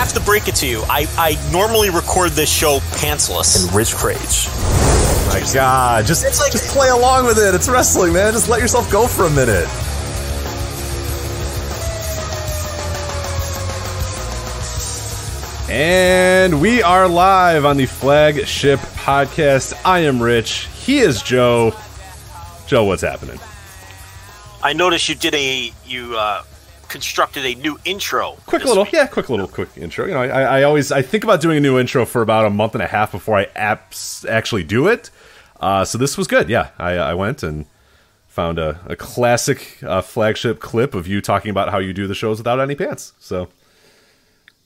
[0.00, 0.82] have to break it to you.
[0.88, 3.62] I, I normally record this show pantsless.
[3.66, 4.48] and Rich Kraetsch.
[5.28, 7.54] My God, just It's like- just play along with it.
[7.54, 8.32] It's wrestling, man.
[8.32, 9.68] Just let yourself go for a minute.
[15.68, 19.72] And we are live on the flagship podcast.
[19.84, 20.66] I am Rich.
[20.74, 21.74] He is Joe.
[22.66, 23.38] Joe, what's happening?
[24.62, 26.42] I noticed you did a you uh,
[26.90, 28.36] constructed a new intro.
[28.46, 28.92] Quick little, week.
[28.92, 30.04] yeah, quick little, quick intro.
[30.06, 32.50] You know, I, I always I think about doing a new intro for about a
[32.50, 35.10] month and a half before I apps actually do it.
[35.60, 36.48] Uh, so this was good.
[36.50, 37.64] Yeah, I, I went and
[38.26, 42.14] found a, a classic uh, flagship clip of you talking about how you do the
[42.14, 43.12] shows without any pants.
[43.18, 43.48] So,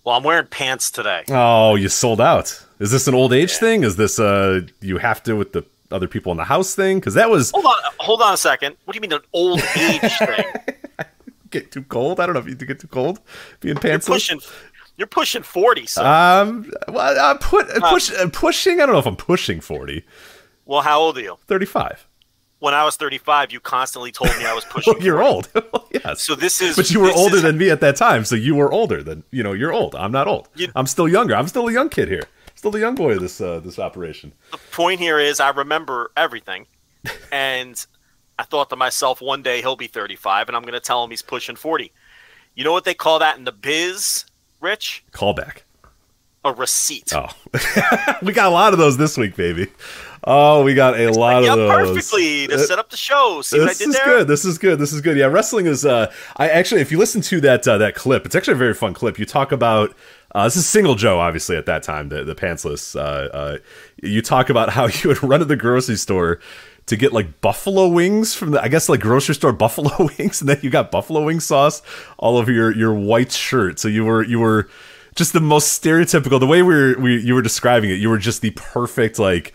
[0.05, 1.25] Well, I'm wearing pants today.
[1.31, 2.61] oh, you sold out.
[2.79, 3.85] Is this an old age thing?
[3.85, 6.99] Is this uh you have to with the other people in the house thing?
[6.99, 8.77] Because that was Hold on, hold on a second.
[8.85, 10.45] What do you mean an old age thing?
[11.61, 12.21] Get too cold.
[12.21, 13.21] I don't know if you get too cold
[13.61, 14.41] being You're pushing,
[14.97, 15.87] you're pushing forty.
[15.87, 18.81] So, Um, well, uh, put, uh, push, uh, pushing.
[18.81, 20.05] I don't know if I'm pushing 40.
[20.67, 21.37] well, how old are you?
[21.47, 22.07] 35.
[22.61, 24.95] When I was 35, you constantly told me I was pushing.
[24.95, 25.49] Well, you're old.
[25.73, 26.23] Well, yes.
[26.23, 26.77] So this is.
[26.77, 29.23] but you were older is- than me at that time, so you were older than
[29.31, 29.53] you know.
[29.53, 29.95] You're old.
[29.95, 30.49] I'm not old.
[30.55, 31.35] You- I'm still younger.
[31.37, 32.25] I'm still a young kid here.
[32.55, 33.13] Still a young boy.
[33.17, 34.33] of This uh, this operation.
[34.53, 36.67] the point here is I remember everything,
[37.33, 37.85] and
[38.39, 41.11] I thought to myself, one day he'll be 35, and I'm going to tell him
[41.11, 41.93] he's pushing 40.
[42.55, 44.25] You know what they call that in the biz,
[44.61, 45.05] Rich?
[45.13, 45.59] Callback.
[46.45, 47.13] A receipt.
[47.15, 47.29] Oh,
[48.23, 49.69] we got a lot of those this week, baby.
[50.25, 51.71] Oh, we got a lot yeah, of those.
[51.97, 53.41] perfectly to Uh, set up the show.
[53.43, 54.05] See what I this is there?
[54.05, 54.29] good.
[54.29, 54.79] This is good.
[54.79, 55.17] This is good.
[55.17, 55.87] Yeah, wrestling is.
[55.87, 58.75] Uh, I actually, if you listen to that uh, that clip, it's actually a very
[58.75, 59.19] fun clip.
[59.19, 59.95] You talk about
[60.35, 62.95] uh, this is single Joe, obviously at that time, the the pantsless.
[62.95, 63.01] Uh,
[63.35, 63.59] uh,
[64.03, 66.41] you talk about how you would run to the grocery store
[66.87, 70.49] to get like buffalo wings from the, I guess like grocery store buffalo wings, and
[70.49, 71.83] then you got buffalo wing sauce
[72.19, 73.79] all over your your white shirt.
[73.79, 74.69] So you were you were
[75.15, 76.41] just the most stereotypical.
[76.41, 79.55] The way we were we you were describing it, you were just the perfect like.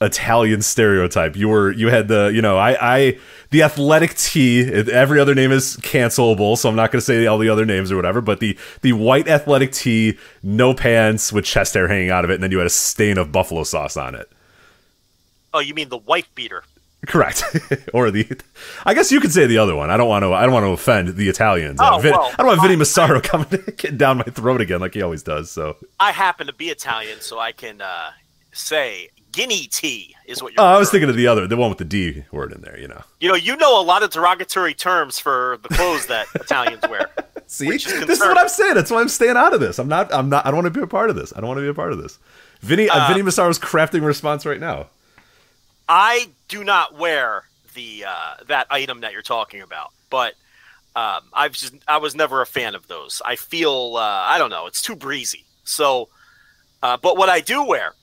[0.00, 1.36] Italian stereotype.
[1.36, 3.18] You were you had the you know I I
[3.50, 4.60] the athletic tee.
[4.60, 7.92] Every other name is cancelable, so I'm not going to say all the other names
[7.92, 8.20] or whatever.
[8.20, 12.34] But the the white athletic tee, no pants with chest hair hanging out of it,
[12.34, 14.30] and then you had a stain of buffalo sauce on it.
[15.54, 16.64] Oh, you mean the wife beater?
[17.06, 17.44] Correct,
[17.94, 18.26] or the
[18.86, 19.90] I guess you could say the other one.
[19.90, 21.78] I don't want to I don't want to offend the Italians.
[21.80, 23.46] Oh, Uh, Vin- well, I don't want Vinny Massaro coming
[23.96, 25.50] down my throat again like he always does.
[25.50, 28.10] So I happen to be Italian, so I can uh,
[28.52, 30.62] say guinea tea is what you're.
[30.62, 32.78] oh, I was thinking of the other, the one with the D word in there.
[32.80, 33.02] You know.
[33.20, 37.10] You know, you know a lot of derogatory terms for the clothes that Italians wear.
[37.46, 38.38] See, is this is what.
[38.38, 38.74] I'm saying.
[38.76, 39.78] That's why I'm staying out of this.
[39.78, 40.10] I'm not.
[40.14, 40.46] I'm not.
[40.46, 41.34] I don't want to be a part of this.
[41.36, 42.18] I don't want to be a part of this.
[42.62, 44.86] Vinny, uh, Uh, Vinny Massaro's crafting a response right now.
[45.88, 50.34] I do not wear the uh, that item that you're talking about, but
[50.96, 53.20] um, I've just I was never a fan of those.
[53.24, 55.44] I feel uh, I don't know, it's too breezy.
[55.64, 56.08] So,
[56.82, 57.94] uh, but what I do wear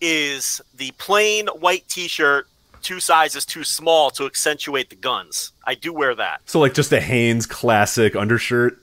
[0.00, 2.46] is the plain white T-shirt,
[2.82, 5.52] two sizes too small to accentuate the guns.
[5.64, 8.78] I do wear that So like just a Hanes classic undershirt,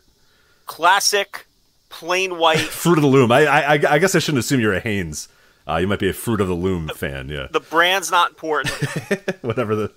[0.65, 1.45] classic
[1.89, 2.59] plain white.
[2.59, 3.31] Fruit of the Loom.
[3.31, 5.27] I I, I guess I shouldn't assume you're a Hanes.
[5.67, 7.29] Uh, you might be a Fruit of the Loom fan.
[7.29, 8.73] Yeah, The brand's not important.
[9.41, 9.91] whatever the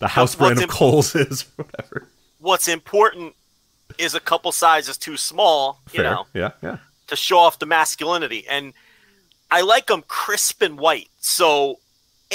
[0.00, 1.42] the house brand of imp- Kohl's is.
[1.56, 2.08] Whatever.
[2.40, 3.34] What's important
[3.96, 5.80] is a couple sizes too small.
[5.92, 6.10] You Fair.
[6.10, 6.26] know.
[6.34, 6.50] Yeah.
[6.62, 6.78] Yeah.
[7.06, 8.44] to show off the masculinity.
[8.48, 8.74] And
[9.50, 11.08] I like them crisp and white.
[11.20, 11.78] So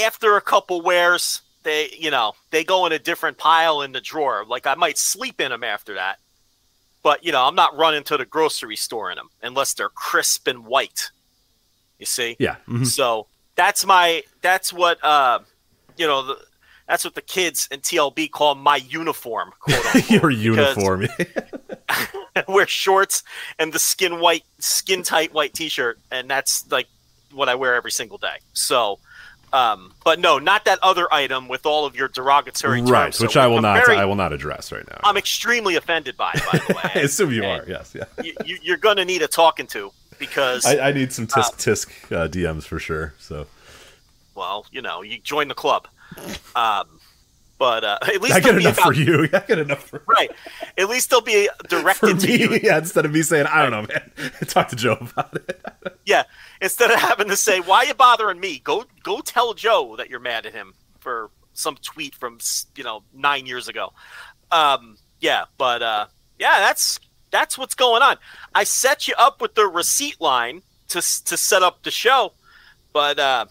[0.02, 4.02] after a couple wears, they, you know, they go in a different pile in the
[4.02, 4.46] drawer.
[4.48, 6.18] Like I might sleep in them after that.
[7.04, 10.48] But, you know, I'm not running to the grocery store in them unless they're crisp
[10.48, 11.12] and white.
[12.00, 12.36] You see?
[12.40, 12.56] Yeah.
[12.68, 12.86] mhm.
[12.88, 15.40] So that's my, that's what, uh,
[15.98, 16.38] you know, the,
[16.88, 19.52] that's what the kids in TLB call my uniform.
[19.60, 21.08] Quote unquote, Your uniform.
[22.48, 23.24] wear shorts
[23.60, 26.88] and the skin white, skin tight white T-shirt, and that's like
[27.34, 28.38] what I wear every single day.
[28.54, 29.00] So,
[29.52, 32.92] um, but no, not that other item with all of your derogatory terms.
[32.92, 33.14] right.
[33.14, 33.86] So Which I will I'm not.
[33.86, 35.00] very- I will not address right now.
[35.04, 36.92] I'm extremely offended by, it, by the way.
[36.96, 37.66] I assume you And are.
[37.70, 37.94] Yes.
[37.96, 38.06] Yeah.
[38.24, 41.54] you, you, you're going to need a talking to because, I, I need some tisk
[41.58, 43.14] tisk uh, DMs for sure.
[43.20, 43.48] So
[44.36, 45.88] well, you know, you join the club.
[46.56, 47.00] Um,
[47.58, 49.24] but uh, at least I get enough about- for you.
[49.34, 50.32] I get enough for, right.
[50.78, 52.40] At least they'll be directed to me.
[52.40, 52.60] you.
[52.64, 54.32] Yeah, instead of me saying, I don't know, man.
[54.48, 55.62] Talk to Joe about it.
[56.06, 56.24] Yeah,
[56.60, 60.20] instead of having to say, "Why you bothering me?" Go go tell Joe that you're
[60.20, 62.40] mad at him for some tweet from
[62.76, 63.94] you know nine years ago.
[64.52, 66.08] Um, yeah, but uh,
[66.40, 67.00] yeah, that's
[67.32, 68.18] that's what's going on.
[68.56, 72.34] I set you up with the receipt line to to set up the show,
[72.94, 73.46] but uh,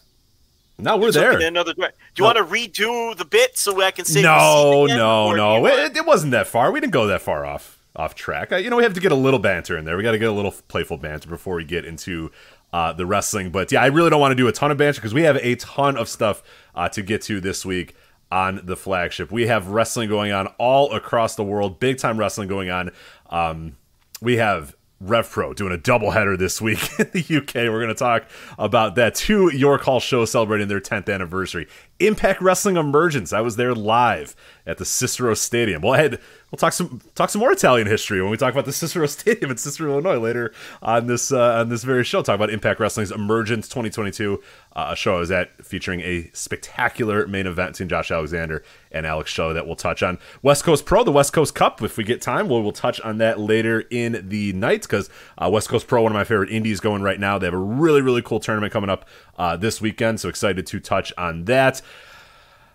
[0.79, 1.39] No, we're there.
[1.41, 1.73] another.
[1.75, 1.89] Do No.
[2.17, 5.67] you want to redo the bit so I can say No, no, no.
[5.67, 6.71] It, it wasn't that far.
[6.73, 8.53] We didn't go that far off off track.
[8.53, 9.97] Uh, you know, we have to get a little banter in there.
[9.97, 12.31] We got to get a little playful banter before we get into
[12.73, 13.51] uh, the wrestling.
[13.51, 15.37] But yeah, I really don't want to do a ton of banter because we have
[15.37, 16.43] a ton of stuff
[16.77, 17.97] uh, to get to this week
[18.31, 19.31] on the flagship.
[19.33, 22.91] We have wrestling going on all across the world, big time wrestling going on.
[23.31, 23.77] Um,
[24.21, 27.55] we have RevPro doing a doubleheader this week in the UK.
[27.55, 28.25] We're going to talk
[28.59, 29.15] about that.
[29.15, 31.69] Two York Hall shows celebrating their 10th anniversary.
[32.01, 33.33] Impact Wrestling Emergence.
[33.33, 34.37] I was there live
[34.67, 35.83] at the Cicero Stadium.
[35.83, 38.67] Well, I had, we'll talk some talk some more Italian history when we talk about
[38.67, 40.53] the Cicero Stadium in Cicero, Illinois later
[40.83, 42.23] on this uh, on this very show.
[42.23, 44.41] Talk about Impact Wrestling's Emergence 2022,
[44.77, 48.63] uh, a show I was at featuring a spectacular main event between Josh Alexander
[48.93, 50.19] and Alex Shelley that we'll touch on.
[50.43, 51.83] West Coast Pro, the West Coast Cup.
[51.83, 55.49] If we get time, we'll, we'll touch on that later in the night because uh,
[55.53, 57.39] West Coast Pro, one of my favorite indies going right now.
[57.39, 59.07] They have a really, really cool tournament coming up
[59.37, 60.21] uh, this weekend.
[60.21, 61.83] So excited to touch on that.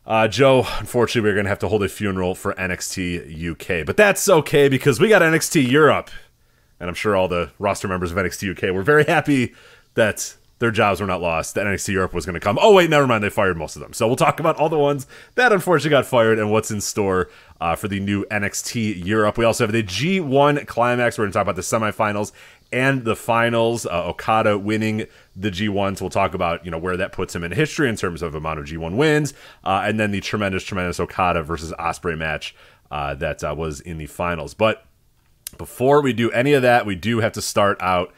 [0.06, 3.96] Uh, Joe, unfortunately, we're going to have to hold a funeral for NXT UK, but
[3.96, 6.12] that's okay because we got NXT Europe,
[6.80, 9.54] and I'm sure all the roster members of NXT UK were very happy
[9.94, 12.60] that their jobs were not lost, that NXT Europe was going to come.
[12.62, 13.94] Oh, wait, never mind, they fired most of them.
[13.94, 17.30] So we'll talk about all the ones that unfortunately got fired and what's in store
[17.62, 19.38] uh, for the new NXT Europe.
[19.38, 21.18] We also have the G1 Climax.
[21.18, 22.34] We're going to talk about the semifinals
[22.74, 23.86] and the finals.
[23.86, 27.44] Uh, Okada winning the G1, so we'll talk about you know where that puts him
[27.44, 29.33] in history in terms of amount of G1 wins,
[29.63, 32.56] uh, and then the tremendous, tremendous Okada versus Ospreay match
[32.91, 34.53] uh, that uh, was in the finals.
[34.53, 34.85] But
[35.57, 38.13] before we do any of that, we do have to start out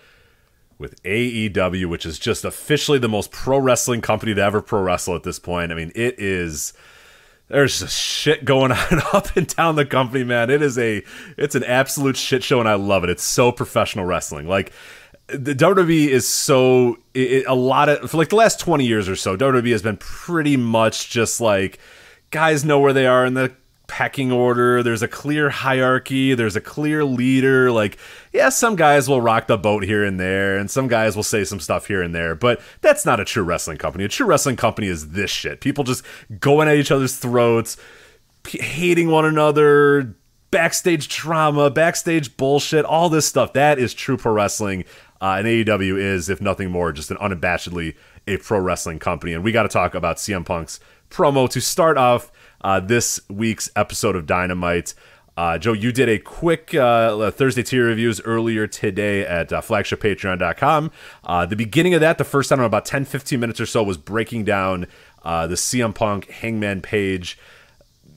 [0.78, 5.16] with AEW, which is just officially the most pro wrestling company to ever pro wrestle
[5.16, 5.72] at this point.
[5.72, 6.74] I mean, it is
[7.48, 10.50] there's just shit going on up and down the company, man.
[10.50, 11.04] It is a
[11.38, 13.10] it's an absolute shit show, and I love it.
[13.10, 14.48] It's so professional wrestling.
[14.48, 14.72] Like
[15.28, 19.16] the WWE is so it, a lot of for like the last twenty years or
[19.16, 21.80] so, WWE has been pretty much just like
[22.32, 23.56] guys know where they are in the
[23.88, 24.84] pecking order.
[24.84, 26.34] There's a clear hierarchy.
[26.34, 27.72] There's a clear leader.
[27.72, 27.98] Like,
[28.34, 31.44] yeah, some guys will rock the boat here and there, and some guys will say
[31.44, 34.04] some stuff here and there, but that's not a true wrestling company.
[34.04, 35.62] A true wrestling company is this shit.
[35.62, 36.04] People just
[36.40, 37.78] going at each other's throats,
[38.44, 40.16] p- hating one another,
[40.52, 43.54] backstage drama, backstage bullshit, all this stuff.
[43.54, 44.86] That is true pro wrestling.
[45.22, 47.96] Uh, and AEW is, if nothing more, just an unabashedly
[48.28, 49.34] a pro wrestling company.
[49.34, 50.80] And we got to talk about CM Punk's
[51.10, 52.32] promo to start off
[52.62, 54.94] uh, this week's episode of Dynamite.
[55.38, 60.92] Uh, Joe, you did a quick uh, Thursday tier reviews earlier today at uh, flagshippatreon.com.
[61.26, 63.98] Uh, the beginning of that, the first time, about 10, 15 minutes or so, was
[63.98, 64.88] breaking down
[65.24, 67.38] uh, the CM Punk Hangman page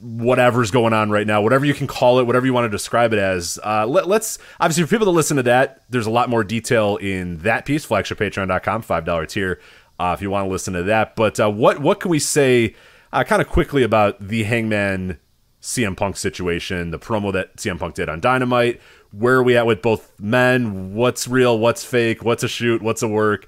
[0.01, 3.11] whatever's going on right now, whatever you can call it, whatever you want to describe
[3.11, 3.59] it as.
[3.63, 6.95] Uh, let, us obviously for people that listen to that, there's a lot more detail
[6.97, 7.85] in that piece.
[7.85, 9.59] Flagshippatreon.com, five dollar tier,
[9.99, 11.15] uh, if you want to listen to that.
[11.15, 12.75] But uh, what what can we say,
[13.11, 15.19] uh, kind of quickly about the Hangman
[15.61, 18.79] CM Punk situation, the promo that CM Punk did on Dynamite?
[19.11, 20.93] Where are we at with both men?
[20.93, 21.57] What's real?
[21.59, 22.23] What's fake?
[22.23, 22.81] What's a shoot?
[22.81, 23.47] What's a work?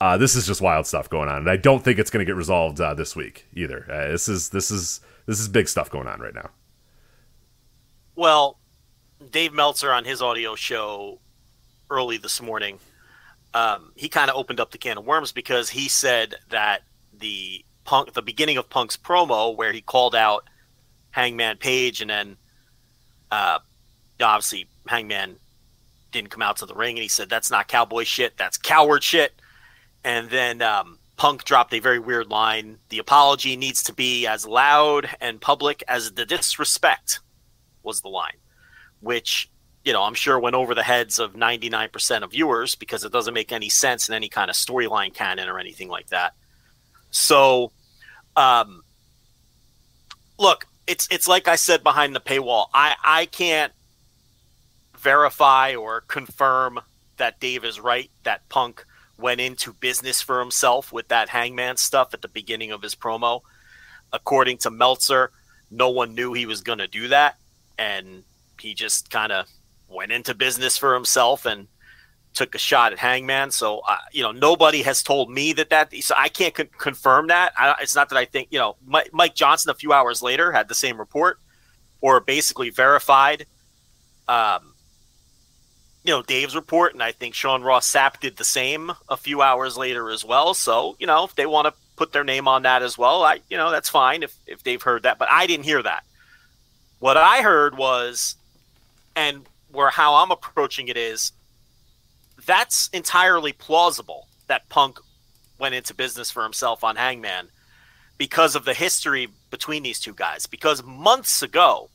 [0.00, 2.28] Uh, this is just wild stuff going on, and I don't think it's going to
[2.28, 3.84] get resolved uh, this week either.
[4.10, 6.50] This is this is this is big stuff going on right now.
[8.14, 8.58] Well,
[9.30, 11.20] Dave Meltzer on his audio show
[11.90, 12.78] early this morning,
[13.54, 16.82] um, he kind of opened up the can of worms because he said that
[17.18, 20.48] the punk, the beginning of Punk's promo, where he called out
[21.10, 22.36] Hangman Page, and then
[23.30, 23.58] uh,
[24.20, 25.36] obviously Hangman
[26.10, 29.02] didn't come out to the ring, and he said that's not cowboy shit, that's coward
[29.02, 29.32] shit.
[30.04, 34.44] And then um, Punk dropped a very weird line: "The apology needs to be as
[34.44, 37.20] loud and public as the disrespect."
[37.84, 38.38] Was the line,
[38.98, 39.48] which
[39.84, 43.34] you know I'm sure went over the heads of 99% of viewers because it doesn't
[43.34, 46.34] make any sense in any kind of storyline canon or anything like that.
[47.12, 47.70] So,
[48.34, 48.82] um,
[50.40, 52.66] look, it's it's like I said behind the paywall.
[52.74, 53.72] I I can't
[54.98, 56.80] verify or confirm
[57.18, 58.10] that Dave is right.
[58.24, 58.84] That Punk
[59.22, 63.40] went into business for himself with that Hangman stuff at the beginning of his promo.
[64.12, 65.30] According to Meltzer,
[65.70, 67.36] no one knew he was going to do that,
[67.78, 68.24] and
[68.60, 69.46] he just kind of
[69.88, 71.46] went into business for himself.
[71.46, 71.68] And
[72.34, 73.50] took a shot at Hangman.
[73.50, 75.94] So uh, you know, nobody has told me that that.
[76.00, 77.52] So I can't con- confirm that.
[77.58, 80.52] I, it's not that I think you know Mike, Mike, Johnson a few hours later
[80.52, 81.38] had the same report,
[82.00, 83.46] or basically verified.
[84.28, 84.71] Um,
[86.04, 89.42] you know Dave's report, and I think Sean Ross Sapp did the same a few
[89.42, 90.54] hours later as well.
[90.54, 93.40] So you know, if they want to put their name on that as well, I
[93.48, 96.04] you know that's fine if if they've heard that, but I didn't hear that.
[96.98, 98.36] What I heard was,
[99.16, 101.32] and where how I'm approaching it is
[102.44, 104.98] that's entirely plausible that Punk
[105.58, 107.48] went into business for himself on Hangman
[108.18, 110.46] because of the history between these two guys.
[110.46, 111.88] Because months ago,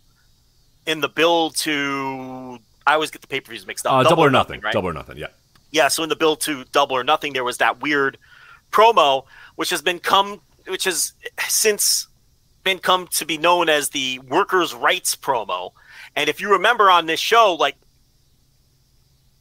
[0.86, 3.92] in the build to, I always get the pay per views mixed up.
[3.92, 4.74] Uh, double, double, or nothing, nothing right?
[4.74, 5.28] Double or nothing, yeah.
[5.72, 8.18] Yeah, so in the build to Double or Nothing, there was that weird
[8.72, 9.26] promo,
[9.56, 11.12] which has been come, which has
[11.50, 12.08] since
[12.64, 15.72] been come to be known as the workers' rights promo.
[16.16, 17.76] And if you remember on this show, like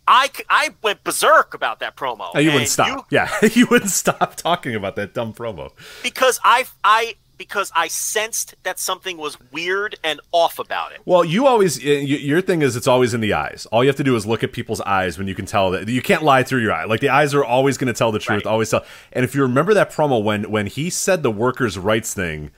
[0.09, 2.31] I, I went berserk about that promo.
[2.35, 2.89] Oh, you wouldn't stop.
[2.89, 5.71] You, yeah, you wouldn't stop talking about that dumb promo
[6.03, 11.01] because I I because I sensed that something was weird and off about it.
[11.05, 13.67] Well, you always your thing is it's always in the eyes.
[13.73, 15.89] All you have to do is look at people's eyes when you can tell that
[15.89, 16.85] you can't lie through your eye.
[16.85, 18.45] Like the eyes are always going to tell the truth.
[18.45, 18.51] Right.
[18.51, 18.85] Always tell.
[19.13, 22.51] And if you remember that promo when when he said the workers' rights thing,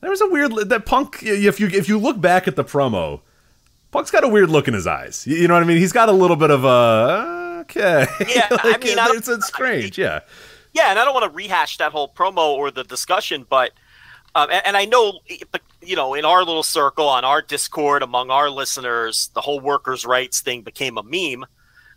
[0.00, 1.22] there was a weird that Punk.
[1.22, 3.20] If you if you look back at the promo
[3.90, 5.26] Punk's got a weird look in his eyes.
[5.26, 5.78] You know what I mean?
[5.78, 8.06] He's got a little bit of a okay.
[8.28, 9.98] Yeah, like, I mean, I it's, it's strange.
[9.98, 10.20] I, yeah,
[10.72, 13.72] yeah, and I don't want to rehash that whole promo or the discussion, but
[14.42, 15.20] um, and, and, I know,
[15.82, 20.04] you know, in our little circle on our Discord among our listeners, the whole workers'
[20.04, 21.46] rights thing became a meme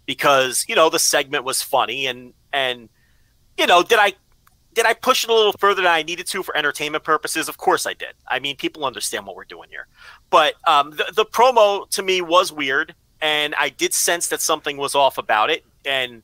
[0.06, 2.90] because you know the segment was funny and and
[3.58, 4.14] you know did I
[4.74, 7.50] did I push it a little further than I needed to for entertainment purposes?
[7.50, 8.14] Of course I did.
[8.28, 9.88] I mean, people understand what we're doing here.
[10.30, 14.78] But um, the, the promo to me was weird, and I did sense that something
[14.78, 15.66] was off about it.
[15.84, 16.24] And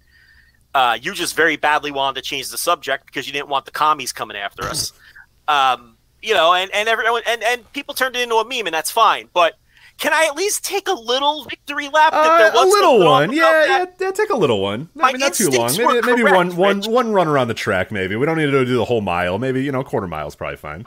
[0.74, 3.72] uh, you just very badly wanted to change the subject because you didn't want the
[3.72, 4.94] commies coming after us.
[5.50, 8.74] Um, you know, and and everyone and and people turned it into a meme, and
[8.74, 9.30] that's fine.
[9.34, 9.58] But
[9.98, 12.12] can I at least take a little victory lap?
[12.14, 14.90] That uh, a little one, yeah, yeah, yeah, Take a little one.
[15.00, 15.76] I mean, not too long.
[15.76, 17.92] Maybe, maybe correct, one, one, one run around the track.
[17.92, 19.40] Maybe we don't need to do the whole mile.
[19.40, 20.86] Maybe you know, quarter mile is probably fine.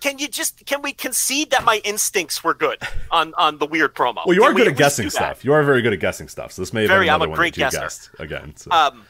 [0.00, 2.78] Can you just can we concede that my instincts were good
[3.10, 4.24] on on the weird promo?
[4.26, 5.44] Well, you can are good at guessing stuff.
[5.44, 6.52] You are very good at guessing stuff.
[6.52, 7.88] So this may have very, been another I'm a great guesser.
[8.18, 8.56] again.
[8.56, 8.70] So.
[8.70, 9.04] Um,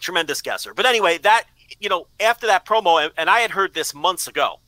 [0.00, 0.72] tremendous guesser.
[0.72, 1.44] But anyway, that
[1.80, 4.60] you know, after that promo, and I had heard this months ago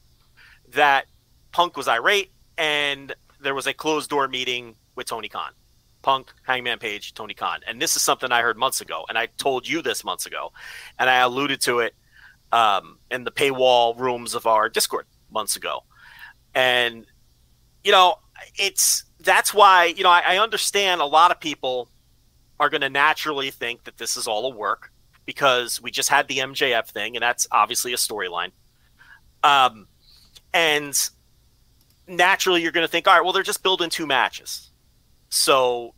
[0.76, 1.06] that
[1.52, 5.52] Punk was irate and there was a closed door meeting with Tony Khan.
[6.02, 7.60] Punk, Hangman Page, Tony Khan.
[7.66, 9.04] And this is something I heard months ago.
[9.08, 10.52] And I told you this months ago.
[10.98, 11.94] And I alluded to it
[12.52, 15.82] um, in the paywall rooms of our Discord months ago.
[16.54, 17.06] And,
[17.82, 18.20] you know,
[18.54, 21.88] it's that's why, you know, I, I understand a lot of people
[22.60, 24.92] are going to naturally think that this is all a work
[25.24, 28.52] because we just had the MJF thing, and that's obviously a storyline.
[29.42, 29.88] Um,
[30.56, 31.10] and
[32.08, 34.70] naturally you're going to think, all right, well, they're just building two matches.
[35.28, 35.92] So,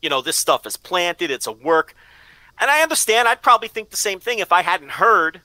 [0.00, 1.96] you know, this stuff is planted, it's a work.
[2.60, 5.40] And I understand, I'd probably think the same thing if I hadn't heard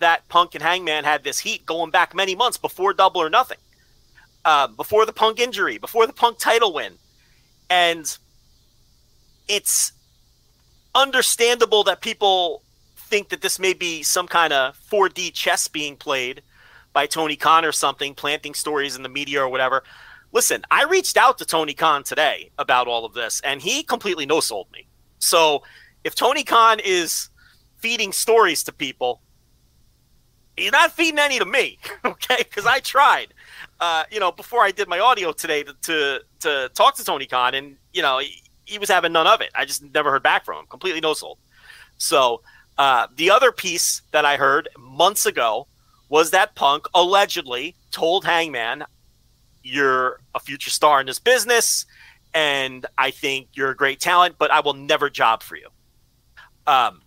[0.00, 3.56] that Punk and Hangman had this heat going back many months before Double or Nothing,
[4.44, 6.92] uh, before the Punk injury, before the Punk title win.
[7.70, 8.18] And
[9.48, 9.92] it's
[10.94, 12.62] understandable that people
[12.96, 16.42] think that this may be some kind of 4D chess being played
[16.92, 19.82] by Tony Khan or something, planting stories in the media or whatever.
[20.32, 24.26] Listen, I reached out to Tony Khan today about all of this, and he completely
[24.26, 24.86] no sold me.
[25.18, 25.62] So
[26.04, 27.30] if Tony Khan is
[27.78, 29.20] feeding stories to people,
[30.56, 32.38] he's not feeding any to me, okay?
[32.38, 33.34] Because I tried,
[33.80, 37.26] uh, you know, before I did my audio today to, to, to talk to Tony
[37.26, 39.50] Khan, and you know, he, he, was having none of it.
[39.54, 40.66] I just never heard back from him.
[40.66, 41.38] Completely no sold.
[41.98, 42.42] So
[42.78, 45.66] uh, the other piece that I heard months ago
[46.10, 48.84] was that Punk allegedly told Hangman,
[49.62, 51.86] You're a future star in this business,
[52.34, 55.68] and I think you're a great talent, but I will never job for you.
[56.66, 57.00] Um,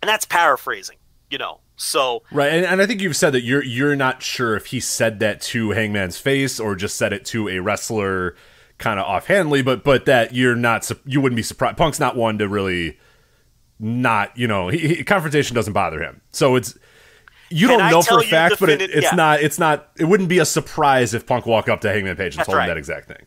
[0.00, 0.96] and that's paraphrasing,
[1.28, 1.60] you know.
[1.76, 4.78] So right, and, and I think you've said that you're you're not sure if he
[4.78, 8.36] said that to Hangman's face or just said it to a wrestler,
[8.78, 11.76] kind of offhandedly, but but that you're not you wouldn't be surprised.
[11.76, 12.96] Punk's not one to really
[13.80, 16.78] not you know he, he, confrontation doesn't bother him, so it's
[17.54, 19.14] you don't know for a fact, but it, it's yeah.
[19.14, 19.40] not.
[19.40, 19.90] It's not.
[19.96, 22.58] It wouldn't be a surprise if Punk walked up to Hangman Page and That's told
[22.58, 22.64] right.
[22.64, 23.26] him that exact thing.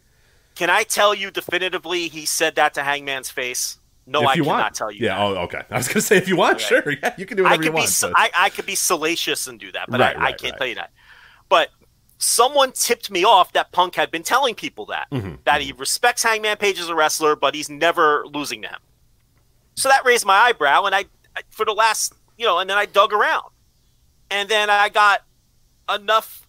[0.56, 3.80] Can I tell you definitively he said that to Hangman's face?
[4.06, 4.76] No, if I cannot want.
[4.76, 5.06] tell you.
[5.06, 5.18] Yeah.
[5.18, 5.22] That.
[5.22, 5.62] Oh, okay.
[5.70, 6.84] I was gonna say if you want, sure.
[7.04, 8.02] Yeah, you can do whatever I you want.
[8.02, 10.68] Be, I, I could be salacious and do that, but right, I, I, can't tell
[10.68, 10.92] you that.
[11.50, 11.70] But
[12.18, 15.36] someone tipped me off that Punk had been telling people that mm-hmm.
[15.44, 15.62] that mm-hmm.
[15.62, 18.80] he respects Hangman Page as a wrestler, but he's never losing to him.
[19.76, 21.06] So that raised my eyebrow, and I,
[21.36, 23.46] I for the last, you know, and then I dug around,
[24.30, 25.24] and then I got
[25.94, 26.48] enough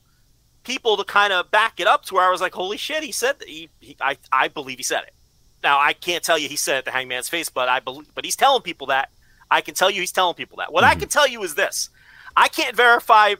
[0.64, 3.12] people to kind of back it up to where I was like, "Holy shit!" He
[3.12, 5.14] said that he, he I, I believe he said it.
[5.62, 8.24] Now I can't tell you he said it to Hangman's face, but I believe, but
[8.24, 9.10] he's telling people that.
[9.50, 10.72] I can tell you he's telling people that.
[10.72, 11.00] What I mhm.
[11.00, 11.90] can tell you is this:
[12.36, 13.34] I can't verify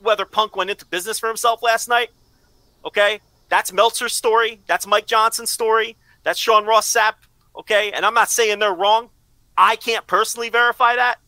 [0.00, 2.10] whether Punk went into business for himself last night.
[2.84, 4.60] Okay, that's Meltzer's story.
[4.66, 5.96] That's Mike Johnson's story.
[6.22, 7.14] That's Sean Ross Sapp.
[7.54, 9.10] Okay, and I'm not saying they're wrong.
[9.56, 11.18] I can't personally verify that,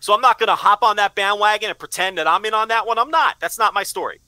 [0.00, 2.68] so I'm not going to hop on that bandwagon and pretend that I'm in on
[2.68, 2.98] that one.
[2.98, 3.36] I'm not.
[3.40, 4.20] That's not my story.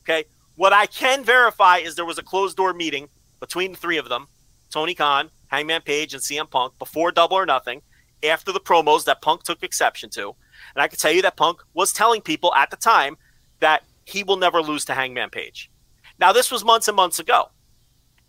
[0.00, 0.24] Okay,
[0.56, 3.08] what I can verify is there was a closed door meeting
[3.40, 4.28] between the three of them,
[4.70, 7.82] Tony Khan, Hangman Page, and CM Punk before Double or Nothing.
[8.22, 10.34] After the promos that Punk took exception to,
[10.74, 13.16] and I can tell you that Punk was telling people at the time
[13.60, 15.70] that he will never lose to Hangman Page.
[16.18, 17.50] Now, this was months and months ago.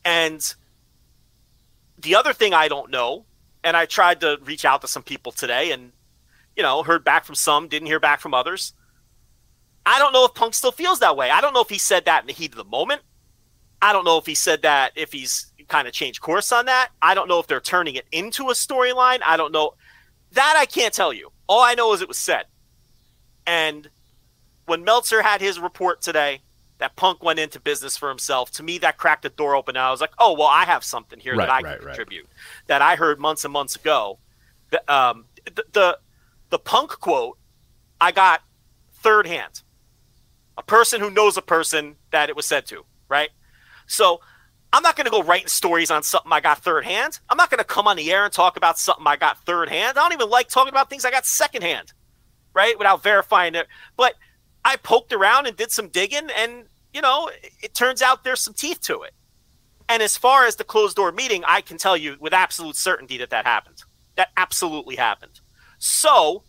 [0.04, 0.54] And
[1.98, 3.26] the other thing I don't know,
[3.64, 5.92] and I tried to reach out to some people today and,
[6.58, 8.74] you know, heard back from some, didn't hear back from others.
[9.86, 11.30] I don't know if Punk still feels that way.
[11.30, 13.02] I don't know if he said that in the heat of the moment.
[13.82, 16.90] I don't know if he said that, if he's kind of changed course on that.
[17.02, 19.20] I don't know if they're turning it into a storyline.
[19.26, 19.76] I don't know.
[20.32, 21.32] That I can't tell you.
[21.48, 22.46] All I know is it was said.
[23.46, 23.90] And
[24.66, 26.42] when Meltzer had his report today
[26.80, 29.76] that Punk went into business for himself, to me that cracked the door open.
[29.76, 31.88] And I was like, oh well, I have something here Right, that I right, can
[31.88, 31.96] right.
[31.96, 32.28] contribute
[32.68, 34.20] that I heard months and months ago.
[34.72, 36.00] The, um, the, the
[36.50, 37.38] the Punk quote
[38.00, 38.42] I got
[38.92, 39.62] third hand,
[40.58, 43.30] a person who knows a person that it was said to, right?
[43.88, 44.22] So
[44.74, 47.20] I'm not going to go writing stories on something I got third hand.
[47.30, 49.70] I'm not going to come on the air and talk about something I got third
[49.70, 49.98] hand.
[49.98, 51.94] I don't even like talking about things I got second hand,
[52.54, 52.78] right?
[52.78, 53.68] Without verifying it.
[53.96, 54.16] But
[54.66, 58.42] I poked around and did some digging, and you know, it, it turns out there's
[58.42, 59.14] some teeth to it.
[59.90, 63.18] And as far as the closed door meeting, I can tell you with absolute certainty
[63.20, 63.84] that that happened.
[64.16, 65.37] That absolutely happened.
[65.80, 66.44] So,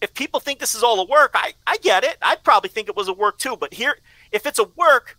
[0.00, 2.16] if people think this is all a work, I, I get it.
[2.22, 3.56] I'd probably think it was a work too.
[3.56, 3.98] But here,
[4.32, 5.18] if it's a work,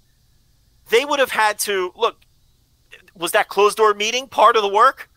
[0.90, 2.18] they would have had to look.
[3.16, 5.10] Was that closed door meeting part of the work?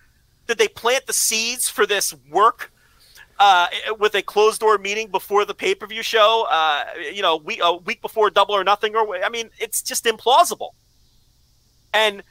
[0.46, 2.72] Did they plant the seeds for this work
[3.38, 6.46] uh, with a closed door meeting before the pay per view show?
[6.50, 10.04] Uh, you know, we, a week before Double or Nothing, or I mean, it's just
[10.04, 10.70] implausible.
[11.94, 12.22] And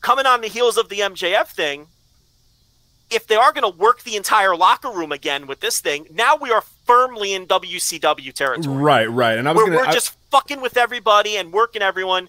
[0.00, 1.86] coming on the heels of the MJF thing,
[3.10, 6.36] if they are going to work the entire locker room again with this thing, now
[6.36, 8.76] we are firmly in WCW territory.
[8.76, 9.38] Right, right.
[9.38, 12.28] And I was We're, gonna we're I- just fucking with everybody and working everyone.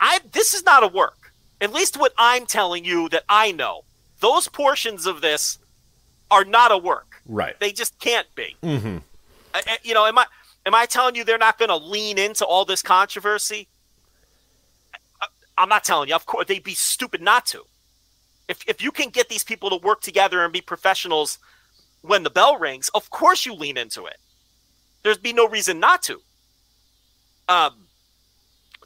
[0.00, 1.32] I this is not a work.
[1.60, 3.82] At least what I'm telling you that I know.
[4.20, 5.58] Those portions of this
[6.30, 7.20] are not a work.
[7.26, 7.58] right.
[7.58, 8.56] They just can't be.
[8.62, 8.98] Mm-hmm.
[9.82, 10.26] you know, am I
[10.66, 13.66] am I telling you they're not going to lean into all this controversy?
[15.20, 16.14] I- I'm not telling you.
[16.14, 17.64] Of course, they'd be stupid not to.
[18.48, 21.38] If if you can get these people to work together and be professionals
[22.02, 24.16] when the bell rings, of course you lean into it.
[25.02, 26.20] There'd be no reason not to.
[27.48, 27.86] Um,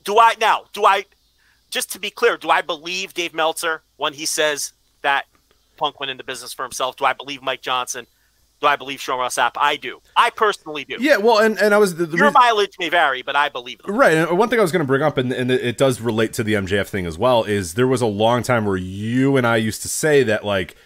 [0.04, 0.64] do I now?
[0.72, 1.04] Do I?
[1.70, 5.24] Just to be clear, do I believe Dave Meltzer when he says that
[5.78, 6.96] Punk went into business for himself?
[6.96, 8.06] Do I believe Mike Johnson?
[8.62, 9.52] Do I believe Sean Ross Sapp?
[9.56, 10.00] I do.
[10.16, 10.96] I personally do.
[11.00, 13.48] yeah, well, and, and I was the, the Your reason- mileage may vary, but I
[13.48, 13.94] believe them.
[13.96, 16.32] Right, and one thing I was going to bring up, and, and it does relate
[16.34, 19.46] to the MJF thing as well, is there was a long time where you and
[19.46, 20.76] I used to say that like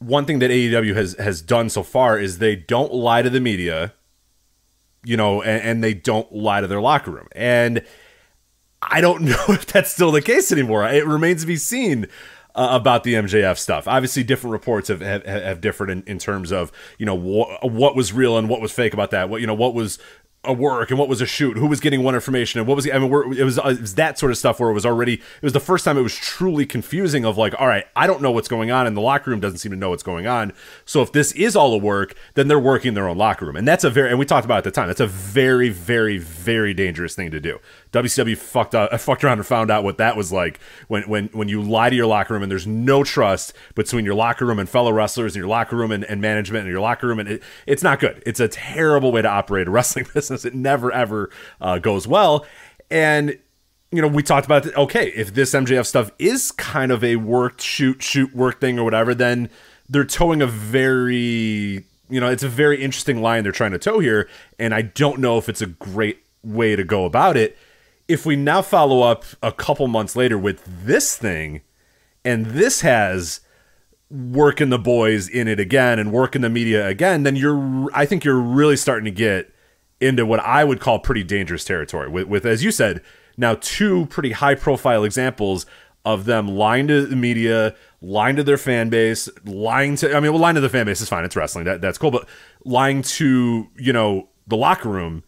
[0.00, 3.40] one thing that AEW has has done so far is they don't lie to the
[3.40, 3.94] media,
[5.04, 7.84] you know, and, and they don't lie to their locker room, and
[8.82, 10.84] I don't know if that's still the case anymore.
[10.88, 12.08] It remains to be seen.
[12.54, 16.52] Uh, about the MJF stuff, obviously, different reports have have, have differed in, in terms
[16.52, 19.30] of you know wh- what was real and what was fake about that.
[19.30, 19.98] What you know, what was
[20.44, 22.84] a work and what was a shoot, who was getting what information and what was
[22.84, 25.14] the, I mean, it was it was that sort of stuff where it was already
[25.14, 28.20] it was the first time it was truly confusing of like, all right, I don't
[28.20, 30.52] know what's going on, and the locker room doesn't seem to know what's going on.
[30.84, 33.68] So if this is all a work, then they're working their own locker room, and
[33.68, 34.88] that's a very and we talked about at the time.
[34.88, 37.60] That's a very very very dangerous thing to do.
[37.92, 41.48] WCW fucked up, fucked around and found out what that was like when when when
[41.48, 44.68] you lie to your locker room and there's no trust between your locker room and
[44.68, 47.42] fellow wrestlers and your locker room and, and management and your locker room and it,
[47.66, 48.22] it's not good.
[48.24, 50.44] It's a terrible way to operate a wrestling business.
[50.44, 52.46] It never ever uh, goes well.
[52.90, 53.38] And
[53.90, 57.60] you know, we talked about okay, if this MJF stuff is kind of a work
[57.60, 59.50] shoot shoot work thing or whatever, then
[59.88, 63.98] they're toeing a very you know, it's a very interesting line they're trying to toe
[63.98, 64.28] here,
[64.58, 67.56] and I don't know if it's a great way to go about it.
[68.12, 71.62] If we now follow up a couple months later with this thing,
[72.26, 73.40] and this has
[74.10, 78.22] working the boys in it again and working the media again, then you're I think
[78.22, 79.50] you're really starting to get
[79.98, 83.00] into what I would call pretty dangerous territory with, with as you said,
[83.38, 85.64] now two pretty high profile examples
[86.04, 90.32] of them lying to the media, lying to their fan base, lying to I mean,
[90.32, 92.28] well, lying to the fan base is fine, it's wrestling, that that's cool, but
[92.66, 95.24] lying to, you know, the locker room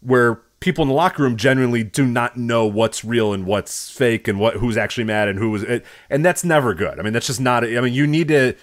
[0.00, 4.28] where people in the locker room genuinely do not know what's real and what's fake
[4.28, 6.98] and what who's actually mad and who is it, and that's never good.
[6.98, 8.54] I mean, that's just not I mean, you need to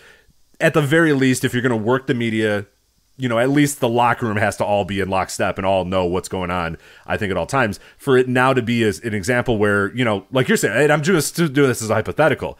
[0.59, 2.65] at the very least if you're going to work the media
[3.19, 5.83] you know, at least the locker room has to all be in lockstep and all
[5.83, 6.77] know what's going on.
[7.05, 10.05] I think at all times for it now to be as an example where you
[10.05, 12.57] know, like you're saying, I'm just doing this as a hypothetical.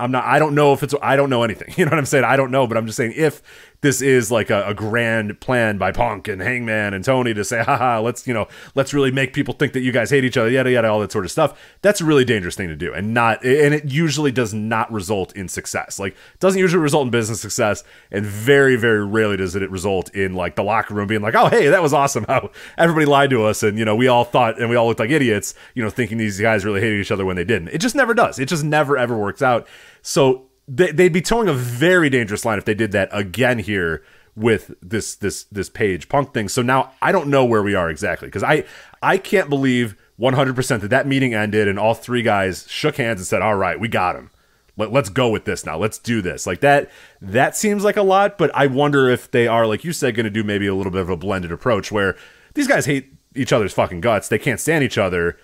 [0.00, 0.24] I'm not.
[0.24, 0.94] I don't know if it's.
[1.00, 1.72] I don't know anything.
[1.78, 2.24] You know what I'm saying?
[2.24, 3.40] I don't know, but I'm just saying if
[3.82, 7.62] this is like a, a, grand plan by Punk and Hangman and Tony to say,
[7.64, 10.50] haha, let's, you know, let's really make people think that you guys hate each other,
[10.50, 11.58] yada, yada, all that sort of stuff.
[11.82, 12.92] That's a really dangerous thing to do.
[12.92, 15.98] And not, and it usually does not result in success.
[15.98, 17.82] Like, doesn't usually result in business success.
[18.10, 21.48] And very, very rarely does it result in like the locker room being like, oh,
[21.48, 23.62] hey, that was awesome how everybody lied to us.
[23.62, 26.18] And, you know, we all thought and we all looked like idiots, you know, thinking
[26.18, 27.68] these guys really hated each other when they didn't.
[27.68, 28.38] It just never does.
[28.38, 29.66] It just never, ever works out.
[30.02, 34.02] So, they'd be toeing a very dangerous line if they did that again here
[34.36, 36.48] with this this this page punk thing.
[36.48, 38.64] So now I don't know where we are exactly because I
[39.02, 43.26] I can't believe 100% that that meeting ended and all three guys shook hands and
[43.26, 44.30] said, "All right, we got him.
[44.76, 45.76] Let, let's go with this now.
[45.76, 49.48] Let's do this." Like that that seems like a lot, but I wonder if they
[49.48, 51.90] are like you said going to do maybe a little bit of a blended approach
[51.90, 52.16] where
[52.54, 54.28] these guys hate each other's fucking guts.
[54.28, 55.36] They can't stand each other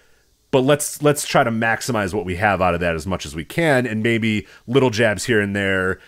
[0.50, 3.35] but let's let's try to maximize what we have out of that as much as
[3.35, 5.98] we can and maybe little jabs here and there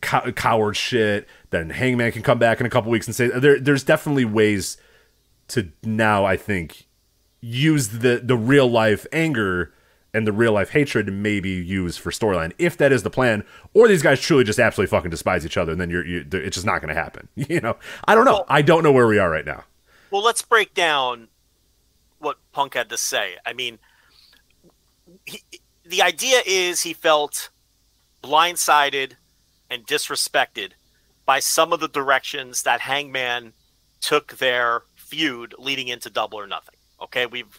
[0.00, 3.38] cow- coward shit then hangman can come back in a couple weeks and say uh,
[3.38, 4.76] there, there's definitely ways
[5.48, 6.86] to now i think
[7.40, 9.72] use the the real life anger
[10.14, 13.88] and the real life hatred maybe use for storyline if that is the plan or
[13.88, 16.66] these guys truly just absolutely fucking despise each other and then you're, you it's just
[16.66, 17.76] not going to happen you know?
[18.06, 18.32] I don't know.
[18.32, 19.64] Well, i don't know where we are right now.
[20.10, 21.28] Well let's break down
[22.24, 23.78] what punk had to say i mean
[25.26, 25.42] he,
[25.84, 27.50] the idea is he felt
[28.22, 29.12] blindsided
[29.70, 30.72] and disrespected
[31.26, 33.52] by some of the directions that Hangman
[34.00, 36.76] took their feud leading into Double or Nothing.
[37.00, 37.58] Okay, we've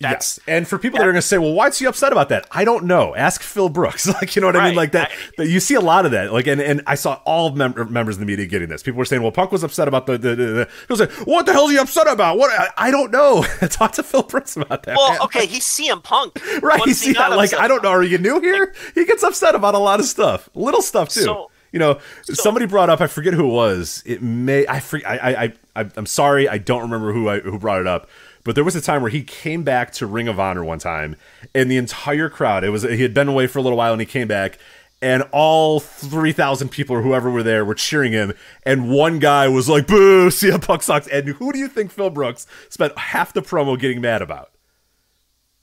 [0.00, 0.38] yes.
[0.46, 2.28] And for people that, that are going to say, "Well, why is he upset about
[2.28, 3.14] that?" I don't know.
[3.14, 4.06] Ask Phil Brooks.
[4.20, 4.64] like, you know what right.
[4.64, 4.76] I mean?
[4.76, 5.10] Like that.
[5.38, 6.32] I, you see a lot of that.
[6.32, 8.82] Like, and, and I saw all mem- members of the media getting this.
[8.82, 10.68] People were saying, "Well, Punk was upset about the." the, the, the.
[10.86, 12.50] He was like, "What the hell is he upset about?" What?
[12.50, 13.42] I, I don't know.
[13.68, 14.96] Talk to Phil Brooks about that.
[14.96, 15.20] Well, man.
[15.22, 16.38] okay, he's CM Punk.
[16.62, 16.80] right?
[16.84, 17.90] He's he like, I don't know.
[17.90, 18.74] Are you new here?
[18.94, 21.22] He gets upset about a lot of stuff, little stuff too.
[21.22, 23.00] So, you know, so, somebody brought up.
[23.00, 24.02] I forget who it was.
[24.06, 24.66] It may.
[24.66, 24.76] I.
[24.76, 25.02] I.
[25.04, 25.52] I.
[25.74, 26.48] I I'm sorry.
[26.48, 28.08] I don't remember who I, who brought it up
[28.46, 31.16] but there was a time where he came back to Ring of Honor one time,
[31.54, 34.00] and the entire crowd, it was he had been away for a little while and
[34.00, 34.58] he came back,
[35.02, 38.32] and all 3,000 people or whoever were there were cheering him.
[38.64, 41.06] And one guy was like, boo, CM Punk sucks.
[41.08, 44.52] And who do you think Phil Brooks spent half the promo getting mad about?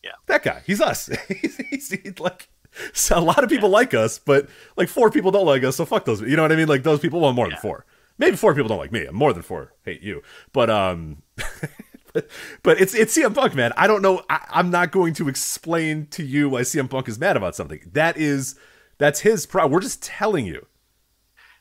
[0.04, 0.12] Yeah.
[0.28, 0.62] That guy.
[0.68, 1.10] He's us.
[1.28, 2.48] he's, he's, he's, like,
[2.94, 3.74] so a lot of people yeah.
[3.76, 5.78] like us, but like four people don't like us.
[5.78, 6.22] So fuck those.
[6.22, 6.68] You know what I mean?
[6.68, 7.56] Like those people, well, more yeah.
[7.56, 7.86] than four.
[8.20, 9.06] Maybe four people don't like me.
[9.06, 10.22] I'm More than four hate you.
[10.52, 11.24] But, um,
[12.14, 13.74] but it's it's CM Punk, man.
[13.76, 14.24] I don't know.
[14.30, 17.82] I, am not going to explain to you why CM Punk is mad about something.
[17.92, 18.56] That is
[19.00, 19.72] that's his problem.
[19.72, 20.68] We're just telling you.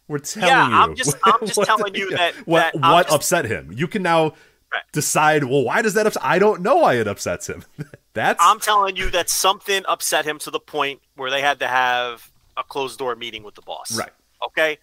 [0.08, 0.74] We're telling yeah, you.
[0.74, 3.72] I'm just I'm just what, telling you that what that what just, upset him.
[3.72, 4.34] You can now
[4.72, 4.82] right.
[4.92, 5.44] decide.
[5.44, 6.24] Well, why does that upset?
[6.24, 7.64] I don't know why it upsets him.
[8.12, 11.66] that's I'm telling you that something upset him to the point where they had to
[11.66, 13.96] have a closed door meeting with the boss.
[13.96, 14.10] Right.
[14.44, 14.78] Okay.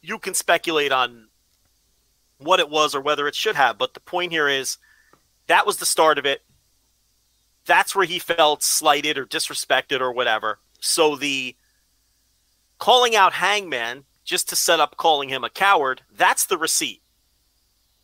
[0.00, 1.27] You can speculate on
[2.38, 3.78] what it was or whether it should have.
[3.78, 4.78] But the point here is
[5.46, 6.42] that was the start of it.
[7.66, 10.58] That's where he felt slighted or disrespected or whatever.
[10.80, 11.54] So the
[12.78, 17.02] calling out Hangman just to set up calling him a coward, that's the receipt.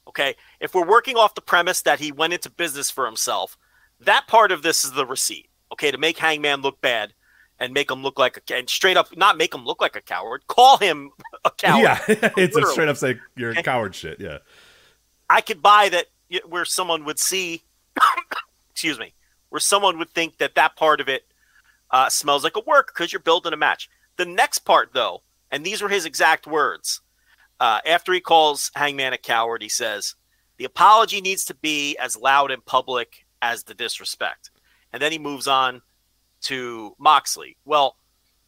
[0.08, 0.34] Okay.
[0.60, 3.56] If we're working off the premise that he went into business for himself,
[4.00, 5.48] that part of this is the receipt.
[5.72, 5.90] Okay.
[5.90, 7.14] To make Hangman look bad
[7.60, 10.00] and make him look like a and straight up not make him look like a
[10.00, 11.10] coward, call him
[11.44, 11.82] a coward.
[11.82, 11.98] Yeah,
[12.36, 14.20] it's a straight up say you're a coward shit.
[14.20, 14.38] Yeah,
[15.30, 16.06] I could buy that
[16.48, 17.62] where someone would see,
[18.70, 19.14] excuse me,
[19.50, 21.24] where someone would think that that part of it
[21.90, 23.88] uh, smells like a work because you're building a match.
[24.16, 27.00] The next part, though, and these were his exact words.
[27.60, 30.16] Uh, after he calls Hangman a coward, he says,
[30.56, 34.50] "The apology needs to be as loud and public as the disrespect."
[34.92, 35.82] And then he moves on
[36.44, 37.56] to Moxley.
[37.64, 37.96] Well,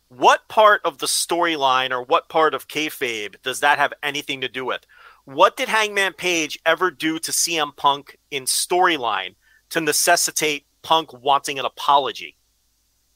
[0.09, 4.49] what part of the storyline or what part of kayfabe does that have anything to
[4.49, 4.87] do with?
[5.25, 9.35] What did Hangman Page ever do to CM Punk in storyline
[9.71, 12.37] to necessitate Punk wanting an apology?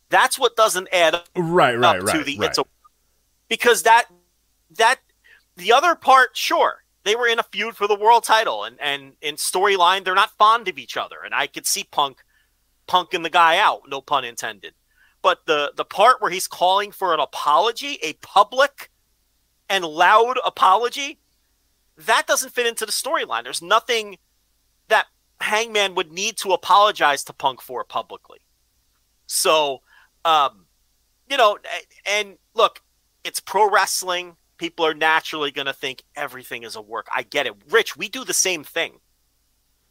[0.08, 1.28] That's what doesn't add up.
[1.36, 2.16] Right, right, right.
[2.16, 2.58] To the, right.
[2.58, 2.64] A,
[3.48, 4.06] because that
[4.76, 4.98] that
[5.56, 9.12] the other part, sure, they were in a feud for the world title, and and
[9.22, 12.24] in storyline, they're not fond of each other, and I could see Punk
[12.90, 14.74] punking the guy out, no pun intended.
[15.22, 18.90] but the the part where he's calling for an apology, a public
[19.68, 21.20] and loud apology,
[21.96, 23.44] that doesn't fit into the storyline.
[23.44, 24.18] There's nothing
[24.88, 25.06] that
[25.40, 28.38] Hangman would need to apologize to Punk for publicly.
[29.26, 29.82] So,
[30.24, 30.66] um,
[31.28, 31.58] you know,
[32.06, 32.82] and look,
[33.24, 34.36] it's pro wrestling.
[34.58, 37.06] People are naturally going to think everything is a work.
[37.14, 37.54] I get it.
[37.70, 38.98] Rich, we do the same thing.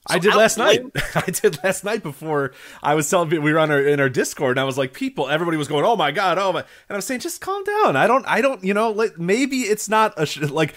[0.07, 0.81] So I did last night.
[1.15, 4.09] I did last night before I was telling people we were on our in our
[4.09, 6.67] Discord, and I was like, people, everybody was going, "Oh my god, oh my," and
[6.89, 7.95] I was saying, just calm down.
[7.95, 10.73] I don't, I don't, you know, like maybe it's not a sh- like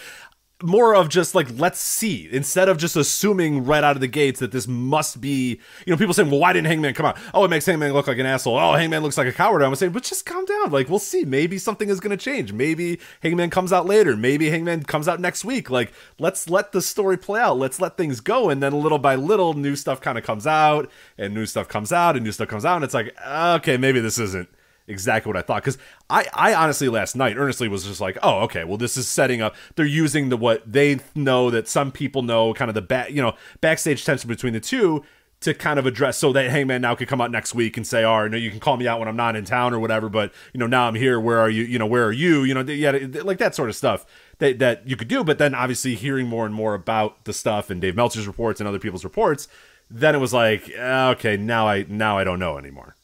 [0.62, 4.40] more of just like let's see instead of just assuming right out of the gates
[4.40, 7.18] that this must be you know people saying well why didn't hangman come out?
[7.34, 8.58] Oh it makes hangman look like an asshole.
[8.58, 9.62] Oh hangman looks like a coward.
[9.62, 10.70] I'm saying but just calm down.
[10.70, 11.24] Like we'll see.
[11.24, 12.52] Maybe something is going to change.
[12.52, 14.16] Maybe hangman comes out later.
[14.16, 15.70] Maybe hangman comes out next week.
[15.70, 17.58] Like let's let the story play out.
[17.58, 18.50] Let's let things go.
[18.50, 21.92] And then little by little new stuff kind of comes out and new stuff comes
[21.92, 24.48] out and new stuff comes out and it's like okay maybe this isn't
[24.86, 25.62] exactly what I thought.
[25.62, 25.78] Because
[26.10, 29.40] I, I honestly last night earnestly was just like, oh, okay, well this is setting
[29.40, 29.54] up.
[29.76, 33.22] They're using the what they know that some people know, kind of the back, you
[33.22, 35.04] know, backstage tension between the two
[35.42, 38.04] to kind of address so that Hangman now could come out next week and say,
[38.04, 40.32] "Oh, no, you can call me out when I'm not in town or whatever, but
[40.52, 41.18] you know now I'm here.
[41.18, 41.64] Where are you?
[41.64, 42.44] You know where are you?
[42.44, 42.92] You know, yeah,
[43.22, 44.06] like that sort of stuff
[44.38, 45.24] that that you could do.
[45.24, 48.68] But then obviously hearing more and more about the stuff and Dave Meltzer's reports and
[48.68, 49.48] other people's reports,
[49.90, 52.96] then it was like, okay, now I now I don't know anymore.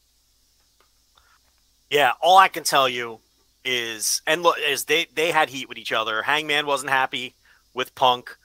[1.91, 3.21] Yeah, all I can tell you
[3.65, 6.23] is, and look, is they they had heat with each other.
[6.23, 7.35] Hangman wasn't happy
[7.75, 8.37] with Punk,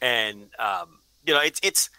[0.00, 1.90] and um, you know, it's it's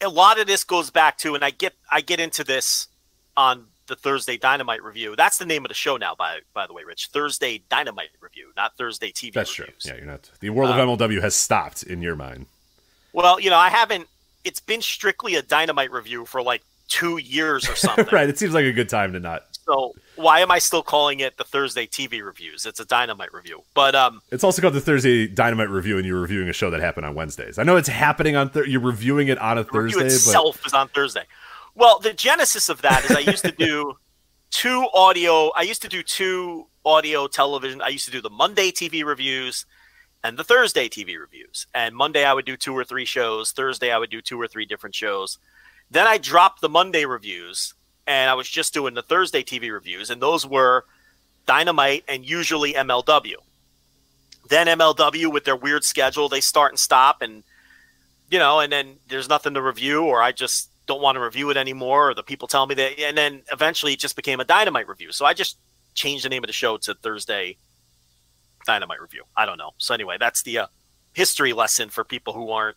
[0.00, 2.88] a lot of this goes back to, and I get I get into this
[3.36, 5.16] on the Thursday Dynamite review.
[5.16, 7.08] That's the name of the show now, by by the way, Rich.
[7.08, 9.32] Thursday Dynamite review, not Thursday TV.
[9.32, 9.82] That's reviews.
[9.82, 9.92] true.
[9.92, 10.30] Yeah, you're not.
[10.40, 12.46] The world of um, MLW has stopped in your mind.
[13.12, 14.06] Well, you know, I haven't.
[14.44, 18.06] It's been strictly a Dynamite review for like two years or something.
[18.12, 18.28] right.
[18.28, 21.36] It seems like a good time to not so why am I still calling it
[21.36, 22.64] the Thursday TV reviews?
[22.64, 26.20] It's a Dynamite review, but um, it's also called the Thursday Dynamite review, and you're
[26.20, 27.58] reviewing a show that happened on Wednesdays.
[27.58, 30.06] I know it's happening on th- you're reviewing it on a Thursday.
[30.06, 30.68] itself but...
[30.68, 31.24] is on Thursday.
[31.74, 33.94] Well, the genesis of that is I used to do
[34.50, 35.50] two audio.
[35.54, 37.82] I used to do two audio television.
[37.82, 39.66] I used to do the Monday TV reviews
[40.24, 41.66] and the Thursday TV reviews.
[41.74, 43.52] And Monday I would do two or three shows.
[43.52, 45.38] Thursday I would do two or three different shows.
[45.90, 47.74] Then I dropped the Monday reviews
[48.08, 50.86] and I was just doing the Thursday TV reviews, and those were
[51.46, 53.34] Dynamite and usually MLW.
[54.48, 57.44] Then MLW with their weird schedule, they start and stop, and
[58.30, 61.50] you know, and then there's nothing to review, or I just don't want to review
[61.50, 64.44] it anymore, or the people tell me that, and then eventually it just became a
[64.44, 65.12] Dynamite review.
[65.12, 65.58] So I just
[65.92, 67.58] changed the name of the show to Thursday
[68.66, 69.24] Dynamite review.
[69.36, 69.72] I don't know.
[69.76, 70.66] So anyway, that's the uh,
[71.12, 72.76] history lesson for people who aren't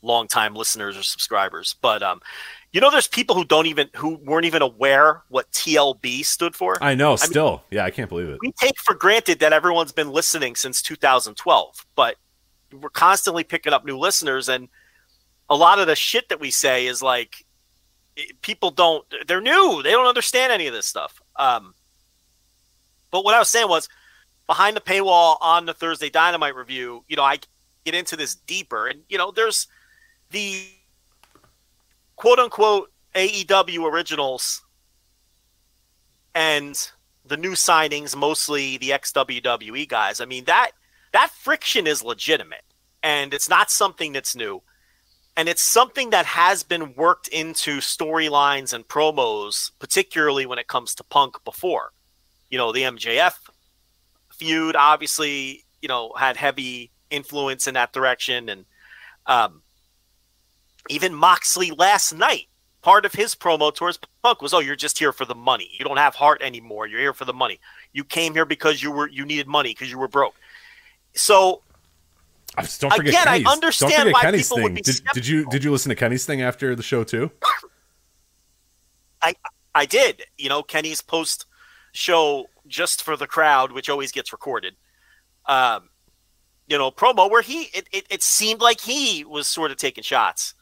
[0.00, 1.76] longtime listeners or subscribers.
[1.82, 2.20] But um,
[2.76, 6.76] you know, there's people who don't even who weren't even aware what TLB stood for.
[6.82, 7.16] I know.
[7.16, 8.38] Still, mean, yeah, I can't believe it.
[8.42, 12.16] We take for granted that everyone's been listening since 2012, but
[12.78, 14.68] we're constantly picking up new listeners, and
[15.48, 17.46] a lot of the shit that we say is like
[18.42, 19.06] people don't.
[19.26, 19.82] They're new.
[19.82, 21.22] They don't understand any of this stuff.
[21.36, 21.74] Um,
[23.10, 23.88] but what I was saying was
[24.46, 27.06] behind the paywall on the Thursday Dynamite review.
[27.08, 27.38] You know, I
[27.86, 29.66] get into this deeper, and you know, there's
[30.30, 30.68] the
[32.16, 34.62] quote unquote AEW originals
[36.34, 36.90] and
[37.24, 40.20] the new signings, mostly the ex WWE guys.
[40.20, 40.72] I mean that
[41.12, 42.64] that friction is legitimate,
[43.02, 44.62] and it's not something that's new,
[45.36, 50.94] and it's something that has been worked into storylines and promos, particularly when it comes
[50.96, 51.36] to Punk.
[51.44, 51.92] Before,
[52.50, 53.36] you know, the MJF
[54.32, 58.64] feud obviously, you know, had heavy influence in that direction, and
[59.26, 59.62] um,
[60.88, 62.46] even Moxley last night,
[62.82, 65.70] part of his promo towards Punk was, "Oh, you're just here for the money.
[65.78, 66.86] You don't have heart anymore.
[66.86, 67.58] You're here for the money.
[67.92, 70.34] You came here because you were you needed money because you were broke."
[71.14, 71.62] So
[72.56, 73.46] don't forget again, Kenny's.
[73.46, 74.64] I understand why Kenny's people thing.
[74.64, 77.30] would be did, did you did you listen to Kenny's thing after the show too?
[79.22, 79.34] I
[79.74, 80.22] I did.
[80.38, 81.46] You know, Kenny's post
[81.92, 84.74] show just for the crowd, which always gets recorded.
[85.46, 85.90] Um,
[86.66, 90.02] you know, promo where he it, it, it seemed like he was sort of taking
[90.02, 90.54] shots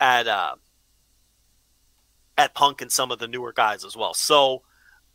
[0.00, 0.54] at uh,
[2.36, 4.14] at Punk and some of the newer guys as well.
[4.14, 4.62] So,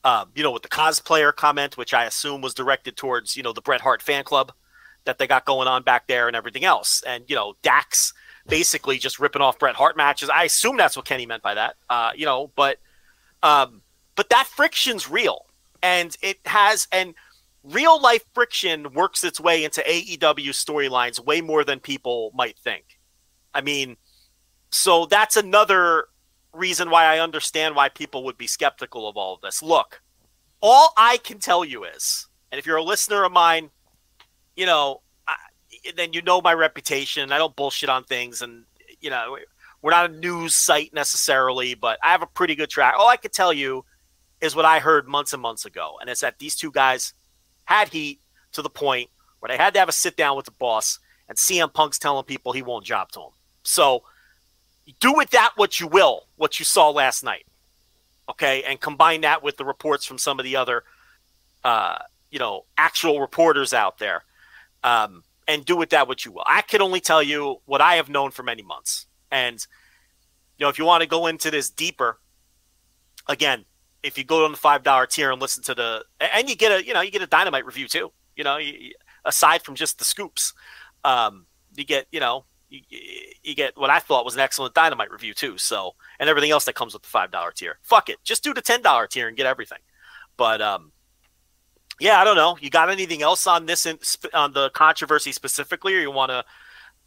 [0.03, 3.53] um, you know, with the cosplayer comment, which I assume was directed towards you know
[3.53, 4.51] the Bret Hart fan club
[5.05, 8.13] that they got going on back there and everything else, and you know Dax
[8.47, 10.29] basically just ripping off Bret Hart matches.
[10.29, 11.75] I assume that's what Kenny meant by that.
[11.89, 12.79] Uh, you know, but
[13.43, 13.81] um,
[14.15, 15.45] but that friction's real,
[15.81, 17.13] and it has and
[17.63, 22.99] real life friction works its way into AEW storylines way more than people might think.
[23.53, 23.97] I mean,
[24.71, 26.05] so that's another
[26.53, 29.62] reason why I understand why people would be skeptical of all of this.
[29.62, 30.01] Look,
[30.62, 33.69] all I can tell you is, and if you're a listener of mine,
[34.55, 35.36] you know, I,
[35.95, 37.32] then you know my reputation.
[37.32, 38.65] I don't bullshit on things, and
[38.99, 39.38] you know,
[39.82, 42.95] we're not a news site necessarily, but I have a pretty good track.
[42.97, 43.86] All I could tell you
[44.41, 47.13] is what I heard months and months ago, and it's that these two guys
[47.65, 48.19] had heat
[48.51, 51.38] to the point where they had to have a sit down with the boss, and
[51.38, 53.32] CM Punk's telling people he won't job to him.
[53.63, 54.03] So
[54.99, 57.45] do with that what you will, what you saw last night.
[58.30, 60.84] Okay, and combine that with the reports from some of the other,
[61.63, 61.97] uh,
[62.30, 64.23] you know, actual reporters out there,
[64.84, 66.43] um, and do with that what you will.
[66.45, 69.65] I can only tell you what I have known for many months, and
[70.58, 72.19] you know, if you want to go into this deeper,
[73.28, 73.65] again,
[74.04, 76.71] if you go on the five dollar tier and listen to the, and you get
[76.71, 78.12] a, you know, you get a dynamite review too.
[78.36, 78.91] You know, you,
[79.25, 80.54] aside from just the scoops,
[81.04, 82.82] um, you get, you know, you,
[83.43, 85.58] you, get what I thought was an excellent dynamite review too.
[85.58, 87.79] So, and everything else that comes with the five dollar tier.
[87.82, 89.79] Fuck it, just do the ten dollar tier and get everything.
[90.38, 90.91] But um,
[91.99, 92.58] yeah, I don't know.
[92.62, 93.99] You got anything else on this in,
[94.34, 96.45] on the controversy specifically, or you want to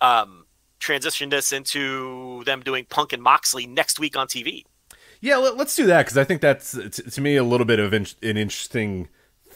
[0.01, 0.45] um,
[0.79, 4.65] transition this into them doing Punk and Moxley next week on TV?
[5.21, 7.95] Yeah, let, us do that because I think that's to me a little bit of
[7.95, 9.09] in- an interesting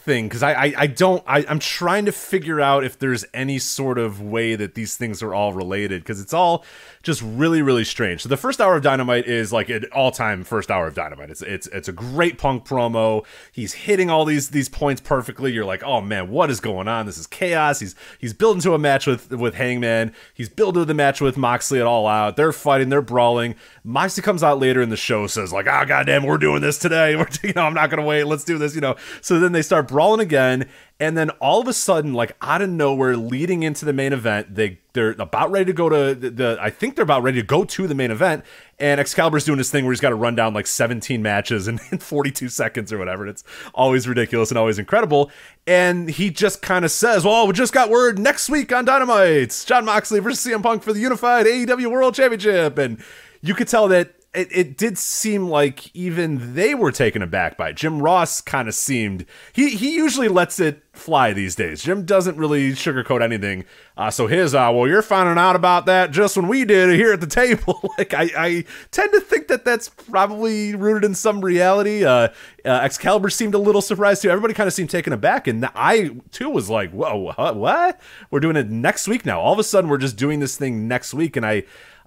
[0.07, 3.59] thing because I, I, I don't I, I'm trying to figure out if there's any
[3.59, 6.65] sort of way that these things are all related because it's all
[7.03, 8.23] just really really strange.
[8.23, 11.29] So the first hour of Dynamite is like an all time first hour of Dynamite.
[11.31, 13.27] It's it's it's a great Punk promo.
[13.53, 15.53] He's hitting all these these points perfectly.
[15.53, 17.05] You're like, oh man, what is going on?
[17.05, 17.81] This is chaos.
[17.81, 20.15] He's he's building to a match with with Hangman.
[20.33, 22.37] He's building the match with Moxley at All Out.
[22.37, 22.89] They're fighting.
[22.89, 23.57] They're brawling.
[23.83, 26.79] Moxley comes out later in the show says like, ah, oh, goddamn, we're doing this
[26.79, 27.17] today.
[27.17, 28.25] We're you know I'm not gonna wait.
[28.25, 28.75] Let's do this.
[28.77, 28.97] You know.
[29.21, 30.69] So then they start brawling again,
[31.01, 34.55] and then all of a sudden, like out of nowhere, leading into the main event,
[34.55, 37.47] they they're about ready to go to the, the I think they're about ready to
[37.47, 38.45] go to the main event,
[38.79, 41.81] and Excalibur's doing this thing where he's got to run down like 17 matches in,
[41.91, 43.27] in 42 seconds or whatever.
[43.27, 43.43] It's
[43.75, 45.31] always ridiculous and always incredible.
[45.67, 49.65] And he just kind of says, "Well, we just got word next week on Dynamite,
[49.67, 53.03] Jon Moxley versus CM Punk for the unified AEW World Championship," and
[53.41, 57.71] you could tell that it, it did seem like even they were taken aback by
[57.71, 57.77] it.
[57.77, 61.83] Jim Ross kind of seemed he he usually lets it fly these days.
[61.83, 63.65] Jim doesn't really sugarcoat anything.
[63.97, 67.15] Uh, so his uh, well, you're finding out about that just when we did here
[67.15, 67.81] at the table.
[67.99, 72.05] like I, I tend to think that that's probably rooted in some reality.
[72.05, 72.29] Uh,
[72.65, 74.29] uh, Excalibur seemed a little surprised too.
[74.29, 78.01] Everybody kind of seemed taken aback, and I too was like, whoa, what?
[78.31, 79.41] We're doing it next week now.
[79.41, 81.65] All of a sudden, we're just doing this thing next week, and I,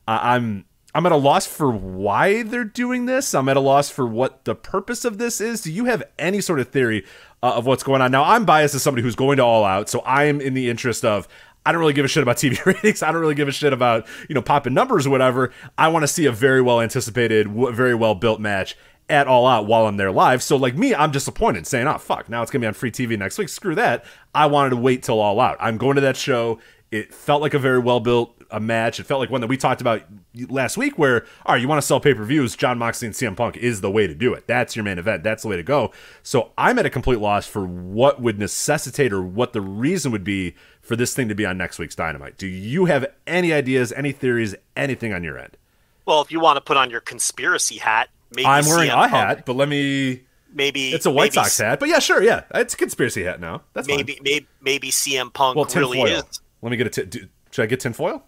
[0.08, 0.66] I'm
[1.00, 3.34] I'm at a loss for why they're doing this.
[3.34, 5.62] I'm at a loss for what the purpose of this is.
[5.62, 7.06] Do you have any sort of theory
[7.42, 8.12] uh, of what's going on?
[8.12, 10.70] Now, I'm biased as somebody who's going to All Out, so I am in the
[10.70, 11.26] interest of
[11.66, 13.02] I don't really give a shit about TV ratings.
[13.02, 15.54] I don't really give a shit about you know popping numbers or whatever.
[15.78, 18.76] I want to see a very well anticipated, very well built match
[19.08, 20.44] at All Out while I'm there live.
[20.44, 23.18] So like me, I'm disappointed, saying, "Oh fuck, now it's gonna be on free TV
[23.18, 24.04] next week." Screw that.
[24.36, 25.56] I wanted to wait till All Out.
[25.62, 26.60] I'm going to that show.
[26.92, 29.00] It felt like a very well built a match.
[29.00, 30.02] It felt like one that we talked about
[30.50, 33.16] last week, where all right, you want to sell pay per views, Jon Moxley and
[33.16, 34.48] CM Punk is the way to do it.
[34.48, 35.24] That's your main event.
[35.24, 35.92] That's the way to go.
[36.24, 40.24] So I'm at a complete loss for what would necessitate or what the reason would
[40.24, 42.38] be for this thing to be on next week's Dynamite.
[42.38, 45.58] Do you have any ideas, any theories, anything on your end?
[46.06, 49.10] Well, if you want to put on your conspiracy hat, maybe I'm wearing CM a
[49.10, 49.12] Punk.
[49.12, 50.24] hat, but let me.
[50.52, 53.40] Maybe It's a White maybe, Sox hat, but yeah, sure, yeah, it's a conspiracy hat
[53.40, 53.62] now.
[53.74, 54.24] That's Maybe, fine.
[54.24, 56.24] maybe, maybe CM Punk Well, really is.
[56.64, 56.90] Let me get a.
[56.90, 58.24] T- do, should I get tinfoil?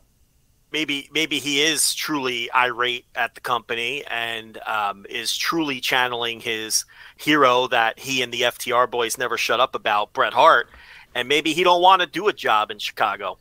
[0.72, 6.86] Maybe maybe he is truly irate at the company and um, is truly channeling his
[7.18, 10.70] hero that he and the FTR boys never shut up about, Bret Hart,
[11.14, 13.38] and maybe he don't want to do a job in Chicago,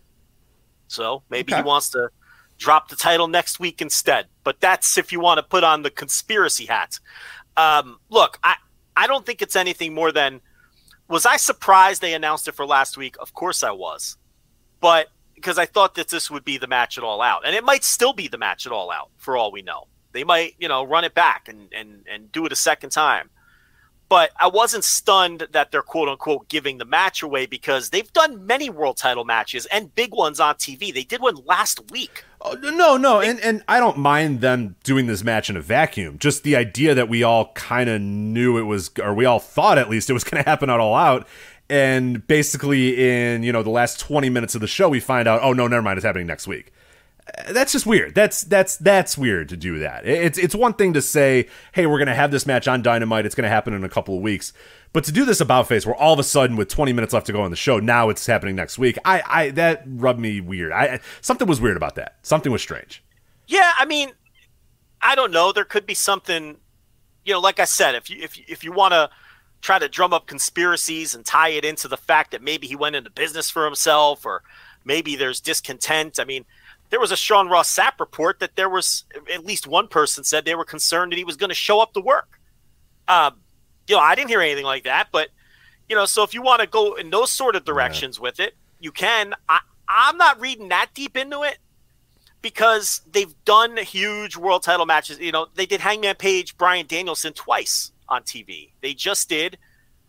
[0.88, 1.62] so maybe Okay.
[1.62, 2.09] he wants to
[2.59, 4.27] drop the title next week instead.
[4.45, 6.99] But that's if you want to put on the conspiracy hat.
[7.57, 8.57] Um, look, I
[8.97, 10.40] I don't think it's anything more than
[11.09, 13.16] was I surprised they announced it for last week?
[13.19, 14.16] Of course I was,
[14.81, 15.09] but
[15.40, 17.85] because I thought that this would be the match at all out, and it might
[17.85, 19.87] still be the match at all out for all we know.
[20.12, 23.31] They might, you know, run it back and and and do it a second time.
[24.11, 28.44] But I wasn't stunned that they're quote unquote giving the match away because they've done
[28.44, 30.92] many world title matches and big ones on TV.
[30.92, 32.24] They did one last week.
[32.40, 36.18] Oh, no, no, and and I don't mind them doing this match in a vacuum.
[36.18, 39.79] Just the idea that we all kind of knew it was, or we all thought
[39.79, 41.29] at least it was going to happen at all out,
[41.70, 45.40] and basically in you know the last twenty minutes of the show we find out,
[45.42, 46.73] oh no, never mind, it's happening next week.
[47.38, 48.14] Uh, That's just weird.
[48.14, 50.06] That's that's that's weird to do that.
[50.06, 53.25] It's it's one thing to say, hey, we're gonna have this match on Dynamite.
[53.25, 54.52] It's gonna happen in a couple of weeks.
[54.92, 57.27] But to do this about face, where all of a sudden with 20 minutes left
[57.27, 58.98] to go on the show, now it's happening next week.
[59.04, 60.73] I, I that rubbed me weird.
[60.73, 62.16] I something was weird about that.
[62.23, 63.02] Something was strange.
[63.46, 64.10] Yeah, I mean,
[65.00, 65.52] I don't know.
[65.52, 66.56] There could be something,
[67.25, 69.10] you know, like I said, if you if you, if you want to
[69.61, 72.96] try to drum up conspiracies and tie it into the fact that maybe he went
[72.96, 74.42] into business for himself or
[74.85, 76.19] maybe there's discontent.
[76.19, 76.44] I mean,
[76.88, 80.44] there was a Sean Ross Sapp report that there was at least one person said
[80.44, 82.40] they were concerned that he was going to show up to work.
[83.06, 83.37] Um,
[83.87, 85.29] you know, I didn't hear anything like that, but
[85.88, 88.23] you know, so if you want to go in those sort of directions yeah.
[88.23, 89.35] with it, you can.
[89.48, 91.58] I, I'm not reading that deep into it
[92.42, 95.19] because they've done huge world title matches.
[95.19, 98.71] You know, they did Hangman Page, Bryan Danielson twice on TV.
[98.81, 99.58] They just did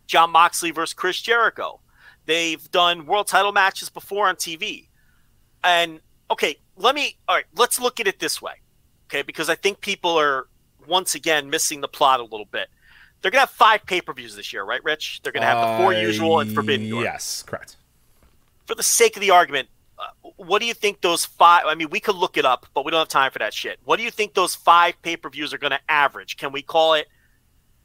[0.08, 1.80] Jon Moxley versus Chris Jericho.
[2.26, 4.88] They've done world title matches before on TV.
[5.64, 8.54] And okay, let me all right, let's look at it this way.
[9.08, 10.48] Okay, because I think people are
[10.88, 12.70] once again missing the plot a little bit.
[13.22, 15.22] They're gonna have five pay-per-views this year, right, Rich?
[15.24, 17.04] They're gonna have the four uh, usual and Forbidden Door.
[17.04, 17.78] Yes, correct.
[18.66, 19.68] For the sake of the argument,
[20.00, 21.64] uh, what do you think those five?
[21.66, 23.80] I mean, we could look it up, but we don't have time for that shit.
[23.84, 26.38] What do you think those five pay-per-views are going to average?
[26.38, 27.08] Can we call it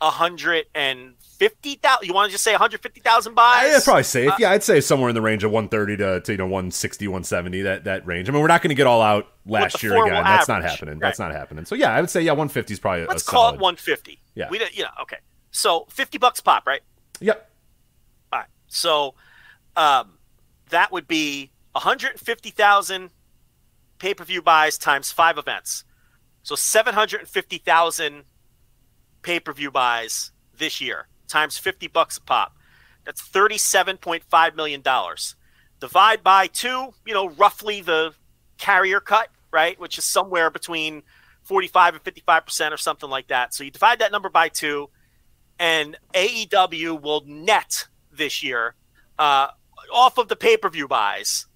[0.00, 2.06] a hundred and fifty thousand?
[2.06, 3.74] You want to just say one hundred fifty thousand buys?
[3.74, 6.20] I'd probably say, uh, yeah, I'd say somewhere in the range of one thirty to,
[6.20, 8.28] to you know 160, 170, That that range.
[8.28, 10.24] I mean, we're not going to get all out last year again.
[10.24, 10.94] That's not happening.
[10.94, 11.08] Right.
[11.08, 11.64] That's not happening.
[11.64, 13.06] So yeah, I would say yeah, one fifty is probably.
[13.06, 13.54] Let's call solid.
[13.56, 14.20] it one fifty.
[14.34, 15.18] Yeah, we you know okay.
[15.50, 16.82] So fifty bucks pop, right?
[17.20, 17.50] Yep.
[18.32, 18.48] All right.
[18.68, 19.14] So,
[19.76, 20.18] um,
[20.70, 23.10] that would be one hundred fifty thousand
[23.98, 25.84] pay per view buys times five events.
[26.42, 28.24] So seven hundred fifty thousand
[29.26, 32.56] pay per view buys this year times 50 bucks a pop.
[33.04, 34.82] That's $37.5 million.
[35.80, 38.14] Divide by two, you know, roughly the
[38.56, 39.80] carrier cut, right?
[39.80, 41.02] Which is somewhere between
[41.42, 43.52] 45 and 55% or something like that.
[43.52, 44.90] So you divide that number by two,
[45.58, 48.76] and AEW will net this year
[49.18, 49.48] uh,
[49.92, 51.46] off of the pay per view buys.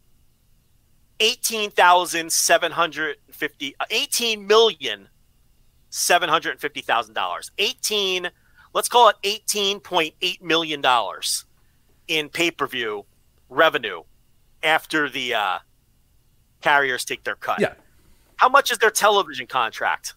[1.21, 5.09] 18,750 uh, 18 million
[5.91, 7.51] $750,000.
[7.59, 8.31] 18,
[8.75, 10.85] let's call it $18.8 million
[12.09, 13.05] in pay per view
[13.49, 14.03] revenue
[14.63, 15.59] after the uh,
[16.61, 17.61] carriers take their cut.
[17.61, 17.75] Yeah.
[18.37, 20.15] How much is their television contract?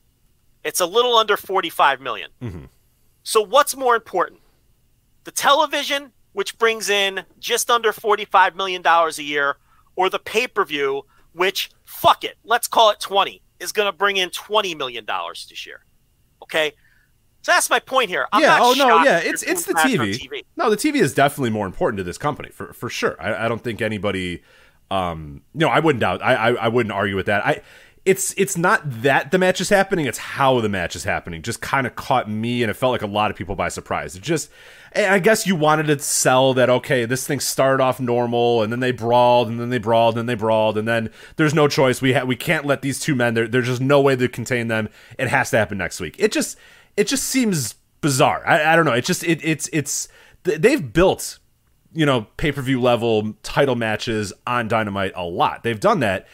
[0.63, 2.29] It's a little under 45 million.
[2.41, 2.65] Mm-hmm.
[3.23, 4.41] So what's more important?
[5.23, 9.57] The television, which brings in just under $45 million a year,
[9.95, 11.03] or the pay per view,
[11.33, 15.65] which, fuck it, let's call it 20 is going to bring in $20 million this
[15.65, 15.83] year.
[16.43, 16.73] Okay.
[17.41, 18.27] So that's my point here.
[18.31, 18.57] I'm yeah.
[18.61, 19.03] oh no.
[19.03, 19.19] Yeah.
[19.19, 20.13] It's it's the TV.
[20.13, 20.45] TV.
[20.55, 23.17] No, the TV is definitely more important to this company for for sure.
[23.19, 24.43] I, I don't think anybody.
[24.89, 25.41] Um.
[25.53, 26.21] You know, I wouldn't doubt.
[26.23, 27.45] I, I I wouldn't argue with that.
[27.45, 27.61] I.
[28.05, 30.05] It's it's not that the match is happening.
[30.05, 31.41] It's how the match is happening.
[31.41, 34.15] Just kind of caught me, and it felt like a lot of people by surprise.
[34.15, 34.49] It just
[34.95, 38.79] I guess you wanted to sell that okay, this thing started off normal and then
[38.79, 42.01] they brawled and then they brawled and then they brawled and then there's no choice.
[42.01, 43.33] We ha- we can't let these two men.
[43.33, 44.89] There, there's just no way to contain them.
[45.17, 46.15] It has to happen next week.
[46.19, 46.57] It just
[46.95, 48.45] it just seems bizarre.
[48.45, 48.93] I, I don't know.
[48.93, 50.07] It just it it's it's
[50.43, 51.39] they've built
[51.93, 55.63] you know pay per view level title matches on Dynamite a lot.
[55.63, 56.27] They've done that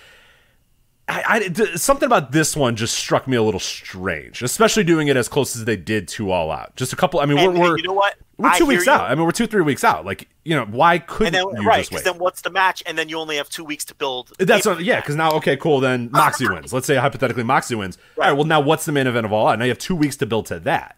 [1.09, 5.17] I, I, something about this one just struck me a little strange, especially doing it
[5.17, 6.75] as close as they did to All Out.
[6.75, 7.19] Just a couple.
[7.19, 8.91] I mean, we're, we're you know what we're two weeks you.
[8.91, 9.11] out.
[9.11, 10.05] I mean, we're two three weeks out.
[10.05, 12.03] Like you know, why couldn't then, you right, wait?
[12.03, 12.81] Then what's the match?
[12.85, 14.31] And then you only have two weeks to build.
[14.39, 15.01] That's what, yeah.
[15.01, 15.79] Because now, okay, cool.
[15.79, 16.73] Then Moxie wins.
[16.73, 17.97] Let's say hypothetically Moxie wins.
[18.15, 18.25] Right.
[18.25, 18.37] All right.
[18.37, 19.59] Well, now what's the main event of All Out?
[19.59, 20.97] Now you have two weeks to build to that.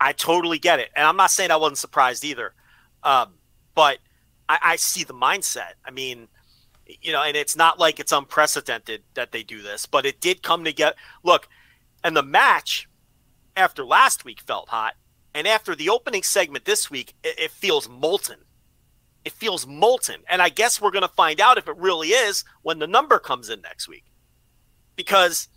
[0.00, 2.52] I totally get it, and I'm not saying I wasn't surprised either,
[3.04, 3.34] um,
[3.74, 3.98] but
[4.48, 5.74] I, I see the mindset.
[5.84, 6.28] I mean
[7.00, 10.42] you know, and it's not like it's unprecedented that they do this, but it did
[10.42, 10.94] come together.
[11.22, 11.48] Look,
[12.02, 12.88] and the match
[13.56, 14.94] after last week felt hot,
[15.34, 18.38] and after the opening segment this week, it, it feels molten.
[19.24, 22.44] It feels molten, and I guess we're going to find out if it really is
[22.62, 24.04] when the number comes in next week,
[24.96, 25.48] because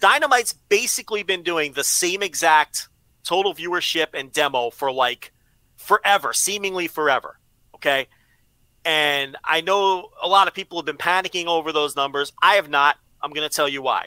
[0.00, 2.88] Dynamite's basically been doing the same exact
[3.22, 5.32] total viewership and demo for like
[5.76, 7.38] forever, seemingly forever.
[7.76, 8.08] Okay
[8.84, 12.32] and I know a lot of people have been panicking over those numbers.
[12.42, 12.96] I have not.
[13.20, 14.06] I'm going to tell you why.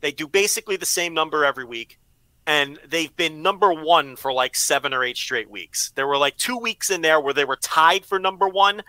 [0.00, 1.98] They do basically the same number every week,
[2.46, 5.90] and they've been number one for like seven or eight straight weeks.
[5.94, 8.82] There were like two weeks in there where they were tied for number one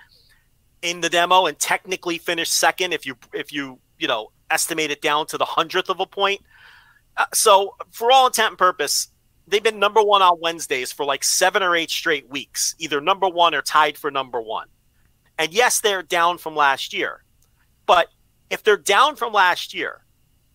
[0.84, 5.02] in the demo and technically finished second if you if you you know estimate it
[5.02, 6.42] down to the hundredth of a point.
[7.18, 9.10] Uh, so for all intent and purpose,
[9.48, 13.28] they've been number one on Wednesdays for like seven or eight straight weeks, either number
[13.28, 14.68] one or tied for number one.
[15.40, 17.24] And yes, they're down from last year.
[17.88, 18.10] But
[18.50, 20.04] if they're down from last year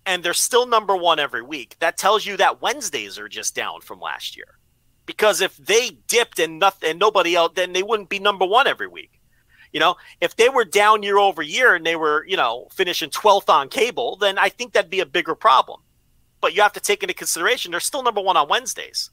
[0.07, 3.81] and they're still number one every week, that tells you that Wednesdays are just down
[3.81, 4.59] from last year.
[5.07, 8.67] Because if they dipped and nothing and nobody else, then they wouldn't be number one
[8.67, 9.21] every week.
[9.73, 13.11] You know, if they were down year over year and they were, you know, finishing
[13.11, 15.81] 12th on cable, then I think that'd be a bigger problem.
[16.43, 19.11] but you have to take into consideration they're still number one on Wednesdays.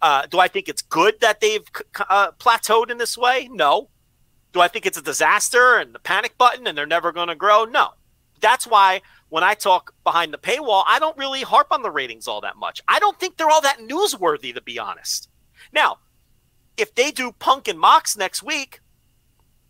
[0.00, 1.64] Uh, do I think it's good that they've
[2.08, 3.48] uh, plateaued in this way?
[3.50, 3.88] No.
[4.52, 7.34] Do I think it's a disaster and the panic button and they're never going to
[7.34, 7.64] grow?
[7.64, 7.90] No.
[8.40, 12.26] That's why when I talk behind the paywall, I don't really harp on the ratings
[12.26, 12.80] all that much.
[12.88, 15.28] I don't think they're all that newsworthy, to be honest.
[15.72, 15.98] Now,
[16.76, 18.80] if they do Punk and Mox next week,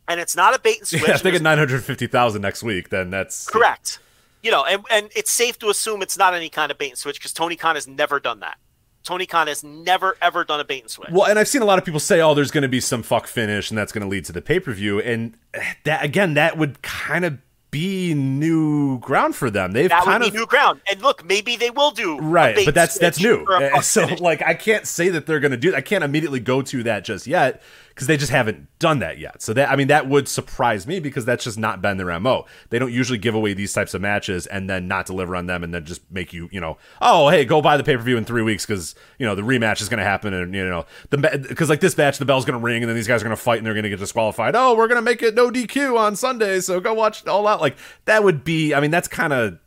[0.06, 2.42] and it's not a bait and switch, yeah, if they get nine hundred fifty thousand
[2.42, 3.98] next week, then that's correct.
[4.42, 6.98] You know, and, and it's safe to assume it's not any kind of bait and
[6.98, 8.58] switch because Tony Khan has never done that.
[9.02, 11.10] Tony Khan has never ever done a bait and switch.
[11.10, 13.02] Well, and I've seen a lot of people say, "Oh, there's going to be some
[13.02, 15.36] fuck finish, and that's going to lead to the pay per view." And
[15.84, 17.38] that again, that would kind of
[17.70, 19.72] be new ground for them.
[19.72, 20.80] They've that kind of new ground.
[20.90, 23.46] And look, maybe they will do right, but that's that's new.
[23.82, 25.74] So like, I can't say that they're going to do.
[25.74, 27.62] I can't immediately go to that just yet
[27.98, 29.42] because they just haven't done that yet.
[29.42, 32.46] So that I mean that would surprise me because that's just not been their mo.
[32.70, 35.64] They don't usually give away these types of matches and then not deliver on them
[35.64, 38.16] and then just make you you know oh hey go buy the pay per view
[38.16, 40.86] in three weeks because you know the rematch is going to happen and you know
[41.10, 43.24] the because like this match the bell's going to ring and then these guys are
[43.24, 44.54] going to fight and they're going to get disqualified.
[44.54, 47.60] Oh we're going to make it no DQ on Sunday so go watch all out
[47.60, 49.58] like that would be I mean that's kind of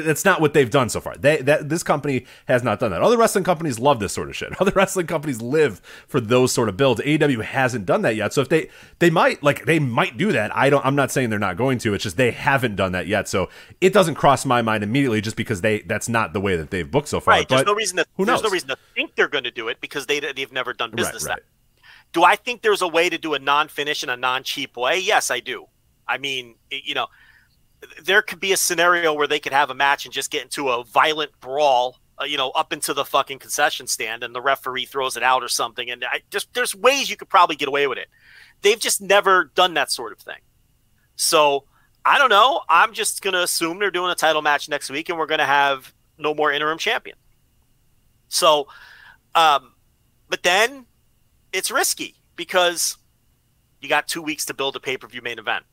[0.00, 1.16] that's not what they've done so far.
[1.16, 3.02] They that this company has not done that.
[3.02, 4.52] Other wrestling companies love this sort of shit.
[4.60, 7.00] Other wrestling companies live for those sort of builds.
[7.00, 8.32] AEW hasn't done that yet.
[8.32, 8.68] So if they
[8.98, 10.54] they might like they might do that.
[10.56, 11.94] I don't I'm not saying they're not going to.
[11.94, 13.28] It's just they haven't done that yet.
[13.28, 13.48] So
[13.80, 16.90] it doesn't cross my mind immediately just because they that's not the way that they've
[16.90, 17.32] booked so far.
[17.34, 17.48] Right.
[17.48, 18.44] There's but no reason to who there's knows?
[18.44, 21.24] no reason to think they're going to do it because they they've never done business
[21.24, 21.38] Right, right.
[21.38, 21.44] that.
[22.12, 24.98] Do I think there's a way to do a non-finish in a non-cheap way?
[24.98, 25.66] Yes, I do.
[26.06, 27.08] I mean, you know,
[28.02, 30.68] there could be a scenario where they could have a match and just get into
[30.68, 34.86] a violent brawl, uh, you know, up into the fucking concession stand, and the referee
[34.86, 35.90] throws it out or something.
[35.90, 38.08] And I just there's ways you could probably get away with it.
[38.62, 40.40] They've just never done that sort of thing.
[41.16, 41.64] So
[42.04, 42.62] I don't know.
[42.68, 45.92] I'm just gonna assume they're doing a title match next week, and we're gonna have
[46.18, 47.16] no more interim champion.
[48.28, 48.68] So,
[49.34, 49.74] um,
[50.28, 50.86] but then
[51.52, 52.96] it's risky because
[53.80, 55.64] you got two weeks to build a pay per view main event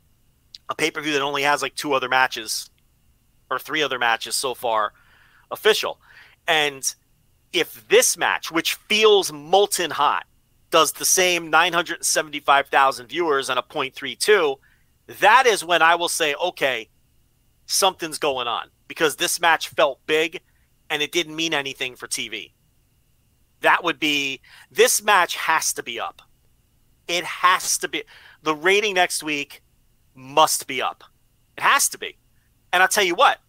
[0.71, 2.69] a pay per view that only has like two other matches
[3.49, 4.93] or three other matches so far
[5.51, 5.99] official.
[6.47, 6.95] And
[7.53, 10.25] if this match, which feels molten hot,
[10.69, 14.55] does the same 975,000 viewers and a 0.32,
[15.19, 16.87] that is when I will say, okay,
[17.65, 20.39] something's going on because this match felt big
[20.89, 22.53] and it didn't mean anything for TV.
[23.59, 24.39] That would be,
[24.71, 26.21] this match has to be up.
[27.09, 28.03] It has to be.
[28.41, 29.61] The rating next week
[30.15, 31.03] must be up.
[31.57, 32.17] It has to be.
[32.71, 33.39] And I'll tell you what,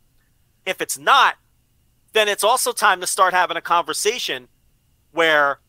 [0.66, 1.36] if it's not,
[2.12, 4.48] then it's also time to start having a conversation
[5.12, 5.60] where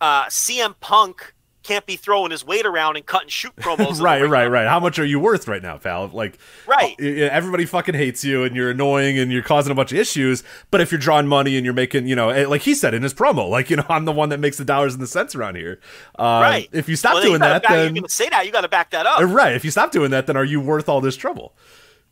[0.00, 1.34] uh, CM Punk
[1.68, 4.00] can't be throwing his weight around and cutting shoot promos.
[4.00, 4.66] right, right, right.
[4.66, 6.08] How much are you worth right now, pal?
[6.12, 6.98] Like, Right.
[7.00, 10.42] Everybody fucking hates you, and you're annoying, and you're causing a bunch of issues.
[10.70, 13.02] But if you're drawing money and you're making, you know, eh, like he said in
[13.02, 15.34] his promo, like, you know, I'm the one that makes the dollars and the cents
[15.34, 15.80] around here.
[16.18, 16.68] Uh, Right.
[16.72, 18.46] If you stop Well, doing you that, back- then you're say that.
[18.46, 19.20] You got to back that up.
[19.20, 19.52] uh, right.
[19.54, 21.54] If you stop doing that, then are you worth all this trouble?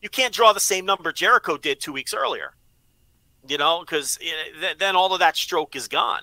[0.03, 2.55] you can't draw the same number Jericho did two weeks earlier.
[3.49, 6.23] You know, because th- then all of that stroke is gone.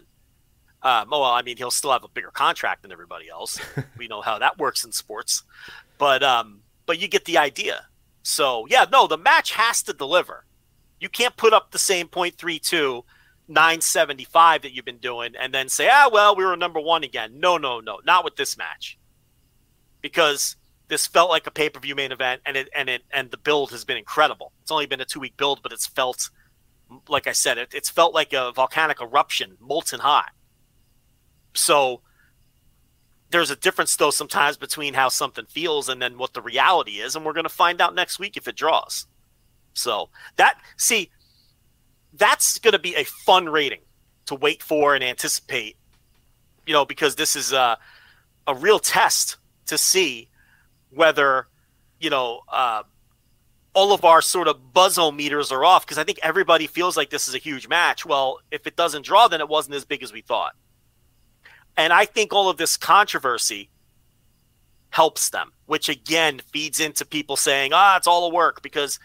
[0.83, 3.59] Um, well, I mean, he'll still have a bigger contract than everybody else.
[3.97, 5.43] we know how that works in sports,
[5.97, 7.85] but um, but you get the idea.
[8.23, 10.45] So yeah, no, the match has to deliver.
[10.99, 13.03] You can't put up the same 0.32,
[13.47, 17.39] 975 that you've been doing, and then say, ah, well, we were number one again.
[17.39, 18.97] No, no, no, not with this match,
[20.01, 20.55] because
[20.89, 23.37] this felt like a pay per view main event, and it and it and the
[23.37, 24.51] build has been incredible.
[24.61, 26.29] It's only been a two week build, but it's felt
[27.07, 30.31] like I said, it, it's felt like a volcanic eruption, molten hot.
[31.55, 32.01] So
[33.29, 37.15] there's a difference though sometimes between how something feels and then what the reality is,
[37.15, 39.07] and we're going to find out next week if it draws.
[39.73, 41.09] So that see,
[42.13, 43.81] that's going to be a fun rating
[44.27, 45.77] to wait for and anticipate.
[46.65, 47.77] You know, because this is a
[48.45, 50.29] a real test to see
[50.91, 51.47] whether
[51.99, 52.83] you know uh,
[53.73, 57.09] all of our sort of buzzo meters are off because I think everybody feels like
[57.09, 58.05] this is a huge match.
[58.05, 60.53] Well, if it doesn't draw, then it wasn't as big as we thought.
[61.77, 63.69] And I think all of this controversy
[64.89, 68.99] helps them, which again feeds into people saying, ah, it's all a work because,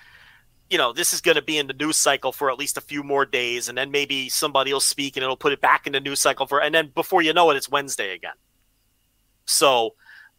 [0.68, 2.82] you know, this is going to be in the news cycle for at least a
[2.82, 3.68] few more days.
[3.70, 6.46] And then maybe somebody will speak and it'll put it back in the news cycle
[6.46, 8.34] for, and then before you know it, it's Wednesday again.
[9.46, 9.94] So,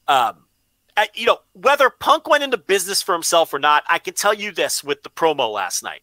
[0.08, 0.46] um,
[1.16, 4.52] you know, whether Punk went into business for himself or not, I can tell you
[4.52, 6.02] this with the promo last night.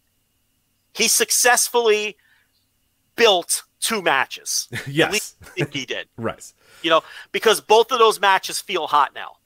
[0.92, 2.16] He successfully
[3.14, 4.68] built two matches.
[4.72, 5.12] At Yes.
[5.12, 6.08] least I think he did.
[6.16, 6.52] Right.
[6.82, 7.02] You know,
[7.32, 9.36] because both of those matches feel hot now.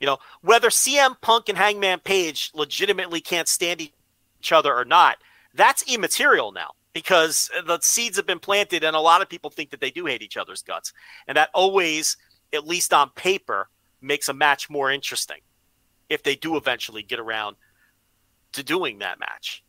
[0.00, 5.18] You know, whether CM Punk and Hangman Page legitimately can't stand each other or not,
[5.54, 6.70] that's immaterial now.
[6.92, 10.06] because the seeds have been planted, and a lot of people think that they do
[10.06, 10.92] hate each other's guts,
[11.28, 12.16] and that always,
[12.52, 13.68] at least on paper,
[14.00, 15.38] makes a match more interesting
[16.08, 17.56] if they do eventually get around
[18.52, 19.62] to doing that match.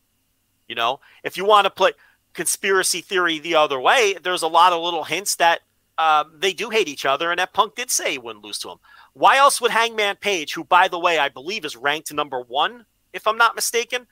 [0.67, 1.91] You know, if you want to play
[2.39, 5.59] conspiracy theory the other way, there's a lot of little hints that
[5.97, 8.69] um, they do hate each other, and that Punk did say he wouldn't lose to
[8.69, 8.77] him.
[9.11, 12.85] Why else would Hangman Page, who by the way I believe is ranked number one,
[13.11, 14.07] if I'm not mistaken,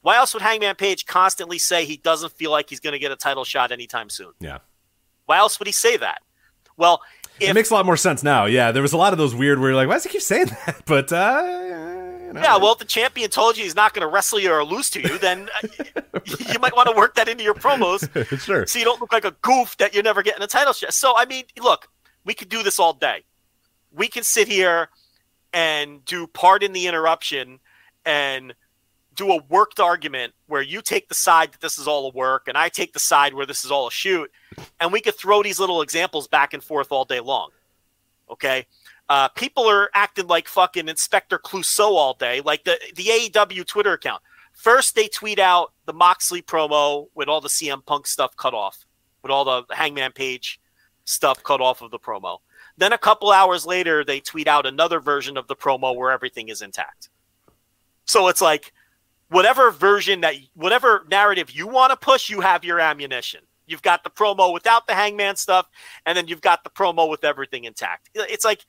[0.00, 3.12] why else would Hangman Page constantly say he doesn't feel like he's going to get
[3.12, 4.32] a title shot anytime soon?
[4.40, 4.58] Yeah.
[5.26, 6.18] Why else would he say that?
[6.76, 7.00] Well,
[7.38, 8.46] if, it makes a lot more sense now.
[8.46, 10.22] Yeah, there was a lot of those weird where you're like, why does he keep
[10.22, 10.82] saying that?
[10.84, 12.40] But uh, you know.
[12.42, 14.90] yeah, well, if the champion told you he's not going to wrestle you or lose
[14.90, 16.20] to you, then uh,
[16.52, 18.06] you might want to work that into your promos,
[18.44, 18.66] sure.
[18.66, 20.92] so you don't look like a goof that you're never getting a title shot.
[20.92, 21.88] So, I mean, look,
[22.24, 23.24] we could do this all day.
[23.92, 24.90] We can sit here
[25.54, 27.60] and do pardon the interruption
[28.04, 28.54] and
[29.14, 32.46] do a worked argument where you take the side that this is all a work
[32.46, 34.30] and I take the side where this is all a shoot,
[34.80, 37.50] and we could throw these little examples back and forth all day long.
[38.30, 38.66] Okay.
[39.08, 43.94] Uh, people are acting like fucking Inspector Clouseau all day, like the, the AEW Twitter
[43.94, 44.22] account.
[44.52, 48.84] First, they tweet out the Moxley promo with all the CM Punk stuff cut off,
[49.22, 50.60] with all the Hangman Page
[51.04, 52.38] stuff cut off of the promo.
[52.76, 56.48] Then a couple hours later, they tweet out another version of the promo where everything
[56.48, 57.08] is intact.
[58.04, 58.72] So it's like,
[59.30, 63.40] whatever version that whatever narrative you want to push, you have your ammunition.
[63.66, 65.68] You've got the promo without the hangman stuff,
[66.06, 68.08] and then you've got the promo with everything intact.
[68.14, 68.64] It's like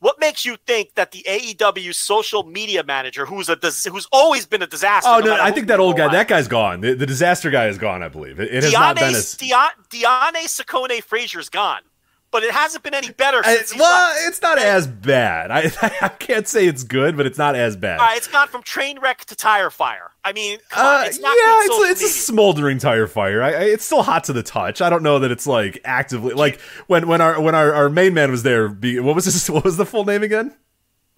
[0.00, 3.56] what makes you think that the AEW social media manager, who's a
[3.90, 5.10] who's always been a disaster?
[5.10, 6.80] Oh no, I think that old guy, that guy's gone.
[6.80, 8.02] The, the, disaster guy is gone.
[8.02, 11.82] I believe it, it has not been as Diane, Diane Sakone Frazier's gone
[12.30, 13.42] but it hasn't been any better.
[13.42, 15.50] Since well, it's not as bad.
[15.50, 15.70] I,
[16.02, 17.98] I can't say it's good, but it's not as bad.
[18.00, 20.10] Uh, it's gone from train wreck to tire fire.
[20.24, 23.42] I mean, uh, it's not yeah, it's, it's a smoldering tire fire.
[23.42, 24.80] I, I, it's still hot to the touch.
[24.80, 28.14] I don't know that it's like actively like when when our when our, our main
[28.14, 28.68] man was there.
[28.68, 29.40] What was this?
[29.50, 30.54] What was the full name again?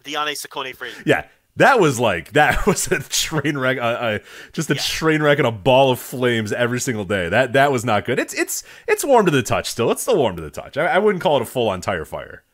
[0.05, 1.03] Diane Sakone Frazier.
[1.05, 1.27] Yeah,
[1.57, 4.19] that was like that was a train wreck, uh, uh,
[4.53, 4.81] just a yeah.
[4.81, 7.29] train wreck and a ball of flames every single day.
[7.29, 8.19] That that was not good.
[8.19, 9.91] It's it's it's warm to the touch still.
[9.91, 10.77] It's still warm to the touch.
[10.77, 12.45] I, I wouldn't call it a full on tire fire.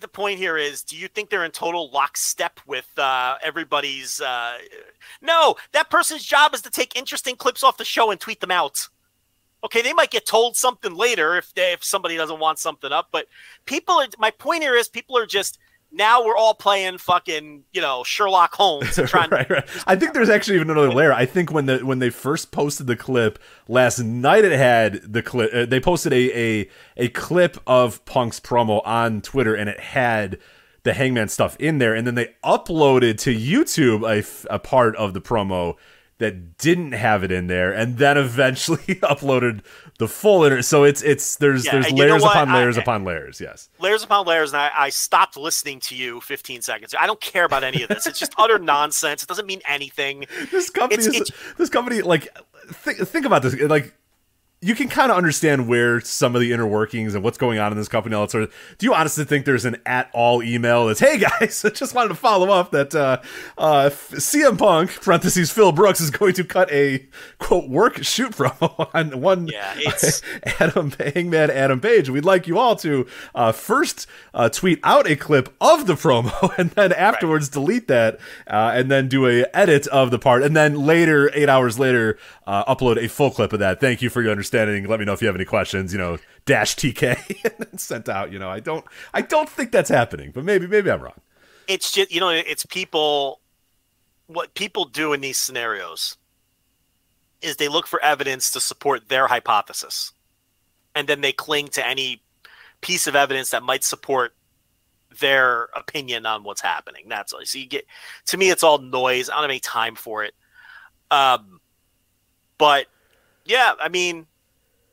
[0.00, 4.20] The point here is, do you think they're in total lockstep with uh, everybody's?
[4.20, 4.58] Uh...
[5.20, 8.50] No, that person's job is to take interesting clips off the show and tweet them
[8.50, 8.88] out.
[9.64, 13.08] Okay, they might get told something later if they, if somebody doesn't want something up,
[13.12, 13.26] but
[13.64, 14.06] people are.
[14.18, 15.58] My point here is, people are just
[15.92, 19.30] now we're all playing fucking you know Sherlock Holmes trying.
[19.30, 19.68] right, right.
[19.86, 21.12] I think there's actually even another layer.
[21.12, 23.38] I think when the when they first posted the clip
[23.68, 25.52] last night, it had the clip.
[25.52, 30.38] Uh, they posted a, a a clip of Punk's promo on Twitter, and it had
[30.82, 35.14] the Hangman stuff in there, and then they uploaded to YouTube a, a part of
[35.14, 35.76] the promo
[36.18, 39.60] that didn't have it in there, and then eventually uploaded
[39.98, 40.64] the full internet.
[40.64, 43.40] So it's it's there's yeah, there's layers upon layers I, upon layers.
[43.40, 44.52] Yes, layers upon layers.
[44.52, 46.94] And I, I, stopped listening to you 15 seconds.
[46.98, 48.06] I don't care about any of this.
[48.06, 49.22] It's just utter nonsense.
[49.22, 50.26] It doesn't mean anything.
[50.50, 52.28] This company it's, is it's, this company like
[52.68, 53.94] think think about this like
[54.64, 57.72] you can kind of understand where some of the inner workings and what's going on
[57.72, 58.14] in this company.
[58.14, 58.54] All that sort of.
[58.78, 62.10] Do you honestly think there's an at all email that's, "Hey guys, I just wanted
[62.10, 63.20] to follow up that uh,
[63.58, 67.04] uh, CM Punk (parentheses Phil Brooks) is going to cut a
[67.38, 70.22] quote work shoot promo on one yeah, it's...
[70.60, 72.08] Adam Hangman Adam Page.
[72.08, 76.56] We'd like you all to uh, first uh, tweet out a clip of the promo
[76.56, 77.52] and then afterwards right.
[77.52, 81.48] delete that uh, and then do a edit of the part and then later, eight
[81.48, 83.80] hours later, uh, upload a full clip of that.
[83.80, 84.86] Thank you for your understanding.
[84.86, 85.92] Let me know if you have any questions.
[85.92, 88.32] You know, dash TK and sent out.
[88.32, 88.84] You know, I don't,
[89.14, 91.20] I don't think that's happening, but maybe, maybe I'm wrong.
[91.68, 93.40] It's just you know, it's people.
[94.26, 96.16] What people do in these scenarios
[97.42, 100.12] is they look for evidence to support their hypothesis,
[100.94, 102.22] and then they cling to any
[102.80, 104.34] piece of evidence that might support
[105.20, 107.04] their opinion on what's happening.
[107.08, 107.40] That's all.
[107.44, 107.86] So you get
[108.26, 109.28] to me, it's all noise.
[109.28, 110.34] I don't have any time for it.
[111.10, 111.60] Um,
[112.62, 112.86] but
[113.44, 114.28] yeah, I mean,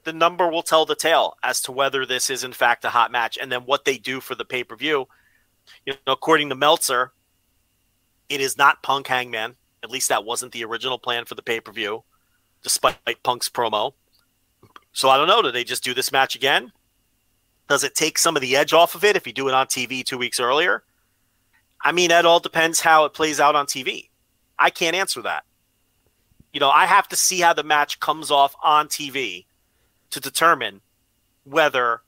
[0.04, 3.12] the number will tell the tale as to whether this is in fact a hot
[3.12, 5.08] match and then what they do for the pay per view.
[5.86, 7.12] You know, according to Meltzer,
[8.28, 9.56] it is not Punk Hangman.
[9.84, 12.04] At least that wasn't the original plan for the pay per view,
[12.64, 13.94] despite Punk's promo.
[14.92, 15.44] So I don't know.
[15.44, 16.72] Do they just do this match again?
[17.68, 19.68] Does it take some of the edge off of it if you do it on
[19.68, 20.86] TV two weeks earlier?
[21.84, 24.10] I mean, that all depends how it plays out on TV.
[24.58, 25.44] I can't answer that.
[26.60, 29.46] You know, I have to see how the match comes off on TV
[30.10, 30.82] to determine
[31.46, 32.02] whether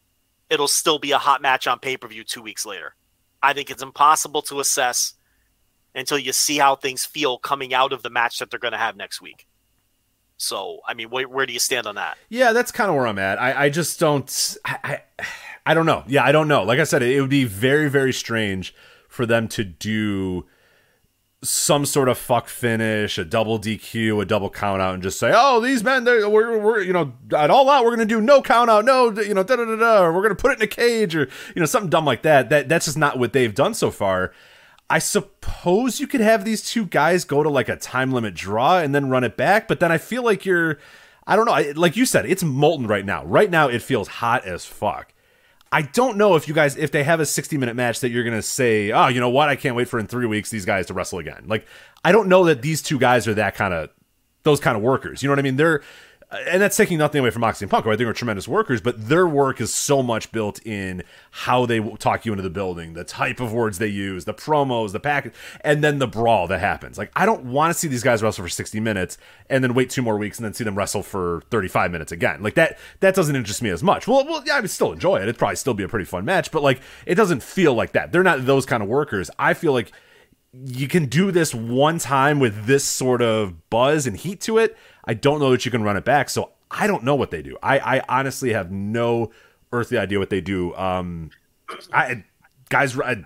[0.50, 2.96] it'll still be a hot match on pay per view two weeks later.
[3.42, 5.14] I think it's impossible to assess
[5.96, 8.78] until you see how things feel coming out of the match that they're going to
[8.78, 9.48] have next week.
[10.36, 12.18] So, I mean, where, where do you stand on that?
[12.28, 13.40] Yeah, that's kind of where I'm at.
[13.42, 14.58] I, I just don't.
[14.66, 14.80] I,
[15.18, 15.26] I,
[15.66, 16.04] I don't know.
[16.08, 16.64] Yeah, I don't know.
[16.64, 18.76] Like I said, it, it would be very, very strange
[19.08, 20.46] for them to do
[21.44, 25.32] some sort of fuck finish, a double DQ, a double count out, and just say,
[25.34, 28.42] "Oh, these men, they're, we're, we're, you know, at all out, we're gonna do no
[28.42, 30.64] count out, no, you know, da da da da, or we're gonna put it in
[30.64, 33.54] a cage, or you know, something dumb like that." That that's just not what they've
[33.54, 34.34] done so far.
[34.92, 38.78] I suppose you could have these two guys go to like a time limit draw
[38.80, 40.80] and then run it back, but then I feel like you're,
[41.26, 43.24] I don't know, I, like you said, it's molten right now.
[43.24, 45.14] Right now, it feels hot as fuck.
[45.72, 48.24] I don't know if you guys, if they have a 60 minute match, that you're
[48.24, 49.48] to say, oh, you know what?
[49.48, 51.46] I can't wait for in three weeks these guys to wrestle again.
[51.48, 51.66] Like,
[52.04, 53.90] I don't know that these two guys are that kind of,
[54.44, 55.24] those kind of workers.
[55.24, 55.56] You know what I mean?
[55.56, 55.82] They're,
[56.32, 58.80] and that's taking nothing away from Moxley and Punk, who I think are tremendous workers,
[58.80, 62.94] but their work is so much built in how they talk you into the building,
[62.94, 66.60] the type of words they use, the promos, the package, and then the brawl that
[66.60, 66.98] happens.
[66.98, 69.18] Like, I don't want to see these guys wrestle for 60 minutes
[69.50, 72.42] and then wait two more weeks and then see them wrestle for 35 minutes again.
[72.42, 74.08] Like, that that doesn't interest me as much.
[74.08, 75.24] Well, well yeah, I would still enjoy it.
[75.24, 78.14] It'd probably still be a pretty fun match, but like, it doesn't feel like that.
[78.14, 79.30] They're not those kind of workers.
[79.38, 79.92] I feel like
[80.54, 84.78] you can do this one time with this sort of buzz and heat to it.
[85.06, 86.30] I don't know that you can run it back.
[86.30, 87.58] So I don't know what they do.
[87.62, 89.32] I, I honestly have no
[89.72, 90.76] earthly idea what they do.
[90.76, 91.32] Um,
[91.94, 92.24] I
[92.70, 93.24] guys, I,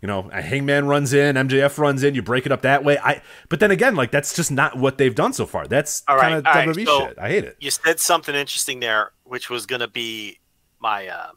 [0.00, 2.98] you know, a Hangman runs in, MJF runs in, you break it up that way.
[2.98, 5.66] I, but then again, like that's just not what they've done so far.
[5.66, 7.18] That's kind of WWE right, so shit.
[7.18, 7.56] I hate it.
[7.60, 10.38] You said something interesting there, which was going to be
[10.78, 11.30] my uh,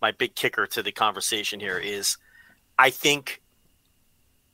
[0.00, 1.78] my big kicker to the conversation here.
[1.78, 2.18] Is
[2.78, 3.42] I think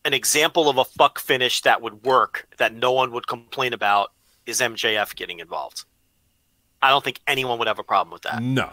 [0.05, 4.13] an example of a fuck finish that would work that no one would complain about
[4.47, 5.85] is MJF getting involved.
[6.83, 8.43] I don't think anyone would have a problem with that.
[8.43, 8.71] No.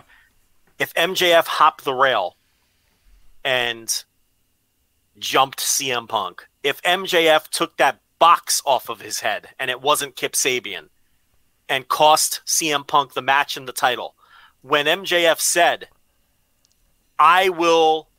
[0.77, 2.35] If MJF hopped the rail
[3.45, 4.03] and
[5.17, 10.15] jumped CM Punk, if MJF took that box off of his head and it wasn't
[10.15, 10.89] Kip Sabian
[11.69, 14.15] and cost CM Punk the match and the title,
[14.61, 15.87] when MJF said,
[17.17, 18.09] I will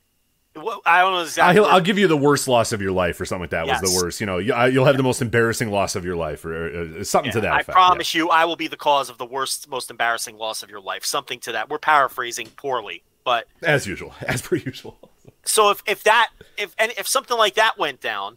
[0.55, 1.64] I don't know exactly.
[1.64, 3.66] I'll, I'll, give you the worst loss of your life, or something like that.
[3.66, 3.80] Yes.
[3.80, 4.20] Was the worst.
[4.20, 7.32] You know, you'll have the most embarrassing loss of your life, or, or something yeah,
[7.32, 7.53] to that.
[7.53, 7.74] I effect.
[7.74, 8.18] promise yeah.
[8.18, 11.07] you, I will be the cause of the worst, most embarrassing loss of your life.
[11.07, 11.70] Something to that.
[11.70, 14.98] We're paraphrasing poorly, but as usual, as per usual.
[15.44, 18.36] So if if that if and if something like that went down,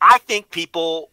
[0.00, 1.10] I think people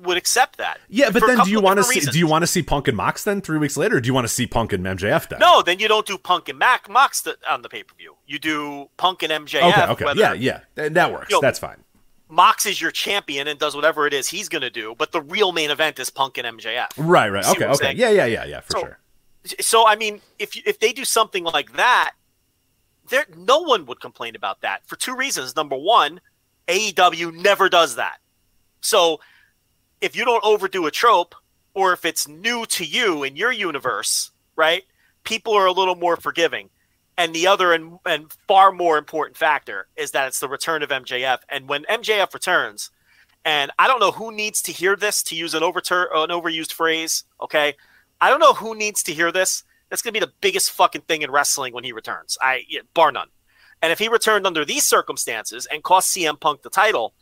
[0.00, 0.78] would accept that.
[0.88, 2.12] Yeah, but then do you want to see reasons.
[2.12, 4.00] do you want to see Punk and Mox then three weeks later?
[4.00, 5.38] do you want to see Punk and MJF then?
[5.38, 8.16] No, then you don't do Punk and Mac Mox the, on the pay per view.
[8.26, 9.72] You do Punk and MJF.
[9.72, 11.30] Okay, okay, whether, yeah, yeah, that works.
[11.30, 11.84] You know, That's fine.
[12.28, 15.22] Mox is your champion and does whatever it is he's going to do, but the
[15.22, 16.88] real main event is Punk and MJF.
[16.98, 17.46] Right, right.
[17.46, 17.92] Okay, okay.
[17.94, 18.98] Yeah, yeah, yeah, yeah, for so, sure.
[19.60, 22.12] So I mean, if if they do something like that,
[23.08, 25.56] there no one would complain about that for two reasons.
[25.56, 26.20] Number one,
[26.66, 28.18] AEW never does that.
[28.80, 29.20] So
[30.00, 31.34] if you don't overdo a trope
[31.74, 34.84] or if it's new to you in your universe, right?
[35.24, 36.70] People are a little more forgiving.
[37.16, 40.90] And the other and, and far more important factor is that it's the return of
[40.90, 41.38] MJF.
[41.48, 42.90] And when MJF returns,
[43.44, 46.72] and I don't know who needs to hear this to use an overtur- an overused
[46.72, 47.74] phrase, okay?
[48.20, 49.64] I don't know who needs to hear this.
[49.88, 52.36] That's going to be the biggest fucking thing in wrestling when he returns.
[52.40, 53.28] I bar none.
[53.80, 57.14] And if he returned under these circumstances and cost CM Punk the title,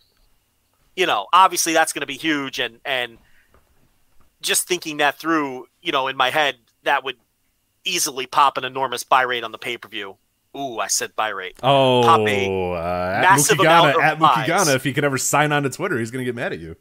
[0.97, 2.59] you know, obviously that's going to be huge.
[2.59, 3.19] And and
[4.41, 7.17] just thinking that through, you know, in my head, that would
[7.85, 10.17] easily pop an enormous buy rate on the pay per view.
[10.57, 11.57] Ooh, I said buy rate.
[11.63, 15.53] Oh, pop a uh, massive Mukigana, amount of at Mukigana, if he could ever sign
[15.53, 16.77] on to Twitter, he's going to get mad at you.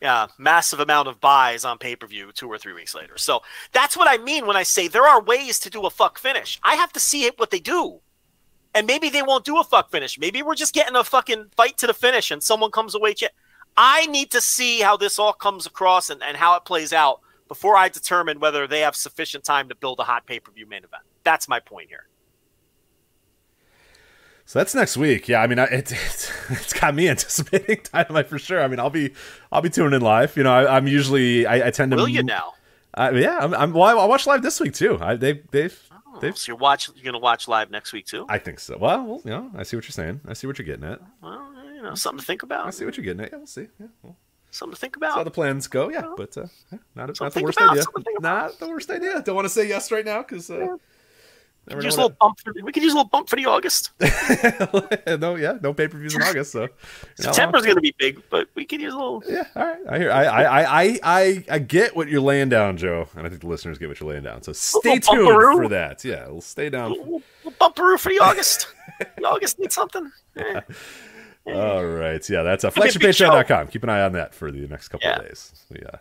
[0.00, 3.18] Yeah, massive amount of buys on pay per view two or three weeks later.
[3.18, 3.42] So
[3.72, 6.60] that's what I mean when I say there are ways to do a fuck finish.
[6.62, 8.00] I have to see it, what they do.
[8.74, 10.18] And maybe they won't do a fuck finish.
[10.18, 13.14] Maybe we're just getting a fucking fight to the finish and someone comes away.
[13.14, 13.24] Ch-
[13.80, 17.20] I need to see how this all comes across and, and how it plays out
[17.46, 20.66] before I determine whether they have sufficient time to build a hot pay per view
[20.66, 21.04] main event.
[21.22, 22.08] That's my point here.
[24.46, 25.28] So that's next week.
[25.28, 28.60] Yeah, I mean, it, it's it's got me anticipating Dynamite for sure.
[28.60, 29.12] I mean, I'll be
[29.52, 30.36] I'll be tuning in live.
[30.36, 31.96] You know, I, am usually I, I, tend to.
[31.96, 32.54] Will you now?
[32.94, 33.72] Uh, yeah, I'm, I'm.
[33.72, 34.98] Well, I, I watch live this week too.
[35.00, 36.36] I, they they've oh, they've.
[36.36, 36.90] So you're watch.
[36.96, 38.26] You're gonna watch live next week too.
[38.28, 38.76] I think so.
[38.76, 40.22] Well, you know, I see what you're saying.
[40.26, 41.00] I see what you're getting at.
[41.22, 41.48] Well,
[41.78, 42.66] you know, something to think about.
[42.66, 43.30] I see what you're getting at.
[43.30, 43.68] Yeah, we'll see.
[43.78, 44.16] Yeah, well,
[44.50, 45.14] something to think about.
[45.14, 45.90] how the plans go.
[45.90, 46.46] Yeah, but uh,
[46.96, 47.84] not, not the worst about, idea.
[48.20, 49.22] Not the worst idea.
[49.22, 50.50] Don't want to say yes right now because.
[50.50, 50.76] Uh, yeah.
[51.68, 53.44] We could, use a little bump for, we could use a little bump for the
[53.44, 53.90] August.
[55.20, 56.52] no, yeah, no pay per views in August.
[56.52, 56.68] So
[57.16, 59.22] September's going to be big, but we could use a little.
[59.28, 59.80] Yeah, all right.
[59.86, 60.10] I hear.
[60.10, 63.48] I, I, I, I, I get what you're laying down, Joe, and I think the
[63.48, 64.42] listeners get what you're laying down.
[64.44, 66.02] So stay tuned for that.
[66.06, 66.92] Yeah, we'll stay down.
[66.92, 68.68] We'll, we'll bumperoo for the August.
[68.98, 70.10] the August needs something.
[70.36, 70.60] Eh.
[71.54, 72.28] All right.
[72.28, 73.68] Yeah, that's a flagshipatreon.com.
[73.68, 75.16] Keep an eye on that for the next couple yeah.
[75.16, 75.52] of days.
[75.70, 75.98] Yeah.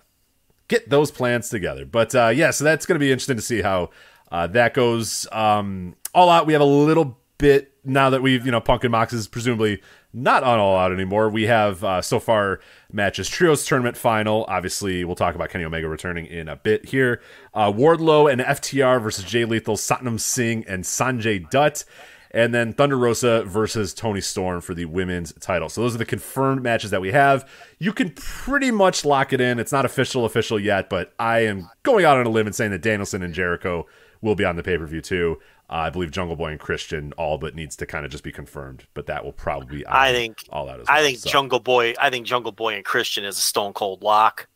[0.68, 1.86] get those plans together.
[1.86, 3.90] But uh, yeah, so that's going to be interesting to see how
[4.32, 5.28] uh, that goes.
[5.32, 8.92] Um, all out, we have a little bit now that we've you know Punk and
[8.92, 9.82] Mox is presumably
[10.14, 11.30] not on all out anymore.
[11.30, 12.60] We have uh, so far
[12.92, 14.46] matches trios tournament final.
[14.48, 17.22] Obviously, we'll talk about Kenny Omega returning in a bit here.
[17.54, 21.84] Uh, Wardlow and FTR versus Jay Lethal, Satnam Singh and Sanjay Dutt.
[22.32, 25.70] And then Thunder Rosa versus Toni Storm for the women's title.
[25.70, 27.50] So those are the confirmed matches that we have.
[27.80, 29.60] You can pretty much lock it in.
[29.60, 32.72] It's not official official yet, but I am going out on a limb and saying
[32.72, 33.86] that Danielson and Jericho
[34.22, 35.40] will be on the pay per view too.
[35.70, 38.32] Uh, I believe Jungle Boy and Christian all but needs to kind of just be
[38.32, 40.80] confirmed, but that will probably be I think all out.
[40.80, 41.30] As I think so.
[41.30, 41.94] Jungle Boy.
[42.00, 44.48] I think Jungle Boy and Christian is a stone cold lock.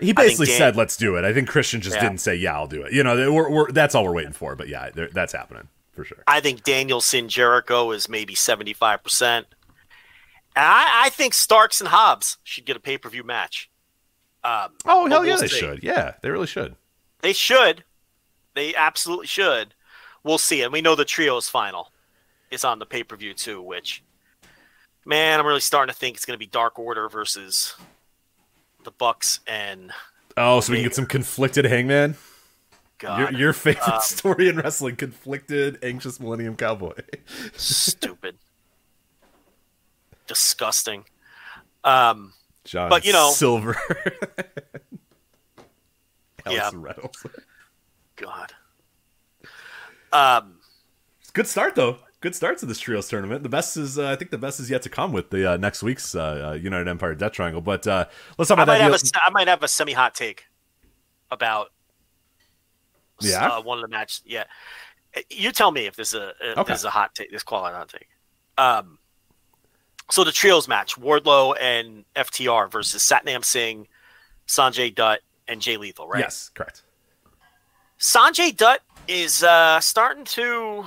[0.00, 2.02] He basically Dan- said, "Let's do it." I think Christian just Yeah.
[2.02, 4.54] didn't say, "Yeah, I'll do it." You know, we're, we're, that's all we're waiting for.
[4.54, 5.68] But yeah, that's happening
[5.98, 6.22] for sure.
[6.26, 9.46] I think Danielson Jericho is maybe seventy five percent.
[10.56, 13.68] And I, I think Starks and Hobbs should get a pay per view match.
[14.44, 15.58] Um, Oh hell yeah, we'll they see.
[15.58, 15.82] should.
[15.82, 16.76] Yeah, they really should.
[17.20, 17.82] They should.
[18.54, 19.74] They absolutely should.
[20.22, 20.62] We'll see.
[20.62, 21.90] And we know the trios final
[22.50, 24.02] is on the pay per view too, which
[25.04, 27.74] man, I'm really starting to think it's gonna be Dark Order versus
[28.84, 29.90] the Bucks and
[30.36, 32.16] Oh, so we can get some conflicted Hangman.
[32.98, 36.94] God Your, your favorite Um, story in wrestling: conflicted, anxious Millennium Cowboy.
[37.56, 38.36] stupid.
[40.26, 41.04] Disgusting.
[41.84, 42.32] Um
[42.64, 43.76] John, But, you know- Silver.
[46.50, 46.70] Yeah.
[46.72, 47.26] Reynolds.
[48.16, 48.52] God.
[50.12, 50.54] Um
[51.34, 51.98] Good start though.
[52.20, 53.42] Good start to this trios tournament.
[53.42, 55.56] The best is, uh, I think, the best is yet to come with the uh,
[55.56, 57.60] next week's uh, uh, United Empire Death Triangle.
[57.60, 58.06] But uh,
[58.38, 58.88] let's talk about might that.
[58.88, 60.46] deal- a I might have a semi hot take
[61.30, 61.68] about
[63.20, 63.48] Yeah?
[63.48, 64.22] uh, one of the matches.
[64.24, 64.44] Yeah,
[65.16, 66.72] Uh, you tell me if this is a if Okay.
[66.72, 67.30] this is a hot take.
[67.30, 68.08] This quality hot take.
[68.58, 68.98] Um,
[70.10, 73.88] so the trios match: Wardlow and FTR versus Satnam Singh,
[74.46, 76.08] Sanjay Dutt, and Jay Lethal.
[76.08, 76.20] Right?
[76.20, 76.82] Yes, correct.
[77.98, 80.84] Sanjay Dutt is uh, starting to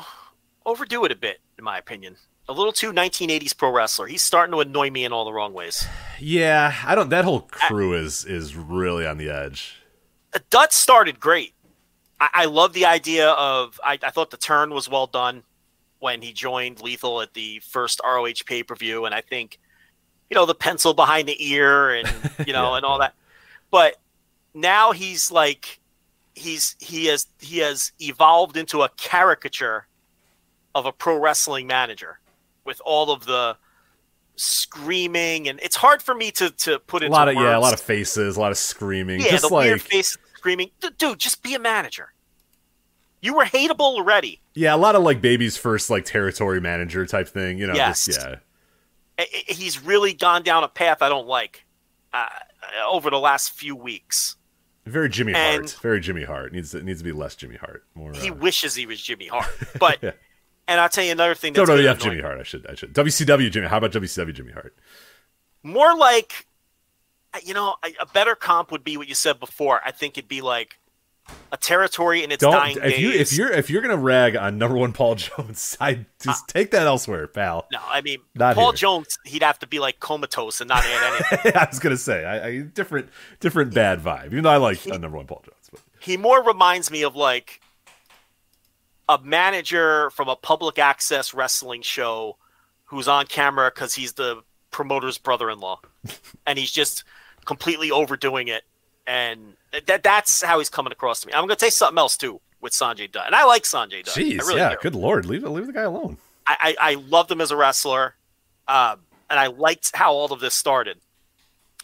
[0.66, 2.16] overdo it a bit, in my opinion.
[2.50, 4.08] A little too 1980s pro wrestler.
[4.08, 5.86] He's starting to annoy me in all the wrong ways.
[6.20, 7.10] Yeah, I don't.
[7.10, 9.76] That whole crew is is really on the edge.
[10.50, 11.54] Dutt started great.
[12.22, 13.82] I, I love the idea of.
[13.84, 15.44] I, I thought the turn was well done
[16.00, 19.60] when he joined Lethal at the first ROH pay per view, and I think,
[20.30, 22.08] you know, the pencil behind the ear and
[22.46, 23.16] you know Yeah, and all that.
[23.72, 23.98] But
[24.54, 25.80] now he's like,
[26.36, 29.88] he's he has he has evolved into a caricature
[30.76, 32.20] of a pro wrestling manager
[32.64, 33.58] with all of the
[34.38, 37.60] screaming and it's hard for me to to put A into lot of yeah, a
[37.60, 39.20] lot of faces, a lot of screaming.
[39.20, 42.14] yeah, just the like weird face screaming, dude, just be a manager.
[43.22, 44.42] You were hateable already.
[44.56, 47.60] yeah, a lot of like baby's first like territory manager type thing.
[47.60, 48.06] You know, Yes.
[48.06, 49.26] just yeah.
[49.48, 51.64] He's really gone down a path I don't like
[52.12, 52.26] uh,
[52.88, 54.36] over the last few weeks.
[54.88, 55.78] Very Jimmy And- Hart.
[55.84, 56.52] Very Jimmy Hart.
[56.54, 57.84] Needs it needs to be less Jimmy Hart.
[57.94, 58.14] More.
[58.14, 60.12] He uh, wishes he was Jimmy Hart, but Yeah.
[60.68, 61.54] and I'll tell you another thing.
[61.54, 62.22] That's WWF gonna annoy Jimmy.
[62.24, 62.39] Hart.
[62.39, 62.66] I should.
[62.66, 62.92] I should.
[62.96, 63.68] WCW Jimmy.
[63.68, 64.76] How about WCW Jimmy Hart?
[65.62, 66.48] More like,
[67.44, 69.82] you know, a, a better comp would be what you said before.
[69.86, 70.78] I think it'd be like
[71.52, 74.58] a territory in its Don't dying if You, if you're if you're gonna rag on
[74.58, 77.68] number one Paul Jones, I just take that elsewhere, pal.
[77.72, 78.78] no, I mean Not Paul here.
[78.78, 79.18] Jones.
[79.26, 81.54] He'd have to be like comatose and not add anything.
[81.56, 83.10] I was gonna say, I, I different
[83.40, 84.28] different bad vibe.
[84.28, 87.16] Even though I like uh, number one Paul Jones, but he more reminds me of
[87.16, 87.62] like
[89.08, 92.38] a manager from a public access wrestling show
[92.86, 95.80] who's on camera because he's the promoter's brother-in-law
[96.48, 97.04] and he's just
[97.46, 98.64] completely overdoing it
[99.08, 99.56] and
[99.88, 102.74] that that's how he's coming across to me i'm gonna say something else too with
[102.74, 105.68] sanjay dutt and i like sanjay dutt jeez, I really yeah, good lord, leave leave
[105.68, 106.18] the guy alone.
[106.48, 108.16] I, I, I loved him as a wrestler,
[108.68, 110.98] um, and I liked how all of this started.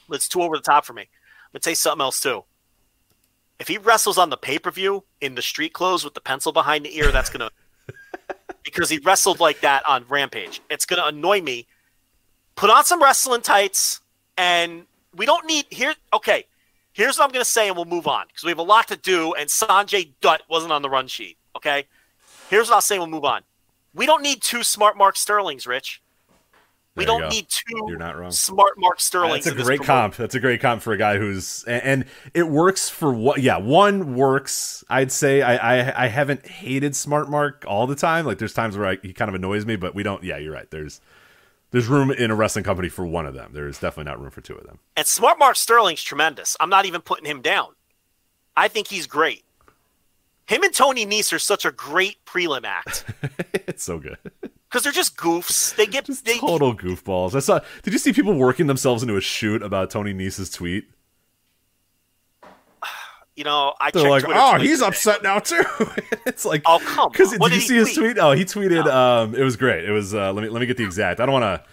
[0.10, 1.10] But It's too over the top for me.
[1.52, 2.44] But say something else too.
[3.60, 6.52] If he wrestles on the pay per view in the street clothes with the pencil
[6.52, 7.50] behind the ear, that's gonna
[8.64, 10.62] because he wrestled like that on Rampage.
[10.70, 11.68] It's gonna annoy me.
[12.56, 14.02] Put on some wrestling tights,
[14.38, 14.86] and
[15.18, 15.94] we don't need here.
[16.14, 16.46] Okay,
[16.94, 18.96] here's what I'm gonna say, and we'll move on because we have a lot to
[18.96, 19.34] do.
[19.34, 21.38] And Sanjay Dutt wasn't on the run sheet.
[21.56, 21.86] Okay,
[22.50, 22.98] here's what I'll say.
[22.98, 23.42] We'll move on.
[23.94, 26.02] We don't need two smart Mark Sterlings, Rich.
[26.96, 28.32] We There don't need 2 You're not wrong.
[28.32, 29.46] smart Mark Sterlings.
[29.46, 30.16] That's a great comp.
[30.16, 33.40] That's a great comp for a guy who's and, and it works for what?
[33.40, 34.84] Yeah, one works.
[34.90, 38.26] I'd say I, I I haven't hated Smart Mark all the time.
[38.26, 40.24] Like there's times where I, he kind of annoys me, but we don't.
[40.24, 40.70] Yeah, you're right.
[40.72, 41.00] There's
[41.72, 43.52] there's room in a wrestling company for one of them.
[43.54, 44.80] There's definitely not room for two of them.
[44.96, 46.56] And smart Mark Sterling's tremendous.
[46.60, 47.70] I'm not even putting him down.
[48.56, 49.44] I think he's great.
[50.48, 53.04] Him and Tony Nese are such a great prelim act
[53.68, 54.18] it's so good.
[54.70, 55.76] because they're just goofs.
[55.76, 57.36] They get Just they, total goofballs.
[57.36, 57.60] I saw.
[57.84, 60.90] Did you see people working themselves into a shoot about Tony Nese's tweet?
[63.38, 65.64] You know, I They're like, Twitter oh, he's a day." upset now too.
[66.26, 68.16] it's like, Oh, come because did you see his tweet?
[68.16, 68.18] tweet?
[68.20, 68.86] Oh, he tweeted.
[68.88, 69.86] Um, it was great.
[69.86, 70.14] It was.
[70.14, 71.20] Uh, let me let me get the exact.
[71.20, 71.64] I don't want to.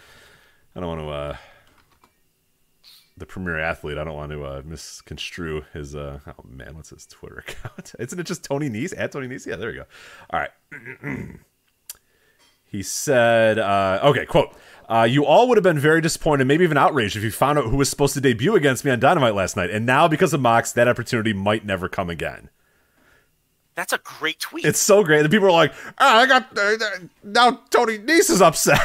[0.77, 1.09] I don't want to.
[1.09, 1.37] Uh,
[3.17, 3.97] the premier athlete.
[3.97, 5.97] I don't want to uh, misconstrue his.
[5.97, 7.95] Uh, oh man, what's his Twitter account?
[7.99, 9.47] Isn't it just Tony Nese at Tony Nese?
[9.47, 9.85] Yeah, there we go.
[10.31, 10.51] All right.
[12.67, 14.53] He said, uh, okay, quote,
[14.89, 17.67] uh, you all would have been very disappointed, maybe even outraged, if you found out
[17.67, 19.71] who was supposed to debut against me on Dynamite last night.
[19.71, 22.51] And now, because of Mox, that opportunity might never come again.
[23.75, 24.65] That's a great tweet.
[24.65, 25.23] It's so great.
[25.23, 26.77] The people are like, oh, I got, uh,
[27.25, 28.81] now Tony Nese is upset.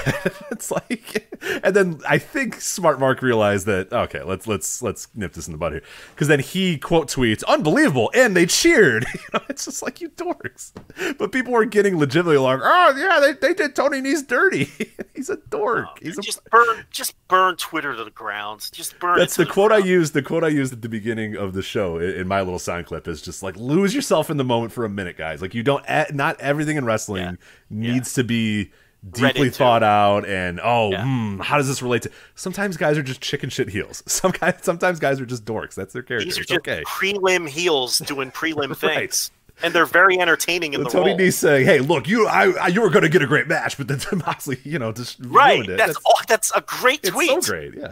[0.51, 1.31] it's like,
[1.63, 5.51] and then I think Smart Mark realized that, okay, let's, let's, let's nip this in
[5.51, 5.83] the bud here.
[6.11, 8.11] Because then he quote tweets, unbelievable.
[8.15, 9.05] And they cheered.
[9.19, 10.71] You know, it's just like, you dorks.
[11.17, 14.71] But people were getting legitimately like, oh, yeah, they, they did Tony Nese dirty.
[15.13, 15.99] He's a dork.
[16.01, 18.69] He's a just burn, just burn Twitter to the ground.
[18.71, 19.19] Just burn.
[19.19, 20.13] That's to the quote I used.
[20.13, 22.85] The quote I used at the beginning of the show in, in my little sound
[22.85, 25.41] clip is just like lose yourself in the moment for a minute, guys.
[25.41, 25.83] Like you don't.
[26.13, 27.35] Not everything in wrestling Yeah.
[27.69, 28.71] needs to be
[29.11, 29.57] deeply into.
[29.57, 31.03] thought out and oh, Yeah.
[31.03, 32.11] hmm, how does this relate to?
[32.35, 34.01] Sometimes guys are just chicken shit heels.
[34.07, 35.75] Some guys, sometimes guys are just dorks.
[35.75, 36.23] That's their character.
[36.25, 36.83] These are It's just okay.
[36.87, 38.99] prelim heels doing prelim Right.
[39.09, 41.19] things, and they're very entertaining in But the Tony role.
[41.19, 43.77] Nese saying, "Hey, look, you, I, I you were going to get a great match,
[43.77, 45.55] but then Moxley, you know, just Right.
[45.59, 45.77] ruined it.
[45.77, 47.29] That's oh, that's a great tweet.
[47.31, 47.43] it's tweet.
[47.45, 47.73] so great.
[47.77, 47.91] Yeah,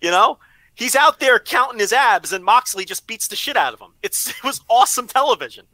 [0.00, 0.38] You know,
[0.74, 3.92] he's out there counting his abs, and Moxley just beats the shit out of him.
[4.02, 5.64] It's it was awesome television.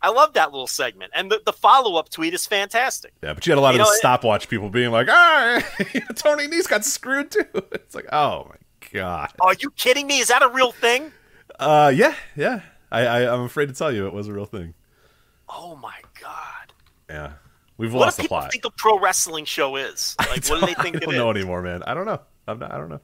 [0.00, 3.12] I love that little segment, and the, the follow up tweet is fantastic.
[3.22, 3.34] yeah.
[3.34, 5.60] But you had a lot You of know, the it- stopwatch people being like, "Ah,
[6.14, 8.56] Tony Nese got screwed too." It's like, oh my
[8.92, 9.32] god.
[9.40, 10.18] Are you kidding me?
[10.20, 11.10] Is that a real thing?
[11.58, 12.60] Uh, yeah, yeah.
[12.92, 14.74] I, I I'm afraid to tell you it was a real thing.
[15.48, 16.72] Oh my god!
[17.10, 17.32] Yeah,
[17.78, 18.52] we've What lost do the people plot.
[18.52, 20.14] think a pro wrestling show is?
[20.30, 21.18] Like, what do they think I don't is?
[21.18, 21.82] know anymore, man.
[21.86, 22.20] I don't know.
[22.46, 23.00] I'm not, I don't know.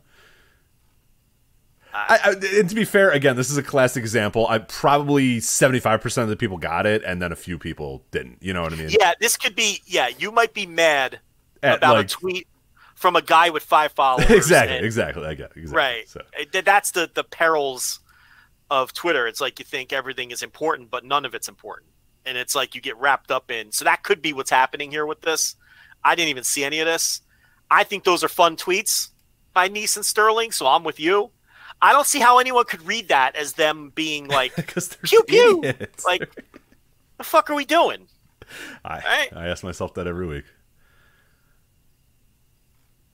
[1.96, 4.46] I, I, and to be fair, again, this is a classic example.
[4.48, 8.38] I probably 75% of the people got it, and then a few people didn't.
[8.40, 8.88] You know what I mean?
[8.90, 9.80] Yeah, this could be.
[9.86, 11.20] Yeah, you might be mad
[11.62, 12.48] At, about like- a tweet
[12.96, 14.28] from a guy with five followers.
[14.30, 15.24] exactly, and- exactly.
[15.24, 15.76] I get it, exactly.
[15.76, 16.08] Right.
[16.08, 16.20] So,
[16.62, 18.00] That's the the perils
[18.70, 19.26] of Twitter.
[19.28, 21.90] It's like you think everything is important, but none of it's important,
[22.26, 23.70] and it's like you get wrapped up in.
[23.70, 25.54] So that could be what's happening here with this.
[26.02, 27.20] I didn't even see any of this.
[27.70, 29.10] I think those are fun tweets
[29.52, 31.30] by Nese and Sterling, so I'm with you.
[31.82, 34.54] I don't see how anyone could read that as them being like,
[35.02, 35.60] pew pew.
[35.64, 36.04] idiots.
[36.04, 36.28] Like,
[37.18, 38.08] the fuck are we doing?
[38.84, 39.28] I, right.
[39.34, 40.44] I ask myself that every week.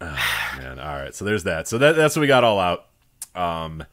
[0.03, 0.79] Oh, man.
[0.79, 1.15] All right.
[1.15, 1.69] So there's that.
[1.69, 2.87] So that, that's what we got all out.
[3.35, 3.85] Um,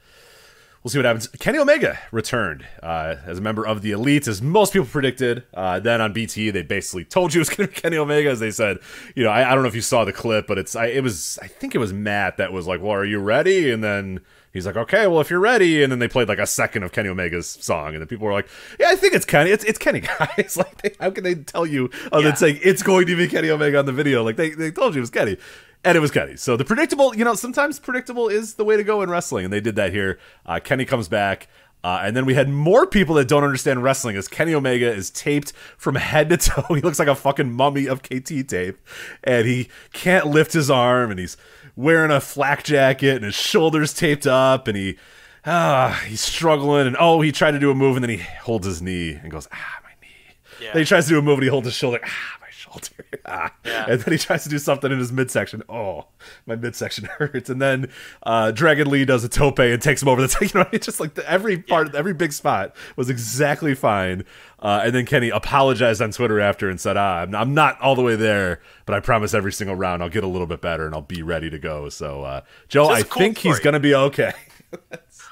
[0.81, 1.27] we'll see what happens.
[1.27, 5.43] Kenny Omega returned uh, as a member of the Elite, as most people predicted.
[5.53, 8.29] Uh, then on BT, they basically told you it was going to be Kenny Omega,
[8.29, 8.79] as they said.
[9.15, 11.03] You know, I, I don't know if you saw the clip, but it's I, it
[11.03, 14.21] was I think it was Matt that was like, "Well, are you ready?" And then
[14.57, 16.91] he's like, "Okay, well, if you're ready," and then they played like a second of
[16.91, 18.47] Kenny Omega's song, and then people were like,
[18.79, 19.51] "Yeah, I think it's Kenny.
[19.51, 20.57] It's it's Kenny, guys.
[20.57, 22.29] like, they, how can they tell you other Yeah.
[22.29, 24.23] than saying it's going to be Kenny Omega on the video?
[24.23, 25.37] Like they they told you it was Kenny."
[25.85, 26.35] And it was Kenny.
[26.35, 29.53] So the predictable, you know, sometimes predictable is the way to go in wrestling, and
[29.53, 30.19] they did that here.
[30.45, 31.47] Uh, Kenny comes back.
[31.83, 35.11] Uh, and then we had more people that don't understand wrestling as Kenny Omega is
[35.11, 36.73] taped from head to toe.
[36.73, 38.77] He looks like a fucking mummy of KT tape.
[39.23, 41.37] And he can't lift his arm and he's
[41.77, 44.97] wearing a flak jacket and his shoulders taped up and he
[45.45, 48.65] ah he's struggling and oh he tried to do a move and then he holds
[48.65, 50.35] his knee and goes, ah my knee.
[50.59, 50.73] Yeah.
[50.73, 52.37] Then he tries to do a move and he holds his shoulder, ah
[52.67, 53.05] shoulder.
[53.25, 53.53] ah.
[53.65, 53.85] Yeah.
[53.89, 55.63] And then he tries to do something in his midsection.
[55.69, 56.07] Oh,
[56.45, 57.49] my midsection hurts.
[57.49, 57.91] And then
[58.23, 60.27] uh, Dragon Lee does a tope and takes him over the.
[60.47, 64.23] You know, it's just like the, every part, every big spot was exactly fine.
[64.59, 67.95] Uh, and then Kenny apologized on Twitter after and said, "Ah, I'm, I'm not all
[67.95, 70.85] the way there, but I promise every single round I'll get a little bit better
[70.85, 73.79] and I'll be ready to go." So, uh, Joe, So I cool think he's gonna
[73.79, 74.33] be okay.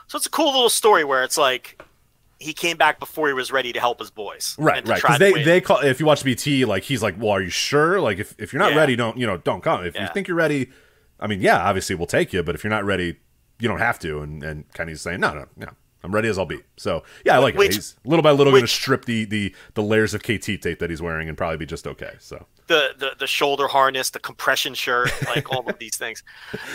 [0.07, 1.81] So it's a cool little story where it's like
[2.39, 4.55] he came back before he was ready to help his boys.
[4.59, 5.01] Right, right.
[5.01, 5.45] Because they, win.
[5.45, 7.99] they call if you watch BT, like he's like, "Well, are you sure?
[8.01, 8.77] Like, if, if you're not Yeah.
[8.79, 9.85] ready, don't you know, don't come.
[9.85, 10.69] If you think you're ready,
[11.19, 12.43] I mean, yeah, obviously we'll take you.
[12.43, 13.17] But if you're not ready,
[13.59, 15.67] you don't have to." And and Kenny's saying, "No, no, no,
[16.03, 17.75] I'm ready as I'll be." So yeah, I like Which- it.
[17.75, 20.89] He's little by little going to strip the the the layers of KT tape that
[20.89, 22.15] he's wearing and probably be just okay.
[22.19, 26.23] So the, the the shoulder harness, the compression shirt, like all of these things.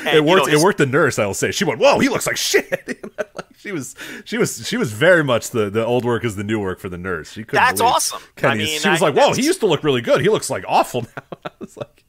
[0.00, 0.46] And, it you know, worked.
[0.50, 0.78] his- it worked.
[0.78, 3.04] The nurse, I'll say, she went, "Whoa, he looks like shit."
[3.60, 6.58] She was she was she was very much the the old work is the new
[6.58, 7.30] work for the nurse.
[7.32, 7.62] She couldn't.
[7.62, 8.22] That's awesome.
[8.42, 10.22] I mean, she was I- like, "Whoa, that's- he used to look really good.
[10.22, 12.04] He looks like awful now." I was like.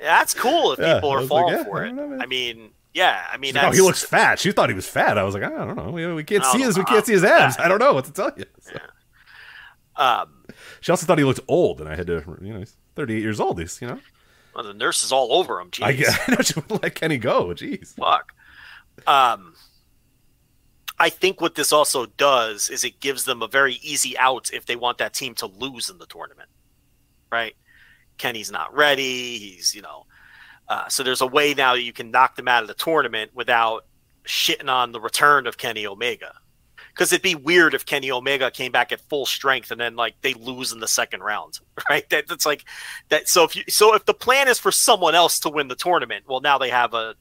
[0.00, 1.92] That's cool if Yeah, people I are was like, falling yeah, for I it.
[1.92, 2.18] know.
[2.18, 4.38] I mean, yeah, I mean, like, oh, he looks fat.
[4.38, 5.18] She thought he was fat.
[5.18, 5.90] I was like, I don't know.
[5.90, 6.78] We, we can't see his.
[6.78, 7.58] We can't see his abs.
[7.58, 8.46] I don't know what to tell you.
[8.60, 8.78] So-
[9.96, 10.44] Um,
[10.80, 12.64] She also thought he looked old, and I had to, you know,
[12.96, 13.58] 38 years old.
[13.58, 14.00] He's, you know,
[14.54, 15.70] well, the nurse is all over him.
[15.70, 17.46] Jeez, I, guess, I know she wouldn't let Kenny go.
[17.48, 17.94] Jeez.
[17.94, 18.32] fuck.
[19.06, 19.54] Um,
[20.98, 24.66] I think what this also does is it gives them a very easy out if
[24.66, 26.50] they want that team to lose in the tournament,
[27.32, 27.56] right?
[28.18, 29.38] Kenny's not ready.
[29.38, 30.04] He's, you know,
[30.68, 33.86] uh, so there's a way now you can knock them out of the tournament without
[34.24, 36.34] shitting on the return of Kenny Omega.
[36.94, 40.14] Because it'd be weird if Kenny Omega came back at full strength and then like
[40.22, 41.60] they lose in the second round,
[41.90, 42.08] right?
[42.10, 42.64] That, that's like
[43.08, 43.28] that.
[43.28, 46.24] So if you so if the plan is for someone else to win the tournament,
[46.28, 47.14] well now they have a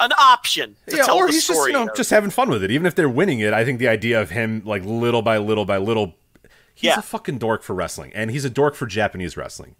[0.00, 1.70] an option to yeah, tell or the he's just story.
[1.72, 2.70] you know of- just having fun with it.
[2.70, 5.64] Even if they're winning it, I think the idea of him like little by little
[5.64, 6.14] by little,
[6.74, 6.98] he's Yeah.
[6.98, 9.76] a fucking dork for wrestling, and he's a dork for Japanese wrestling.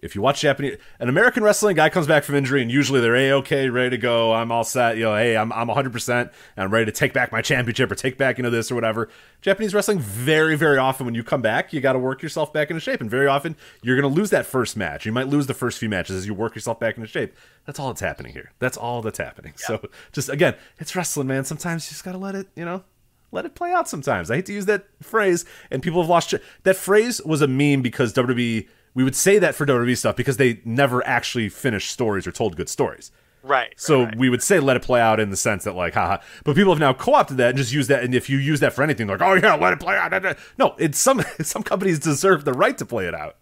[0.00, 3.16] If you watch Japanese, an American wrestling guy comes back from injury, and usually they're
[3.16, 4.32] a okay, ready to go.
[4.32, 4.96] I'm all set.
[4.96, 7.90] You know, hey, I'm I'm 100, percent and I'm ready to take back my championship
[7.90, 9.08] or take back you know this or whatever.
[9.40, 12.70] Japanese wrestling, very very often when you come back, you got to work yourself back
[12.70, 15.04] into shape, and very often you're going to lose that first match.
[15.04, 17.34] You might lose the first few matches as you work yourself back into shape.
[17.64, 18.52] That's all that's happening here.
[18.60, 19.54] That's all that's happening.
[19.56, 19.80] So
[20.12, 21.44] just again, it's wrestling, man.
[21.44, 22.84] Sometimes you just got to let it, you know,
[23.32, 24.30] let it play out sometimes.
[24.30, 26.34] I hate to use that phrase, and people have lost.
[26.62, 28.68] That phrase was a meme because WWE.
[28.94, 32.56] We would say that for WWE stuff because they never actually finished stories or told
[32.56, 33.10] good stories.
[33.42, 33.72] right.
[33.76, 36.18] So right, we would say let it play out in the sense that like haha.
[36.44, 38.02] But people have now co-opted that and just use that.
[38.02, 40.36] And if you use that for anything, like oh yeah, let it play out.
[40.58, 43.36] No, it's some some companies deserve the right to play it out.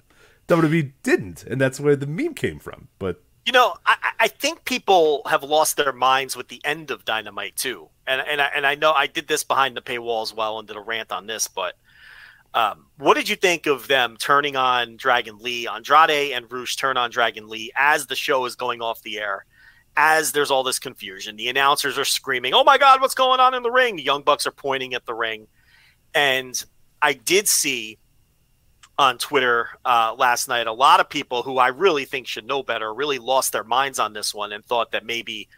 [0.49, 2.88] WWE didn't, and that's where the meme came from.
[2.99, 6.90] But You know, I, I- I think people have lost their minds with the end
[6.90, 10.22] of Dynamite too, and and I, and I know I did this behind the paywall
[10.22, 11.74] as well and did a rant on this, but
[12.57, 16.96] um, what did you think of them turning on Dragon Lee, Andrade and Rush turn
[16.96, 19.44] on Dragon Lee as the show is going off the air?
[19.98, 23.54] As there's all this confusion, the announcers are screaming, "Oh my God, what's going on
[23.54, 25.46] in the ring?" The Young Bucks are pointing at the ring,
[26.14, 26.62] and
[27.00, 27.98] I did see
[28.98, 32.62] on Twitter uh, last night a lot of people who I really think should know
[32.62, 35.48] better really lost their minds on this one and thought that maybe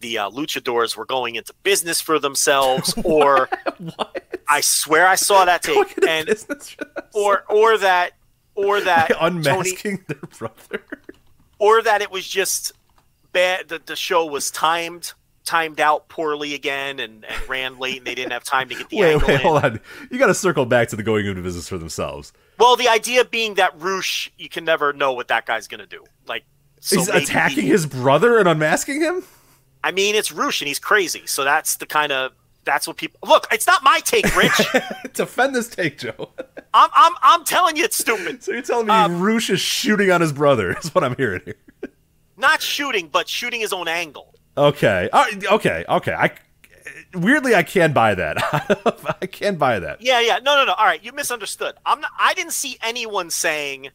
[0.00, 3.48] the uh, luchadors were going into business for themselves, or
[4.52, 5.98] I swear I saw that take.
[6.06, 6.28] And
[7.14, 8.12] or or that
[8.54, 10.82] or that Tony, unmasking their brother.
[11.58, 12.72] or that it was just
[13.32, 13.68] bad.
[13.68, 15.12] The, the show was timed
[15.44, 18.88] timed out poorly again and, and ran late, and they didn't have time to get
[18.90, 19.40] the Wait, angle wait, in.
[19.40, 19.80] hold on.
[20.10, 22.32] You got to circle back to the going into business for themselves.
[22.58, 25.86] Well, the idea being that Rush, you can never know what that guy's going to
[25.86, 26.04] do.
[26.28, 26.44] Like,
[26.78, 29.24] so He's attacking he- his brother and unmasking him.
[29.82, 31.22] I mean, it's Rush and he's crazy.
[31.26, 32.30] So that's the kind of
[32.64, 33.46] that's what people look.
[33.52, 34.60] It's not my take, Rich.
[35.14, 36.30] Defend this take, Joe.
[36.74, 38.42] I'm I'm I'm telling you, it's stupid.
[38.42, 40.76] So you're telling me Um, Rush is shooting on his brother?
[40.78, 41.56] Is what I'm hearing here.
[42.36, 44.34] Not shooting, but shooting his own angle.
[44.56, 45.08] Okay.
[45.12, 45.84] Right, okay.
[45.88, 46.12] Okay.
[46.12, 46.30] I
[47.14, 48.36] weirdly I can buy that.
[49.20, 50.00] I can buy that.
[50.02, 50.38] Yeah, yeah.
[50.42, 50.72] No, no, no.
[50.72, 51.74] All right, you misunderstood.
[51.84, 52.10] I'm not.
[52.18, 53.90] I didn't see anyone saying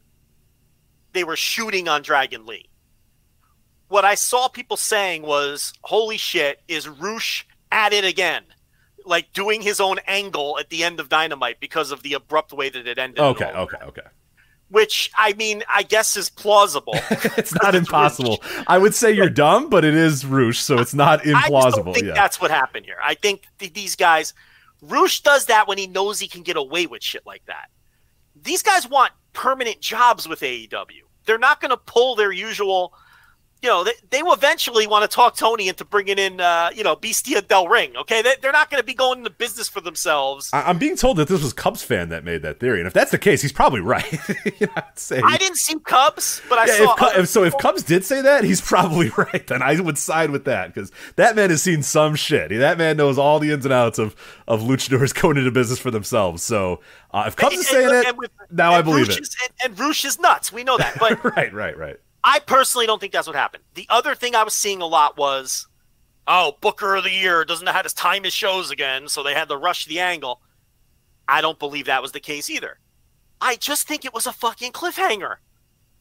[1.14, 2.70] they were shooting on Dragon Lee.
[3.88, 8.44] What I saw people saying was, "Holy shit, is Rush at it again?"
[9.08, 12.70] Like doing his own angle at the end of Dynamite because of the abrupt way
[12.70, 13.20] that it ended.
[13.20, 13.46] Okay.
[13.46, 13.78] Okay.
[13.84, 14.02] Okay.
[14.70, 16.96] Which I mean, I guess is plausible.
[17.38, 18.44] It's not impossible.
[18.68, 21.86] I would say you're dumb, but it is Rush, so it's not I implausible.
[21.86, 22.14] don't think yeah.
[22.14, 22.98] that's what happened here.
[23.02, 24.34] I think th- these guys,
[24.82, 27.70] Rush does that when he knows he can get away with shit like that.
[28.36, 31.04] These guys want permanent jobs with AEW.
[31.26, 32.94] They're not going to pull their usual.
[33.64, 36.84] You know, they, they will eventually want to talk Tony into bringing in, uh, you
[36.84, 37.96] know, Bestia Del Ring.
[37.98, 40.52] Okay, they, they're not going to be going into business for themselves.
[40.54, 42.94] I- I'm being told that this was Cubs fan that made that theory, and if
[42.94, 44.12] that's the case, he's probably right.
[44.60, 45.24] you know.
[45.26, 47.08] I didn't see Cubs, but I Yeah, saw.
[47.10, 49.46] if, if- so if Cubs did say that, he's probably right.
[49.48, 52.50] Then I would side with that because that man has seen some shit.
[52.52, 54.16] That man knows all the ins and outs of
[54.48, 56.44] of luchadors going into business for themselves.
[56.44, 56.82] So
[57.12, 59.24] uh, if Cubs and- is saying and- it, and with- now I believe Rush it.
[59.24, 60.54] Is, and, and Rush is nuts.
[60.54, 61.98] We know that, but right, right, right.
[62.28, 63.64] I personally don't think that's what happened.
[63.76, 65.66] The other thing I was seeing a lot was,
[66.28, 69.34] oh, Booker of the Year doesn't know how to time his shows again, so they
[69.34, 70.42] had to rush the angle.
[71.26, 72.80] I don't believe that was the case either.
[73.40, 75.38] I just think it was a fucking cliffhanger.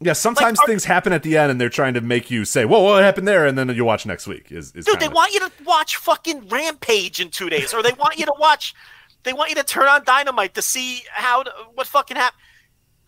[0.01, 2.65] Yeah, sometimes are- things happen at the end, and they're trying to make you say,
[2.65, 4.51] "Whoa, what happened there?" And then you watch next week.
[4.51, 7.93] Is, is Dude, they want you to watch fucking Rampage in two days, or they
[7.93, 8.75] want you to watch,
[9.23, 11.45] they want you to turn on Dynamite to see how
[11.75, 12.43] what fucking happened.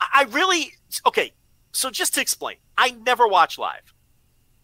[0.01, 0.75] I really
[1.05, 1.33] okay.
[1.73, 3.95] So just to explain, I never watch live.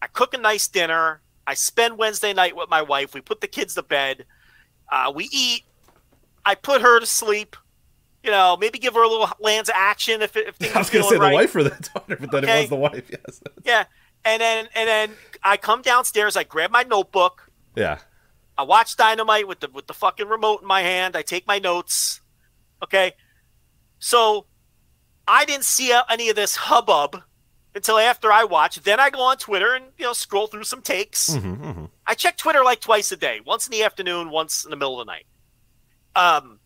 [0.01, 1.21] I cook a nice dinner.
[1.47, 3.13] I spend Wednesday night with my wife.
[3.13, 4.25] We put the kids to bed.
[4.91, 5.63] Uh, we eat.
[6.45, 7.55] I put her to sleep.
[8.23, 11.03] You know, maybe give her a little Lanza action if, if things I was going
[11.03, 11.29] to say right.
[11.29, 13.09] the wife or the daughter, but then it was the wife.
[13.09, 13.41] Yes.
[13.63, 13.85] Yeah,
[14.23, 15.11] and then and then
[15.43, 16.35] I come downstairs.
[16.35, 17.51] I grab my notebook.
[17.75, 17.99] Yeah.
[18.57, 21.15] I watch Dynamite with the with the fucking remote in my hand.
[21.15, 22.21] I take my notes.
[22.83, 23.13] Okay,
[23.99, 24.45] so
[25.27, 27.21] I didn't see uh, any of this hubbub
[27.73, 28.81] until after I watch.
[28.81, 31.31] Then I go on Twitter and you know scroll through some takes.
[31.31, 34.77] Mm-hmm, I check Twitter like twice a day, once in the afternoon, once in the
[34.77, 35.25] middle of the night.
[36.15, 36.59] Um,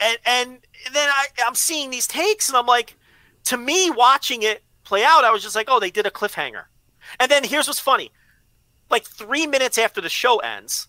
[0.00, 0.58] and and
[0.92, 2.96] then I I'm seeing these takes and I'm like,
[3.44, 6.64] to me watching it play out, I was just like, oh, they did a cliffhanger.
[7.18, 8.12] And then here's what's funny,
[8.90, 10.88] like three minutes after the show ends,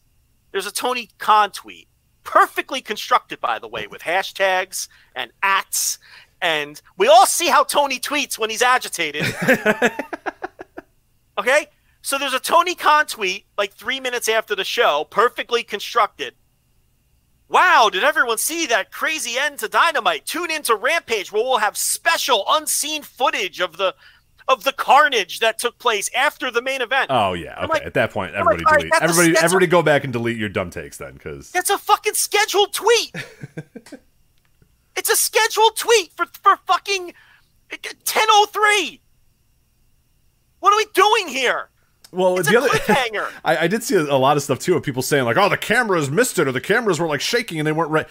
[0.51, 1.87] there's a Tony Khan tweet,
[2.23, 5.97] perfectly constructed by the way, with hashtags and ats,
[6.45, 9.25] and we all see how Tony tweets when he's agitated.
[11.39, 11.67] okay,
[12.03, 16.35] so there's a Tony Khan tweet like three minutes after the show, perfectly constructed.
[17.49, 20.25] Wow, did everyone see that crazy end to Dynamite?
[20.25, 23.95] Tune into Rampage where we'll have special unseen footage of the
[24.47, 27.07] of the carnage that took place after the main event.
[27.09, 27.67] Oh yeah, okay.
[27.73, 28.93] like- At that point, everybody like, delete.
[28.93, 32.13] a- everybody, everybody, go back and delete your dumb takes then, because That's a fucking
[32.13, 33.15] scheduled tweet.
[34.95, 37.13] it's a scheduled tweet for for fucking
[37.71, 38.99] uh, 10:03.
[40.59, 41.69] What are we doing here?
[42.11, 42.69] well, It's the a other.
[42.69, 43.29] cliffhanger.
[43.45, 45.49] I, I did see a, a lot of stuff too of people saying like, "Oh,
[45.49, 48.07] the cameras missed it," or the cameras were like shaking and they weren't right.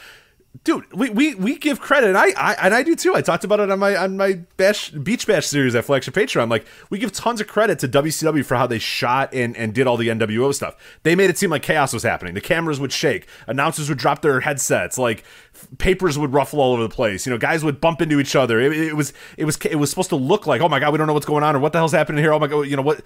[0.62, 2.09] Dude, we, we, we give credit.
[2.09, 3.14] And I, I and I do too.
[3.14, 6.48] I talked about it on my on my bash beach bash series at flagship Patreon.
[6.48, 9.89] Like we give tons of credit to WCW for how they shot and and did
[9.89, 10.76] all the NWO stuff.
[11.02, 12.35] They made it seem like chaos was happening.
[12.35, 15.24] The cameras would shake, announcers would drop their headsets, like
[15.78, 17.26] papers would ruffle all over the place.
[17.26, 18.60] You know, guys would bump into each other.
[18.60, 20.98] It, it was it was it was supposed to look like, oh my god, we
[20.98, 22.32] don't know what's going on or what the hell's happening here.
[22.32, 23.02] Oh my god, you know what?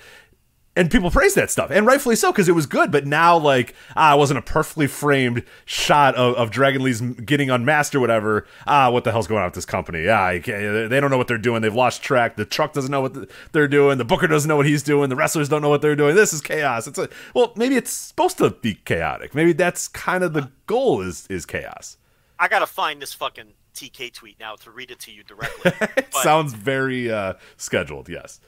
[0.78, 3.74] And people praise that stuff and rightfully so because it was good but now like
[3.96, 8.46] ah it wasn't a perfectly framed shot of, of dragon lee's getting unmasked or whatever.
[8.66, 10.04] Ah what the hell's going on with this company?
[10.04, 11.60] Can't- they don't know what they're doing.
[11.62, 12.36] They've lost track.
[12.36, 13.98] The truck doesn't know what the- they're doing.
[13.98, 15.10] The booker doesn't know what he's doing.
[15.10, 16.14] The wrestlers don't know what they're doing.
[16.14, 16.86] This is chaos.
[16.86, 19.34] It's a well maybe it's supposed to be chaotic.
[19.34, 21.96] Maybe that's kind of the goal is is chaos.
[22.38, 25.72] I gotta find this fucking TK tweet now to read it to you directly.
[25.96, 28.40] it sounds very uh scheduled yes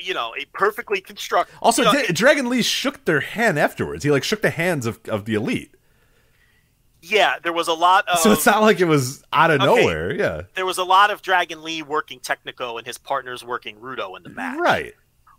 [0.00, 1.54] you know, a perfectly constructed.
[1.62, 4.86] also you know, Dra- dragon lee shook their hand afterwards he like shook the hands
[4.86, 5.74] of, of the elite
[7.06, 9.66] yeah, there was a lot of So it's not like it was out of Okay.
[9.82, 10.10] nowhere.
[10.14, 10.42] Yeah.
[10.54, 14.22] there was a lot of Dragon Lee working Technico and his partners working Rudo in
[14.22, 14.58] the match.
[14.58, 14.94] Right.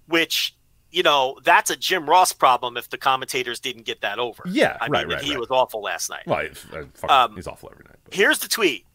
[0.07, 0.55] Which,
[0.91, 4.43] you know, that's a Jim Ross problem if the commentators didn't get that over.
[4.45, 5.39] Yeah, I right, mean, right, he right.
[5.39, 6.27] was awful last night.
[6.27, 7.97] Well, uh, fuck, Um, he's awful every night.
[8.03, 8.85] but- Here's the tweet.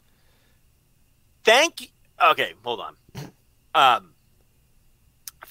[1.43, 1.91] Thank
[2.23, 2.97] Okay, hold on.
[3.75, 4.10] Um,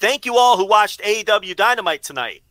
[0.00, 2.42] thank you all who watched AEW Dynamite tonight.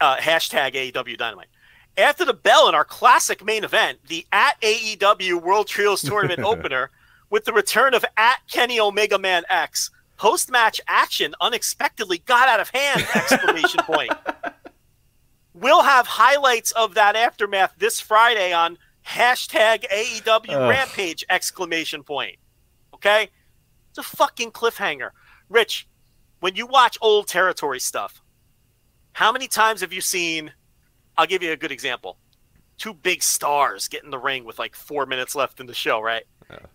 [0.00, 1.48] Uh, hashtag AEW Dynamite.
[1.96, 6.90] After the bell in our classic main event, the at AEW World Trios Tournament opener,
[7.30, 12.60] with the return of at Kenny Omega Man X, post match action unexpectedly got out
[12.60, 13.06] of hand!
[13.14, 14.12] Exclamation point.
[15.54, 20.70] We'll have highlights of that aftermath this Friday on hashtag AEW Ugh.
[20.70, 21.24] Rampage!
[21.28, 22.36] Exclamation point.
[22.94, 23.28] Okay,
[23.90, 25.10] it's a fucking cliffhanger.
[25.50, 25.86] Rich,
[26.42, 28.20] when you watch old territory stuff,
[29.12, 30.52] how many times have you seen?
[31.16, 32.18] I'll give you a good example.
[32.78, 36.00] Two big stars get in the ring with like four minutes left in the show,
[36.00, 36.24] right?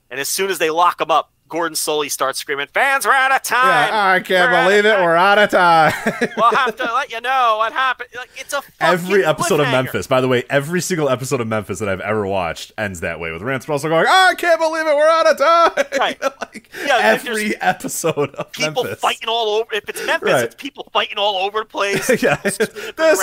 [0.09, 3.31] And as soon as they lock them up, Gordon Solie starts screaming, "Fans we're out
[3.31, 3.89] of time!
[3.89, 4.93] Yeah, I can't We're believe it.
[4.95, 5.03] time.
[5.03, 5.93] We're out of time.
[6.37, 9.67] We'll have to let you know what happened." Like it's a every episode of.
[9.67, 13.19] Memphis, by the way, every single episode of Memphis that I've ever watched ends that
[13.19, 14.95] way with Lance Russell going, "Oh, I can't believe it.
[14.95, 16.21] We're out of time." Right.
[16.41, 18.65] like, Yeah, every episode of Memphis.
[18.67, 18.99] People Memphis.
[19.01, 19.73] fighting all over.
[19.73, 20.43] If it's Memphis, Right.
[20.43, 22.09] it's people fighting all over the place.
[22.23, 22.59] yeah, this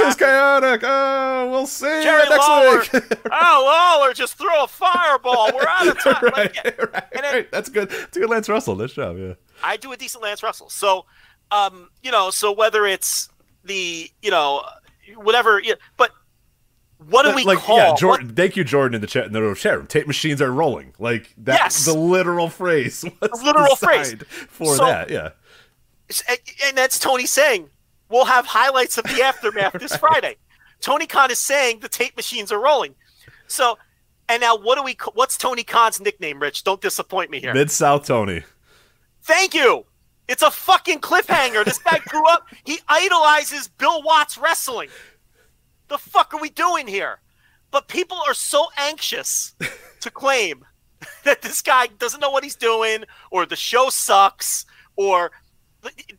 [0.00, 0.82] is chaotic.
[0.84, 2.78] Oh, we'll see Jerry you next Lawler.
[2.80, 3.18] week.
[3.32, 5.50] oh, Lawler, just throw a fireball.
[5.54, 6.22] We're out of time.
[6.22, 6.34] right,
[6.64, 7.50] Like, right, right.
[7.50, 7.90] That's good.
[8.14, 8.76] That's a good Lance Russell.
[8.76, 9.18] Nice job.
[9.18, 9.34] Yeah.
[9.62, 10.70] I do a decent Lance Russell.
[10.70, 11.04] So,
[11.50, 13.28] um, you know, so whether it's
[13.64, 14.62] the, you know,
[15.16, 16.10] whatever, yeah, but
[17.08, 17.76] what do we like call?
[17.78, 18.34] yeah, what- Jordan.
[18.34, 19.86] Thank you, Jordan, in the chat in the chat room.
[19.88, 20.94] Tape machines are rolling.
[20.98, 21.84] Like that's Yes.
[21.86, 23.04] the literal phrase.
[23.20, 24.14] Was The literal phrase.
[24.48, 25.10] for So- that.
[25.10, 25.30] Yeah.
[26.66, 27.68] and that's Tony saying
[28.08, 30.36] we'll have highlights of the aftermath this Friday.
[30.80, 32.94] Tony Khan is saying the tape machines are rolling.
[33.46, 33.78] So,
[34.28, 34.96] and now what do we?
[35.14, 36.40] What's Tony Khan's nickname?
[36.40, 37.54] Rich, don't disappoint me here.
[37.54, 38.42] Mid South Tony.
[39.22, 39.84] Thank you.
[40.28, 41.64] It's a fucking cliffhanger.
[41.64, 42.46] This guy grew up.
[42.64, 44.88] He idolizes Bill Watts wrestling.
[45.88, 47.20] The fuck are we doing here?
[47.70, 49.54] But people are so anxious
[50.00, 50.64] to claim
[51.24, 54.64] that this guy doesn't know what he's doing, or the show sucks,
[54.96, 55.30] or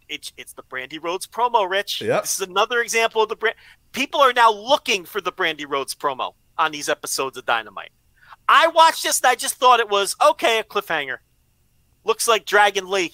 [0.08, 1.68] it's it's the Brandi Rhodes promo.
[1.68, 2.24] Rich, Yep.
[2.24, 3.56] this is another example of the brand.
[3.94, 7.92] People are now looking for the Brandi Rhodes promo on these episodes of Dynamite.
[8.48, 11.18] I watched this and I just thought it was okay, a cliffhanger.
[12.04, 13.14] Looks like Dragon Lee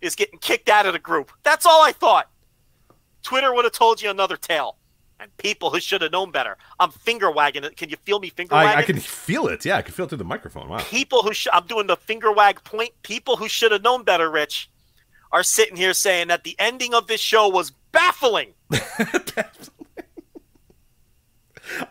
[0.00, 1.32] is getting kicked out of the group.
[1.42, 2.30] That's all I thought.
[3.22, 4.76] Twitter would have told you another tale.
[5.18, 6.58] And people who should have known better.
[6.78, 7.78] I'm finger wagging it.
[7.78, 8.76] Can you feel me finger wagging?
[8.76, 9.64] I, I can feel it.
[9.64, 10.68] Yeah, I can feel it through the microphone.
[10.68, 10.78] Wow.
[10.78, 12.90] people who sh- I'm doing the finger wag point.
[13.02, 14.68] People who should have known better, Rich,
[15.32, 18.52] are sitting here saying that the ending of this show was baffling.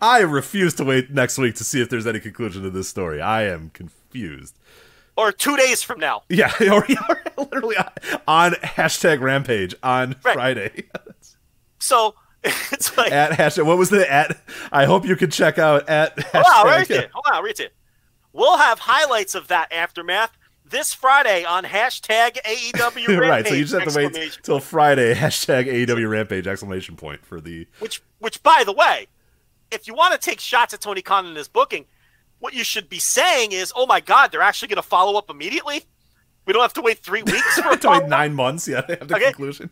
[0.02, 3.22] I refuse to wait next week to see if there's any conclusion to this story.
[3.22, 4.58] I am confused.
[5.18, 6.24] Or two days from now.
[6.30, 6.86] Yeah, or,
[7.38, 7.78] or literally
[8.28, 10.34] on, hashtag Rampage on Right.
[10.34, 10.84] Friday.
[11.80, 14.40] So it's like, at hashtag, what was the at?
[14.72, 16.42] I hope you can check out at hashtag.
[16.44, 17.10] hold on, right there.
[17.14, 17.74] Hold on, read it.
[18.34, 20.32] We'll have highlights of that aftermath
[20.68, 23.30] this Friday on hashtag AEW Rampage.
[23.30, 25.14] right, so you just have to wait till Friday.
[25.14, 26.48] Hashtag AEW Rampage!
[26.48, 27.68] Exclamation point for the.
[27.80, 29.08] Which, which, by the way,
[29.72, 31.86] if you want to take shots at Tony Khan and his booking,
[32.40, 35.30] what you should be saying is, "Oh my God, they're actually going to follow up
[35.30, 35.84] immediately.
[36.46, 38.68] We don't have to wait three weeks for to wait nine months.
[38.68, 39.26] Yeah, they have the Okay.
[39.26, 39.70] conclusion.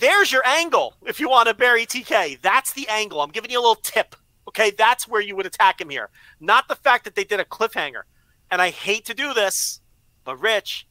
[0.00, 2.40] There's your angle if you want to bury TK.
[2.42, 3.20] That's the angle.
[3.20, 4.16] I'm giving you a little tip.
[4.48, 6.10] Okay, that's where you would attack him here.
[6.40, 8.02] Not the fact that they did a cliffhanger.
[8.50, 9.80] And I hate to do this,
[10.24, 10.86] but Rich,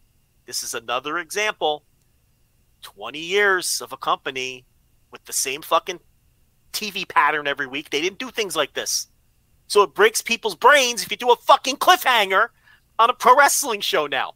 [0.46, 1.86] this is another example.
[2.82, 4.66] 20 years of a company
[5.12, 6.00] with the same fucking
[6.74, 7.90] TV pattern every week.
[7.90, 9.08] They didn't do things like this.
[9.68, 12.50] So it breaks people's brains if you do a fucking cliffhanger
[13.00, 14.34] on a pro wrestling show now.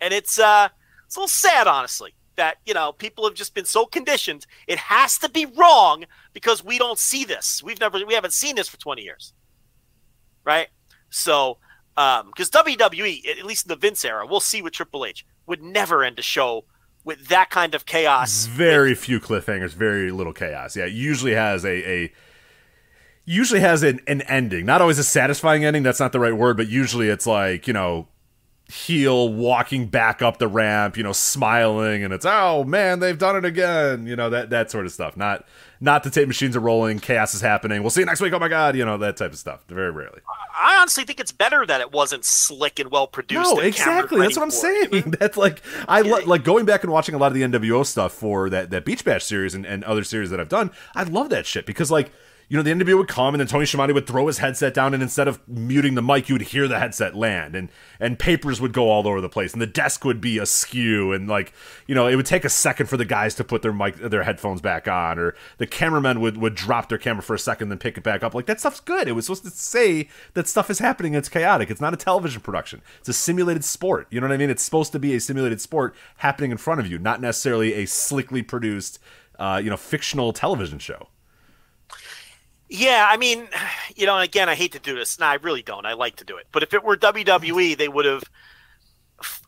[0.00, 0.68] And it's uh
[1.06, 4.46] it's a little sad honestly that, you know, people have just been so conditioned.
[4.66, 7.62] It has to be wrong because we don't see this.
[7.62, 9.32] We've never we haven't seen this for 20 years.
[10.44, 10.68] Right?
[11.10, 11.58] So
[11.96, 15.62] um because WWE, at least in the Vince era, we'll see with Triple H, would
[15.62, 16.64] never end a show
[17.06, 18.46] with that kind of chaos.
[18.46, 20.76] Very few cliffhangers, very little chaos.
[20.76, 22.12] Yeah, it usually has a a
[23.24, 24.66] usually has an, an ending.
[24.66, 25.84] Not always a satisfying ending.
[25.84, 28.08] That's not the right word, but usually it's like you know
[28.68, 33.36] heel walking back up the ramp, you know, smiling, and it's oh man, they've done
[33.36, 34.06] it again.
[34.06, 35.16] You know that that sort of stuff.
[35.16, 35.46] Not
[35.80, 37.82] not the tape machines are rolling, chaos is happening.
[37.82, 38.32] We'll see you next week.
[38.32, 39.60] Oh my god, you know that type of stuff.
[39.68, 40.20] Very rarely.
[40.58, 43.54] I honestly think it's better that it wasn't slick and well produced.
[43.54, 44.20] No, exactly.
[44.20, 45.02] That's what I'm camera-ready it.
[45.02, 45.14] saying.
[45.18, 48.12] That's like I lo- like going back and watching a lot of the NWO stuff
[48.12, 50.70] for that that Beach Bash series and, and other series that I've done.
[50.94, 52.10] I love that shit because like
[52.48, 54.94] you know the interview would come and then Tony Schiavone would throw his headset down
[54.94, 58.60] and instead of muting the mic, you would hear the headset land and and papers
[58.60, 61.52] would go all over the place and the desk would be askew and like
[61.86, 64.22] you know it would take a second for the guys to put their mic their
[64.22, 67.78] headphones back on or the cameramen would would drop their camera for a second then
[67.78, 69.08] pick it back up like that stuff's good.
[69.08, 71.14] It was supposed to say that stuff is happening.
[71.14, 71.70] It's chaotic.
[71.70, 72.82] It's not a television production.
[73.00, 74.06] It's a simulated sport.
[74.10, 74.50] You know what I mean?
[74.50, 77.86] It's supposed to be a simulated sport happening in front of you, not necessarily a
[77.86, 78.98] slickly produced,
[79.38, 81.08] uh, you know, fictional television show.
[82.68, 83.48] Yeah, I mean,
[83.96, 85.18] you know, again, I hate to do this.
[85.18, 85.86] No, I really don't.
[85.86, 86.46] I like to do it.
[86.52, 88.24] But if it were WWE, they would have,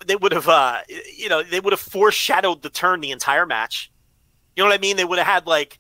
[0.06, 0.80] they would have, uh,
[1.16, 3.90] you know, they would have foreshadowed the turn the entire match.
[4.56, 4.96] You know what I mean?
[4.96, 5.78] They would have had like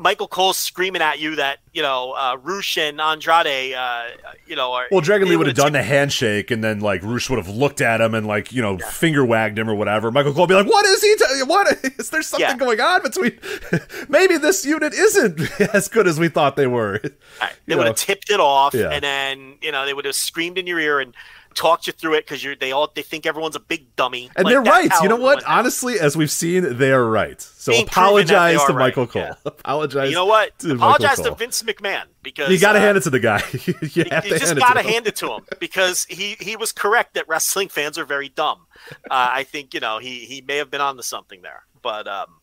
[0.00, 4.04] Michael Cole screaming at you that you know uh, Rush and Andrade, uh,
[4.46, 7.28] you know, are, Well, Dragon Lee would have done the handshake, and then like Rush
[7.28, 10.12] would have looked at him and like you know finger wagged him or whatever.
[10.12, 11.16] Michael Cole would be like, "What is he?
[11.16, 11.66] T- what
[11.98, 12.56] is there something Yeah.
[12.56, 13.38] going on between?
[14.08, 15.40] Maybe this unit isn't
[15.74, 17.00] as good as we thought they were."
[17.40, 17.52] Right.
[17.66, 18.90] They would have tipped it off, Yeah.
[18.90, 21.12] and then you know they would have screamed in your ear and
[21.58, 24.30] talked you through it because you're they all they think everyone's a big dummy.
[24.36, 24.90] And Like, they're right.
[25.02, 25.42] You know what?
[25.44, 27.40] Honestly, as we've seen, they are right.
[27.40, 29.22] So Being proven that they apologize to right, Michael Cole.
[29.22, 29.34] yeah.
[29.44, 30.08] Apologize.
[30.08, 30.56] You know what?
[30.60, 33.42] To Apologize to Vince McMahon because You got to uh, hand it to the guy.
[33.52, 36.54] you have you to just got to to hand it to him because he he
[36.56, 38.66] was correct that wrestling fans are very dumb.
[39.10, 42.40] Uh, I think you know he he may have been onto something there, but um,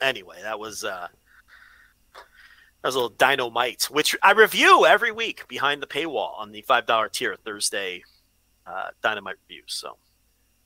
[0.00, 1.08] anyway, that was uh,
[2.86, 6.62] that was a little dynamite, which I review every week behind the paywall on the
[6.62, 8.04] five dollar tier Thursday
[8.64, 9.74] uh, dynamite reviews.
[9.74, 9.96] So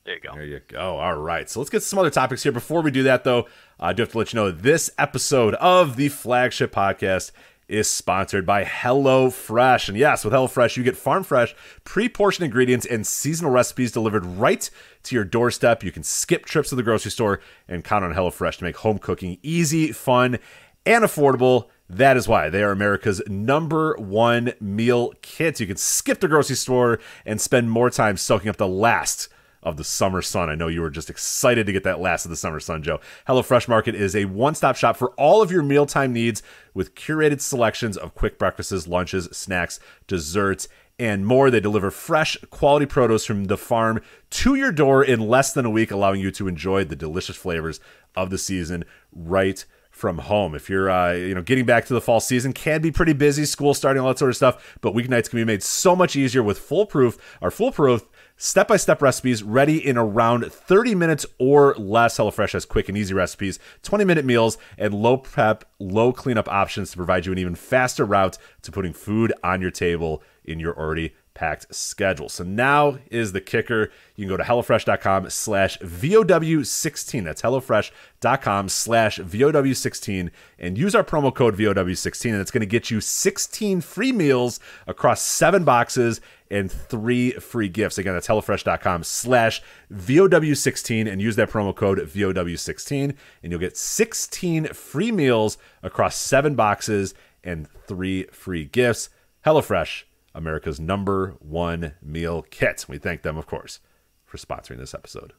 [0.05, 0.35] there you go.
[0.35, 0.99] There you go.
[0.99, 1.49] All right.
[1.49, 2.51] So let's get some other topics here.
[2.51, 3.47] Before we do that, though,
[3.79, 7.31] I do have to let you know this episode of the flagship podcast
[7.67, 9.89] is sponsored by HelloFresh.
[9.89, 14.27] And yes, with HelloFresh, you get farm fresh, pre portioned ingredients and seasonal recipes delivered
[14.27, 14.69] right
[15.03, 15.83] to your doorstep.
[15.83, 18.99] You can skip trips to the grocery store and count on HelloFresh to make home
[18.99, 20.37] cooking easy, fun,
[20.85, 21.69] and affordable.
[21.93, 25.59] That is why they are America's number one meal kit.
[25.59, 29.27] You can skip the grocery store and spend more time soaking up the last
[29.61, 30.49] of the summer sun.
[30.49, 33.01] I know you were just excited to get that last of the summer sun, Joe.
[33.27, 36.41] HelloFresh Market is a one stop shop for all of your mealtime needs
[36.73, 41.51] with curated selections of quick breakfasts, lunches, snacks, desserts, and more.
[41.51, 43.99] They deliver fresh, quality produce from the farm
[44.29, 47.81] to your door in less than a week, allowing you to enjoy the delicious flavors
[48.15, 49.65] of the season right
[50.01, 50.55] from home.
[50.55, 53.45] If you're, uh, you know, getting back to the fall season, can be pretty busy,
[53.45, 54.77] school starting, all that sort of stuff.
[54.81, 58.03] But weeknights can be made so much easier with foolproof or foolproof
[58.35, 62.17] step-by-step recipes ready in around 30 minutes or less.
[62.17, 66.97] HelloFresh has quick and easy recipes, 20-minute meals, and low prep, low cleanup options to
[66.97, 71.13] provide you an even faster route to putting food on your table in your already
[71.33, 72.29] packed schedule.
[72.29, 73.91] So now is the kicker.
[74.15, 77.23] You can go to HelloFresh.com slash VOW16.
[77.23, 80.29] That's HelloFresh.com slash VOW16
[80.59, 84.59] and use our promo code VOW16 and it's going to get you 16 free meals
[84.87, 87.97] across seven boxes and three free gifts.
[87.97, 94.67] Again, that's HelloFresh.com slash VOW16 and use that promo code VOW16 and you'll get 16
[94.67, 97.13] free meals across seven boxes
[97.43, 99.09] and three free gifts.
[99.45, 100.03] HelloFresh
[100.33, 102.85] America's number one meal kit.
[102.87, 103.79] We thank them, of course,
[104.25, 105.33] for sponsoring this episode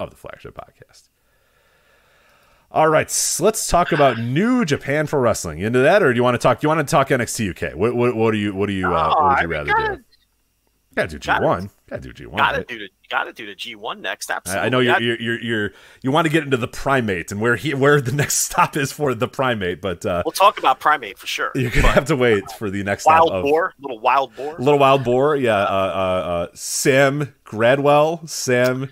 [0.00, 1.08] of the Flagship Podcast.
[2.70, 5.58] All right, so let's talk about New Japan for Wrestling.
[5.58, 6.60] You into that, or do you want to talk?
[6.60, 7.76] Do you want to talk NXT UK?
[7.76, 10.04] What, what, what do you what do you uh, what would you rather do?
[10.94, 11.70] Gotta do G one.
[11.92, 12.38] Gotta do G one.
[12.38, 12.68] Gotta right?
[12.68, 14.30] do the gotta do the G one next.
[14.30, 14.66] I, Absolutely.
[14.66, 15.70] I know you're, you're you're you're
[16.02, 18.92] you want to get into the primate and where he where the next stop is
[18.92, 21.52] for the primate, but uh, we'll talk about primate for sure.
[21.54, 24.56] you're gonna have to wait for the next stop Wild of boar, little wild boar.
[24.58, 25.56] Little Wild Boar, yeah.
[25.56, 28.90] Uh, uh, uh, Sam Gradwell, Sam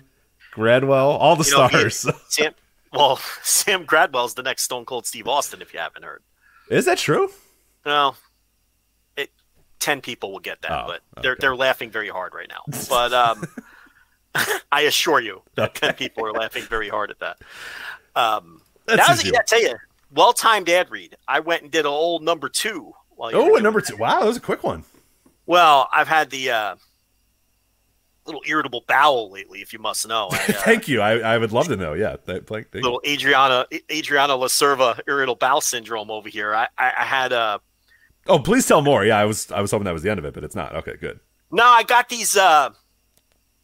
[0.53, 2.05] Gradwell, all the You know, he- stars.
[2.29, 2.53] Sam,
[2.93, 5.61] well, Sam Gradwell's the next Stone Cold Steve Austin.
[5.61, 6.21] If you haven't heard,
[6.69, 7.29] Is that true?
[7.85, 8.15] no,
[9.81, 11.39] ten people will get that, Oh, but they're okay.
[11.41, 12.61] they're laughing very hard right now.
[12.89, 13.43] But um,
[14.71, 17.37] I assure you, that ten people are laughing very hard at that.
[18.15, 19.31] Um, That's that was, easy.
[19.33, 19.75] yeah, I tell you,
[20.13, 21.17] well timed ad read.
[21.27, 22.93] I went and did an old number two.
[23.19, 23.97] Oh, a number two.
[23.97, 24.83] Wow, that was a quick one.
[25.45, 26.75] Well, I've had the uh,
[28.25, 30.29] little irritable bowel lately, if you must know.
[30.31, 31.01] I, uh, Thank you.
[31.01, 31.93] I, I would love to know.
[31.93, 36.53] Yeah, thank, thank little Adriana Adriana Lacerva irritable bowel syndrome over here.
[36.55, 37.59] I, I, I had uh
[38.27, 39.03] Oh, please tell more.
[39.05, 40.75] Yeah, I was I was hoping that was the end of it, but it's not.
[40.75, 41.19] Okay, good.
[41.51, 42.69] no, I got these uh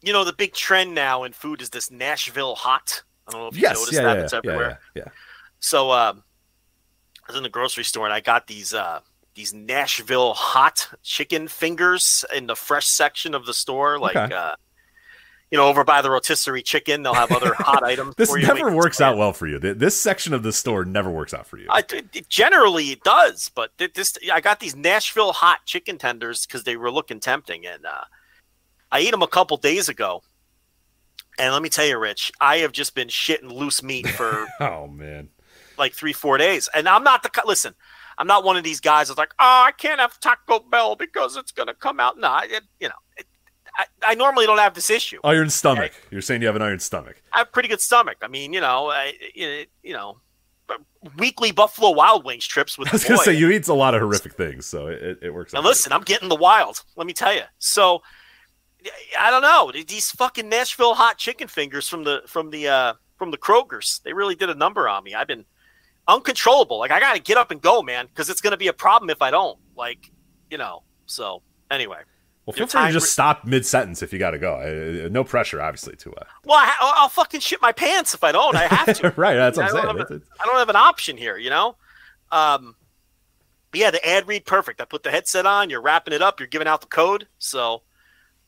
[0.02, 3.02] you know the big trend now in food is this Nashville hot.
[3.26, 4.80] I don't know if you Yes, noticed yeah, that yeah, it's yeah, everywhere.
[4.94, 5.10] yeah, yeah.
[5.60, 6.22] So um
[7.28, 9.00] I was in the grocery store and I got these uh
[9.34, 14.34] these Nashville hot chicken fingers in the fresh section of the store like Okay.
[14.34, 14.56] uh
[15.50, 18.14] you know, over by the rotisserie chicken, they'll have other hot items.
[18.16, 18.46] This for you.
[18.46, 19.58] never works out well for you.
[19.58, 21.66] This section of the store never works out for you.
[21.70, 26.64] I, it, generally it does, but this I got these Nashville hot chicken tenders because
[26.64, 28.04] they were looking tempting, and uh,
[28.92, 30.22] I ate them a couple days ago.
[31.38, 34.86] And let me tell you, Rich, I have just been shitting loose meat for oh
[34.86, 35.28] man.
[35.78, 37.74] like three, four days, and I'm not the listen.
[38.18, 41.36] I'm not one of these guys that's like, oh, I can't have Taco Bell because
[41.36, 42.18] it's gonna come out.
[42.18, 42.94] No, it, you know,
[43.78, 45.20] I, I normally don't have this issue.
[45.24, 45.92] Iron stomach.
[46.10, 47.22] You're saying you have an iron stomach.
[47.32, 48.16] I have a pretty good stomach.
[48.22, 50.20] I mean, you know, I, you know,
[51.16, 53.24] weekly Buffalo Wild Wings trips with I was the gonna boy.
[53.24, 55.54] say you eat a lot of horrific things, so it, it works.
[55.54, 56.82] Out listen, I'm getting the wild.
[56.96, 57.42] Let me tell you.
[57.58, 58.02] So
[59.18, 63.30] I don't know these fucking Nashville hot chicken fingers from the from the uh, from
[63.30, 64.02] the Krogers.
[64.02, 65.14] They really did a number on me.
[65.14, 65.44] I've been
[66.06, 66.78] uncontrollable.
[66.78, 68.72] Like I got to get up and go, man, because it's going to be a
[68.72, 69.58] problem if I don't.
[69.76, 70.10] Like
[70.50, 70.82] you know.
[71.06, 72.00] So anyway,
[72.48, 74.54] Well, feel free to just re- stop mid sentence if you got to go.
[74.54, 78.14] I- I- no pressure, obviously, to uh, well, I, I'll, I'll fucking shit my pants
[78.14, 78.56] if I don't.
[78.56, 79.12] I have to.
[79.16, 79.34] right.
[79.34, 79.86] That's what I I'm don't saying.
[79.88, 81.76] have It's- it's- I don't have an option here, you know.
[82.32, 82.74] Um,
[83.70, 84.80] but yeah, the ad read perfect.
[84.80, 85.68] I put the headset on.
[85.68, 86.40] You're wrapping it up.
[86.40, 87.26] You're giving out the code.
[87.38, 87.82] So,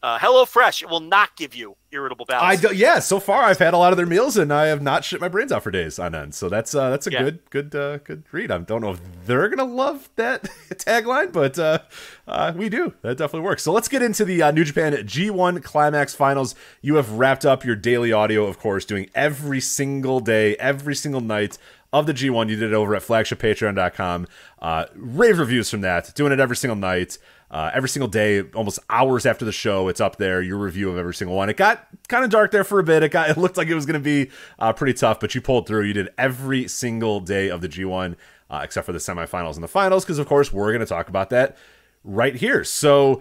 [0.02, 2.42] uh, Hello Fresh, it will not give you irritable bowel.
[2.42, 3.00] I do, yeah.
[3.00, 5.28] So far, I've had a lot of their meals, and I have not shit my
[5.28, 6.34] brains out for days on end.
[6.34, 7.22] So that's uh, that's a Yeah.
[7.22, 8.50] good good uh, good read.
[8.50, 10.44] I don't know if they're gonna love that
[10.74, 11.80] tagline, but uh,
[12.26, 12.94] uh, we do.
[13.02, 13.62] That definitely works.
[13.62, 16.54] So let's get into the uh, New Japan G1 Climax Finals.
[16.80, 21.20] You have wrapped up your daily audio, of course, doing every single day, every single
[21.20, 21.58] night
[21.92, 22.48] of the G1.
[22.48, 24.26] You did it over at flagshippatreon.com.
[24.62, 26.14] Uh, rave reviews from that.
[26.14, 27.18] Doing it every single night.
[27.50, 30.40] Uh, every single day, almost hours after the show, it's up there.
[30.40, 31.50] Your review of every single one.
[31.50, 33.02] It got kind of dark there for a bit.
[33.02, 35.40] It got it looked like it was going to be uh, pretty tough, but you
[35.40, 35.82] pulled through.
[35.82, 38.14] You did every single day of the G1,
[38.50, 41.08] uh, except for the semifinals and the finals, because of course we're going to talk
[41.08, 41.56] about that
[42.04, 42.62] right here.
[42.62, 43.20] So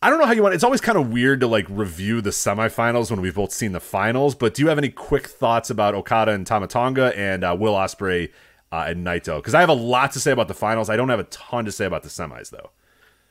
[0.00, 0.54] I don't know how you want.
[0.54, 3.80] It's always kind of weird to like review the semifinals when we've both seen the
[3.80, 4.34] finals.
[4.34, 7.74] But do you have any quick thoughts about Okada and Tama Tonga and uh, Will
[7.74, 8.30] Ospreay
[8.72, 9.36] uh, and Naito?
[9.36, 10.88] Because I have a lot to say about the finals.
[10.88, 12.70] I don't have a ton to say about the semis though.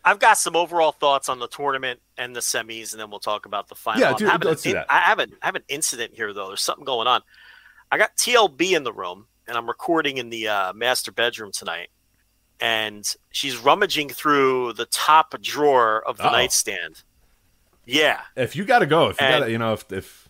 [0.08, 3.46] I've got some overall thoughts on the tournament and the semis, and then we'll talk
[3.48, 4.00] about the final.
[4.02, 4.86] Yeah, do- having let's an do that.
[4.90, 6.48] I have an I have an incident here though.
[6.50, 7.22] There's something going on.
[7.92, 11.90] I got TLB in the room, and I'm recording in the uh, master bedroom tonight.
[12.62, 16.32] And she's rummaging through the top drawer of the Uh-oh.
[16.32, 17.04] nightstand.
[17.86, 20.30] Yeah, If you got to go, if you got to, you know, if if,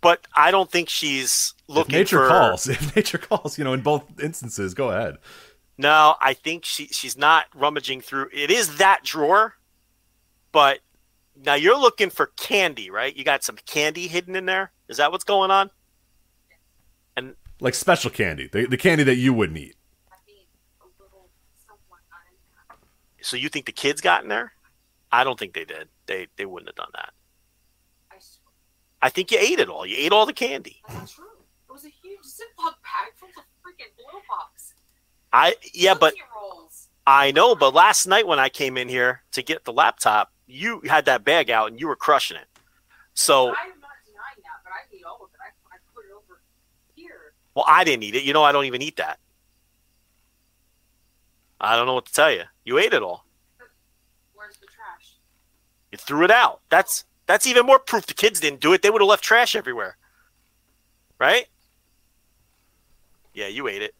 [0.00, 2.28] but I don't think she's if looking nature for.
[2.28, 5.18] calls, if nature calls, you know, in both instances, go ahead.
[5.78, 8.28] No, I think she she's not rummaging through.
[8.32, 9.54] It is that drawer,
[10.50, 10.80] but
[11.36, 13.16] now you're looking for candy, right?
[13.16, 14.72] You got some candy hidden in there.
[14.88, 15.70] Is that what's going on?
[17.16, 19.76] And like special candy, the, the candy that you wouldn't eat.
[23.20, 24.52] So you think the kids got in there?
[25.12, 25.88] I don't think they did.
[26.06, 27.12] They they wouldn't have done that.
[29.00, 29.86] I think you ate it all.
[29.86, 30.82] You ate all the candy.
[30.88, 31.24] that's true.
[31.68, 34.57] It was a huge Ziploc bag full of freaking blow box.
[35.32, 36.14] I yeah, but
[37.06, 37.54] I know.
[37.54, 41.24] But last night when I came in here to get the laptop, you had that
[41.24, 42.46] bag out and you were crushing it.
[43.14, 43.56] So I'm not
[44.06, 45.38] denying that, but I ate all of it.
[45.40, 46.40] I, I put it over
[46.94, 47.34] here.
[47.54, 48.22] well, I didn't eat it.
[48.22, 49.18] You know, I don't even eat that.
[51.60, 52.44] I don't know what to tell you.
[52.64, 53.24] You ate it all.
[54.34, 55.14] Where's the trash?
[55.90, 56.60] You threw it out.
[56.70, 58.82] That's that's even more proof the kids didn't do it.
[58.82, 59.96] They would have left trash everywhere.
[61.18, 61.46] Right?
[63.34, 63.94] Yeah, you ate it.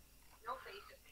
[0.47, 1.11] No faith in me.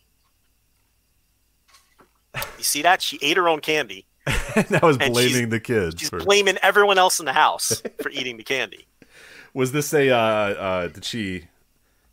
[2.58, 3.02] You see that?
[3.02, 4.06] She ate her own candy.
[4.56, 5.96] and I was blaming the kids.
[6.00, 8.86] She's for- blaming everyone else in the house for eating the candy.
[9.54, 10.10] was this a?
[10.10, 11.44] Uh, uh, did she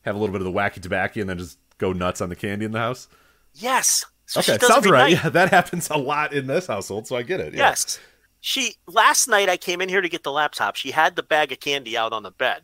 [0.03, 2.35] have a little bit of the wacky tobacco and then just go nuts on the
[2.35, 3.07] candy in the house?
[3.55, 4.05] Yes.
[4.25, 5.13] So Okay, sounds right.
[5.13, 5.23] night.
[5.23, 7.53] Yeah, that happens a lot in this household, so I get it.
[7.53, 7.69] Yeah.
[7.69, 7.99] Yes.
[8.41, 10.75] She last night I came in here to get the laptop.
[10.75, 12.61] She had the bag of candy out on the bed.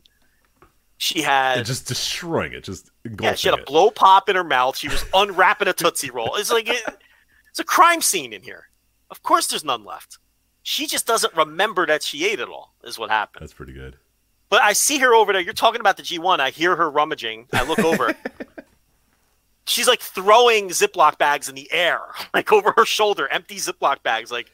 [0.97, 2.89] She had And just destroying it, just
[3.21, 3.65] yeah, she had a it.
[3.67, 4.75] blow pop in her mouth.
[4.75, 6.35] She was unwrapping a tootsie roll.
[6.35, 6.83] It's like it,
[7.49, 8.65] it's a crime scene in here.
[9.11, 10.17] Of course, there's none left.
[10.63, 12.73] She just doesn't remember that she ate it all.
[12.83, 13.41] Is what happened.
[13.41, 13.97] That's pretty good.
[14.49, 15.41] But I see her over there.
[15.41, 16.39] You're talking about the G1.
[16.39, 17.47] I hear her rummaging.
[17.53, 18.13] I look over.
[19.65, 22.01] She's like throwing Ziploc bags in the air,
[22.33, 24.51] like over her shoulder, empty Ziploc bags, like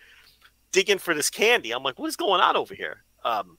[0.73, 1.71] digging for this candy.
[1.71, 3.03] I'm like, what is going on over here?
[3.23, 3.57] Um.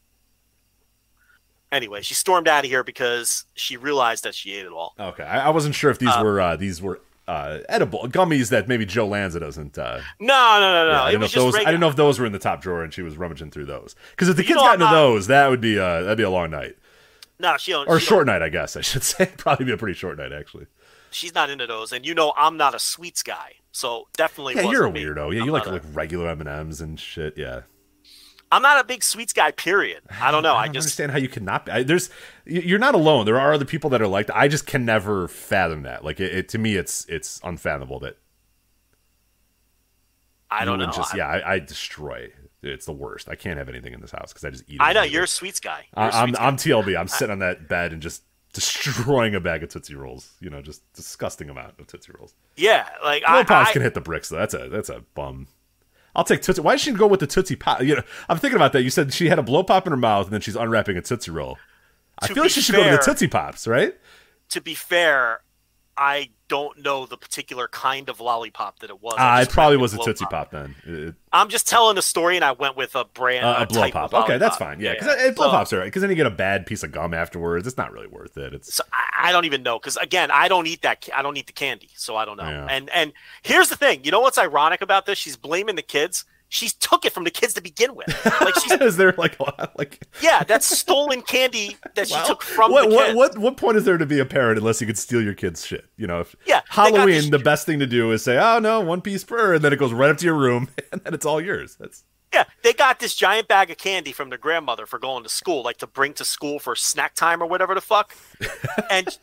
[1.73, 4.95] Anyway, she stormed out of here because she realized that she ate it all.
[5.01, 8.51] Okay, I, I wasn't sure if these Um, were uh, these were uh, edible gummies
[8.51, 9.77] that maybe Joe Lanza doesn't.
[9.79, 10.91] Uh, No, no, no, no.
[10.93, 11.55] yeah, I didn't know if those.
[11.57, 13.67] I didn't know if those were in the top drawer and she was rummaging through
[13.67, 13.95] those.
[14.13, 16.23] Because if the You kids got into not- those, that would be uh, that'd be
[16.25, 16.77] a long night
[17.41, 17.89] No, she don't.
[17.89, 19.31] or she short don't- night, I guess I should say.
[19.37, 20.67] Probably be a pretty short night actually.
[21.11, 24.55] She's not into those, and you know I'm not a sweets guy, so definitely.
[24.57, 25.03] Yeah, you're a me.
[25.03, 25.33] weirdo.
[25.35, 27.39] Yeah, I'm you like a- like regular M and M's and shit.
[27.39, 27.63] Yeah,
[28.53, 29.51] I'm not a big sweets guy.
[29.51, 30.03] Period.
[30.21, 30.55] I don't know.
[30.55, 31.73] I I don't just understand how you cannot be.
[31.73, 32.11] I, there's
[32.45, 33.27] you're not alone.
[33.27, 34.31] There are other people that are like.
[34.31, 36.05] I just can never fathom that.
[36.05, 38.19] Like it, it to me, it's it's unfathomable that
[40.51, 40.91] I don't know.
[40.91, 42.31] Just I, yeah, I, I destroy.
[42.63, 43.29] It's the worst.
[43.29, 44.77] I can't have anything in this house because I just eat.
[44.77, 45.87] it I know you're a sweets guy.
[45.97, 46.57] You're I, I'm sweets I'm.
[46.57, 46.99] TLB.
[46.99, 50.33] I'm sitting on that bed and just destroying a bag of Tootsie Rolls.
[50.41, 52.35] You know, just disgusting amount of Tootsie Rolls.
[52.57, 54.39] Yeah, like I, pops I, can hit the bricks though.
[54.39, 55.49] That's a that's a bum.
[56.17, 56.63] I'll take Tootsie.
[56.63, 57.83] Why did she go with the Tootsie Pop?
[57.83, 58.83] You know, I'm thinking about that.
[58.83, 61.03] You said she had a blow pop in her mouth and then she's unwrapping a
[61.03, 61.59] Tootsie Roll.
[62.19, 63.95] I feel like she should go to the Tootsie Pops, right?
[64.49, 65.41] to be fair,
[65.99, 69.15] I don't know the particular kind of lollipop that it was.
[69.19, 70.75] I Uh, it probably was a Tootsie blow Pop then.
[70.85, 73.67] It- I'm just telling a story, and I went with a brand, uh, a, a
[73.67, 74.15] blow pop.
[74.15, 74.79] Okay, that's fine.
[74.81, 75.85] Yeah, because blow So- pops are right.
[75.87, 77.67] Because then you get a bad piece of gum afterwards.
[77.67, 78.55] It's not really worth it.
[78.55, 81.09] It's So I, I don't even know because again, I don't eat that.
[81.15, 82.49] I don't eat the candy, so I don't know.
[82.49, 82.67] Yeah.
[82.71, 83.13] And and
[83.43, 84.05] here's the thing.
[84.05, 85.19] You know what's ironic about this?
[85.19, 86.25] She's blaming the kids.
[86.49, 88.07] She took it from the kids to begin with.
[88.41, 92.71] Like she's is there like a- like yeah, that's stolen candy that she took from
[92.71, 93.17] what, the what, kids.
[93.17, 95.67] what what point is there to be a parent unless you could steal your kid's
[95.67, 95.87] shit?
[95.97, 98.81] You know, if Yeah, Halloween, this- the best thing to do is say, "Oh no,
[98.81, 101.27] one piece per," and then it goes right up to your room, and then it's
[101.27, 101.77] all yours.
[101.81, 105.29] That's Yeah, they got this giant bag of candy from their grandmother for going to
[105.29, 108.15] school, like to bring to school for snack time or whatever the fuck.
[108.91, 109.19] and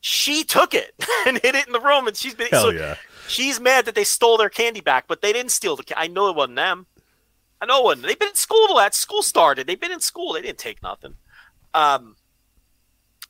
[0.00, 0.94] she took it
[1.26, 2.96] and hid it in the room, and she's been hell so yeah.
[3.28, 5.84] She's mad that they stole their candy back, but they didn't steal the.
[5.84, 6.86] Ca- I know it wasn't them.
[7.60, 8.06] I know it wasn't.
[8.06, 9.66] They've been in school till that school started.
[9.66, 10.32] They've been in school.
[10.32, 11.14] They didn't take nothing.
[11.72, 12.16] Um,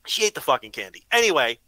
[0.05, 1.05] she ate the fucking candy.
[1.11, 1.59] Anyway,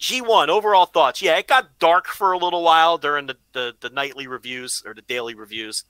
[0.00, 1.22] G1 overall thoughts.
[1.22, 4.94] Yeah, it got dark for a little while during the the, the nightly reviews or
[4.94, 5.84] the daily reviews.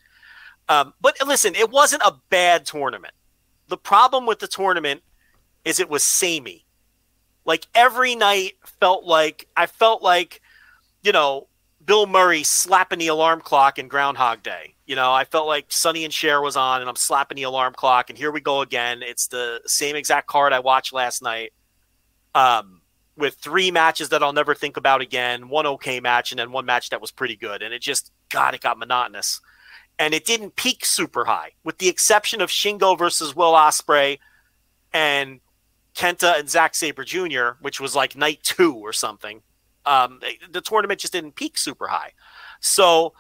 [0.69, 3.15] Um, but listen, it wasn't a bad tournament.
[3.69, 5.03] The problem with the tournament
[5.65, 6.65] is it was samey.
[7.45, 10.41] Like every night felt like I felt like,
[11.03, 11.49] you know,
[11.85, 14.75] Bill Murray slapping the alarm clock in Groundhog Day.
[14.87, 17.75] You know, I felt like Sonny and Cher was on, and I'm slapping the alarm
[17.75, 19.03] clock, and here we go again.
[19.03, 21.53] It's the same exact card I watched last night,
[22.35, 22.81] um,
[23.17, 26.65] with three matches that I'll never think about again, one okay match, and then one
[26.65, 29.41] match that was pretty good, and it just, God, it got monotonous,
[29.99, 34.19] and it didn't peak super high, with the exception of Shingo versus Will Ospreay,
[34.93, 35.41] and
[35.95, 39.43] Kenta and Zack Sabre Jr., which was like night two or something
[39.87, 40.21] um,
[40.51, 42.13] the tournament just didn't peak super high.
[42.61, 43.15] So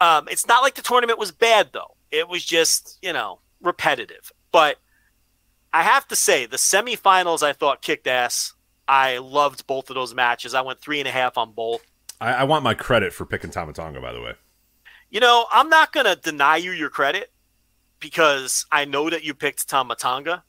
[0.00, 1.96] um, it's not like the tournament was bad though.
[2.10, 4.32] It was just you know repetitive.
[4.52, 4.76] But
[5.72, 8.54] I have to say the semifinals I thought kicked ass.
[8.86, 10.54] I loved both of those matches.
[10.54, 11.82] I went three and a half on both.
[12.20, 14.34] I, I want my credit for picking Tama Tonga, by the way.
[15.10, 17.32] You know, I'm not gonna deny you your credit
[18.00, 20.44] because I know that you picked Tama Tonga.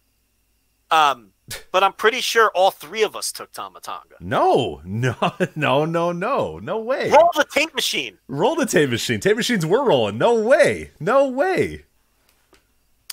[0.91, 1.31] Um,
[1.71, 4.15] but I'm pretty sure all three of us took Tama Tonga.
[4.19, 5.15] No, no,
[5.55, 7.09] no, no, no, no way.
[7.09, 8.17] Roll the tape machine.
[8.27, 9.19] Roll the tape machine.
[9.19, 10.17] Tape machines were rolling.
[10.17, 10.91] No way.
[10.99, 11.83] No way.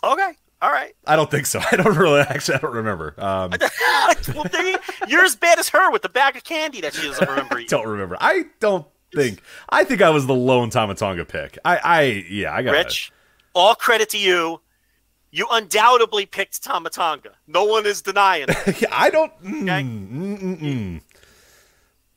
[0.02, 0.32] Okay.
[0.62, 0.94] All right.
[1.06, 1.60] I don't think so.
[1.72, 2.54] I don't really actually.
[2.54, 3.14] I don't remember.
[3.18, 3.52] Um,
[4.34, 4.78] well, you,
[5.08, 7.58] you're as bad as her with the bag of candy that she doesn't remember.
[7.58, 7.68] eating.
[7.68, 8.16] don't remember.
[8.20, 9.42] I don't think.
[9.68, 11.58] I think I was the lone Tama Tonga pick.
[11.64, 11.76] I.
[11.76, 12.02] I.
[12.30, 12.54] Yeah.
[12.54, 13.12] I got Rich,
[13.54, 14.60] all credit to you.
[15.34, 17.30] You undoubtedly picked Tama Tonga.
[17.46, 18.84] No one is denying it.
[18.92, 19.32] I don't.
[19.42, 19.82] mm, Okay.
[19.82, 21.00] mm, mm, mm.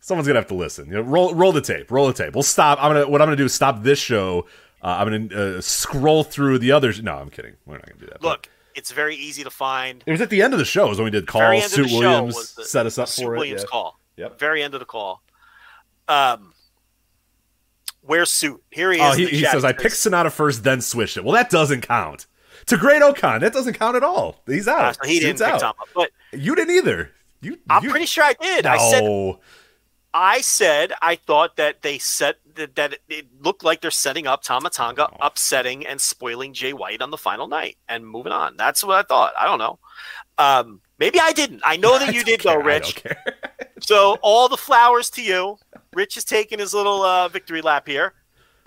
[0.01, 0.87] Someone's gonna have to listen.
[0.89, 1.89] You know, roll, roll the tape.
[1.89, 2.33] Roll the tape.
[2.35, 2.77] We'll stop.
[2.81, 3.07] I'm gonna.
[3.07, 4.45] What I'm gonna do is stop this show.
[4.83, 7.01] Uh, I'm gonna uh, scroll through the others.
[7.01, 7.55] No, I'm kidding.
[7.65, 8.19] We're not gonna do that.
[8.21, 10.03] But Look, it's very easy to find.
[10.05, 11.39] it was at the end of the show is when we did call.
[11.41, 13.65] very end Suit of the show Williams the, set us up Sue for Williams it.
[13.67, 13.71] Yeah.
[13.71, 13.99] call.
[14.17, 14.39] Yep.
[14.39, 15.23] Very end of the call.
[16.07, 16.53] Um,
[18.01, 18.61] where's Suit?
[18.69, 19.03] Here he is.
[19.03, 21.23] Oh, he, he says I picked Sanada first, then switched it.
[21.23, 22.27] Well, that doesn't count.
[22.67, 24.41] To Great-O-Khan, that doesn't count at all.
[24.47, 24.95] He's Uh, out.
[24.95, 25.59] so he didn't out.
[25.59, 27.11] Tama, but You didn't either.
[27.41, 27.59] You.
[27.69, 28.65] I'm you, pretty sure I did.
[28.65, 28.71] No.
[28.71, 29.37] I said
[30.17, 34.41] I said I thought that they set that, that it looked like they're setting up
[34.41, 35.17] Tama Tonga, Oh.
[35.21, 38.55] upsetting and spoiling Jay White on the final night and moving on.
[38.57, 39.33] That's what I thought.
[39.37, 39.77] I don't know.
[40.37, 41.61] Um, maybe I didn't.
[41.65, 42.57] I know that you did care.
[42.57, 43.03] though, Rich.
[43.81, 45.57] So all the flowers to you.
[45.93, 48.13] Rich is taking his little uh, victory lap here,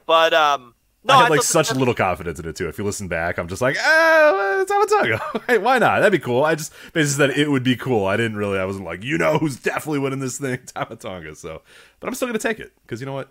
[0.07, 2.69] but um, no, I had like such little confidence in it too.
[2.69, 5.45] If you listen back, I'm just like, ah, it's Amatonga.
[5.47, 6.01] hey, why not?
[6.01, 6.45] That'd be cool.
[6.45, 8.07] I just basically said it would be cool.
[8.07, 8.59] I didn't really.
[8.59, 11.35] I wasn't like, you know, who's definitely winning this thing, Tama Tonga.
[11.37, 11.63] So,
[12.01, 13.31] but I'm still gonna take it because you know what?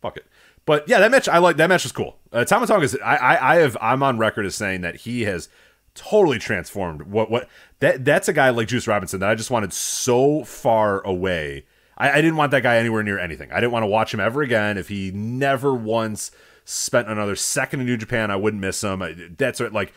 [0.00, 0.26] Fuck it.
[0.66, 1.56] But yeah, that match I like.
[1.56, 2.16] That match was cool.
[2.32, 2.96] Uh, Tama Tonga is.
[3.04, 3.76] I, I I have.
[3.80, 5.48] I'm on record as saying that he has
[5.94, 7.02] totally transformed.
[7.02, 7.48] What what
[7.80, 11.66] that that's a guy like Juice Robinson that I just wanted so far away.
[11.98, 13.52] I, I didn't want that guy anywhere near anything.
[13.52, 14.78] I didn't want to watch him ever again.
[14.78, 16.30] If he never once
[16.70, 19.34] spent another second in New Japan, I wouldn't miss him.
[19.36, 19.92] That's what, like,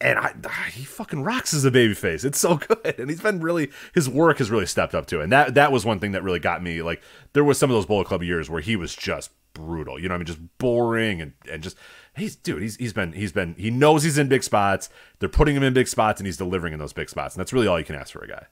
[0.00, 0.32] and I,
[0.72, 2.24] he fucking rocks as a babyface.
[2.24, 5.24] It's so good, and he's been really his work has really stepped up to, it.
[5.24, 6.82] and that that was one thing that really got me.
[6.82, 7.02] Like,
[7.32, 9.98] there was some of those Bullet Club years where he was just brutal.
[9.98, 11.76] You know, I mean, just boring and and just
[12.16, 12.62] he's dude.
[12.62, 14.88] He's he's been he's been he knows he's in big spots.
[15.18, 17.52] They're putting him in big spots, and he's delivering in those big spots, and that's
[17.52, 18.46] really all you can ask for a guy.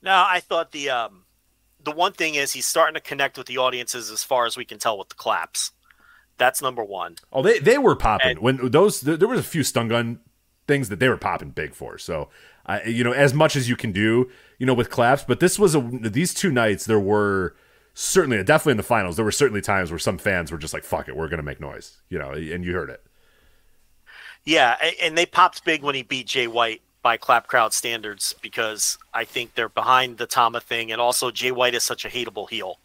[0.00, 1.24] No, I thought the um,
[1.82, 4.64] the one thing is he's starting to connect with the audiences as far as we
[4.64, 5.72] can tell with the claps.
[6.38, 7.16] That's number one.
[7.32, 10.20] Oh, they they were popping And- when those there, there was a few stun gun
[10.66, 11.98] things that they were popping big for.
[11.98, 12.28] So,
[12.66, 15.58] I you know as much as you can do, you know with claps, but this
[15.58, 17.54] was a these two nights there were
[17.94, 20.84] certainly definitely in the finals there were certainly times where some fans were just like
[20.84, 23.02] fuck it we're gonna make noise you know and you heard it
[24.44, 28.98] Yeah, and they popped big when he beat Jay White by clap crowd standards because
[29.12, 32.48] I think they're behind the Tama thing, and also Jay White is such a hateable
[32.48, 32.78] heel.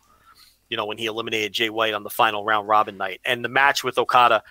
[0.70, 3.50] You know, when he eliminated Jay White on the final round robin night, and the
[3.50, 4.44] match with Okada,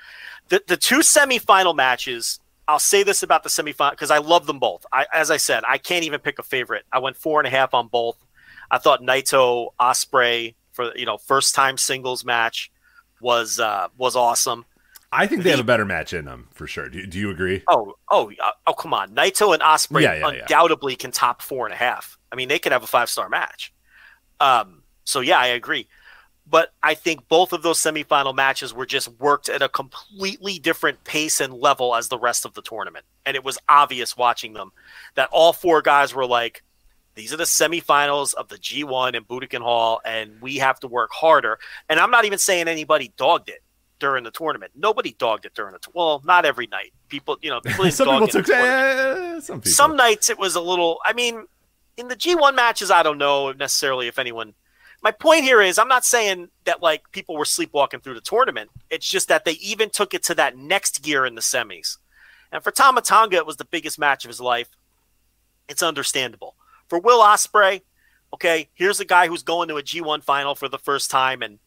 [0.48, 2.38] the the two semifinal matches.
[2.68, 4.86] I'll say this about the semifinal because I love them both.
[4.92, 6.84] I, as I said, I can't even pick a favorite.
[6.92, 8.16] I went four and a half on both.
[8.70, 12.70] I thought Naito Ospreay for you know first time singles match
[13.20, 14.64] was uh, was awesome.
[15.12, 17.62] i think they have a better match in them for sure do, do you agree
[17.68, 18.32] Oh, oh,
[18.66, 18.72] oh!
[18.72, 20.40] Come on, Naito and Ospreay Yeah, yeah, yeah.
[20.42, 22.18] undoubtedly can top four and a half.
[22.30, 23.72] I mean, they could have a five star match.
[24.40, 25.88] Um, so yeah, I agree.
[26.52, 31.02] But I think both of those semifinal matches were just worked at a completely different
[31.02, 34.70] pace and level as the rest of the tournament, and it was obvious watching them
[35.14, 36.62] that all four guys were like,
[37.14, 41.10] "These are the semifinals of the G1 and Budokan Hall, and we have to work
[41.10, 41.58] harder."
[41.88, 43.62] And I'm not even saying anybody dogged it
[43.98, 44.72] during the tournament.
[44.76, 46.92] Nobody dogged it during the t- well, not every night.
[47.08, 50.60] People, you know, people some people took eh, some people Some nights it was a
[50.60, 50.98] little.
[51.02, 51.46] I mean,
[51.96, 54.52] in the G1 matches, I don't know necessarily if anyone.
[55.02, 58.70] My point here is, I'm not saying that like people were sleepwalking through the tournament.
[58.88, 61.98] It's just that they even took it to that next gear in the semis.
[62.52, 64.68] And for Tama Tonga, it was the biggest match of his life.
[65.68, 66.54] It's understandable.
[66.88, 67.82] For Will Ospreay,
[68.34, 71.58] okay, here's a guy who's going to a G1 final for the first time, and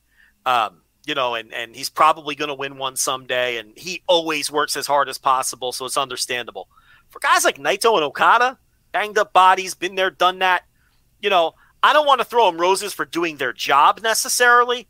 [0.45, 4.51] um, you know, and and he's probably going to win one someday, and he always
[4.51, 6.67] works as hard as possible, so it's understandable.
[7.09, 8.57] For guys like Naito and Okada,
[8.91, 10.63] banged up bodies, been there, done that.
[11.21, 11.55] You know,
[11.85, 14.87] I don't want to throw them roses for doing their job necessarily,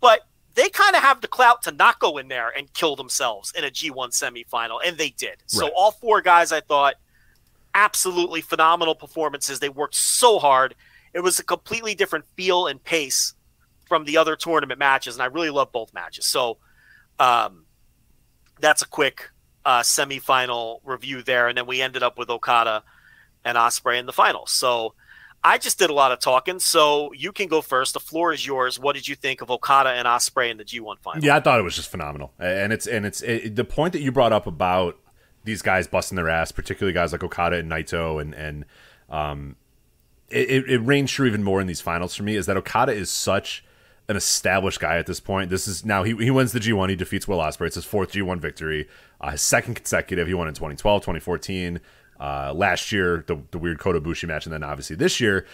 [0.00, 0.20] but
[0.54, 3.64] they kind of have the clout to not go in there and kill themselves in
[3.64, 5.42] a G1 semifinal, and they did.
[5.44, 6.94] So all four guys, I thought,
[7.74, 9.60] absolutely phenomenal performances.
[9.60, 10.74] They worked so hard.
[11.12, 13.34] It was a completely different feel and pace
[13.84, 16.26] from the other tournament matches, and I really love both matches.
[16.26, 16.56] So
[17.18, 17.66] um,
[18.58, 19.28] that's a quick
[19.66, 22.84] uh, semifinal review there, and then we ended up with Okada
[23.44, 24.46] and Ospreay in the final.
[24.46, 24.94] So
[25.44, 26.58] I just did a lot of talking.
[26.58, 27.94] So you can go first.
[27.94, 28.78] The floor is yours.
[28.78, 31.24] What did you think of Okada and Ospreay in the G1 final?
[31.24, 34.00] Yeah, I thought it was just phenomenal, and it's and it's it, the point that
[34.00, 34.98] you brought up about
[35.44, 38.64] these guys busting their ass, particularly guys like Okada and Naito, and and
[39.10, 39.56] um,
[40.30, 43.10] it, it, it true even more in these finals for me is that Okada is
[43.10, 43.64] such
[44.08, 45.50] an established guy at this point.
[45.50, 46.90] This is now he, he wins the G1.
[46.90, 47.66] He defeats Will Ospreay.
[47.66, 48.88] It's his fourth G1 victory,
[49.20, 50.26] uh, his second consecutive.
[50.26, 51.80] He won in 2012, 2014,
[52.22, 55.44] uh, last year the the weird Kota Ibushi match, and then obviously this year.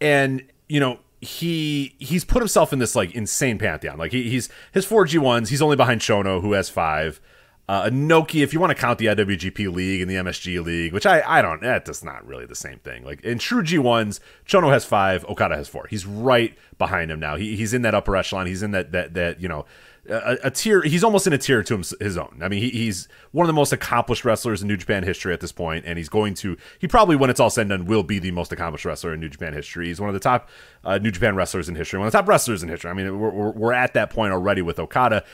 [0.00, 3.96] And you know he he's put himself in this like insane pantheon.
[3.96, 5.50] Like he, he's his four G ones.
[5.50, 7.20] He's only behind Chono, who has five.
[7.68, 11.04] Uh, Inoki, if you want to count the IWGP League and the MSG League, which
[11.04, 13.04] I, I don't, that's not really the same thing.
[13.04, 15.88] Like in true G1s, Chono has five, Okada has four.
[15.90, 17.34] He's right behind him now.
[17.34, 18.46] He, he's in that upper echelon.
[18.46, 19.64] He's in that, that, that you know,
[20.08, 20.82] a, a tier.
[20.82, 22.40] He's almost in a tier to him, his own.
[22.42, 25.40] I mean, he, he's one of the most accomplished wrestlers in New Japan history at
[25.40, 28.02] this point, and he's going to, he probably, when it's all said and done, will
[28.02, 29.86] be the most accomplished wrestler in New Japan history.
[29.88, 30.48] He's one of the top
[30.84, 32.90] uh, New Japan wrestlers in history, one of the top wrestlers in history.
[32.90, 35.24] I mean, we're, we're, we're at that point already with Okada.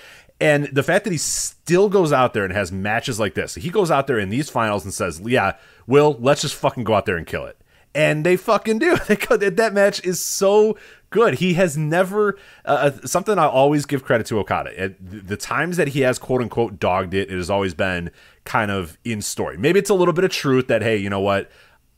[0.41, 3.71] And the fact that he still goes out there and has matches like this, he
[3.71, 7.07] goes out there in these finals and says, "Yeah, Will, let's just fucking go out
[7.07, 7.57] there and kill it."
[7.95, 8.97] And they fucking do.
[9.07, 10.77] that match is so
[11.13, 11.35] good.
[11.35, 14.79] He has never uh, uh, something I always give credit to Okada.
[14.79, 18.11] At the times that he has quote unquote dogged it, it has always been
[18.45, 19.57] kind of in story.
[19.57, 21.51] Maybe it's a little bit of truth that hey, you know what,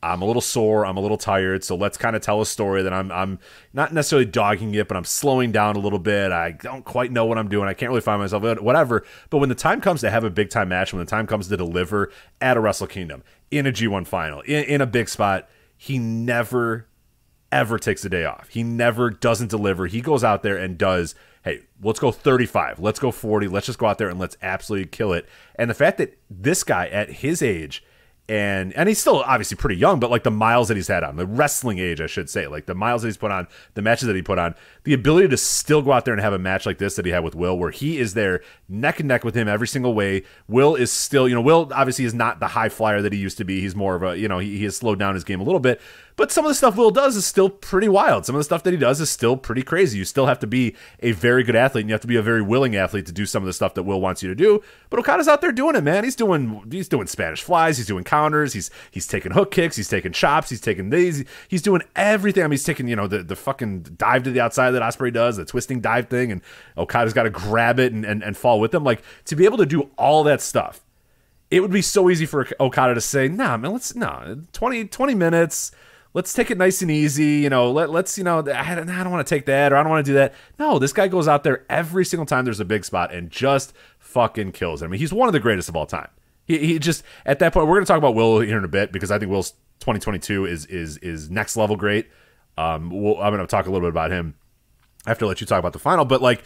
[0.03, 2.83] I'm a little sore, I'm a little tired, so let's kind of tell a story
[2.83, 3.39] that I'm I'm
[3.73, 6.31] not necessarily dogging it, but I'm slowing down a little bit.
[6.31, 7.67] I don't quite know what I'm doing.
[7.67, 9.03] I can't really find myself, whatever.
[9.31, 11.47] But when the time comes to have a big time match, when the time comes
[11.47, 15.49] to deliver at a Wrestle Kingdom, in a G1 final, in, in a big spot,
[15.77, 16.87] he never
[17.55, 18.49] ever takes a day off.
[18.49, 19.87] He never doesn't deliver.
[19.87, 21.15] He goes out there and does,
[21.45, 24.87] hey, let's go 35, let's go 40, let's just go out there and let's absolutely
[24.87, 25.25] kill it.
[25.55, 27.81] And the fact that this guy at his age
[28.27, 31.15] and and he's still obviously pretty young, but like the miles that he's had on
[31.15, 34.07] the wrestling age, I should say, like the miles that he's put on, the matches
[34.07, 36.65] that he put on, the ability to still go out there and have a match
[36.65, 39.35] like this that he had with Will, where he is there neck and neck with
[39.35, 40.23] him every single way.
[40.47, 43.37] Will is still, you know, Will obviously is not the high flyer that he used
[43.37, 43.61] to be.
[43.61, 45.59] He's more of a, you know, he, he has slowed down his game a little
[45.59, 45.79] bit,
[46.15, 48.25] but some of the stuff Will does is still pretty wild.
[48.25, 49.97] Some of the stuff that he does is still pretty crazy.
[49.97, 52.21] You still have to be a very good athlete and you have to be a
[52.21, 54.61] very willing athlete to do some of the stuff that Will wants you to do.
[54.89, 56.03] But Okada's out there doing it, man.
[56.03, 59.89] He's doing he's doing Spanish flies, he's doing counters, he's he's taking hook kicks, he's
[59.89, 62.43] taking chops, he's taking these, he's doing everything.
[62.43, 65.11] I mean, he's taking, you know, the, the fucking dive to the outside that Ospreay
[65.11, 66.41] does, the twisting dive thing, and
[66.77, 68.83] Okada's got to grab it and, and, and fall with him.
[68.83, 70.81] Like to be able to do all that stuff
[71.51, 75.15] it would be so easy for Okada to say, nah, man, let's, no, 20, 20
[75.15, 75.71] minutes,
[76.15, 77.41] let's take it nice and easy.
[77.41, 79.75] You know, let, let's, you know, I don't, I don't want to take that or
[79.75, 80.33] I don't want to do that.
[80.57, 83.73] No, this guy goes out there every single time there's a big spot and just
[83.99, 84.81] fucking kills.
[84.81, 86.07] I mean, he's one of the greatest of all time.
[86.45, 88.69] He, he just at that point, we're going to talk about Will here in a
[88.69, 89.51] bit because I think Will's
[89.81, 92.07] 2022 is is is next level great.
[92.57, 94.35] Um, we'll, I'm going to talk a little bit about him
[95.05, 96.45] after I let you talk about the final, but like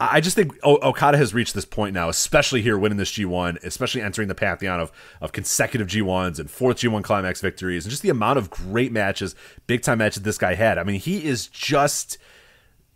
[0.00, 4.00] I just think Okada has reached this point now, especially here winning this G1, especially
[4.00, 4.90] entering the pantheon of,
[5.20, 9.34] of consecutive G1s and fourth G1 climax victories, and just the amount of great matches,
[9.66, 10.78] big time matches this guy had.
[10.78, 12.16] I mean, he is just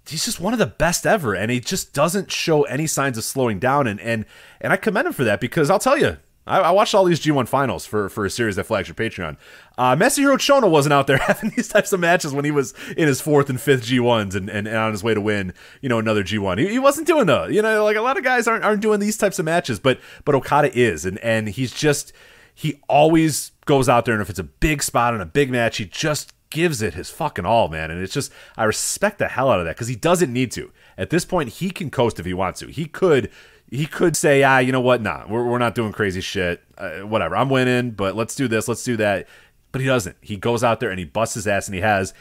[0.08, 3.24] he's just one of the best ever, and he just doesn't show any signs of
[3.24, 3.86] slowing down.
[3.86, 4.24] And and
[4.62, 7.20] and I commend him for that because I'll tell you, I, I, watched all these
[7.20, 9.36] G1 finals for, for a series that flags your Patreon.
[9.78, 13.08] Uh, Masahiro Chono wasn't out there having these types of matches when he was in
[13.08, 15.98] his fourth and fifth G1s and, and, and on his way to win, you know,
[15.98, 16.58] another G1.
[16.58, 17.52] He, he wasn't doing that.
[17.52, 20.00] you know, like a lot of guys aren't, aren't doing these types of matches, but,
[20.24, 21.04] but Okada is.
[21.04, 22.12] And, and he's just,
[22.54, 25.78] he always goes out there and if it's a big spot and a big match,
[25.78, 27.90] he just gives it his fucking all, man.
[27.90, 30.70] And it's just, I respect the hell out of that because he doesn't need to.
[30.96, 32.68] At this point, he can coast if he wants to.
[32.68, 33.30] He could
[33.70, 35.02] he could say, ah, you know what?
[35.02, 36.62] Nah, we're, we're not doing crazy shit.
[36.76, 37.36] Uh, whatever.
[37.36, 38.68] I'm winning, but let's do this.
[38.68, 39.26] Let's do that.
[39.72, 40.16] But he doesn't.
[40.20, 42.14] He goes out there and he busts his ass and he has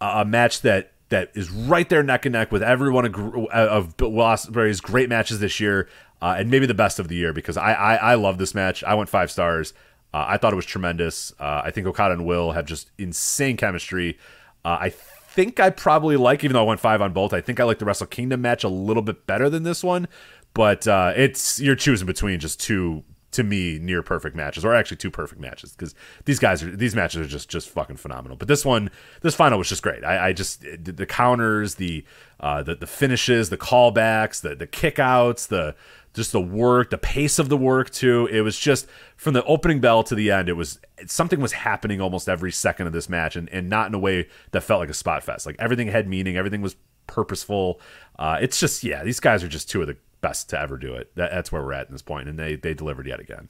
[0.00, 3.46] a, a match that that is right there neck and neck with every one of,
[3.50, 4.36] of Will
[4.80, 5.88] great matches this year,
[6.22, 8.84] uh, and maybe the best of the year because I I, I love this match.
[8.84, 9.72] I went five stars.
[10.12, 11.32] Uh, I thought it was tremendous.
[11.38, 14.18] Uh, I think Okada and Will have just insane chemistry.
[14.64, 17.60] Uh, I think I probably like, even though I went five on both, I think
[17.60, 20.08] I like the Wrestle Kingdom match a little bit better than this one
[20.54, 24.96] but uh, it's you're choosing between just two to me near perfect matches or actually
[24.96, 25.94] two perfect matches because
[26.24, 28.36] these guys are these matches are just just fucking phenomenal.
[28.36, 28.90] But this one
[29.20, 30.04] this final was just great.
[30.04, 32.04] I, I just the counters the
[32.40, 35.76] uh the, the finishes the callbacks the the kickouts the
[36.12, 38.28] just the work the pace of the work too.
[38.32, 42.00] It was just from the opening bell to the end it was something was happening
[42.00, 44.90] almost every second of this match and, and not in a way that felt like
[44.90, 45.46] a spot fest.
[45.46, 46.74] Like everything had meaning everything was
[47.06, 47.80] purposeful.
[48.18, 50.94] Uh it's just yeah these guys are just two of the best to ever do
[50.94, 51.14] it.
[51.16, 53.48] That, that's where we're at in this point, and they they delivered yet again.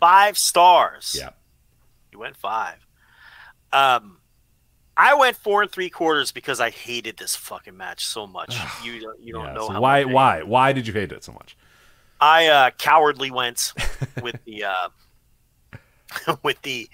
[0.00, 1.16] Five stars.
[1.18, 1.30] Yeah,
[2.12, 2.86] you went five.
[3.72, 4.18] Um,
[4.96, 8.56] I went four and three quarters because I hated this fucking match so much.
[8.84, 11.32] you don't, you don't yeah, know so why why why did you hate it so
[11.32, 11.56] much?
[12.20, 13.72] I uh, cowardly went
[14.22, 16.88] with the uh, with the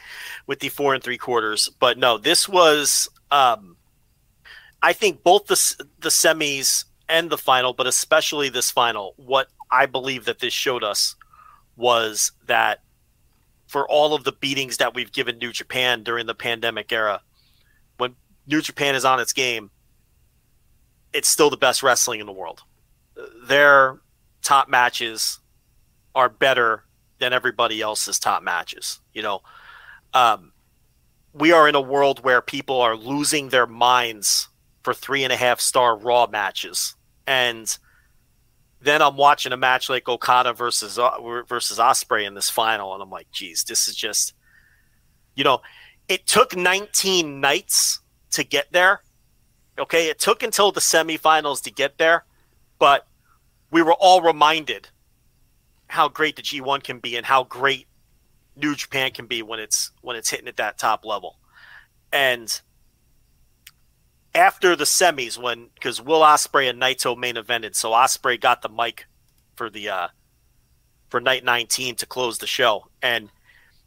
[0.47, 3.77] with the four and three quarters, but no, this was um,
[4.83, 9.87] I think both the the semis and the final, but especially this final, what I
[9.87, 11.17] believe that this showed us
[11.77, 12.81] was that
[13.67, 17.23] for all of the beatings that we've given New Japan during the pandemic era,
[17.99, 18.17] when
[18.47, 19.71] New Japan is on its game,
[21.13, 22.63] it's still the best wrestling in the world.
[23.45, 23.99] Their
[24.43, 25.41] top matches
[26.15, 26.85] are better
[27.19, 29.01] than everybody else's top matches.
[29.13, 29.43] You know,
[30.15, 30.53] um,
[31.33, 34.49] we are in a world where people are losing their minds
[34.83, 36.95] for three and a half star Raw matches,
[37.29, 37.79] and
[38.81, 43.03] then I'm watching a match like Okada versus uh, versus Ospreay in this final, and
[43.03, 44.33] I'm like, geez, this is just,
[45.37, 45.61] you know,
[46.09, 48.01] it took 19 nights
[48.31, 49.03] to get there.
[49.79, 52.25] Okay, it took until the semifinals to get there,
[52.79, 53.07] but
[53.71, 54.89] we were all reminded
[55.89, 57.89] how great the G1 can be and how great
[58.57, 61.39] New Japan can be when it's when it's hitting at that top level.
[62.11, 62.59] And
[64.35, 68.69] after the semis, when because Will Ospreay and Naito main evented, so Ospreay got the
[68.69, 69.07] mic
[69.57, 70.09] for the uh
[71.09, 72.89] for night 19 to close the show.
[73.03, 73.31] And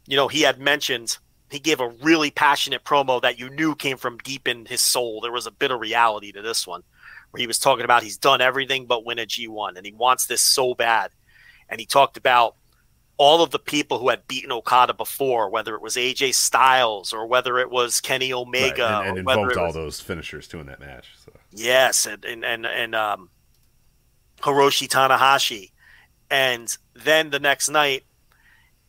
[0.06, 1.18] you know, he had mentioned
[1.50, 5.20] he gave a really passionate promo that you knew came from deep in his soul.
[5.20, 6.82] There was a bit of reality to this one
[7.30, 10.26] where he was talking about he's done everything but win a G1 and he wants
[10.26, 11.10] this so bad.
[11.68, 12.56] And he talked about
[13.18, 17.26] all of the people who had beaten Okada before, whether it was AJ Styles or
[17.26, 20.48] whether it was Kenny Omega, Right, and, and or invoked it all was- those finishers
[20.48, 21.08] too in that match.
[21.24, 21.32] So.
[21.50, 23.28] Yes, and and and, and um,
[24.40, 25.72] Hiroshi Tanahashi,
[26.30, 28.04] and then the next night,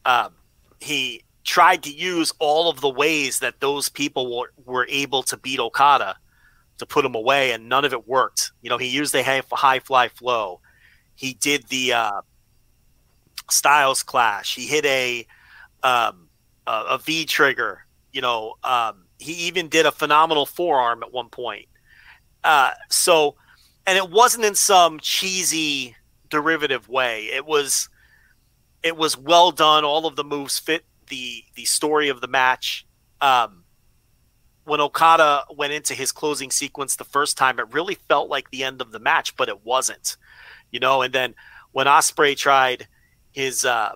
[0.06, 0.34] um,
[0.80, 5.36] he tried to use all of the ways that those people were, were able to
[5.38, 6.16] beat Okada
[6.78, 8.52] to put him away, and none of it worked.
[8.62, 10.62] You know, he used the high, high fly flow.
[11.16, 12.22] He did the uh,
[13.54, 14.56] Styles Clash.
[14.56, 15.26] He hit a
[15.84, 16.30] um,
[16.68, 17.86] a, a V trigger.
[18.12, 21.68] You know, um, he even did a phenomenal forearm at one point.
[22.44, 23.36] Uh, so,
[23.88, 25.96] and it wasn't in some cheesy
[26.30, 27.26] derivative way.
[27.26, 27.90] It was,
[28.84, 29.84] it was well done.
[29.86, 32.86] All of the moves fit the the story of the match.
[33.22, 33.64] Um,
[34.66, 38.64] when Okada went into his closing sequence the first time, it really felt like the
[38.64, 40.18] end of the match, but it wasn't.
[40.72, 41.36] You know, and then
[41.72, 42.88] when Ospreay tried
[43.34, 43.96] his, uh,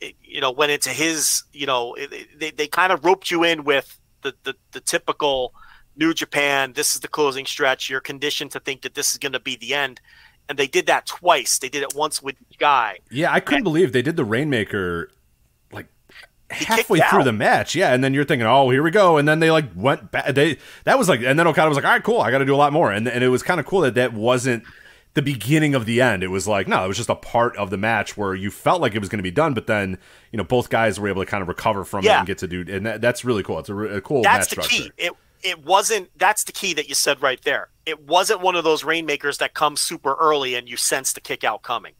[0.00, 3.42] it- you know, went into his, you know, it- they, they kind of roped you
[3.44, 5.54] in with the, the, the typical
[5.96, 7.90] New Japan, this is the closing stretch.
[7.90, 10.00] You're conditioned to think that this is going to be the end.
[10.48, 11.58] And they did that twice.
[11.58, 13.00] They did it once with guy.
[13.10, 15.10] Yeah, I couldn't believe they did the Rainmaker
[15.72, 15.86] like
[16.50, 17.24] halfway through out.
[17.24, 17.74] the match.
[17.74, 20.34] Yeah, and then you're thinking, oh, here we go, and then they like went back.
[20.34, 22.46] They that was like, and then Okada was like, all right, cool, I got to
[22.46, 24.64] do a lot more, and and it was kind of cool that that wasn't
[25.14, 26.22] the beginning of the end.
[26.22, 28.80] It was like, no, it was just a part of the match where you felt
[28.80, 29.98] like it was going to be done, but then
[30.32, 32.48] you know both guys were able to kind of recover from it and get to
[32.48, 33.58] do, and that, that's really cool.
[33.58, 34.84] It's a, a cool That's the structure.
[34.84, 34.92] key.
[34.96, 35.12] It
[35.42, 36.10] it wasn't.
[36.18, 37.68] That's the key that you said right there.
[37.86, 41.44] It wasn't one of those rainmakers that comes super early and you sense the kick
[41.44, 41.94] out coming.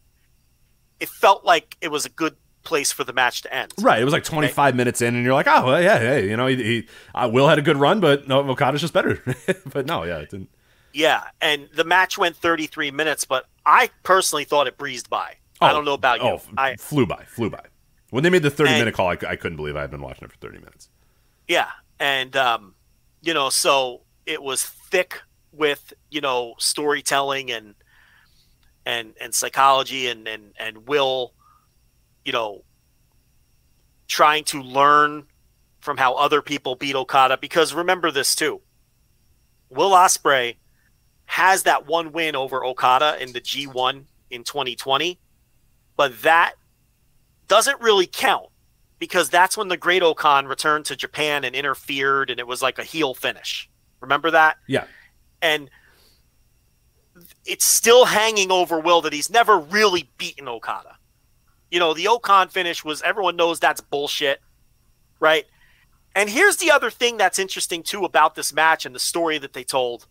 [1.01, 3.73] It felt like it was a good place for the match to end.
[3.81, 6.37] Right, it was like 25 minutes in, and you're like, oh, well, yeah, hey, you
[6.37, 9.23] know, he, he uh, Will had a good run, but no, Okada's just better.
[9.73, 10.51] but no, yeah, it didn't.
[10.93, 15.35] Yeah, and the match went 33 minutes, but I personally thought it breezed by.
[15.61, 16.29] I Oh, don't know about you.
[16.29, 17.65] Oh, I flew by, flew by.
[18.11, 20.01] When they made the 30 And- minute call, I, I couldn't believe I had been
[20.01, 20.89] watching it for 30 minutes.
[21.47, 21.69] Yeah,
[22.01, 22.75] and um,
[23.23, 25.21] you know, so it was thick
[25.53, 27.75] with you know storytelling and
[28.87, 31.33] and and psychology and and and will,
[32.25, 32.65] you know,
[34.07, 35.27] trying to learn
[35.81, 37.37] from how other people beat Okada.
[37.39, 38.61] Because remember this too,
[39.71, 40.59] Will Osprey
[41.29, 45.19] has that one win over Okada in the G1 in 2020,
[45.95, 46.55] but that
[47.49, 48.47] doesn't really count
[48.99, 52.83] because that's when the Great-O-Khan returned to Japan and interfered, and it was like a
[52.83, 53.69] heel finish.
[54.01, 54.57] Remember that?
[54.67, 54.85] Yeah.
[55.43, 55.69] And
[57.45, 60.97] it's still hanging over Will that he's never really beaten Okada.
[61.71, 64.41] You know, the O-Khan finish was everyone knows that's bullshit,
[65.21, 65.45] right?
[66.15, 69.53] And here's the other thing that's interesting too about this match and the story that
[69.53, 70.07] they told.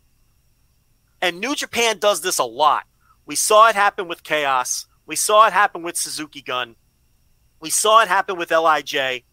[1.22, 2.84] And New Japan does this a lot.
[3.26, 4.86] We saw it happen with Chaos.
[5.06, 6.76] We saw it happen with Suzuki Gun.
[7.60, 9.24] We saw it happen with LIJ.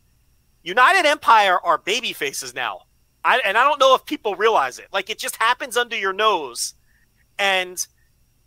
[0.63, 2.83] United Empire are baby faces now.
[3.25, 4.89] I, and I don't know if people realize it.
[4.93, 6.75] Like it just happens under your nose,
[7.39, 7.85] and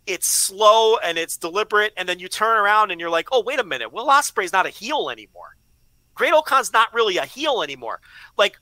[0.06, 3.58] it's slow and it's deliberate, and then you turn around and you're like, "Oh, wait
[3.58, 5.56] a minute, Will Ospreay's not a heel anymore.
[6.14, 8.00] Great-O-Khan's not really a heel anymore.
[8.36, 8.58] Like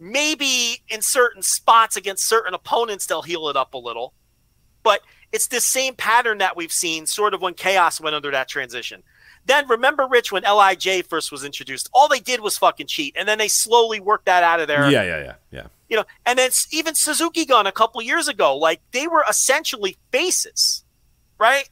[0.00, 4.14] maybe in certain spots against certain opponents they'll heel it up a little,
[4.82, 5.02] but
[5.32, 9.02] it's this same pattern that we've seen sort of when Chaos went under that transition.
[9.46, 13.26] Then remember, Rich, when LIJ first was introduced, all they did was fucking cheat, and
[13.28, 14.90] then they slowly worked that out of there.
[14.90, 15.66] Yeah, yeah, yeah, yeah.
[15.88, 19.96] you know, and then even Suzuki Gun a couple years ago, like they were essentially
[20.12, 20.84] faces,
[21.38, 21.68] right?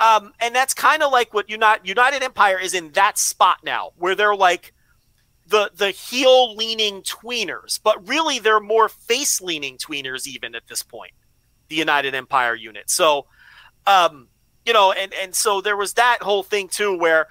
[0.00, 3.92] Um, and that's kind of like what United United Empire is in that spot now,
[3.96, 4.72] where they're like
[5.48, 10.82] the the heel leaning tweeners, but really they're more face leaning tweeners even at this
[10.82, 11.12] point.
[11.68, 13.26] The United Empire unit, so
[13.86, 14.28] um,
[14.64, 17.26] you know, and and so there was that whole thing too, where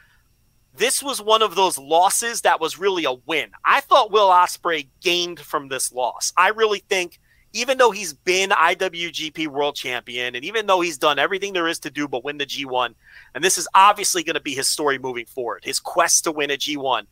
[0.75, 3.51] this was one of those losses that was really a win.
[3.65, 6.31] I thought Will Ospreay gained from this loss.
[6.37, 7.19] I really think,
[7.53, 11.79] even though he's been IWGP World Champion, and even though he's done everything there is
[11.79, 12.93] to do but win the G1,
[13.33, 16.51] and this is obviously going to be his story moving forward, his quest to win
[16.51, 17.05] a G1,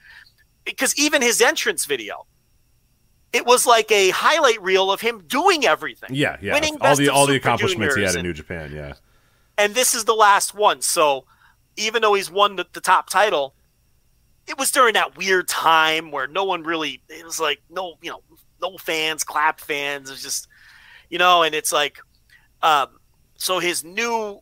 [0.65, 2.25] because even his entrance video.
[3.33, 6.09] It was like a highlight reel of him doing everything.
[6.13, 6.53] Yeah, yeah.
[6.53, 8.71] Winning all the all the accomplishments he had in New Japan.
[8.73, 8.93] Yeah.
[9.57, 10.81] and this is the last one.
[10.81, 11.25] So
[11.75, 13.53] even though he's won the, the top title,
[14.47, 18.09] it was during that weird time where no one really it was like no you
[18.09, 18.21] know
[18.61, 20.09] no fans, clap fans.
[20.09, 20.47] It was just
[21.09, 21.99] you know, and it's like
[22.61, 22.87] um,
[23.35, 24.39] so his new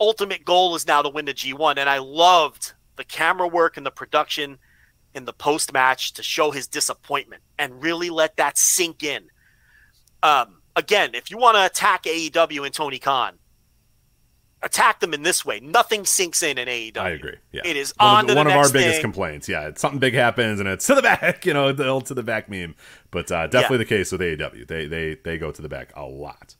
[0.00, 3.86] ultimate goal is now to win the G1, and I loved the camera work and
[3.86, 4.58] the production
[5.14, 9.24] in the post match to show his disappointment and really let that sink in.
[10.22, 13.34] Um, again, if you want to attack AEW and Tony Khan,
[14.62, 15.60] attack them in this way.
[15.60, 16.98] Nothing sinks in in AEW.
[16.98, 17.36] I agree.
[17.52, 19.00] Yeah, It is one on of, the, one of our biggest thing.
[19.02, 19.48] complaints.
[19.48, 21.46] Yeah, it's something big happens and it's to the back.
[21.46, 22.74] You know, the old to the back meme.
[23.10, 24.66] But uh, definitely the case with AEW.
[24.66, 26.54] They they they go to the back a lot.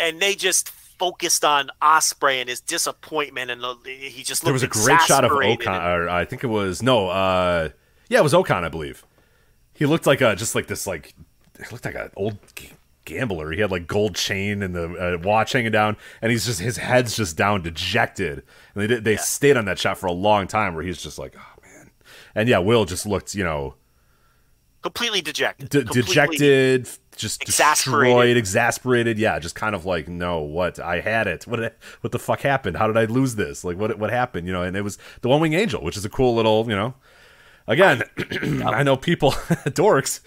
[0.00, 0.68] And they just
[0.98, 5.00] focused on Ospreay and his disappointment, and the, he just There looked was a great
[5.02, 7.68] shot of exasperated O-Khan, and- or I think it was no, uh,
[8.08, 9.04] yeah, it was O-Khan, I believe.
[9.74, 11.14] He looked like a just like this like
[11.60, 12.38] it looked like an old
[13.04, 13.52] gambler.
[13.52, 16.76] He had like gold chain and the uh, watch hanging down, and he's just his
[16.78, 18.42] head's just down, dejected.
[18.74, 21.18] And they did, they stayed on that shot for a long time, where he's just
[21.18, 21.90] like, oh man.
[22.34, 23.74] And yeah, Will just looked, you know,
[24.82, 25.68] completely dejected.
[25.70, 26.88] de- completely- dejected,
[27.18, 28.14] just exasperated.
[28.14, 29.18] destroyed, exasperated.
[29.18, 30.78] Yeah, just kind of like, no, what?
[30.78, 31.46] I had it.
[31.46, 31.76] What?
[32.00, 32.76] What the fuck happened?
[32.76, 33.64] How did I lose this?
[33.64, 33.98] Like, what?
[33.98, 34.46] What happened?
[34.46, 34.62] You know?
[34.62, 36.94] And it was the One Wing Angel, which is a cool little, you know.
[37.66, 38.02] Again,
[38.64, 39.32] I know people,
[39.66, 40.20] dorks.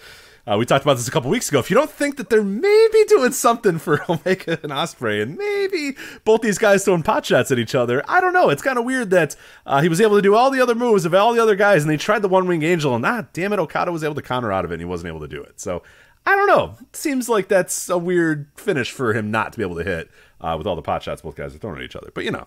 [0.44, 1.60] Uh, we talked about this a couple weeks ago.
[1.60, 5.96] If you don't think that they're maybe doing something for Omega and Ospreay, and maybe
[6.24, 8.48] both these guys throwing pot shots at each other, I don't know.
[8.48, 9.36] It's kind of weird that
[9.66, 11.82] uh, he was able to do all the other moves of all the other guys,
[11.82, 14.22] and they tried the One Wing Angel, and ah, damn it, Okada was able to
[14.22, 15.60] counter out of it, and he wasn't able to do it.
[15.60, 15.84] So
[16.24, 16.76] I don't know.
[16.80, 20.10] It seems like that's a weird finish for him not to be able to hit
[20.40, 22.10] uh, with all the pot shots both guys are throwing at each other.
[22.14, 22.46] But you know,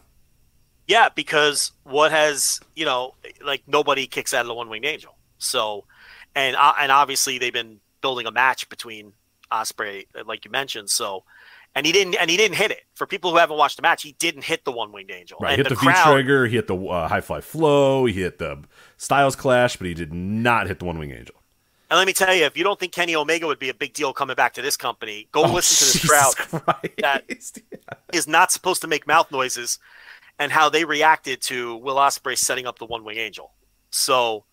[0.88, 5.15] Yeah, because what has you know, like nobody kicks out of the one winged angel.
[5.38, 5.85] So,
[6.35, 9.14] and uh, and obviously they've been building a match between
[9.52, 10.89] Ospreay, like you mentioned.
[10.89, 11.23] So,
[11.76, 12.84] and he didn't and he didn't hit it.
[12.93, 15.38] For people who haven't watched the match, he didn't hit the one winged angel.
[15.41, 15.52] right?
[15.52, 18.14] He And hit the, crowd, V trigger, he hit the uh, high fly flow, he
[18.14, 18.64] hit the
[18.97, 21.35] Styles clash, but he did not hit the one winged Angel.
[21.95, 23.93] And let me tell you, if you don't think Kenny Omega would be a big
[23.93, 26.93] deal coming back to this company, go oh, listen to this Oh, Jesus crowd Christ.
[26.97, 27.23] that
[28.13, 29.80] is not supposed to make mouth noises
[30.38, 33.53] and how they reacted to Will Ospreay setting up the one wing angel.
[33.91, 34.43] So,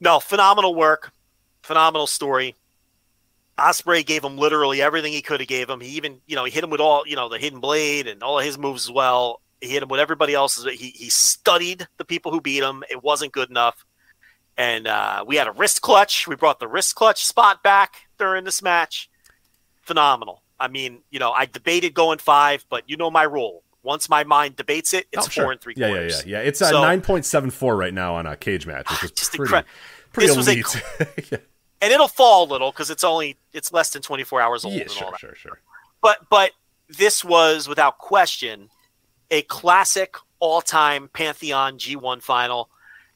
[0.00, 1.12] no, phenomenal work,
[1.62, 2.56] phenomenal story.
[3.58, 5.80] Ospreay gave him literally everything he could have gave him.
[5.80, 8.22] He even, you know, he hit him with all, you know, the hidden blade and
[8.22, 9.40] all of his moves as well.
[9.62, 10.66] He hit him with everybody else's.
[10.78, 12.84] He he studied the people who beat him.
[12.90, 13.86] It wasn't good enough,
[14.56, 16.26] and uh, we had a wrist clutch.
[16.26, 19.10] We brought the wrist clutch spot back during this match.
[19.82, 20.42] Phenomenal.
[20.58, 23.62] I mean, you know, I debated going five, but you know my rule.
[23.82, 25.44] Once my mind debates it, it's Oh, sure.
[25.44, 26.26] four and three Yeah, yeah, quarters.
[26.26, 26.48] yeah, yeah.
[26.48, 29.10] It's uh, So- nine point seven four right now on a cage match, which is
[29.16, 29.64] Just pretty, incre-
[30.12, 30.56] pretty This was a
[31.32, 31.38] yeah,
[31.82, 34.84] and it'll fall a little because it's only it's less than 24 hours old yeah,
[34.84, 35.60] all sure, sure, sure.
[36.00, 36.52] But but
[36.88, 38.70] this was without question
[39.30, 42.70] a classic all-time Pantheon G1 final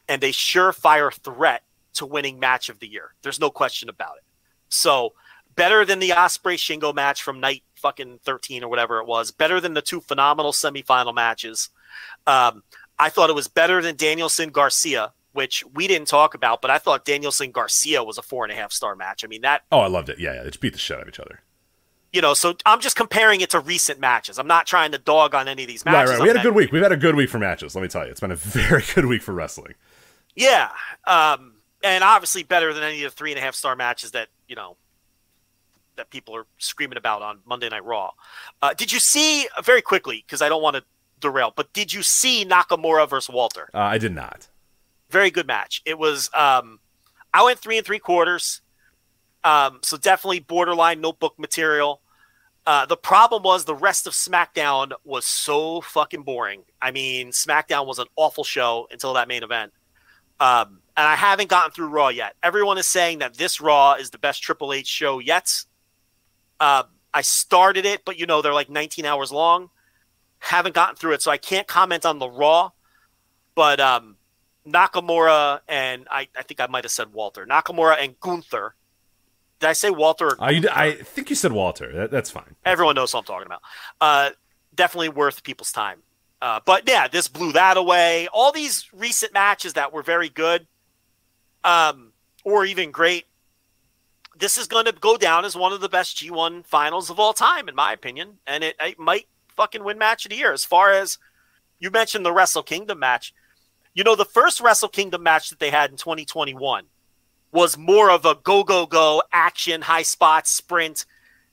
[0.09, 1.63] and a surefire threat
[1.95, 3.15] to winning match of the year.
[3.23, 4.25] There's no question about it.
[4.69, 5.15] So
[5.57, 9.31] better than the Ospreay Shingo match from night fucking 13 or whatever it was.
[9.31, 11.71] Better than the two phenomenal semifinal matches.
[12.27, 12.63] Um,
[12.99, 16.79] I thought it was better than Danielson Garcia, which we didn't talk about, but I
[16.79, 19.25] thought Danielson Garcia was a four and a half star match.
[19.25, 20.19] I mean that Oh, I loved it.
[20.19, 20.43] Yeah, yeah.
[20.45, 21.41] They beat the shit out of each other.
[22.13, 24.39] you know, so I'm just comparing it to recent matches.
[24.39, 26.11] I'm not trying to dog on any of these matches.
[26.11, 26.19] right.
[26.19, 26.23] right.
[26.23, 26.73] We had a good week.
[26.73, 27.75] We've had a good week for matches.
[27.75, 29.75] Let me tell you, it's been a very good week for wrestling.
[30.39, 30.71] Yeah,
[31.05, 34.29] um, and obviously better than any of the three and a half star matches that
[34.47, 34.77] you know
[35.97, 38.13] that people are screaming about on Monday Night Raw.
[38.63, 40.25] Uh, did you see very quickly?
[40.25, 40.85] Because I don't want to
[41.21, 43.69] derail, but did you see Nakamura versus Walter?
[43.75, 44.47] Uh, I did not.
[45.11, 45.83] Very good match.
[45.85, 46.31] It was.
[46.35, 46.79] Um,
[47.35, 48.61] I went three and three quarters,
[49.43, 52.01] um, so definitely borderline notebook material.
[52.65, 56.63] Uh, the problem was the rest of SmackDown was so fucking boring.
[56.81, 59.73] I mean, SmackDown was an awful show until that main event.
[60.41, 62.35] Um, and I haven't gotten through Raw yet.
[62.43, 65.65] Everyone is saying that this Raw is the best Triple H show yet.
[66.59, 66.85] Uh,
[67.15, 69.71] I started it, but you know they're like 19 hours long.
[70.41, 72.71] Haven't gotten through it, so I can't comment on the Raw.
[73.55, 74.17] But um,
[74.67, 77.47] Nakamura and I, I think I might have said Walter.
[77.47, 78.75] Nakamura and Gunther.
[79.61, 80.29] Did I say Walter?
[80.29, 81.93] Or I, I think you said Walter.
[81.93, 82.55] That, that's fine.
[82.65, 83.63] Everyone knows what I'm talking about.
[84.01, 84.31] Uh,
[84.75, 86.03] definitely worth people's time.
[86.41, 88.29] Uh, but yeah, this blew that away.
[88.33, 90.67] All these recent matches that were very good,
[91.65, 92.13] um,
[92.45, 93.27] or even great.
[94.39, 97.33] This is going to go down as one of the best G1 finals of all
[97.33, 100.53] time, in my opinion, and it, it might fucking win match of the year.
[100.53, 101.19] As far as
[101.81, 103.35] you mentioned the Wrestle Kingdom match,
[103.95, 106.85] you know the first Wrestle Kingdom match that they had in 2021
[107.51, 111.05] was more of a go go go action, high spot sprint.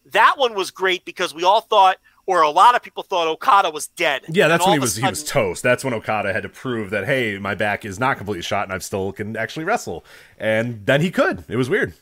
[0.05, 3.69] That one was great because we all thought, or a lot of people thought, Okada
[3.69, 4.23] was dead.
[4.29, 5.63] Yeah, that's when he all of a was he was toast.
[5.63, 8.73] That's when Okada had to prove that hey, my back is not completely shot and
[8.73, 10.03] I still can actually wrestle.
[10.37, 11.43] And then he could.
[11.47, 11.93] It was weird.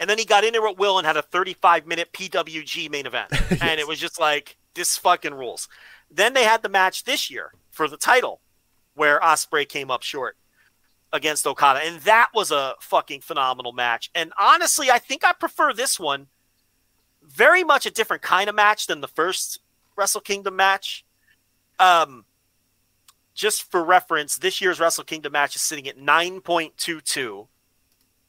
[0.00, 3.06] And then he got in there with will and had a 35 minute PWG main
[3.06, 3.32] event.
[3.60, 5.68] And it was just like, this fucking rules.
[6.10, 8.40] Then they had the match this year for the title
[8.94, 10.36] where Ospreay came up short
[11.12, 11.80] against Okada.
[11.80, 14.10] And that was a fucking phenomenal match.
[14.14, 16.28] And honestly, I think I prefer this one.
[17.28, 19.60] Very much a different kind of match than the first
[19.96, 21.04] Wrestle Kingdom match.
[21.78, 22.24] Um,
[23.34, 27.46] just for reference, this year's Wrestle Kingdom match is sitting at 9.22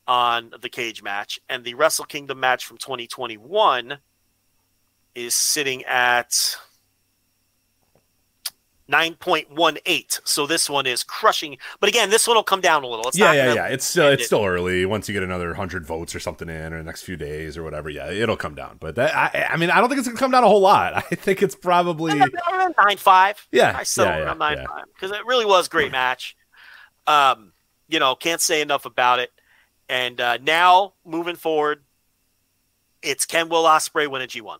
[0.07, 3.99] on the cage match, and the Wrestle Kingdom match from 2021
[5.15, 6.57] is sitting at
[8.89, 10.19] 9.18.
[10.23, 11.57] So this one is crushing.
[11.79, 13.07] But again, this one will come down a little.
[13.07, 13.67] It's yeah, not yeah, yeah.
[13.67, 14.25] It's still it's it.
[14.25, 14.85] still early.
[14.85, 17.63] Once you get another hundred votes or something in, or the next few days or
[17.63, 18.77] whatever, yeah, it'll come down.
[18.79, 20.93] But that, I, I mean, I don't think it's gonna come down a whole lot.
[21.11, 23.47] I think it's probably nine five.
[23.51, 24.83] Yeah, I settled yeah, yeah, around nine yeah.
[24.93, 26.35] because it really was a great match.
[27.07, 27.53] Um,
[27.87, 29.31] you know, can't say enough about it.
[29.89, 31.83] And uh, now moving forward,
[33.01, 34.59] it's can Will Ospreay win a G one?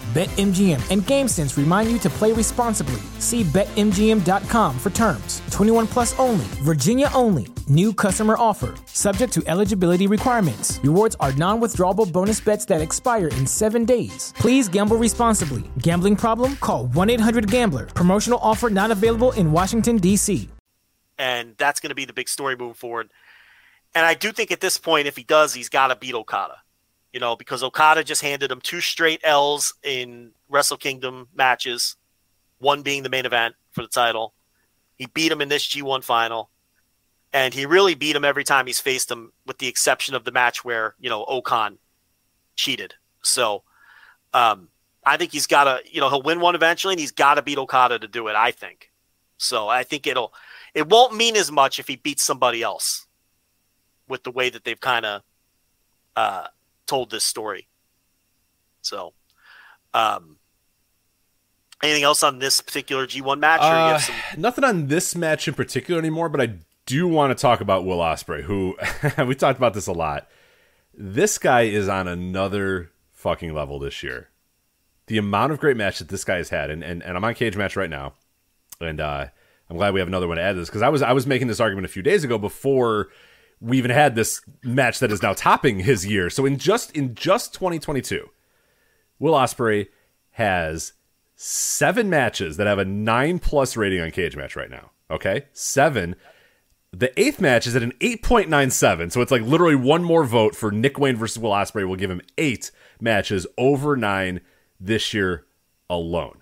[0.13, 2.99] BetMGM and GameSense remind you to play responsibly.
[3.19, 5.41] See BetMGM.com for terms.
[5.51, 7.47] 21 plus only, Virginia only.
[7.69, 10.81] New customer offer, subject to eligibility requirements.
[10.83, 14.33] Rewards are non withdrawable bonus bets that expire in seven days.
[14.35, 15.63] Please gamble responsibly.
[15.77, 16.57] Gambling problem?
[16.57, 17.85] Call 1 800 Gambler.
[17.85, 20.49] Promotional offer not available in Washington, D.C.
[21.17, 23.09] and that's going to be the big story moving forward.
[23.95, 26.57] And I do think at this point, if he does, he's got to beat Okada.
[27.13, 31.97] You know, because Okada just handed him two straight L's in Wrestle Kingdom matches,
[32.59, 34.33] one being the main event for the title.
[34.95, 36.49] He beat him in this G1 final,
[37.33, 40.31] and he really beat him every time he's faced him, with the exception of the
[40.31, 41.77] match where you know O-Khan
[42.55, 42.93] cheated.
[43.23, 43.63] So,
[44.33, 44.69] um,
[45.05, 47.41] I think he's got to, you know, he'll win one eventually, and he's got to
[47.41, 48.35] beat Okada to do it.
[48.35, 48.91] I think.
[49.37, 50.33] So I think it'll
[50.73, 53.07] it won't mean as much if he beats somebody else
[54.07, 55.21] with the way that they've kind of
[56.15, 56.47] uh,
[56.91, 57.69] told this story.
[58.81, 59.13] So,
[59.93, 60.37] um,
[61.81, 63.61] anything else on this particular G1 match?
[63.61, 66.55] or you Uh, have some, nothing on this match in particular anymore, but I
[66.85, 68.75] do want to talk about Will Ospreay, who
[69.25, 70.27] we talked about this a lot.
[70.93, 74.27] This guy is on another fucking level this year.
[75.07, 77.35] The amount of great matches that this guy has had, and, and, and I'm on
[77.35, 78.15] cage match right now,
[78.81, 79.27] and uh,
[79.69, 81.25] I'm glad we have another one to add to this because I was I was
[81.25, 83.09] making this argument a few days ago before
[83.61, 86.29] we even had this match that is now topping his year.
[86.29, 88.29] So in just in just 2022,
[89.19, 89.87] Will Ospreay
[90.31, 90.93] has
[91.35, 94.91] seven matches that have a nine plus rating on Cage Match right now.
[95.09, 96.15] Okay, seven.
[96.91, 100.71] The eighth match is at an 8.97, so it's like literally one more vote for
[100.71, 102.69] Nick Wayne versus Will Ospreay will give him eight
[102.99, 104.41] matches over nine
[104.77, 105.45] this year
[105.89, 106.41] alone.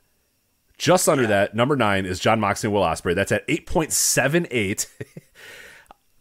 [0.78, 3.14] Just under that, number nine is Jon Moxley and Will Ospreay.
[3.14, 4.88] That's at 8.78.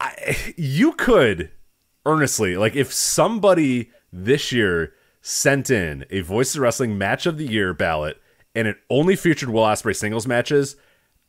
[0.00, 1.50] I, you could
[2.06, 7.46] earnestly like if somebody this year sent in a Voice of Wrestling match of the
[7.46, 8.20] year ballot
[8.54, 10.76] and it only featured Will Ospreay singles matches,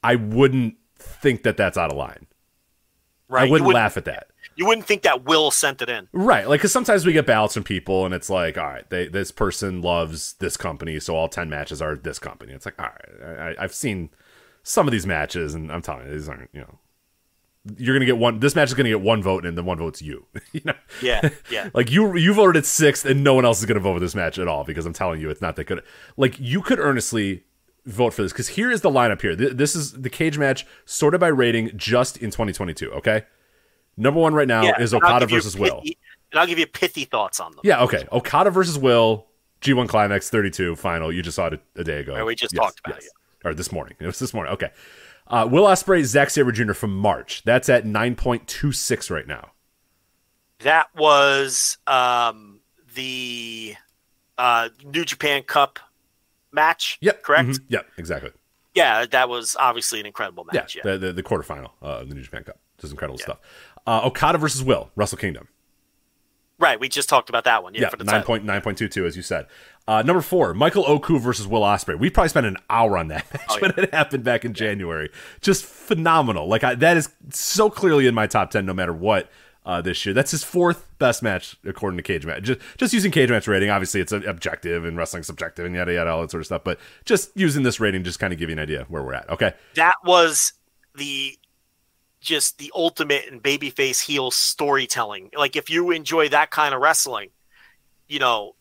[0.04, 2.28] I wouldn't think that that's out of line.
[3.28, 4.28] right, I wouldn't wouldn't- laugh at that.
[4.56, 6.10] You wouldn't think that Will sent it in.
[6.12, 9.08] Right, like because sometimes we get ballots from people, and it's like, all right, they,
[9.08, 12.52] this person loves this company, so all ten matches are this company.
[12.52, 12.90] It's like, all
[13.22, 14.10] right, I, I've seen
[14.64, 16.78] some of these matches, and I'm telling you, these aren't, you know,
[17.78, 18.40] you're gonna get one.
[18.40, 20.26] This match is gonna get one vote, and the one vote's you.
[20.52, 21.70] you know, Yeah, yeah.
[21.74, 24.16] like you you voted at sixth, and no one else is gonna vote for this
[24.16, 25.84] match at all because I'm telling you, it's not that good.
[26.18, 27.44] Like you could earnestly
[27.86, 29.36] vote for this because here is the lineup here.
[29.36, 32.92] Th- This is the cage match sorted by rating just in 2022.
[32.94, 33.24] Okay,
[33.98, 34.82] number one right now yeah.
[34.82, 35.82] is Okada versus Will.
[36.32, 37.62] And I'll give you pithy thoughts on them.
[37.64, 38.06] Yeah, okay.
[38.12, 39.26] Okada versus Will,
[39.62, 41.12] G1 Climax 32 final.
[41.12, 42.24] You just saw it a, a day ago.
[42.24, 43.10] We just Yes, talked about yes.
[43.44, 43.96] Or this morning.
[44.00, 44.54] It was this morning.
[44.54, 44.70] Okay.
[45.30, 46.74] Uh, Will Ospreay, Zack Sabre Jr.
[46.74, 47.44] from March.
[47.46, 49.52] That's at 9.26 right now.
[50.60, 52.60] That was um,
[52.96, 53.76] the
[54.38, 55.80] uh, New Japan Cup
[56.52, 56.98] match.
[57.02, 57.24] Yep.
[57.24, 57.50] Correct.
[57.50, 57.60] Mhm.
[57.70, 58.32] Yep, exactly.
[58.74, 60.76] Yeah, that was obviously an incredible match.
[60.76, 60.84] Yeah.
[60.84, 62.58] The, the, the quarterfinal uh, of the New Japan Cup.
[62.80, 63.40] Just incredible stuff.
[63.86, 65.48] Uh, Okada versus Will, Wrestle Kingdom.
[66.60, 66.80] Right.
[66.80, 67.74] We just talked about that one.
[67.74, 67.82] Yeah.
[67.82, 69.48] Yeah, for the nine point nine point two two, as you said.
[69.88, 71.98] Uh, number four, Michael Oku versus Will Ospreay.
[71.98, 75.10] We probably spent an hour on that match Oh, when it happened back in January.
[75.42, 76.48] Just phenomenal.
[76.48, 79.30] Like I, that is so clearly in my top ten, no matter what.
[79.66, 82.42] Uh, this year, that's his fourth best match according to Cage Match.
[82.44, 86.10] Just, just using Cage Match rating, obviously it's objective and wrestling subjective and yada yada
[86.10, 86.64] all that sort of stuff.
[86.64, 89.30] But just using this rating, just kind of give you an idea where we're at.
[89.30, 90.54] Okay, that was
[90.96, 91.38] the
[92.22, 95.30] just the ultimate in babyface heel storytelling.
[95.38, 97.30] Like if you enjoy that kind of wrestling,
[98.08, 98.56] you know,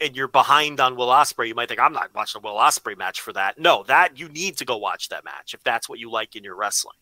[0.00, 2.98] and you're behind on Will Ospreay, you might think I'm not watching a Will Ospreay
[2.98, 3.58] match for that.
[3.58, 6.42] No, that you need to go watch that match if that's what you like in
[6.42, 6.96] your wrestling.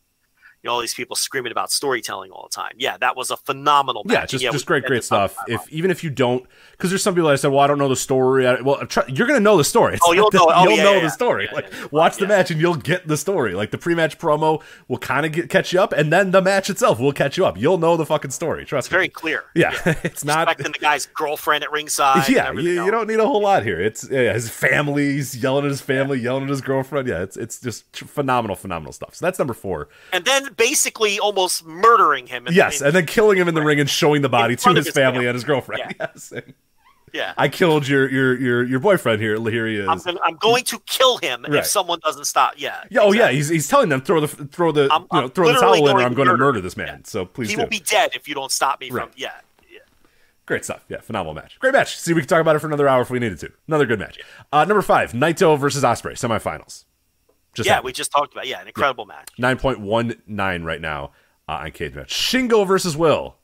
[0.62, 2.72] You know, all these people screaming about storytelling all the time.
[2.76, 4.14] Yeah, that was a phenomenal match.
[4.14, 5.44] yeah, just yeah, just great, great a ton of stuff.
[5.48, 7.88] If even if you don't, because there's some people that said, "Well, I don't know
[7.88, 9.94] the story." I, well, try, you're gonna know the story.
[9.94, 11.48] It's Oh, you'll know- oh, you'll yeah, know yeah, the story.
[11.52, 13.54] Like, watch the match and you'll get the story.
[13.54, 16.68] Like the pre-match promo will kind of get catch you up, and then the match
[16.68, 17.56] itself will catch you up.
[17.58, 18.64] You'll know the fucking story.
[18.66, 18.88] Trust me.
[18.88, 19.44] It's very clear.
[19.54, 19.72] Yeah,
[20.04, 20.46] it's not.
[20.46, 22.26] Respecting the guy's girlfriend at ringside.
[22.26, 23.80] and Yeah, you, you don't need a whole lot here.
[23.80, 27.08] It's his family, he's yelling at his family, yelling at his girlfriend.
[27.08, 29.14] Yeah, it's it's just phenomenal, phenomenal stuff.
[29.14, 29.88] So that's number four.
[30.12, 32.46] and then basically almost murdering him.
[32.46, 34.68] in- Yes, in- and then killing him in the ring and showing the body to
[34.74, 35.26] his his family family.
[35.26, 35.82] and his girlfriend.
[35.98, 36.06] Yeah.
[36.14, 36.32] Yes.
[37.12, 37.34] yeah.
[37.36, 39.34] I killed your your your your boyfriend here.
[39.50, 39.88] Here he is.
[39.88, 41.58] I'm, gonna, I'm going to kill him Right.
[41.58, 42.54] if someone doesn't stop.
[42.56, 42.84] Yeah.
[42.90, 45.52] yeah, oh yeah, he's he's telling them throw the throw the I'm- you know throw
[45.52, 46.86] the towel in or I'm going to murder murder this man.
[46.86, 46.96] Yeah.
[47.04, 47.62] So please He do.
[47.62, 49.10] will be dead if you don't stop me from.
[49.16, 49.32] Yeah.
[49.68, 49.78] yeah.
[50.46, 50.84] Great stuff.
[50.88, 51.58] Yeah, phenomenal match.
[51.60, 51.96] Great match.
[51.98, 53.50] See, we could talk about it for another hour if we needed to.
[53.68, 54.18] Another good match.
[54.52, 56.84] Uh, number five, Naito versus Ospreay semifinals.
[57.54, 57.86] Just Yeah, happened.
[57.86, 58.46] we just talked about.
[58.46, 59.28] Yeah, an incredible match.
[59.38, 61.12] nine point one nine right now
[61.48, 62.12] uh, on Cage Match.
[62.14, 63.36] Shingo versus Will,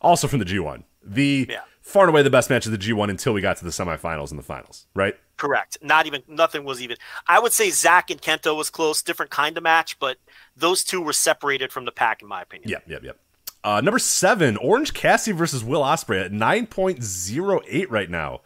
[0.00, 0.84] also from the G1.
[1.02, 1.60] The Yeah.
[1.80, 4.30] far and away the best match of the G1 until we got to the semifinals
[4.30, 4.86] and the finals.
[4.94, 5.16] Right?
[5.36, 5.78] Correct.
[5.80, 6.96] Not even nothing was even.
[7.28, 10.16] I would say Zack and Kento was close, different kind of match, but
[10.56, 12.70] those two were separated from the pack in my opinion.
[12.70, 13.18] Yep, yep, yep.
[13.64, 18.40] Uh, number seven, Orange Cassidy versus Will Ospreay at nine point zero eight right now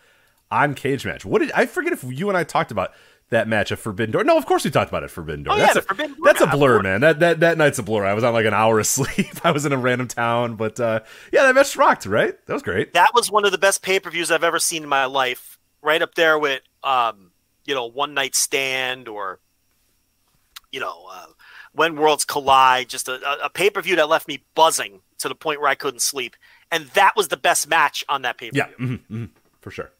[0.50, 1.24] on Cage Match.
[1.24, 2.92] What did I forget if you and I talked about
[3.32, 4.24] that match at Forbidden Door?
[4.24, 5.54] No, of course we talked about it Forbidden Door.
[5.54, 7.00] Oh, yeah, that's the a, Forbidden Door That's a blur, man.
[7.00, 8.04] That that that night's a blur.
[8.06, 9.44] I was on like an hour of sleep.
[9.44, 11.00] I was in a random town, but uh,
[11.32, 12.06] yeah, that match rocked.
[12.06, 12.34] Right?
[12.46, 12.94] That was great.
[12.94, 15.58] That was one of the best pay per views I've ever seen in my life.
[15.82, 17.32] Right up there with, um,
[17.64, 19.40] you know, One Night Stand or,
[20.70, 21.26] you know, uh,
[21.72, 22.88] When Worlds Collide.
[22.88, 25.74] Just a, a, pay per view that left me buzzing to the point where I
[25.74, 26.36] couldn't sleep.
[26.70, 28.62] And that was the best match on that pay per view.
[28.78, 29.30] Yeah, mhm, mhm,
[29.60, 29.90] for sure.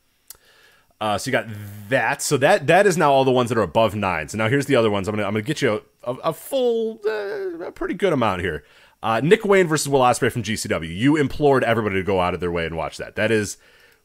[1.03, 1.49] Uh, so you got
[1.89, 2.23] that.
[2.23, 4.29] So that that is now all the ones that are above nine.
[4.29, 5.09] So now here's the other ones.
[5.09, 8.41] I'm gonna I'm gonna get you a, a, a full, uh, a pretty good amount
[8.41, 8.63] here.
[9.03, 10.97] Uh, Nick Wayne versus Will Ospreay from GCW.
[10.97, 13.17] You implored everybody to go out of their way and watch that.
[13.17, 13.57] That is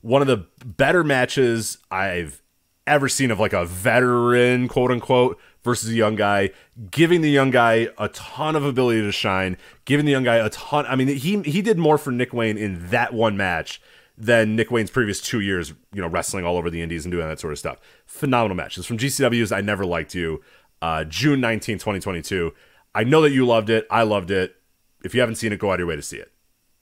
[0.02, 2.42] one of the better matches I've
[2.88, 6.50] ever seen of like a veteran, quote unquote, versus a young guy,
[6.90, 9.56] giving the young guy a ton of ability to shine,
[9.86, 10.88] giving the young guy a ton.
[10.88, 13.80] I mean, he he did more for Nick Wayne in that one match
[14.18, 17.28] than Nick Wayne's previous two years, you know, wrestling all over the indies and doing
[17.28, 17.80] that sort of stuff.
[18.06, 20.42] Phenomenal matches from GCW's I Never Liked You,
[20.82, 22.52] uh, June 19, 2022.
[22.96, 23.86] I know that you loved it.
[23.92, 24.56] I loved it.
[25.04, 26.32] If you haven't seen it, go out of your way to see it.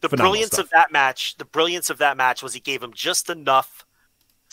[0.01, 0.65] the Phenomenal brilliance stuff.
[0.65, 3.84] of that match the brilliance of that match was he gave him just enough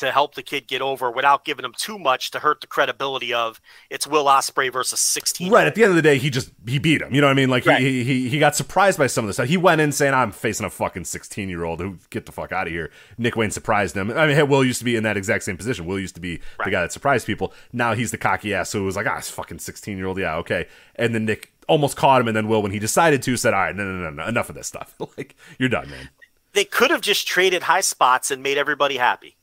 [0.03, 3.33] to help the kid get over without giving him too much to hurt the credibility
[3.33, 6.51] of it's Will Ospreay versus 16 Right at the end of the day, he just
[6.66, 7.15] he beat him.
[7.15, 7.49] You know what I mean?
[7.49, 7.81] Like Right.
[7.81, 9.49] he, he he got surprised by some of this stuff.
[9.49, 12.51] He went in saying, "I'm facing a fucking 16 year old who get the fuck
[12.51, 14.11] out of here." Nick Wayne surprised him.
[14.11, 15.87] I mean, hey, Will used to be in that exact same position.
[15.87, 17.53] Will used to be the guy that surprised people.
[17.73, 20.19] Now he's the cocky ass who was like, "Ah, it's fucking 16 year old.
[20.19, 20.66] Yeah, okay."
[20.97, 23.61] And then Nick almost caught him, and then Will, when he decided to, said, "All
[23.61, 24.97] right, no, no, no, no, enough of this stuff.
[25.16, 26.09] like you're done, man."
[26.55, 29.37] they could have just traded high spots and made everybody happy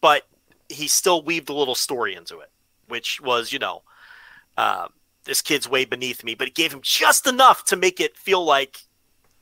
[0.00, 0.26] but
[0.68, 2.50] he still weaved a little story into it
[2.88, 3.82] which was you know
[4.56, 4.86] uh,
[5.24, 8.44] this kid's way beneath me but it gave him just enough to make it feel
[8.44, 8.82] like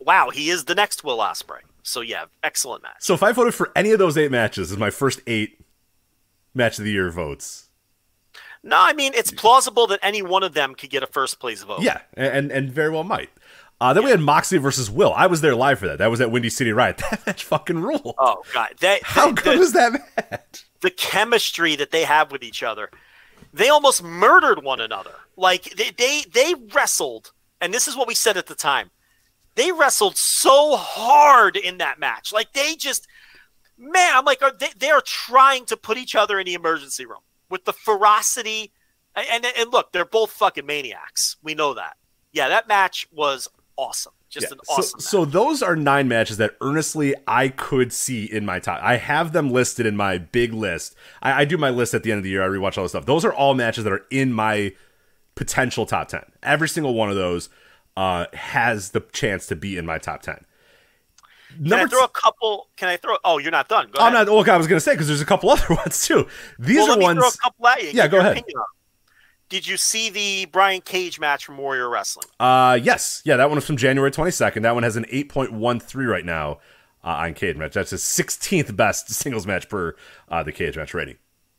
[0.00, 1.58] wow, he is the next Will Ospreay.
[1.82, 2.98] So yeah, excellent match.
[3.00, 5.60] So if I voted for any of those eight matches as my first eight
[6.54, 7.68] match of the year votes,
[8.62, 11.62] No, I mean it's plausible that any one of them could get a first place
[11.64, 11.82] vote.
[11.82, 13.30] yeah, and and very well might.
[13.80, 15.12] Uh, then we had Moxley versus Will.
[15.14, 15.98] I was there live for that.
[15.98, 17.00] That was at Windy City Riot.
[17.10, 18.14] That match fucking ruled.
[18.18, 20.64] Oh god, they, How the, good was that match?
[20.80, 22.90] the chemistry that they have with each other.
[23.52, 25.14] They almost murdered one another.
[25.36, 28.90] Like they, they they wrestled, and this is what we said at the time.
[29.54, 32.32] They wrestled so hard in that match.
[32.32, 33.08] Like they just,
[33.76, 37.06] man, I'm like, are they, they are trying to put each other in the emergency
[37.06, 38.72] room with the ferocity.
[39.14, 41.36] And, and and look, they're both fucking maniacs.
[41.42, 41.96] We know that.
[42.32, 43.48] Yeah, that match was
[43.78, 44.12] awesome.
[44.28, 45.00] Just Yeah, an awesome.
[45.00, 48.80] So, so those are nine matches that earnestly I could see in my top.
[48.82, 50.94] I have them listed in my big list.
[51.22, 52.42] I, I do my list at the end of the year.
[52.44, 53.06] I rewatch all this stuff.
[53.06, 54.74] Those are all matches that are in my
[55.34, 56.24] potential top ten.
[56.42, 57.48] Every single one of those
[57.96, 60.44] uh, has the chance to be in my top ten.
[61.56, 62.68] Can I Number throw a couple?
[62.76, 63.16] Can I throw?
[63.24, 63.88] Oh, you're not done.
[63.90, 64.26] Go I'm ahead.
[64.26, 64.36] not.
[64.36, 66.28] Look, I was going to say because there's a couple other ones too.
[66.58, 67.18] These well, are let me ones.
[67.20, 67.90] throw a couple at you.
[67.94, 68.44] Yeah, go ahead.
[69.48, 69.64] Opinion on 'em.
[69.64, 72.28] Did you see the Brian Cage match from Warrior Wrestling?
[72.40, 74.62] Uh, yes, yeah, that one was from January 22nd.
[74.62, 76.58] That one has an 8.13 right now
[77.04, 77.74] uh, on Cage Match.
[77.74, 79.96] That's his 16th best singles match per
[80.28, 81.16] uh, the Cage Match rating.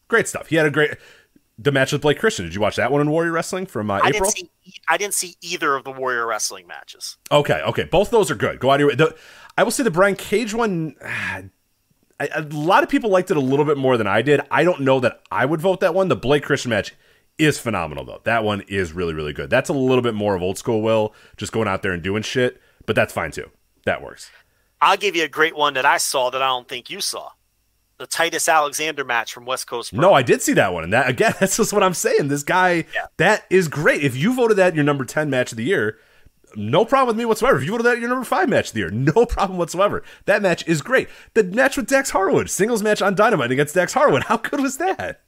[0.08, 0.48] Great stuff.
[0.48, 0.98] He had a great
[1.62, 2.46] the match with Blake Christian.
[2.46, 4.32] Did you watch that one in Warrior Wrestling from uh, I April?
[4.32, 4.50] didn't see.
[4.88, 7.18] I didn't see either of the Warrior Wrestling matches.
[7.32, 8.60] Okay, okay, both those are good.
[8.60, 8.96] Go out of your way.
[8.96, 9.16] The,
[9.58, 10.96] I will say the Brian Cage one.
[11.06, 11.42] ah,
[12.22, 14.42] I, a lot of people liked it a little bit more than I did.
[14.52, 16.08] I don't know that I would vote that one.
[16.08, 16.94] The Blake Christian match
[17.40, 18.22] is phenomenal though.
[18.26, 19.50] That one is really really good.
[19.50, 22.24] That's a little bit more of old school Will, just going out there and doing
[22.24, 22.62] shit.
[22.86, 23.50] But that's fine too.
[23.86, 24.30] That works.
[24.82, 27.30] I'll give you a great one that I saw that I don't think you saw.
[27.98, 29.92] The Titus Alexander match from West Coast.
[29.92, 30.00] Pro.
[30.02, 32.30] No, I did see that one, and that again, that's just what I'm saying.
[32.30, 33.08] This guy, Yeah.
[33.18, 34.04] that is great.
[34.04, 35.98] If you voted that your number ten match of the year,
[36.56, 37.58] no problem with me whatsoever.
[37.58, 40.02] If you voted that your number five match of the year, no problem whatsoever.
[40.26, 41.10] That match is great.
[41.34, 44.78] The match with Dax Harwood, singles match on Dynamite against Dax Harwood, how good was
[44.78, 45.22] that?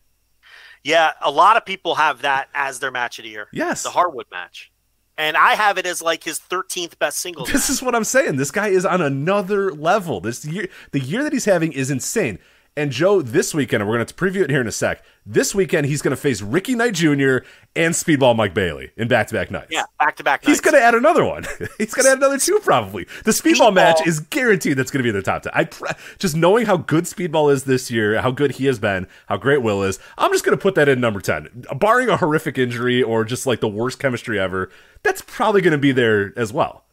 [0.84, 3.48] Yeah, a lot of people have that as their match of the year.
[3.52, 3.84] Yes.
[3.84, 4.72] the Harwood match,
[5.18, 7.46] and I have it as like his 13th best single.
[7.46, 8.38] This is what I'm saying.
[8.38, 10.22] This guy is on another level.
[10.22, 12.40] This year, the year that he's having is insane.
[12.78, 15.04] And Joe, this weekend, we're going to preview it here in a sec.
[15.26, 17.40] This weekend, he's going to face Ricky Knight Jr.
[17.76, 19.68] and Speedball Mike Bailey in back-to-back nights.
[19.72, 20.46] yeah, back to back.
[20.46, 21.44] He's going to add another one.
[21.78, 23.08] He's going to add another two probably.
[23.26, 25.52] The speedball, Speedball- match is guaranteed that's going to be in the top ten.
[25.54, 25.88] I pr-
[26.18, 29.62] just knowing how good speedball is this year, how good he has been, how great
[29.62, 30.00] Will is.
[30.18, 33.46] I'm just going to put that in number ten, barring a horrific injury or just
[33.46, 34.70] like the worst chemistry ever.
[35.04, 36.86] That's probably going to be there as well.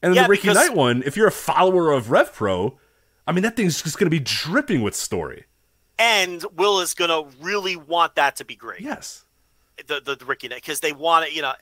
[0.00, 2.78] And then Yeah, the Ricky because- Knight one, if you're a follower of Rev Pro,
[3.28, 5.44] I mean that thing's just going to be dripping with story.
[5.98, 8.80] and Will is going to really want that to be great.
[8.80, 9.24] Yes.
[9.86, 11.52] the the, the Ricky because they want it, you know.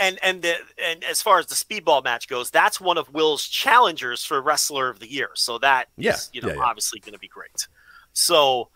[0.00, 3.46] And and the and as far as the speedball match goes, that's one of Will's
[3.46, 5.28] challengers for wrestler of the year.
[5.34, 6.68] So that is, Yeah, you know, yeah, yeah.
[6.68, 7.68] obviously going to be great.
[8.14, 8.70] So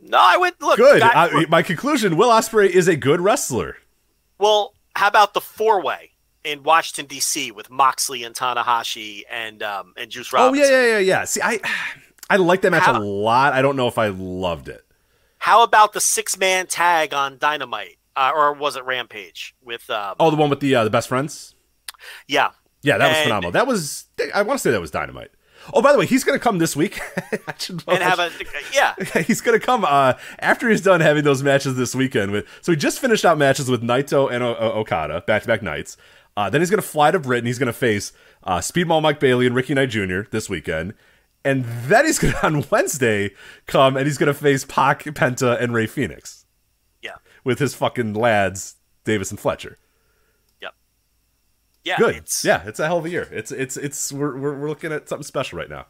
[0.00, 1.02] no, I went look Good.
[1.02, 3.76] I, my conclusion: Will Ospreay is a good wrestler.
[4.38, 6.12] well, how about the four way
[6.46, 7.50] in Washington D.C.
[7.50, 10.64] with Moxley and Tanahashi and um and Juice Robinson.
[10.64, 11.24] Oh yeah, yeah, yeah, yeah.
[11.24, 11.60] See, I
[12.30, 13.52] I like that match How- a lot.
[13.52, 14.82] I don't know if I loved it.
[15.38, 19.88] How about the six man tag on Dynamite uh, or was it Rampage with?
[19.90, 21.54] Um, Oh, the one with the uh, the best friends.
[22.26, 22.50] yeah,
[22.82, 23.50] Yeah, that was phenomenal.
[23.52, 25.30] That was I want to say that was dynamite.
[25.74, 27.00] Oh, by the way, he's going to come this week.
[27.48, 28.30] I should- and have a
[28.72, 28.94] yeah.
[29.22, 32.30] he's going to come uh, after he's done having those matches this weekend.
[32.32, 35.48] With so he just finished out matches with Naito and o- o- Okada back to
[35.48, 35.96] back nights.
[36.36, 37.46] Uh, then he's going to fly to Britain.
[37.46, 38.12] He's going to face
[38.44, 40.22] uh, Speedball Mike Bailey and Ricky Knight Jr.
[40.30, 40.94] this weekend.
[41.44, 43.30] And then he's going to on Wednesday
[43.66, 46.44] come and he's going to face Pac, Penta, and Rey Fenix
[47.02, 47.16] Yeah.
[47.44, 49.78] with his fucking lads Davis and Fletcher.
[50.60, 50.74] Yep.
[51.84, 51.96] Yeah.
[51.98, 52.16] Good.
[52.16, 53.28] It's, yeah, it's a hell of a year.
[53.30, 55.86] It's it's it's we're we're, we're looking at something special right now.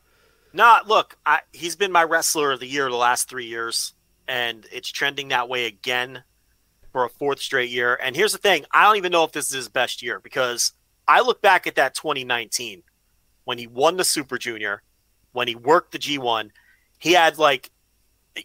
[0.53, 3.95] No, look, I, he's been my wrestler of the year the last three years,
[4.29, 6.23] and it's trending that way again
[6.97, 8.01] for a fourth straight year.
[8.03, 10.73] And here's the thing: I don't even know if this is his best year because
[11.07, 12.83] I look back at that 2019
[13.45, 14.81] when he won the Super Junior,
[15.33, 16.53] when he worked the G1.
[16.99, 17.71] He had like,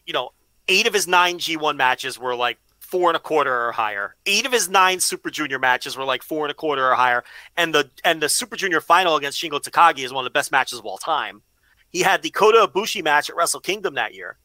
[0.05, 0.31] you know,
[0.67, 4.17] eight of his nine G1 matches were like four and a quarter or higher.
[4.25, 7.23] Eight of his nine Super Junior matches were like four and a quarter or higher.
[7.55, 10.51] And the and the Super Junior final against Shingo Takagi is one of the best
[10.51, 11.41] matches of all time.
[11.89, 14.37] He had the Kota Ibushi match at Wrestle Kingdom that year.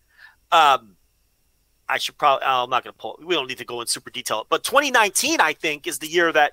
[0.53, 0.96] Um,
[1.89, 2.45] I should probably.
[2.47, 3.19] oh, I'm not going to pull.
[3.23, 4.47] We don't need to go in super detail.
[4.49, 6.53] But 2019, I think, is the year that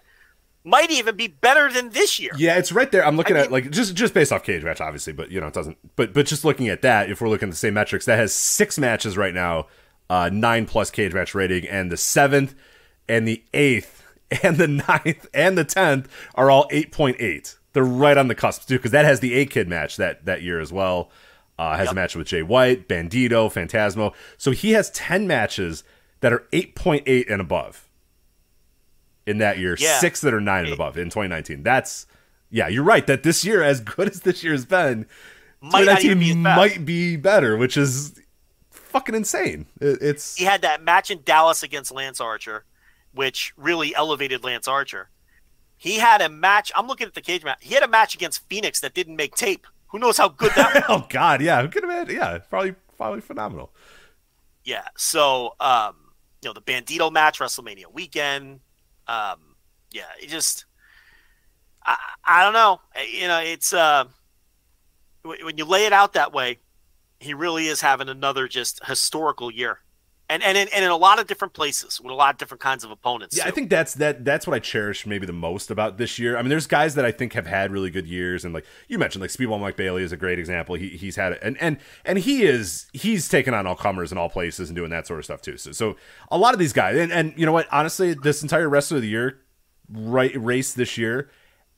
[0.64, 2.31] might even be better than this year.
[2.38, 3.05] Yeah, it's right there.
[3.05, 5.41] I'm looking I at mean- like just just based off cage match, obviously, but you
[5.41, 5.77] know it doesn't.
[5.95, 8.34] But but just looking at that, if we're looking at the same metrics, that has
[8.34, 9.68] six matches right now,
[10.10, 12.55] uh, nine plus cage match rating, and the seventh,
[13.10, 14.03] and the eighth,
[14.43, 17.57] and the ninth, and the tenth are all eight point eight.
[17.73, 20.43] They're right on the cusp too, because that has the A Kid match that that
[20.43, 21.10] year as well.
[21.57, 24.13] Uh, has a match with Jay White, Bandito, Phantasmo.
[24.38, 25.84] So he has ten matches
[26.21, 27.89] that are eight point eight and above
[29.25, 29.75] in that year.
[29.80, 29.99] Yeah.
[29.99, 31.63] Six that are nine and above in 2019.
[31.63, 32.07] That's
[32.49, 33.05] yeah, you're right.
[33.07, 35.07] That this year, as good as this year has been,
[35.61, 38.19] might 2019 be might be better, which is
[38.69, 39.65] fucking insane.
[39.81, 42.65] It, it's He had that match in Dallas against Lance Archer,
[43.13, 45.09] which really elevated Lance Archer.
[45.77, 46.71] He had a match.
[46.75, 47.57] I'm looking at the cage match.
[47.61, 49.67] He had a match against Fenix that didn't make tape.
[49.94, 52.10] Who knows how good that oh god, yeah, who could have had?
[52.10, 53.72] Yeah, probably probably phenomenal.
[54.65, 54.86] Yeah.
[54.98, 55.95] So, um,
[56.41, 58.61] you know, the Bandito match, WrestleMania weekend.
[59.07, 59.56] Um,
[59.91, 60.65] yeah, it just,
[61.86, 61.95] I,
[62.26, 62.82] I don't know.
[63.07, 64.06] You know, it's uh,
[65.24, 66.60] when you lay it out that way,
[67.20, 69.80] he really is having another just historical year,
[70.34, 72.61] and and in, and in a lot of different places with a lot of different
[72.61, 73.38] kinds of opponents.
[73.38, 74.26] Yeah, I think that's that.
[74.26, 76.38] That's what I cherish maybe the most about this year.
[76.38, 78.97] I mean, there's guys that I think have had really good years, and like you
[78.97, 80.76] mentioned, like Speedball Mike Bailey is a great example.
[80.76, 84.18] He he's had it, and and and he is he's taken on all comers in
[84.18, 85.57] all places and doing that sort of stuff too.
[85.57, 85.95] So so
[86.31, 87.68] a lot of these guys, and and you know what?
[87.72, 89.41] Honestly, this entire rest of the year,
[89.89, 91.30] right race this year.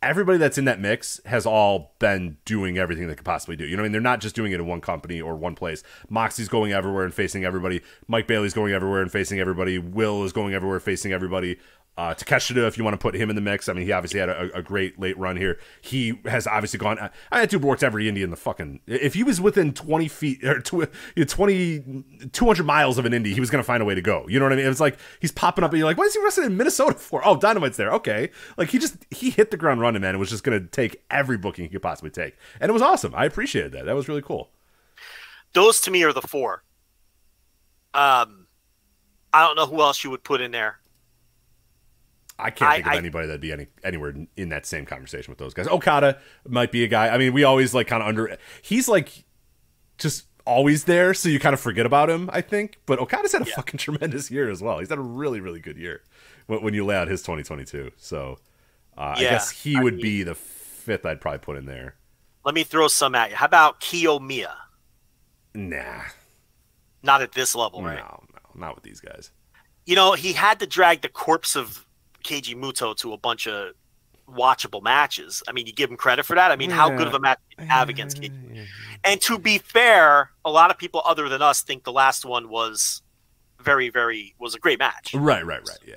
[0.06, 3.65] Everybody that's in that mix has all been doing everything they could possibly do.
[3.65, 5.82] You know, I mean, they're not just doing it in one company or one place.
[6.10, 7.82] Moxie's going everywhere and facing everybody.
[8.07, 9.80] Mike Bailey's going everywhere and facing everybody.
[9.80, 11.57] Will is going everywhere facing everybody.
[11.98, 14.20] Uh, Takeshita, if you want to put him in the mix, I mean, he obviously
[14.20, 15.58] had a, a great late run here.
[15.80, 17.00] He has obviously gone.
[17.32, 18.82] I had dude worked every indie in the fucking.
[18.86, 22.04] If he was within twenty feet or tw- 20,
[22.34, 24.26] 200 miles of an indie, he was going to find a way to go.
[24.28, 24.66] You know what I mean?
[24.66, 26.96] It was like he's popping up, and you're like, "Why is he wrestling in Minnesota
[27.00, 27.92] for?" Oh, Dynamite's there.
[27.94, 30.16] Okay, like he just he hit the ground running, man.
[30.16, 32.82] It was just going to take every booking he could possibly take, and it was
[32.82, 33.14] awesome.
[33.16, 33.86] I appreciated that.
[33.86, 34.52] That was really cool.
[35.54, 36.64] those to me are the four.
[37.94, 38.48] Um,
[39.34, 40.80] I don't know who else you would put in there.
[42.38, 45.32] I can't I- think of I- anybody that'd be any anywhere in- that same conversation
[45.32, 45.68] with those guys.
[45.68, 47.10] Okada might be a guy.
[47.10, 48.38] I mean, we always like kind of under.
[48.62, 49.24] He's like
[49.98, 52.30] just always there, so you kind of forget about him.
[52.34, 54.80] I think, but Okada's had a fucking tremendous year as well.
[54.80, 56.03] He's had a really really good year
[56.48, 57.91] when, when you lay out his 2022.
[57.98, 58.38] So
[58.98, 61.95] uh, I guess he I would mean- be the fifth I'd probably put in there.
[62.44, 63.36] Let me throw some at you.
[63.38, 64.53] How about Kiyomiya?
[65.56, 66.02] Nah,
[67.02, 67.98] Not at this level, right?
[67.98, 69.32] no, no, not with these guys.
[69.86, 71.85] You know, he had to drag the corpse of
[72.26, 73.73] Keiji Muto to a bunch of
[74.27, 75.43] watchable matches.
[75.47, 76.52] I mean, you give him credit for that.
[76.52, 78.65] I mean, how good of a match did he have against Keiji?
[79.03, 82.49] And to be fair, a lot of people other than us think the last one
[82.49, 83.02] was
[83.61, 85.14] very, very was a great match.
[85.14, 85.80] Right, right, right.
[85.88, 85.95] Yeah.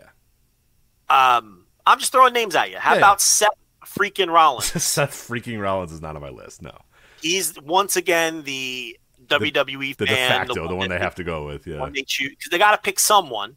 [1.09, 2.79] Um, I'm just throwing names at you.
[2.79, 2.99] How Yeah.
[2.99, 3.49] about Seth
[3.87, 4.67] freaking Rollins?
[4.83, 6.61] Seth freaking Rollins is not on my list.
[6.63, 6.77] No,
[7.23, 11.25] He's once again the WWE the de fan, facto, the one that they have to
[11.25, 11.67] go with.
[11.67, 11.81] Yeah.
[11.81, 13.57] one they choose because they got to pick someone,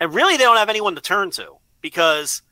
[0.00, 2.42] and really they don't have anyone to turn to because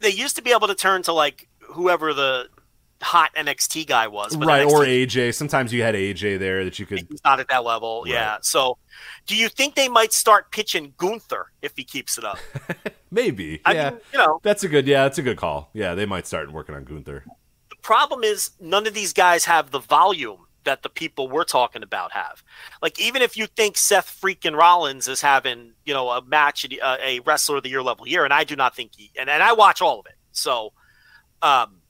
[0.00, 2.48] they used to be able to turn to like whoever the
[3.00, 5.34] hot NXT guy was, but right, or AJ.
[5.34, 7.06] Sometimes you had AJ there that you could.
[7.08, 8.04] he's not at that level.
[8.06, 8.38] Yeah.
[8.42, 8.78] So,
[9.26, 12.38] do you think they might start pitching Gunther if he keeps it up?
[13.10, 13.60] Maybe.
[13.64, 13.90] I yeah.
[13.90, 14.86] mean, you know, That's a good.
[14.86, 15.70] Yeah, that's a good call.
[15.72, 17.24] Yeah, they might start working on Gunther.
[17.70, 21.82] the problem is none of these guys have the volume that the people we're talking
[21.82, 22.44] about have.
[22.82, 26.96] Like even if you think Seth freaking Rollins is having, you know, a match, uh,
[27.02, 29.42] a wrestler of the year level year, and I do not think he, and, and
[29.42, 30.16] I watch all of it.
[30.32, 30.74] So,
[31.40, 31.80] um,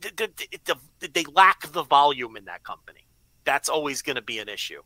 [0.00, 0.60] th- th- th-
[1.00, 3.04] th- they lack the volume in that company.
[3.44, 4.82] That's always going to be an issue.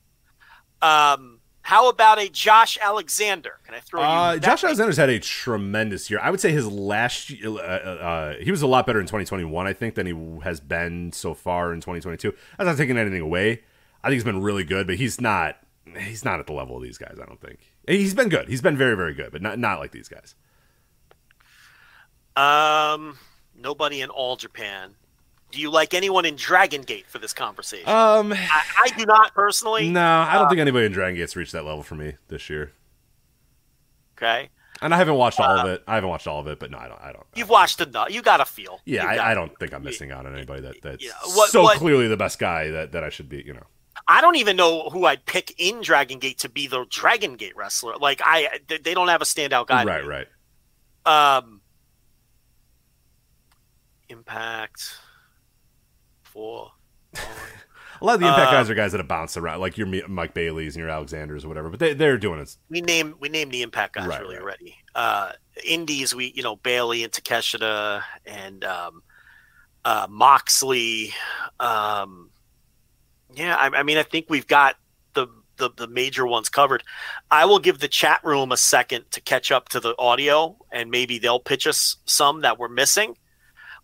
[0.81, 3.59] Um, how about a Josh Alexander?
[3.65, 4.07] Can I throw you?
[4.07, 4.69] Uh, Josh way?
[4.69, 6.21] Alexander's had a tremendous year.
[6.23, 9.67] I would say his last year, uh, uh, he was a lot better in 2021,
[9.67, 12.33] I think, than he has been so far in 2022.
[12.61, 13.65] I'm not taking anything away.
[14.05, 15.57] I think he's been really good, but he's not.
[15.99, 17.19] He's not at the level of these guys.
[17.21, 18.49] I don't think he's been good.
[18.49, 20.37] He's been very, very good, but not not like these guys.
[22.37, 23.19] Um,
[23.57, 24.95] nobody in all Japan.
[25.53, 27.89] Do you like anyone in Dragon Gate for this conversation?
[27.89, 29.89] Um, I, I do not personally.
[29.89, 32.73] no, I don't think anybody in Dragon Gate's reached that level for me this year.
[34.19, 34.49] Okay,
[34.81, 35.83] And I haven't watched all of it.
[35.87, 37.01] I haven't watched all of it, but no, I don't.
[37.03, 37.25] I don't.
[37.35, 38.11] you've watched enough.
[38.11, 38.81] You got to feel.
[38.87, 41.51] Yeah, I, I don't think I'm missing out on anybody that that's you know, what-
[41.51, 43.43] so what- clearly the best guy that, that I should be.
[43.45, 43.63] You know,
[44.09, 47.55] I don't even know who I'd pick in Dragon Gate to be the Dragon Gate
[47.57, 47.97] wrestler.
[47.99, 49.85] Like I, they they don't have a standout guy.
[49.85, 50.27] right, right.
[51.39, 51.61] Um,
[54.09, 54.99] Impact.
[56.37, 56.71] Four.
[57.15, 59.87] A lot of the impact Uh, guys are guys that have bounced around, like your
[60.07, 61.71] Mike Bailey's and your Alexanders or whatever.
[61.71, 62.55] But they they're doing it.
[62.69, 64.43] we name we name the Impact guys Right, really right.
[64.43, 64.77] already.
[64.95, 65.33] Uh,
[65.65, 69.03] Indies, we you know Bailey and Takeshita and um,
[69.87, 71.15] uh, Moxley.
[71.59, 72.29] Um,
[73.35, 74.77] yeah, I, I mean, I think we've got
[75.15, 76.83] the, the the major ones covered.
[77.31, 80.91] I will give the chat room a second to catch up to the audio, and
[80.91, 83.17] maybe they'll pitch us some that we're missing.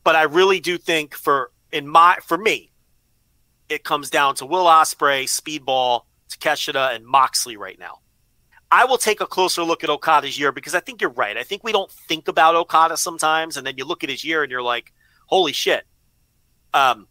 [0.04, 2.70] but I really do think for in my for me,
[3.68, 7.98] it comes down to Will Ospreay, Speedball, Takeshita, and Moxley right now.
[8.70, 11.36] I will take a closer look at Okada's year because I think you're right.
[11.36, 14.42] I think we don't think about Okada sometimes, and then you look at his year
[14.42, 14.92] and you're like,
[15.26, 15.84] "Holy shit!"
[16.72, 17.06] Um,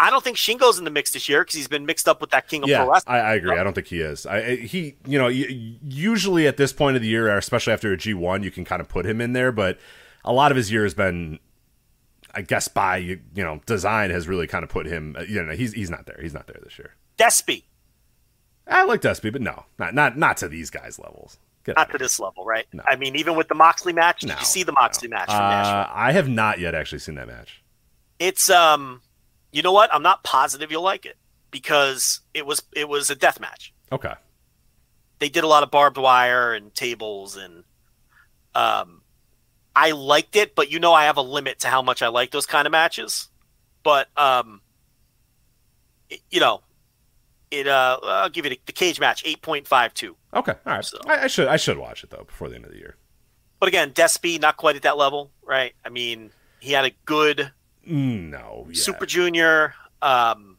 [0.00, 2.30] I don't think Shingo's in the mix this year because he's been mixed up with
[2.30, 3.16] that King of Yeah, Pro Wrestling.
[3.16, 3.58] I, I agree.
[3.58, 4.24] I don't think he is.
[4.24, 8.14] I, he, you know, usually at this point of the year, especially after a G
[8.14, 9.52] one, you can kind of put him in there.
[9.52, 9.78] But
[10.24, 11.38] a lot of his year has been,
[12.34, 15.16] I guess, by you know design has really kind of put him.
[15.18, 16.18] uh, You know, he's he's not there.
[16.20, 16.94] He's not there this year.
[17.18, 17.64] Despy,
[18.66, 21.38] I like Despy, but no, not not not to these guys' levels.
[21.64, 22.66] Get not to this level, right?
[22.72, 22.82] No.
[22.86, 25.16] I mean, even with the Moxley match, did No, you see the Moxley no.
[25.16, 25.74] match from Nashville?
[25.80, 27.62] Uh, I have not yet actually seen that match.
[28.18, 29.02] It's um,
[29.52, 29.92] you know what?
[29.94, 31.16] I'm not positive you'll like it
[31.50, 33.74] because it was it was a death match.
[33.92, 34.14] Okay.
[35.18, 37.64] They did a lot of barbed wire and tables and
[38.54, 38.99] um,
[39.82, 42.30] I liked it, but you know I have a limit to how much I like
[42.30, 43.28] those kind of matches.
[43.82, 44.60] But um,
[46.08, 46.62] it- you know,
[47.50, 50.16] it uh, I'll give you the, the cage match eight point five two.
[50.34, 50.52] Okay.
[50.66, 50.84] All right.
[50.84, 52.96] So- I, I should I should watch it though before the end of the year.
[53.58, 55.72] But again, Despy not quite at that level, right?
[55.84, 56.30] I mean,
[56.60, 57.52] he had a good
[57.88, 58.66] Mm, No.
[58.68, 58.74] Yeah.
[58.80, 59.74] Super Junior.
[60.02, 60.58] Um,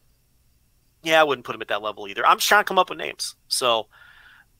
[1.03, 2.25] yeah, I wouldn't put him at that level either.
[2.25, 3.35] I'm just trying to come up with names.
[3.47, 3.87] So,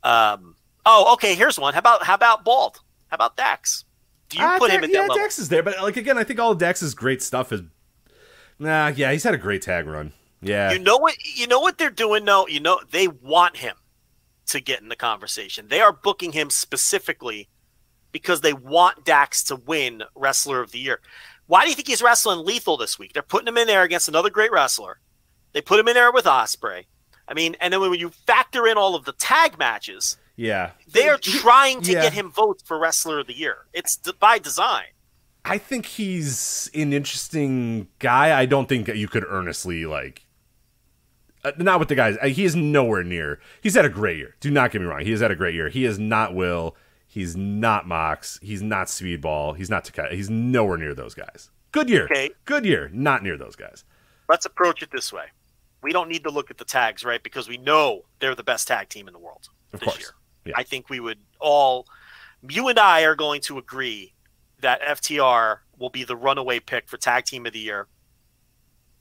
[0.04, 0.56] um,
[0.86, 1.34] oh, okay.
[1.36, 1.74] Here's one.
[1.74, 2.80] How about how about Bald?
[3.10, 3.84] How about Dax?
[4.32, 5.24] Do you Ah, put him Dax- at yeah, that level?
[5.24, 7.62] Dex is there, but like again, I think all of Dex's great stuff is.
[8.60, 10.14] Nah, yeah, he's had a great tag run.
[10.42, 11.16] Yeah, You know what?
[11.36, 12.48] You know what they're doing though.
[12.48, 13.76] You know they want him
[14.48, 15.68] to get in the conversation.
[15.68, 17.48] They are booking him specifically
[18.12, 21.00] because they want Dax to win Wrestler of the Year.
[21.48, 23.14] Why do you think he's wrestling lethal this week?
[23.14, 25.00] They're putting him in there against another great wrestler.
[25.54, 26.86] They put him in there with Ospreay.
[27.28, 30.72] I mean, and then when you factor in all of the tag matches, yeah.
[30.92, 32.02] they are trying to yeah.
[32.04, 33.66] get him votes for Wrestler of the Year.
[33.74, 34.86] It's d- by design.
[35.46, 38.40] I think he's an interesting guy.
[38.40, 40.26] I don't think you could earnestly like.
[41.44, 42.18] Uh, not with the guys.
[42.22, 43.40] Uh, he is nowhere near.
[43.62, 44.36] He's had a great year.
[44.40, 45.02] Do not get me wrong.
[45.02, 45.70] He has had a great year.
[45.70, 46.76] He is not Will.
[47.08, 48.40] He's not Mox.
[48.42, 49.58] He's not Speedball.
[49.58, 50.14] He's not Takeda.
[50.14, 51.50] He's nowhere near those guys.
[51.72, 52.06] Good year.
[52.06, 52.30] Okay.
[52.46, 52.90] Good year.
[52.94, 53.84] Not near those guys.
[54.30, 55.26] Let's approach it this way.
[55.82, 57.22] We don't need to look at the tags, right?
[57.22, 60.00] Because we know they're the best tag team in the world Of this course.
[60.00, 60.10] year.
[60.46, 60.54] Yeah.
[60.56, 61.88] I think we would all,
[62.50, 64.14] you and I are going to agree
[64.62, 67.88] that FTR will be the runaway pick for tag team of the year.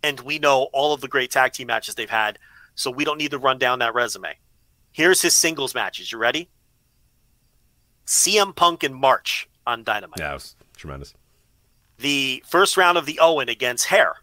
[0.02, 2.38] And we know all of the great tag team matches they've had,
[2.74, 4.34] so we don't need to run down that resume.
[4.92, 6.10] Here's his singles matches.
[6.10, 6.48] You ready?
[8.06, 10.18] CM Punk in March on Dynamite.
[10.18, 11.14] Yeah, it was tremendous.
[11.98, 14.14] The first round of the Owen against Hair,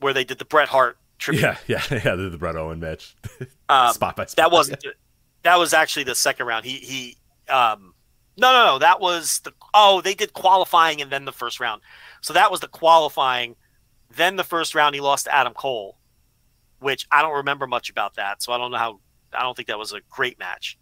[0.00, 1.42] where they did the Bret Hart tribute.
[1.42, 2.14] Yeah, yeah, yeah.
[2.16, 3.14] The, the Bret Owen match.
[3.68, 4.36] Um, spot by spot.
[4.36, 4.84] that wasn't.
[5.42, 6.64] That was actually the second round.
[6.64, 7.16] He he.
[7.48, 7.94] Um,
[8.36, 8.78] no, no, no.
[8.78, 9.52] That was the.
[9.74, 11.82] Oh, they did qualifying and then the first round.
[12.20, 13.56] So that was the qualifying.
[14.14, 15.96] Then the first round, he lost to Adam Cole,
[16.80, 18.42] which I don't remember much about that.
[18.42, 19.00] So I don't know how.
[19.32, 20.78] I don't think that was a great match.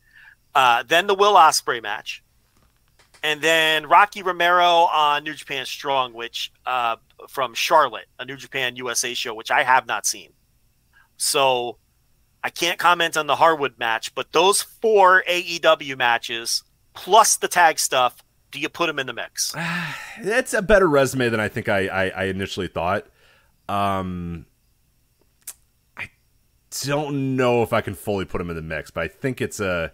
[0.54, 2.24] Uh, then the Will Ospreay match,
[3.22, 6.96] and then Rocky Romero on New Japan Strong, which uh,
[7.28, 10.32] from Charlotte, a New Japan USA show, which I have not seen.
[11.16, 11.78] So
[12.48, 16.62] I can't comment on the Harwood match, but those four AEW matches
[16.94, 19.54] plus the tag stuff, do you put them in the mix?
[20.22, 23.04] That's a better resume than I think I, I, I initially thought.
[23.68, 24.46] Um,
[25.94, 26.08] I
[26.84, 29.60] don't know if I can fully put him in the mix, but I think it's
[29.60, 29.92] a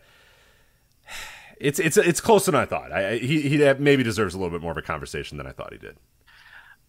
[1.61, 2.93] it's it's it's closer than I thought.
[2.93, 5.51] I, I he he maybe deserves a little bit more of a conversation than I
[5.51, 5.97] thought he did.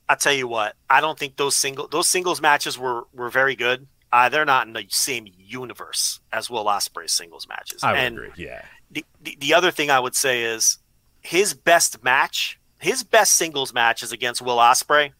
[0.07, 3.55] I'll tell you what, I don't think those single those singles matches were were very
[3.55, 3.87] good.
[4.15, 7.83] Uh, they're not in the same universe as Will Ospreay's singles matches.
[7.83, 8.29] I and agree.
[8.37, 10.77] Yeah, The, the the other thing I would say is
[11.19, 15.11] his best match, his best singles match is against Will Ospreay,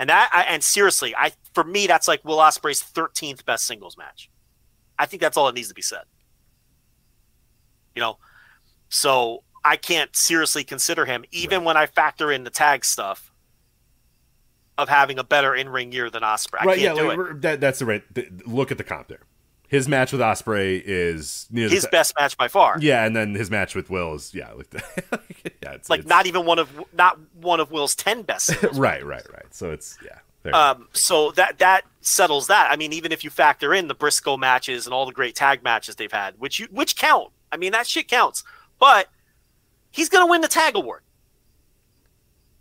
[0.00, 3.96] and that I, and seriously, I for me that's like Will Ospreay's thirteenth best singles
[3.96, 4.28] match.
[4.98, 6.02] I think that's all that needs to be said.
[7.94, 8.18] You know,
[8.88, 13.30] so I can't seriously consider him, even when I factor in the tag stuff
[14.78, 16.62] of having a better in ring year than Ospreay.
[16.62, 16.78] I right.
[16.78, 18.02] Yeah, can't do like, that, that's the right.
[18.46, 19.20] look at the comp there.
[19.68, 22.76] His match with Ospreay is the His t- best match by far.
[22.80, 24.72] Yeah, and then his match with Will is yeah, like
[25.62, 28.54] yeah, it's like it's- not even one of not one of Will's ten best.
[28.74, 29.52] Right, right, right.
[29.52, 30.18] So it's yeah.
[30.52, 32.70] Um, so that that settles that.
[32.70, 35.62] I mean, even if you factor in the Briscoe matches and all the great tag
[35.62, 37.30] matches they've had, which you which count.
[37.50, 38.44] I mean, that shit counts.
[38.78, 39.08] But
[39.90, 41.00] he's gonna win the tag award.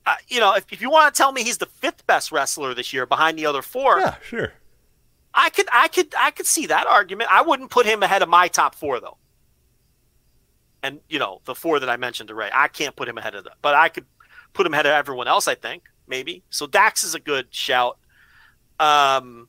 [0.06, 2.74] Uh, you know, if, if you want to tell me he's the fifth best wrestler
[2.74, 4.54] this year behind the other four, yeah, sure.
[5.34, 7.30] I could I could I could see that argument.
[7.32, 9.18] I wouldn't put him ahead of my top four though.
[10.82, 13.34] And you know, the four that I mentioned to Ray, I can't put him ahead
[13.36, 13.54] of that.
[13.62, 14.06] But I could
[14.52, 15.84] put him ahead of everyone else, I think.
[16.08, 16.44] maybe.
[16.50, 17.98] So Dax is a good shout.
[18.80, 19.48] Um,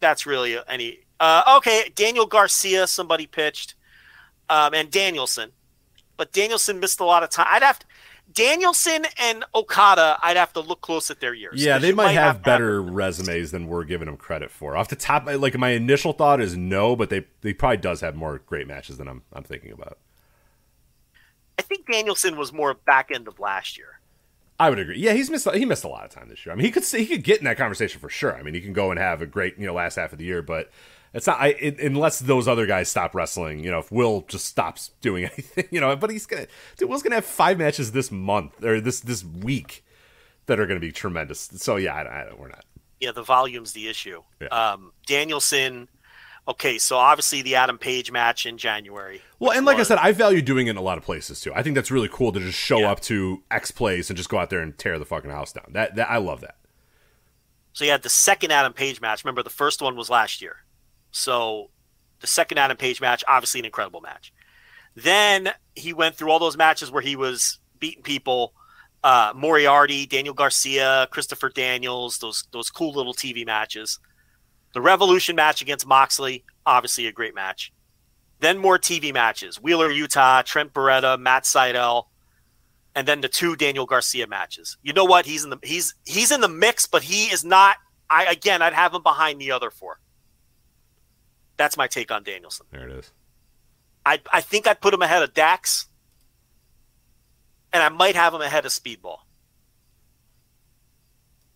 [0.00, 1.00] that's really any.
[1.18, 3.74] Uh, okay, Daniel Garcia, somebody pitched,
[4.48, 5.50] um, and Danielson,
[6.16, 7.46] but Danielson missed a lot of time.
[7.50, 7.86] I'd have to,
[8.32, 10.18] Danielson and Okada.
[10.22, 11.62] I'd have to look close at their years.
[11.64, 14.76] Yeah, they you might have to better resumes than we're giving them credit for.
[14.76, 18.14] Off the top, like my initial thought is no, but they they probably does have
[18.14, 19.98] more great matches than I'm I'm thinking about.
[21.58, 24.00] I think Danielson was more back end of last year.
[24.58, 24.98] I would agree.
[24.98, 26.52] Yeah, he's missed he missed a lot of time this year.
[26.52, 28.36] I mean, he could he could get in that conversation for sure.
[28.36, 30.24] I mean, he can go and have a great you know last half of the
[30.24, 30.70] year, but
[31.12, 31.40] it's not.
[31.40, 33.64] I it, unless those other guys stop wrestling.
[33.64, 35.94] You know, if Will just stops doing anything, you know.
[35.96, 36.46] But he's gonna
[36.76, 39.84] dude, Will's gonna have five matches this month or this this week
[40.46, 41.50] that are gonna be tremendous.
[41.56, 42.64] So yeah, I, I, we're not.
[43.00, 44.22] Yeah, the volume's the issue.
[44.40, 44.48] Yeah.
[44.48, 45.88] Um, Danielson.
[46.48, 49.22] Okay, so obviously the Adam Page match in January.
[49.38, 51.52] Well, and like I said, I value doing it in a lot of places too.
[51.54, 52.90] I think that's really cool to just show Yeah.
[52.92, 55.66] up to X place and just go out there and tear the fucking house down.
[55.70, 56.56] That, that I love that.
[57.72, 59.22] So you had the second Adam Page match.
[59.22, 60.56] Remember, the first one was last year.
[61.10, 61.70] So
[62.20, 64.32] the second Adam Page match, obviously an incredible match.
[64.94, 68.54] Then he went through all those matches where he was beating people.
[69.02, 73.98] Uh, Moriarty, Daniel Garcia, Christopher Daniels, those those cool little TV matches.
[74.74, 77.72] The Revolution match against Moxley, obviously a great match.
[78.40, 82.04] Then more TV matches: Wheeler, Yuta, Trent Beretta, Matt Sydal,
[82.94, 84.76] and then the two Daniel Garcia matches.
[84.82, 85.24] You know what?
[85.24, 87.76] He's in the he's he's in the mix, but he is not.
[88.10, 89.98] I again, I'd have him behind the other four.
[91.60, 92.64] That's my take on Danielson.
[92.72, 93.12] There it is.
[94.06, 95.90] I I think I'd put him ahead of Dax,
[97.70, 99.18] and I might have him ahead of Speedball.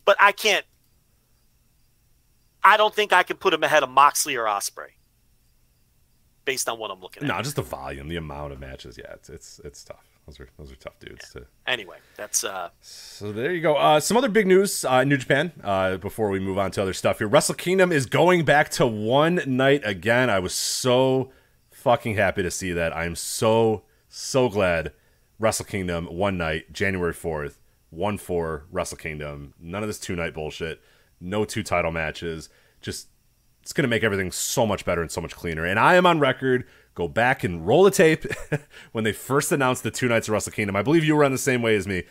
[0.05, 0.67] But I can't.
[2.63, 4.91] I don't think I can put him ahead of Moxley or Ospreay,
[6.45, 7.27] based on what I'm looking at.
[7.27, 8.99] No, just the volume, the amount of matches.
[8.99, 10.14] Yeah, it's it's it's tough.
[10.27, 11.47] Those are those are tough dudes to.
[11.67, 13.77] Anyway, that's uh, So there you go.
[13.77, 16.83] Uh, some other big news uh, in New Japan uh, before we move on to
[16.83, 17.29] other stuff here.
[17.29, 20.31] Wrestle Kingdom is going back to one night again.
[20.31, 21.31] I was so
[21.71, 22.97] fucking happy to see that.
[22.97, 24.93] I'm so, so glad
[25.39, 27.59] Wrestle Kingdom one night, January 4th,
[27.91, 29.53] 1 4 Wrestle Kingdom.
[29.61, 30.81] None of this two night bullshit.
[31.21, 32.49] No two title matches.
[32.81, 33.09] Just
[33.63, 35.65] it's going to make everything so much better and so much cleaner.
[35.65, 36.67] And I am on record.
[36.95, 38.25] Go back and roll the tape
[38.93, 40.77] when they first announced the two nights of Wrestle Kingdom.
[40.77, 42.05] I believe you were on the same way as me.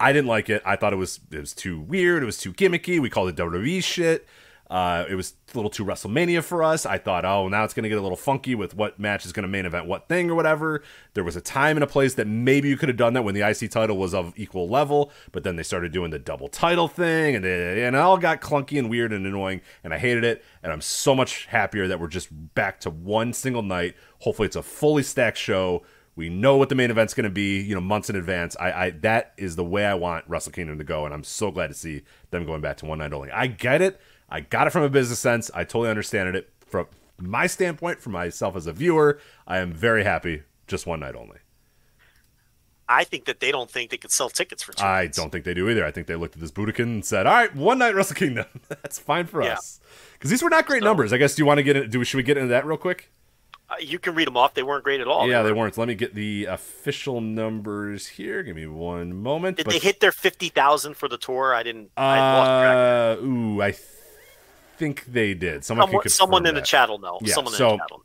[0.00, 0.60] I didn't like it.
[0.66, 2.22] I thought it was it was too weird.
[2.22, 3.00] It was too gimmicky.
[3.00, 4.26] We called it WWE shit.
[4.70, 6.86] Uh, it was a little too WrestleMania for us.
[6.86, 9.32] I thought, oh, now it's going to get a little funky with what match is
[9.32, 10.82] going to main event what thing or whatever.
[11.12, 13.34] There was a time and a place that maybe you could have done that when
[13.34, 16.88] the IC title was of equal level, but then they started doing the double title
[16.88, 20.24] thing, and it, and it all got clunky and weird and annoying, and I hated
[20.24, 20.42] it.
[20.62, 23.94] And I'm so much happier that we're just back to one single night.
[24.20, 25.84] Hopefully, it's a fully stacked show.
[26.16, 28.56] We know what the main event's going to be, you know, months in advance.
[28.58, 31.50] I, I that is the way I want Wrestle Kingdom to go, and I'm so
[31.50, 33.30] glad to see them going back to one night only.
[33.30, 34.00] I get it.
[34.34, 35.48] I got it from a business sense.
[35.54, 36.86] I totally understand it from
[37.20, 39.20] my standpoint, from myself as a viewer.
[39.46, 40.42] I am very happy.
[40.66, 41.36] Just one night only.
[42.88, 44.84] I think that they don't think they could sell tickets for two.
[44.84, 45.16] I nights.
[45.16, 45.84] don't think they do either.
[45.86, 48.46] I think they looked at this Budokan and said, "All right, one night Wrestle Kingdom.
[48.68, 49.54] That's fine for Yeah.
[49.54, 49.80] us."
[50.14, 51.12] Because these were not great numbers.
[51.12, 51.34] I guess.
[51.36, 51.76] Do you want to get?
[51.76, 53.10] In, do we, should we get into that real quick?
[53.70, 54.52] Uh, you can read them off.
[54.52, 55.26] They weren't great at all.
[55.28, 55.78] yeah, they were- weren't.
[55.78, 58.42] Let me get the official numbers here.
[58.42, 59.56] Give me one moment.
[59.56, 61.54] Did But- they hit their fifty thousand for the tour?
[61.54, 61.90] I didn't.
[61.96, 62.76] I lost track.
[62.76, 63.82] Uh, ooh, I th-
[64.76, 65.64] think they did.
[65.64, 66.66] Someone, Someone, someone in the that.
[66.66, 67.18] chat will know.
[67.22, 68.04] Yeah, someone so- in the chat will know.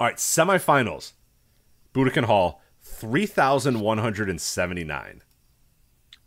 [0.00, 1.12] All right, semifinals.
[1.94, 5.22] Budokan Hall, three thousand one hundred and seventy-nine.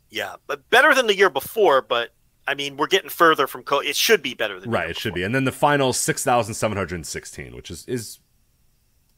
[0.09, 1.81] Yeah, but better than the year before.
[1.81, 2.11] But
[2.47, 3.63] I mean, we're getting further from.
[3.63, 5.23] Co- it should be better than Right, year it should be.
[5.23, 8.19] And then the finals, six thousand seven hundred and sixteen, which is is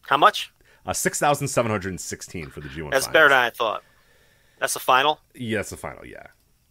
[0.07, 0.51] How much?
[0.87, 2.89] uh, six thousand seven hundred and sixteen for the G one.
[2.89, 3.13] That's finals.
[3.13, 3.83] better than I thought.
[4.59, 5.19] That's the final.
[5.35, 6.05] Yeah, that's the final.
[6.07, 6.25] Yeah.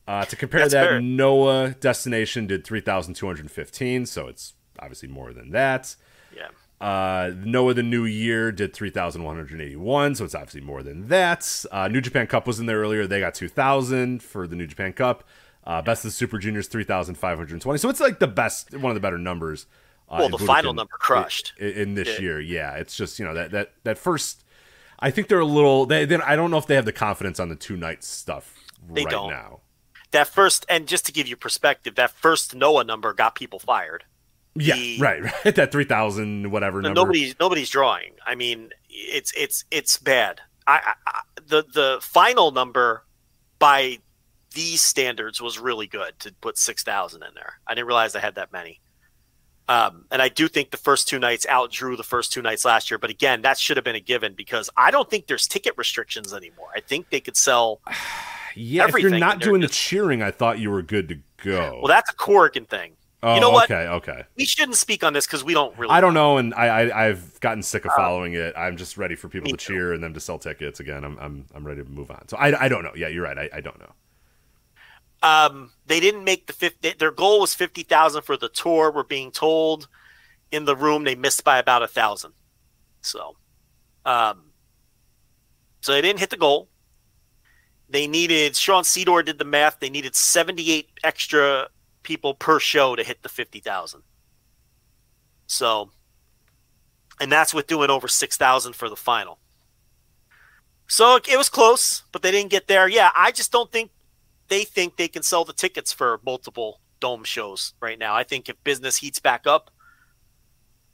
[0.09, 1.01] Uh, to compare That's that, fair.
[1.03, 5.95] Noah Destination did three thousand two hundred fifteen, so it's obviously more than that.
[6.35, 6.49] Yeah.
[6.81, 11.65] Uh, Noah the New Year did 3,181, so it's obviously more than that.
[11.73, 13.05] Uh, New Japan Cup was in there earlier.
[13.07, 15.25] They got 2,000 for the New Japan Cup.
[15.65, 17.79] Uh, Best of the Super Juniors, 3,520.
[17.79, 19.67] So it's like the best, one of the better numbers.
[20.09, 21.53] Uh, Well, the final number crushed.
[21.59, 22.21] In, in this Yeah.
[22.21, 22.41] year.
[22.41, 24.45] Yeah, it's just, you know, that, that, that first,
[25.01, 27.41] I think they're a little, they, they, I don't know if they have the confidence
[27.41, 28.55] on the two nights stuff
[28.89, 29.31] They right don't.
[29.31, 29.61] now.
[30.11, 34.05] That first, and just to give you perspective, that first Noah number got people fired.
[34.55, 35.55] Yeah, The- right, right.
[35.55, 36.95] That 3,000 whatever number.
[36.95, 38.13] nobody's nobody's drawing.
[38.27, 40.41] I mean, it's it's it's bad.
[40.67, 43.05] I, I, I the the final number
[43.59, 43.99] by
[44.55, 47.61] these standards was really good to put six thousand in there.
[47.67, 48.81] I didn't realize I had that many.
[49.69, 52.91] Um, and I do think the first two nights outdrew the first two nights last
[52.91, 52.97] year.
[52.97, 56.33] But again, that should have been a given because I don't think there's ticket restrictions
[56.33, 56.69] anymore.
[56.75, 57.83] I think they could sell
[58.59, 61.81] Yeah, if you're not doing the cheering, I thought you were good to go.
[61.83, 62.95] well, that's a Corrigan thing.
[63.23, 63.71] oh, you know what?
[63.71, 64.25] Okay, okay.
[64.37, 65.93] We shouldn't speak on this because we don't really.
[65.93, 68.55] I don't know, and I, I I've gotten sick of following it.
[68.57, 69.73] I'm just ready for people to too.
[69.73, 71.05] cheer and them to sell tickets again.
[71.05, 72.27] I'm I'm I'm ready to move on.
[72.29, 72.93] So I, I don't know.
[72.97, 73.39] Yeah, you're right.
[73.39, 73.93] I, I don't know.
[75.21, 76.93] Um, they didn't make the fifty.
[76.93, 78.91] Their goal was fifty thousand for the tour.
[78.93, 79.89] We're being told
[80.51, 82.33] in the room they missed by about a thousand.
[83.01, 83.37] So,
[84.05, 84.53] um,
[85.81, 86.69] so they didn't hit the goal.
[87.91, 89.81] They needed Sean Cedor did the math.
[89.81, 91.69] They needed seventy-eight extra
[92.03, 94.03] people per show to hit the fifty thousand.
[95.47, 95.91] So,
[97.21, 99.39] and that's with doing over six thousand for the final.
[100.87, 102.89] So it was close, but they didn't get there.
[102.89, 103.91] Yeah, I just don't think
[104.49, 108.15] they think they can sell the tickets for multiple dome shows right now.
[108.15, 109.71] I think if business heats back up,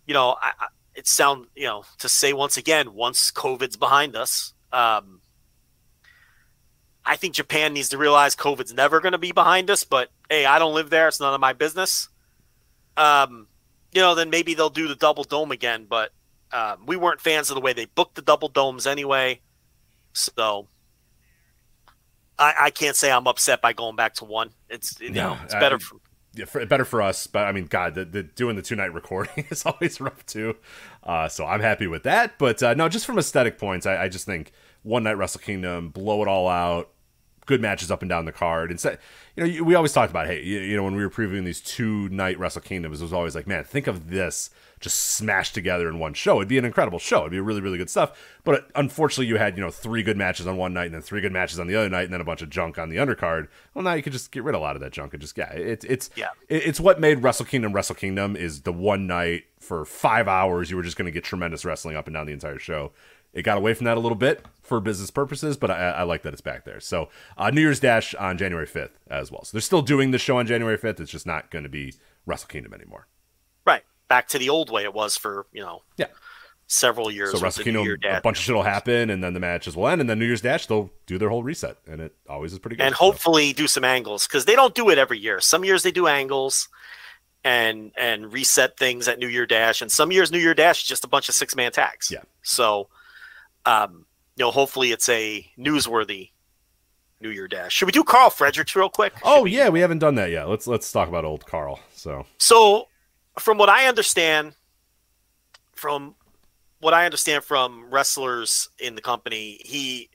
[0.07, 4.15] you know, I, I, it sound you know to say once again, once COVID's behind
[4.15, 5.21] us, um,
[7.07, 9.85] I think Japan needs to realize COVID's never going to be behind us.
[9.85, 12.09] But hey, I don't live there; it's none of my business.
[12.97, 13.47] Um,
[13.93, 15.87] you know, then maybe they'll do the double dome again.
[15.89, 16.13] But
[16.53, 19.41] um, we weren't fans of the way they booked the double domes anyway,
[20.13, 20.69] so
[22.39, 24.51] I, I can't say I'm upset by going back to one.
[24.69, 25.79] It's you No, know it's I- better.
[25.79, 25.97] For,
[26.35, 28.93] Yeah, for, better for us, but I mean, God, the, the doing the two night
[28.93, 30.57] recording is always rough too.
[31.03, 32.39] Uh, so I'm happy with that.
[32.39, 34.53] But uh, no, just from aesthetic points, I, I just think
[34.83, 36.91] one night Wrestle Kingdom, blow it all out,
[37.47, 38.71] good matches up and down the card.
[38.71, 38.99] Instead,
[39.37, 41.61] you know, we always talked about, hey, you, you know, when we were previewing these
[41.61, 44.51] two night Wrestle Kingdoms, it was always like, man, think of this
[44.81, 46.37] just smashed together in one show.
[46.37, 47.21] It'd be an incredible show.
[47.21, 48.19] It'd be really, really good stuff.
[48.45, 51.21] But unfortunately, you had, you know, three good matches on one night and then three
[51.23, 53.49] good matches on the other night and then a bunch of junk on the undercard.
[53.73, 55.39] Well, now you could just get rid of a lot of that junk and just,
[55.39, 56.29] yeah, it's, it's, Yeah.
[56.49, 60.71] it- it's what made Wrestle Kingdom Wrestle Kingdom is the one night for five hours
[60.71, 62.93] you were just going to get tremendous wrestling up and down the entire show.
[63.35, 66.23] It got away from that a little bit for business purposes, but I, I like
[66.23, 66.81] that it's back there.
[66.81, 69.45] So uh, New Year's Dash on January 5th as well.
[69.45, 71.01] So they're still doing the show on January 5th.
[71.01, 71.95] It's just not going to be
[72.27, 73.07] Wrestle Kingdom anymore.
[73.67, 76.07] right back to the old way it was for you know Yeah.
[76.69, 77.33] several years.
[77.33, 80.01] So Wrestle Kingdom, a bunch of shit will happen, and then the matches will end,
[80.01, 82.77] and then New Year's Dash they'll do their whole reset, and it always is pretty
[82.77, 82.87] good.
[82.87, 85.41] and So- hopefully do some angles because they don't do it every year.
[85.41, 86.69] Some years they do angles
[87.43, 90.89] and and reset things at New Year Dash, and some years New Year Dash is
[90.89, 92.11] just a bunch of six man tags.
[92.11, 92.23] Yeah.
[92.43, 92.89] So,
[93.67, 96.31] um, you know, hopefully it's a newsworthy
[97.21, 97.73] New Year Dash.
[97.73, 99.15] Should we do Karl Fredericks real quick?
[99.23, 100.49] Oh yeah, we haven't done that yet.
[100.49, 101.81] Let's let's talk about old Karl.
[101.95, 102.89] So So,
[103.39, 104.55] from what I understand,
[105.75, 106.15] from
[106.81, 110.11] what I understand from wrestlers in the company, he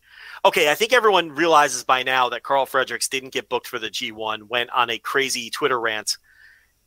[0.46, 0.70] okay.
[0.70, 4.44] I think everyone realizes by now that Karl Fredericks didn't get booked for the G1,
[4.44, 6.18] went on a crazy Twitter rant,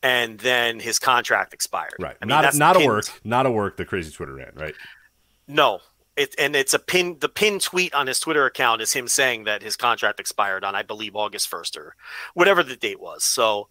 [0.03, 1.95] and then his contract expired.
[1.99, 3.77] right, I mean, not that's not a work, not a work.
[3.77, 4.75] The crazy Twitter rant, right?
[5.49, 5.81] No.
[6.17, 7.17] It, and it's a pin.
[7.21, 10.75] The pin tweet on his Twitter account is him saying that his contract expired on,
[10.75, 11.97] I believe, August first or
[12.35, 13.25] whatever the date was.
[13.25, 13.69] So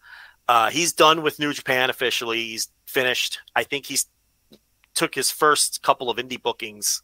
[0.47, 2.43] uh, he's done with New Japan officially.
[2.43, 3.39] He's finished.
[3.55, 4.07] I think he's
[4.93, 7.01] took his first couple of indie bookings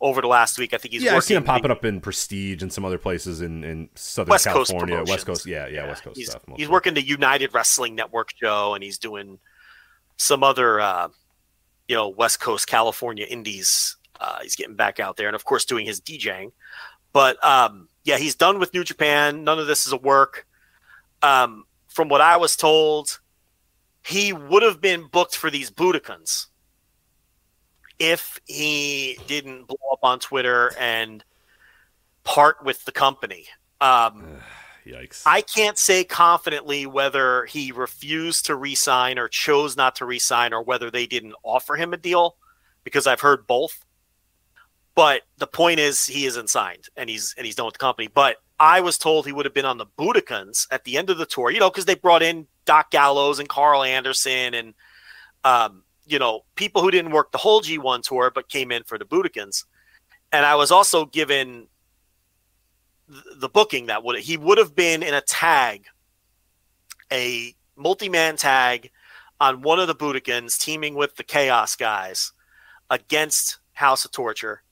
[0.00, 0.74] over the last week.
[0.74, 3.42] I think he's yeah, I've seen him popping up in Prestige and some other places
[3.42, 5.26] in, in Southern West Coast California, West.
[5.26, 5.46] Coast.
[5.46, 6.42] Yeah, yeah, West Coast he's, stuff.
[6.56, 9.38] He's working the United Wrestling Network show, and he's doing
[10.16, 11.08] some other, uh,
[11.88, 13.96] you know, West Coast California indies.
[14.20, 16.52] Uh, he's getting back out there, and of course, doing his DJing.
[17.12, 19.44] But um, yeah, he's done with New Japan.
[19.44, 20.46] None of this is a work.
[21.22, 23.20] Um, from what I was told,
[24.04, 26.46] he would have been booked for these Budokans
[27.98, 31.24] if he didn't blow up on Twitter and
[32.24, 33.46] part with the company.
[33.80, 34.24] Um,
[34.86, 35.22] Yikes!
[35.26, 40.62] I can't say confidently whether he refused to resign or chose not to resign or
[40.62, 42.36] whether they didn't offer him a deal
[42.84, 43.84] because I've heard both.
[44.94, 48.08] But the point is he isn't signed and he's and he's done with the company.
[48.12, 51.18] But I was told he would have been on the Budokans at the end of
[51.18, 54.74] the tour, you know, because they brought in Doc Gallows and Karl Anderson and
[55.44, 58.98] um, you know, people who didn't work the whole G1 tour but came in for
[58.98, 59.64] the Budokans.
[60.32, 61.68] And I was also given
[63.36, 65.86] the booking that would he would have been in a tag,
[67.12, 68.90] a multi-man tag
[69.40, 72.32] on one of the Budokans teaming with the Chaos guys
[72.90, 74.62] against House of Torture.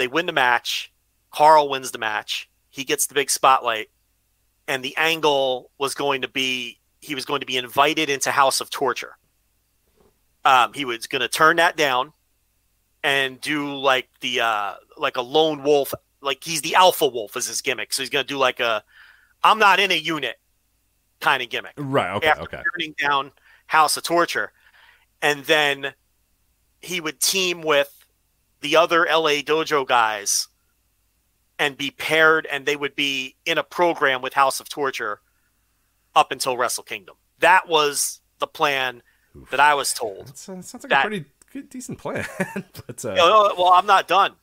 [0.00, 0.90] They win the match.
[1.30, 2.48] Karl wins the match.
[2.70, 3.90] He gets the big spotlight.
[4.66, 8.60] And the angle was going to be he was going to be invited into House
[8.60, 9.16] of Torture.
[10.44, 12.12] Um, he was going to turn that down
[13.02, 17.46] and do like the uh, like a lone wolf, like he's the alpha wolf is
[17.46, 17.92] his gimmick.
[17.92, 18.82] So he's going to do like a
[19.42, 20.36] I'm not in a unit
[21.20, 22.16] kind of gimmick right?
[22.16, 22.62] Okay, after okay.
[22.72, 23.32] turning down
[23.66, 24.52] House of Torture,
[25.20, 25.92] and then
[26.80, 27.99] he would team with
[28.60, 30.48] the other LA Dojo guys
[31.58, 35.20] and be paired, and they would be in a program with House of Torture
[36.14, 37.16] up until Wrestle Kingdom.
[37.38, 39.02] That was the plan
[39.50, 40.28] that I was told.
[40.28, 42.24] That sounds, like That- a pretty good, decent plan.
[42.86, 44.34] but uh, No, no, well, I'm not done.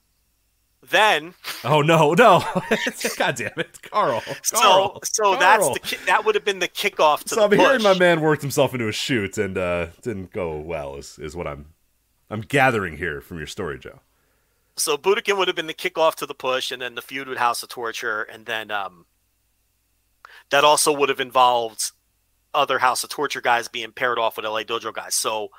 [0.90, 1.34] Then,
[1.66, 2.44] oh no, no!
[3.18, 4.22] God damn it, Karl.
[4.44, 7.52] so Karl, so that's the ki- that would have been the kickoff to So I'm
[7.52, 10.96] hearing my man worked himself into a shoot and uh, didn't go well.
[10.96, 11.74] Is is what I'm
[12.30, 14.00] I'm gathering here from your story, Joe.
[14.78, 17.38] So Budokan would have been the kickoff to the push, and then the feud with
[17.40, 19.06] House of Torture, and then um,
[20.52, 21.92] that also would have involved
[22.54, 25.16] other House of Torture guys being paired off with LA Dojo guys.
[25.16, 25.50] So,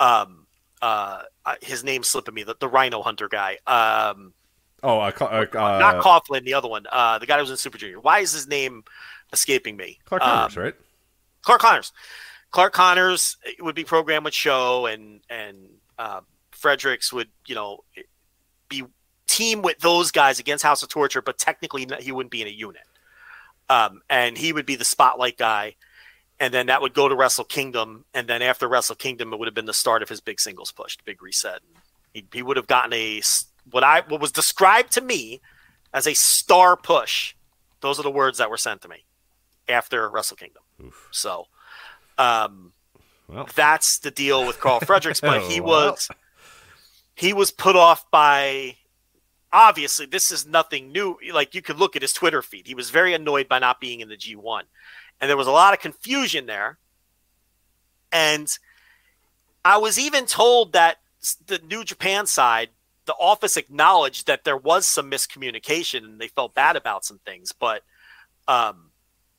[0.00, 0.46] um,
[0.82, 4.32] uh, I- his name's slipping me, the, the Rhino Hunter guy, um,
[4.82, 7.56] Oh, uh, uh, uh, not Coughlin, the other one, uh, the guy who was in
[7.56, 7.98] Super Junior.
[7.98, 8.84] Why is his name
[9.32, 9.98] escaping me?
[10.04, 10.74] Clark Um, Connors, right?
[11.42, 11.92] Clark Connors.
[12.50, 16.20] Clark Connors would be programmed with SHO, and and uh,
[16.52, 17.84] Fredericks would you know
[18.68, 18.84] be
[19.26, 22.50] team with those guys against House of Torture, but technically he wouldn't be in a
[22.50, 22.82] unit.
[23.68, 25.74] Um, and he would be the spotlight guy,
[26.38, 29.46] and then that would go to Wrestle Kingdom, and then after Wrestle Kingdom, it would
[29.48, 31.60] have been the start of his big singles push, big reset.
[32.12, 33.20] He, he would have gotten a
[33.70, 35.40] what I what was described to me
[35.92, 37.34] as a star push.
[37.80, 39.04] Those are the words that were sent to me
[39.68, 40.62] after Wrestle Kingdom.
[41.10, 41.46] So,
[42.18, 42.72] um,
[43.28, 43.48] Well.
[43.54, 45.20] that's the deal with Karl Fredericks.
[45.20, 46.08] But he was
[47.16, 48.76] he was put off by
[49.52, 51.16] obviously this is nothing new.
[51.32, 52.66] Like you could look at his Twitter feed.
[52.66, 54.62] He was very annoyed by not being in the G1.
[55.20, 56.78] And there was a lot of confusion there.
[58.12, 58.48] And
[59.64, 60.98] I was even told that
[61.46, 62.68] the New Japan side,
[63.06, 67.52] the office acknowledged that there was some miscommunication and they felt bad about some things.
[67.52, 67.82] But
[68.46, 68.90] um,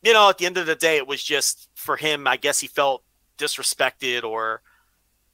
[0.02, 2.26] you know, at the end of the day, it was just for him.
[2.26, 3.04] I guess he felt
[3.38, 4.62] disrespected, or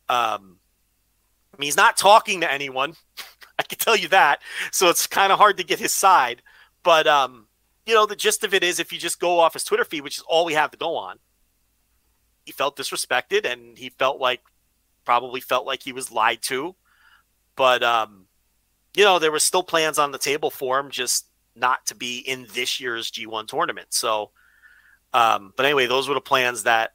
[0.09, 0.57] um,
[1.53, 2.95] I mean, he's not talking to anyone.
[3.59, 4.41] I can tell you that.
[4.71, 6.41] So it's kind of hard to get his side.
[6.81, 7.47] But um,
[7.85, 10.01] you know, the gist of it is, if you just go off his Twitter feed,
[10.01, 11.19] which is all we have to go on,
[12.45, 14.41] he felt disrespected, and he felt like
[15.05, 16.75] probably felt like he was lied to.
[17.55, 18.25] But um,
[18.95, 22.19] you know, there were still plans on the table for him, just not to be
[22.19, 23.87] in this year's G1 tournament.
[23.91, 24.31] So,
[25.13, 26.93] um, but anyway, those were the plans that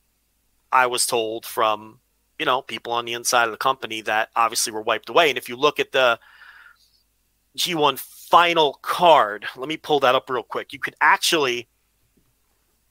[0.72, 2.00] I was told from
[2.38, 5.28] you know people on the inside of the company that obviously were wiped away.
[5.28, 6.18] And if you look at the
[7.56, 10.72] G1 final card, let me pull that up real quick.
[10.72, 11.68] You could actually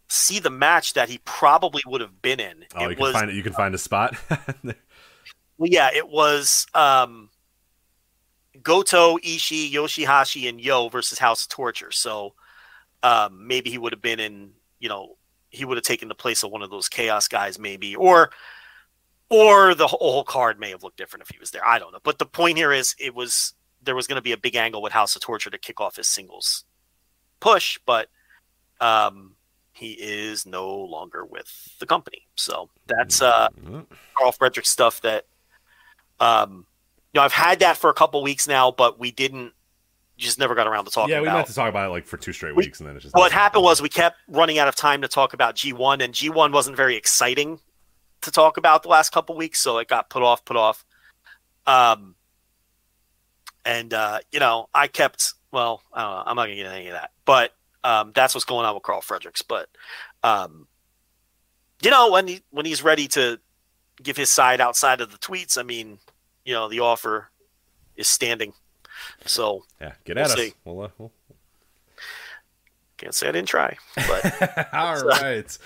[0.09, 2.65] see the match that he probably would have been in.
[2.75, 3.35] Oh, you it can was find it.
[3.35, 4.15] You can find a spot.
[5.57, 7.29] well, yeah, it was um,
[8.61, 11.91] Goto, Ishii, Yoshihashi, and YOH versus House of Torture.
[11.91, 12.33] So
[13.03, 15.17] um, maybe he would have been in, you know,
[15.49, 18.31] he would have taken the place of one of those Chaos guys, maybe, or
[19.29, 21.65] or the whole card may have looked different if he was there.
[21.67, 21.99] I don't know.
[22.03, 24.81] But the point here is, it was there was going to be a big angle
[24.81, 26.63] with House of Torture to kick off his singles
[27.39, 28.09] push, but
[28.81, 29.35] um,
[29.71, 32.27] he is no longer with the company.
[32.35, 33.47] So that's uh,
[34.17, 35.25] Karl Frederick stuff that
[36.19, 36.65] um
[37.13, 39.53] you know I've had that for a couple weeks now, but we didn't
[40.17, 41.35] just never got around to talking yeah, we about.
[41.35, 43.15] meant to talk about it like for two straight We- weeks, and then it's just
[43.15, 46.51] what happened was we kept running out of time to talk about G1, and G1
[46.51, 47.59] wasn't very exciting
[48.21, 50.85] to talk about the last couple weeks, so it got put off, put off.
[51.65, 52.15] Um,
[53.65, 56.77] and uh, you know, I kept well, I don't know, I'm not gonna get into
[56.77, 59.41] any of that, but um, that's what's going on with Karl Fredericks.
[59.41, 59.69] But
[60.23, 60.67] um,
[61.81, 63.39] you know, when he when he's ready to
[64.01, 65.99] give his side outside of the tweets, I mean,
[66.45, 67.29] you know, the offer
[67.95, 68.53] is standing.
[69.25, 70.37] So yeah, get we'll at us.
[70.37, 70.53] see.
[70.65, 71.11] We'll, uh, we'll
[72.97, 74.69] can't say I didn't try, but.
[74.73, 75.57] All right.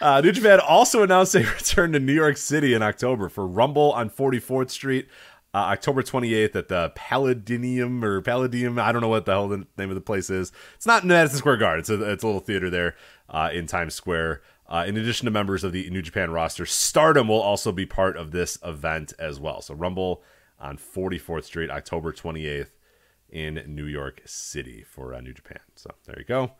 [0.00, 3.92] Uh, New Japan also announced a return to New York City in October for Rumble
[3.92, 5.08] on 44th Street,
[5.54, 8.78] uh, October 28th at the Palladium or Palladium.
[8.78, 10.52] I don't know what the hell the name of the place is.
[10.76, 11.80] It's not Madison Square Garden.
[11.80, 12.94] It's a, it's a little theater there
[13.28, 14.42] uh, in Times Square.
[14.68, 18.16] Uh, in addition to members of the New Japan roster, Stardom will also be part
[18.16, 19.62] of this event as well.
[19.62, 20.22] So Rumble
[20.60, 22.70] on 44th Street, October 28th
[23.30, 25.60] in New York City for uh, New Japan.
[25.74, 26.52] So there you go.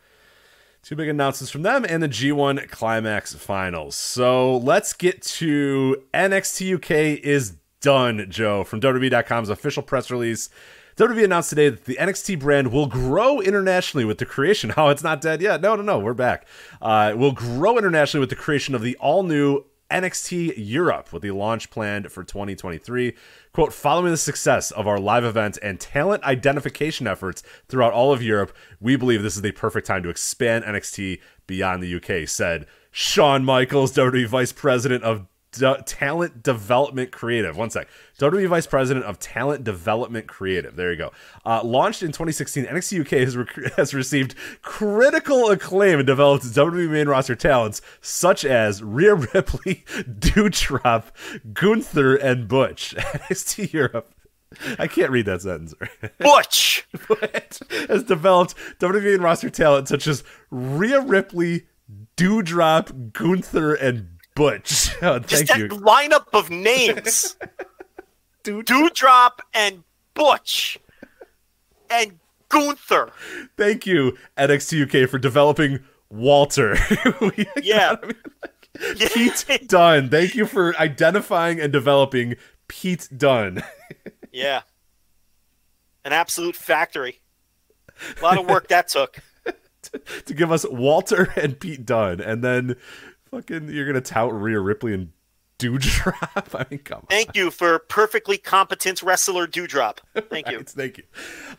[0.82, 3.94] Two big announcements from them and the G1 Climax Finals.
[3.96, 10.48] So let's get to NXT UK is done, Joe, from WWE.com's official press release.
[10.96, 14.72] WWE announced today that the NXT brand will grow internationally with the creation.
[14.76, 15.60] Oh, it's not dead yet.
[15.60, 15.98] No, no, no.
[15.98, 16.46] We're back.
[16.80, 21.30] Uh, will grow internationally with the creation of the all new NXT Europe with the
[21.30, 23.14] launch planned for 2023.
[23.58, 28.22] Quote, following the success of our live event and talent identification efforts throughout all of
[28.22, 32.66] Europe, we believe this is the perfect time to expand NXT beyond the UK, said
[32.92, 37.56] Shawn Michaels, WWE Vice President of De- Talent Development Creative.
[37.56, 37.88] One sec.
[38.18, 40.74] WWE Vice President of Talent Development Creative.
[40.76, 41.12] There you go.
[41.44, 47.08] Uh, launched in 2016, NXT UK has, has received critical acclaim and developed WWE main
[47.08, 51.04] roster talents such as Rhea Ripley, Doudrop,
[51.52, 52.94] Gunther, and Butch.
[52.98, 54.12] NXT Europe.
[54.78, 55.74] I can't read that sentence.
[56.18, 56.86] Butch.
[57.88, 61.66] has developed WWE main roster talent such as Rhea Ripley,
[62.16, 64.94] Doudrop, Gunther, and Butch.
[65.02, 65.68] Oh, Just thank that you.
[65.68, 67.36] lineup of names.
[68.44, 69.84] Doudrop and
[70.14, 70.78] Butch
[71.90, 72.18] and
[72.48, 73.10] Gunther.
[73.56, 76.76] Thank you, NXT UK, for developing Walter.
[77.20, 77.96] We Yeah.
[77.96, 79.08] gotta be like, Yeah.
[79.12, 80.08] Pete Dunn.
[80.08, 82.36] Thank you for identifying and developing
[82.68, 83.62] Pete Dunn.
[84.32, 84.62] Yeah.
[86.04, 87.20] An absolute factory.
[88.18, 89.18] A lot of work that took.
[90.26, 92.76] to give us Walter and Pete Dunn, and then
[93.30, 95.12] fucking you're gonna tout Rhea Ripley and
[95.58, 96.54] Doudrop.
[96.58, 97.06] I mean, come on.
[97.08, 99.98] Thank you for perfectly competent wrestler Doudrop.
[100.30, 100.62] Thank you.
[100.62, 101.04] Thank you.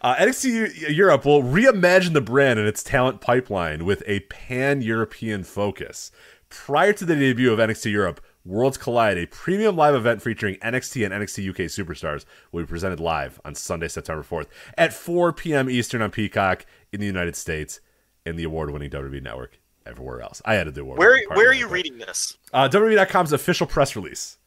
[0.01, 5.43] Uh, NXT Europe will reimagine the brand and its talent pipeline with a pan European
[5.43, 6.11] focus.
[6.49, 11.06] Prior to the debut of NXT Europe, Worlds Collide, a premium live event featuring NXT
[11.06, 15.69] and NXT UK superstars, will be presented live on Sunday, September 4th at 4 p.m.
[15.69, 17.81] Eastern on Peacock in the United States
[18.25, 20.41] and the award winning WWE network everywhere else.
[20.45, 20.99] I added the award.
[20.99, 22.38] Where where are you reading this?
[22.53, 24.38] Uh, WWE.com's official press release.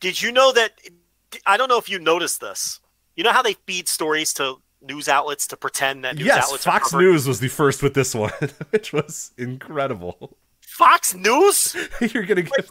[0.00, 0.72] Did you know that?
[1.46, 2.80] I don't know if you noticed this.
[3.14, 6.66] You know how they feed stories to news outlets to pretend that news yes, outlets
[6.66, 8.32] are Fox News was the first with this one,
[8.70, 10.36] which was incredible.
[10.60, 11.74] Fox News?
[12.00, 12.70] You're gonna give.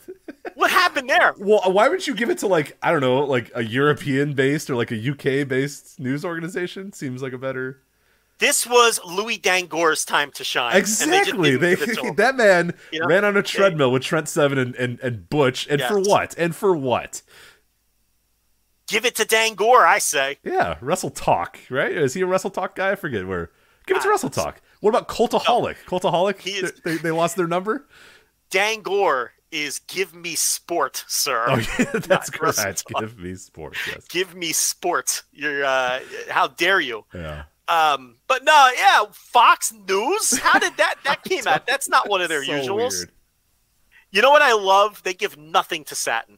[0.53, 1.33] What happened there?
[1.39, 4.69] Well, why would you give it to like I don't know, like a European based
[4.69, 6.93] or like a UK based news organization?
[6.93, 7.81] Seems like a better.
[8.37, 10.73] This was Louis Dangoor's time to shine.
[10.73, 11.55] they Exactly.
[11.55, 13.07] They, to that man You know?
[13.07, 16.35] ran on a They- treadmill with Trent Seven and, and, and Butch, and for what?
[16.37, 17.21] And for what?
[18.87, 20.37] Give it to Dangoor, I say.
[20.43, 21.91] Yeah, WrestleTalk, right?
[21.91, 22.91] Is he a WrestleTalk guy?
[22.91, 23.49] I forget where.
[23.87, 24.55] Give it to WrestleTalk.
[24.81, 25.77] What about Cultaholic?
[25.87, 26.39] Cultaholic?
[26.39, 27.87] He is- They, they lost their number.
[28.51, 31.45] Dangore is give me sport, sir.
[31.47, 32.85] Oh yeah, that's correct.
[32.99, 33.75] Give me sport.
[33.87, 34.05] Yes.
[34.07, 35.23] Give me sport.
[35.31, 35.99] You're uh
[36.29, 37.05] how dare you?
[37.13, 37.43] Yeah.
[37.67, 40.37] Um but no, yeah, Fox News?
[40.37, 41.65] How did that that came out?
[41.65, 42.97] That's not one of their So usuals.
[42.99, 43.11] weird.
[44.11, 45.01] You know what I love?
[45.03, 46.37] They give nothing to Satin.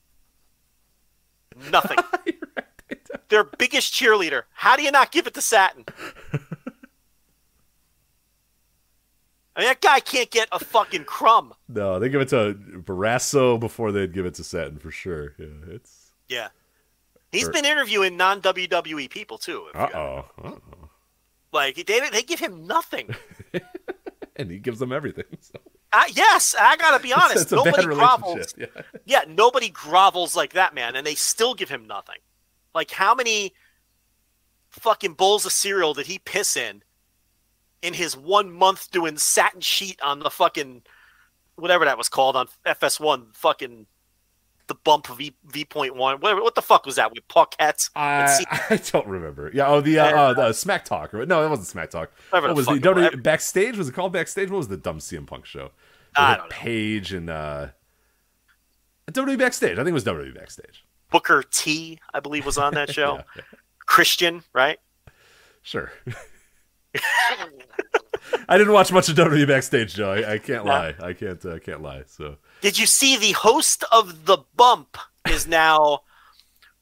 [1.71, 1.97] Nothing.
[3.29, 4.43] Their biggest cheerleader.
[4.53, 5.83] How do you not give it to Satin?
[9.55, 11.53] I mean, that guy can't get a fucking crumb.
[11.67, 12.53] No, they give it to
[12.85, 15.33] Barrasso before they'd give it to Satin for sure.
[15.39, 16.47] Yeah, it's Yeah.
[17.31, 17.51] He's Sure.
[17.53, 19.65] been interviewing non WWE people too.
[19.75, 20.59] uh oh,
[21.51, 23.15] Like they they give him nothing.
[24.35, 25.25] and he gives them everything.
[25.39, 25.59] So.
[25.93, 27.43] Uh, yes, I gotta be honest.
[27.43, 28.53] it's a nobody grovels.
[28.57, 28.65] Yeah.
[29.05, 32.17] Yeah, nobody grovels like that man, and they still give him nothing.
[32.75, 33.53] Like how many
[34.69, 36.83] fucking bowls of cereal did he piss in
[37.81, 40.83] in his one month doing satin sheet on the fucking
[41.55, 43.87] whatever that was called on FS1 fucking
[44.67, 47.23] the bump V V point one whatever what the fuck was that with
[47.55, 49.49] and I, C- I don't remember.
[49.53, 51.13] Yeah, oh the uh, uh, the Smack Talk.
[51.13, 52.11] Or, no, it wasn't Smack Talk.
[52.29, 53.77] Whatever What was the fuck it WWE backstage?
[53.77, 54.49] Was it called backstage?
[54.49, 55.71] What was the dumb CM Punk show?
[56.15, 56.55] I With don't know.
[56.55, 57.67] Page and uh,
[59.11, 59.73] WWE backstage.
[59.73, 60.85] I think it was WWE backstage.
[61.11, 63.21] Booker T I believe was on that show.
[63.35, 63.43] Yeah.
[63.85, 64.79] Christian, right?
[65.61, 65.91] Sure.
[68.49, 70.11] I didn't watch much of WWE backstage, Joe.
[70.11, 70.95] I, I can't lie.
[71.01, 71.43] I can't.
[71.45, 72.03] uh, can't lie.
[72.07, 74.97] So Did you see the host of the bump
[75.29, 76.01] is now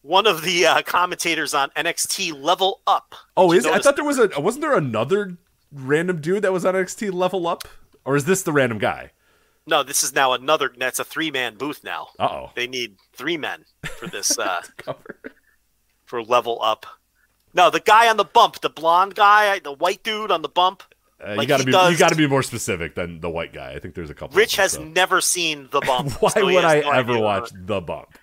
[0.01, 3.15] one of the uh, commentators on NXT Level Up?
[3.35, 3.73] Oh, Did is it?
[3.73, 4.29] I thought there was a.
[4.39, 5.37] Wasn't there another
[5.71, 7.67] random dude that was on NXT Level Up,
[8.05, 9.11] or is this the random guy?
[9.67, 10.71] No, this is now another.
[10.77, 12.09] That's a three-man booth now.
[12.19, 12.51] Uh oh.
[12.55, 13.65] They need three men
[13.97, 15.19] for this uh, Cover.
[16.05, 16.85] for Level Up.
[17.53, 20.83] No, the guy on the bump, the blonde guy, the white dude on the bump.
[21.25, 21.71] Uh, you Like got to be.
[21.71, 23.71] does- You got to be more specific than the white guy.
[23.73, 24.37] I think there's a couple.
[24.37, 24.83] Rich them, has so.
[24.83, 26.21] never seen the bump.
[26.21, 28.17] Why so would I no ever watch the bump?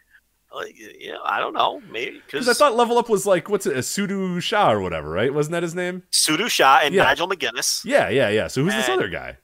[0.54, 0.64] Uh,
[1.00, 1.80] yeah, I don't know.
[1.90, 5.08] Maybe Because I thought Level Up was like what's it, a Sudu Shah or whatever,
[5.10, 5.32] right?
[5.32, 6.02] Wasn't that his name?
[6.12, 7.04] Sudu Shah and Yeah.
[7.04, 8.48] Nigel McGuinness, Yeah, yeah, yeah.
[8.48, 9.38] So who's this other guy?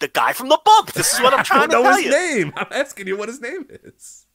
[0.00, 0.92] the guy from the bump.
[0.94, 2.10] This is what I'm I trying don't to know tell his you.
[2.12, 2.52] name.
[2.56, 4.26] I'm asking you what his name is.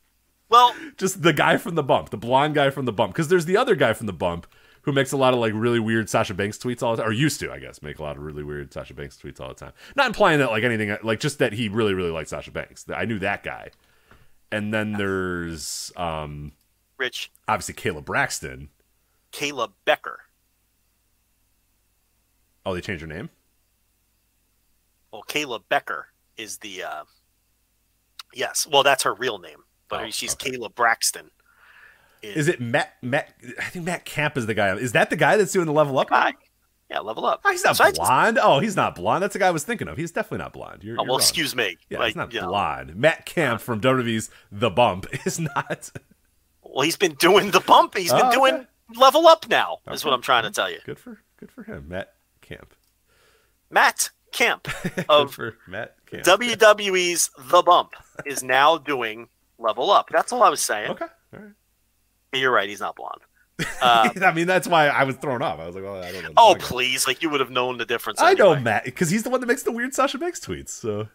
[0.50, 3.14] Well, Just the guy from the bump, the blonde guy from the bump.
[3.14, 4.46] Because there's the other guy from the bump
[4.84, 7.14] who makes a lot of like really weird Sasha Banks tweets all the time, or
[7.14, 9.54] used to, I guess, make a lot of really weird Sasha Banks tweets all the
[9.56, 9.74] time.
[9.96, 12.86] Not implying that like anything, like just that he really, really likes Sasha Banks.
[12.94, 13.70] I knew that guy.
[14.52, 16.52] And then there's um
[16.98, 18.70] Rich, obviously Kayla Braxton.
[19.32, 20.20] Kayla Becker.
[22.66, 23.30] Oh, they changed her name.
[25.12, 27.04] Well, Kayla Becker is the uh
[28.34, 29.64] yes, well that's her real name.
[29.90, 30.52] but Oh, she's okay.
[30.52, 31.32] Kayla Braxton.
[32.24, 32.94] Is it Matt?
[33.02, 33.34] Matt?
[33.60, 34.76] I think Matt Camp is the guy.
[34.76, 36.10] Is that the guy that's doing the level up?
[36.10, 36.34] Guy.
[36.90, 37.42] Yeah, level up.
[37.44, 38.40] Oh, he's not So I just- blonde.
[38.42, 39.24] Oh, he's not blonde.
[39.24, 39.98] That's the guy I was thinking of.
[39.98, 40.84] He's definitely not blonde.
[40.84, 41.20] You're, oh, you're well, wrong.
[41.20, 41.78] excuse me.
[41.90, 42.96] Yeah, like, he's not you know, blonde.
[42.96, 45.90] Matt Camp from WWE's The Bump is not.
[46.62, 47.98] Well, he's been doing the bump.
[47.98, 48.66] He's been Oh, doing okay.
[48.96, 49.80] level up now.
[49.92, 50.80] Is what I'm trying to tell you.
[50.86, 52.74] Good for good for him, Matt Camp.
[53.70, 56.24] Matt Good of for Matt Camp.
[56.26, 57.94] WWE's The Bump
[58.26, 59.30] is now doing
[59.60, 60.10] level up.
[60.12, 60.90] That's all I was saying.
[60.92, 61.52] Okay, all right.
[62.34, 62.68] You're right.
[62.70, 63.22] He's not blonde.
[63.82, 65.60] Uh, I mean, that's why I was thrown off.
[65.60, 66.32] I was like, well, I don't know.
[66.38, 67.06] oh, please.
[67.06, 68.20] Like, you would have known the difference.
[68.22, 68.56] I know.
[68.60, 70.70] Matt because he's the one that makes the weird Sasha Banks tweets.
[70.70, 71.08] So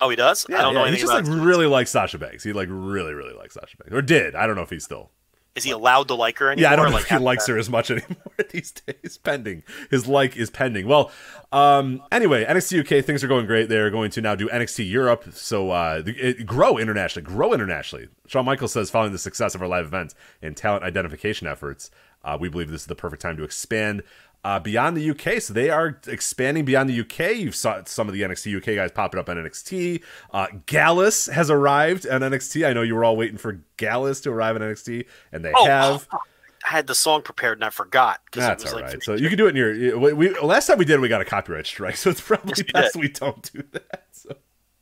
[0.00, 0.44] Oh, he does?
[0.48, 2.44] yeah, I don't know he just like really likes Sasha Banks.
[2.44, 4.34] He like really really likes Sasha Banks, or did.
[4.34, 5.10] I don't know if he's still.
[5.56, 6.68] Is he allowed to like her anymore?
[6.68, 7.52] Yeah, I don't know like, if he likes that?
[7.52, 8.16] her as much anymore
[8.50, 9.18] these days.
[9.18, 9.62] Pending.
[9.90, 10.86] His like is pending.
[10.86, 11.10] Well,
[11.50, 13.70] um, anyway, NXT UK things are going great.
[13.70, 17.26] They're going to now do NXT Europe, so uh, it, grow internationally.
[17.26, 18.08] Grow internationally.
[18.26, 21.90] Shawn Michaels says, following the success of our live events and talent identification efforts,
[22.22, 24.02] uh, we believe this is the perfect time to expand.
[24.46, 27.34] Uh, beyond the UK, so they are expanding beyond the UK.
[27.36, 30.04] You've saw some of the NXT UK guys popping up on NXT.
[30.30, 32.64] Uh, Gallus has arrived on NXT.
[32.64, 35.66] I know you were all waiting for Gallus to arrive on NXT, and they Oh,
[35.66, 36.06] have.
[36.12, 36.18] I
[36.62, 38.20] had the song prepared and I forgot.
[38.32, 39.02] That's all like right.
[39.02, 39.98] So you can do it in your.
[39.98, 42.72] We, we last time we did, we got a copyright strike, so it's probably Yes,
[42.72, 43.00] best did.
[43.02, 44.04] we don't do that.
[44.12, 44.30] So.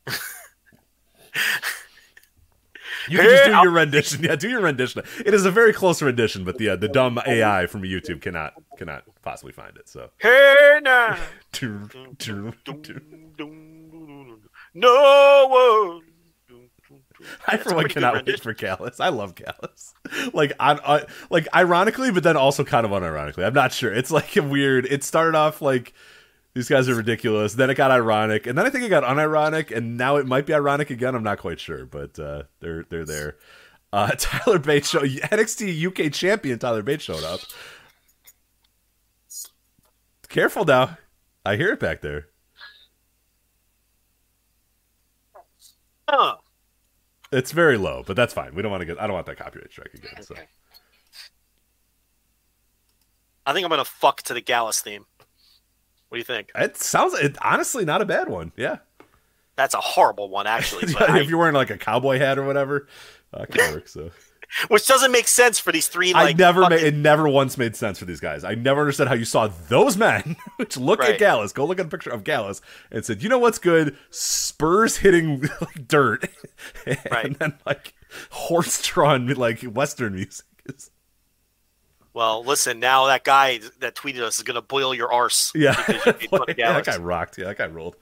[3.09, 4.23] You can just do your rendition.
[4.23, 5.03] Yeah, do your rendition.
[5.27, 8.55] It is a very close rendition, but the uh, the dumb AI from YouTube cannot
[8.79, 9.89] cannot possibly find it.
[9.89, 11.19] So Hey now.
[14.75, 16.03] no one.
[17.47, 19.01] I for one cannot wait for Gallus.
[19.01, 19.95] I love Gallus.
[20.33, 23.45] Like on, uh, like ironically, but then also kind of unironically.
[23.45, 23.93] I'm not sure.
[23.93, 24.87] It's like a weird.
[24.87, 25.93] It started off like
[26.55, 27.55] these guys are ridiculous.
[27.55, 30.47] Then it got ironic, and then I think it got unironic, and now it might
[30.47, 31.15] be ironic again.
[31.15, 33.37] I'm not quite sure, but uh, they're they're there.
[33.93, 37.41] Uh, Tyler Bates show NXT UK champion Tyler Bates showed up.
[40.35, 40.99] Careful now.
[41.47, 42.27] I hear it back there.
[46.09, 46.39] Huh.
[47.31, 48.53] It's very low, but that's fine.
[48.53, 49.01] We don't want to get.
[49.01, 50.25] I don't want that copyright strike again.
[50.25, 50.35] So.
[53.47, 55.05] I think I'm gonna fuck to the Gallus theme.
[56.09, 56.51] What do you think?
[56.57, 58.51] It sounds it honestly not a bad one.
[58.57, 58.79] Yeah.
[59.55, 60.93] That's a horrible one, actually.
[60.99, 62.89] But if you're wearing like a cowboy hat or whatever,
[63.33, 63.87] uh, can work.
[63.87, 64.11] So
[64.69, 66.13] which doesn't make sense for these three.
[66.15, 68.45] I Like, never fucking- made it never once made sense for these guys.
[68.45, 71.19] I never understood how you saw those men, which look at Right.
[71.19, 72.61] Gallus, go look at a picture of Gallus,
[72.91, 73.97] and said, you know what's good?
[74.11, 75.49] Spurs hitting
[75.89, 76.29] dirt,
[76.87, 77.39] and Right.
[77.39, 77.95] then like
[78.31, 80.47] horse drawn like Western music.
[80.67, 80.91] is-
[82.13, 82.79] Well, listen.
[82.79, 85.51] Now that guy that tweeted us is gonna boil your arse.
[85.55, 87.39] Yeah, because you made fun of yeah, that guy rocked.
[87.39, 87.97] Yeah, that guy rolled.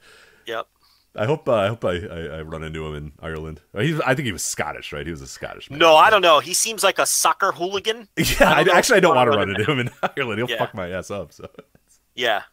[0.45, 0.67] Yep.
[1.15, 1.47] I hope.
[1.47, 3.61] Uh, I hope I, I, I run into him in Ireland.
[3.75, 5.05] Uh, He, I think he was Scottish, right?
[5.05, 5.77] He was a Scottish man.
[5.79, 6.39] No, I don't know.
[6.39, 8.07] He seems like a soccer hooligan.
[8.17, 9.89] Yeah, I I don't know actually I don't want to run run into him in
[10.17, 10.39] Ireland.
[10.39, 10.57] He'll Yeah.
[10.57, 11.31] fuck my ass up.
[11.33, 11.47] So
[12.15, 12.43] Yeah.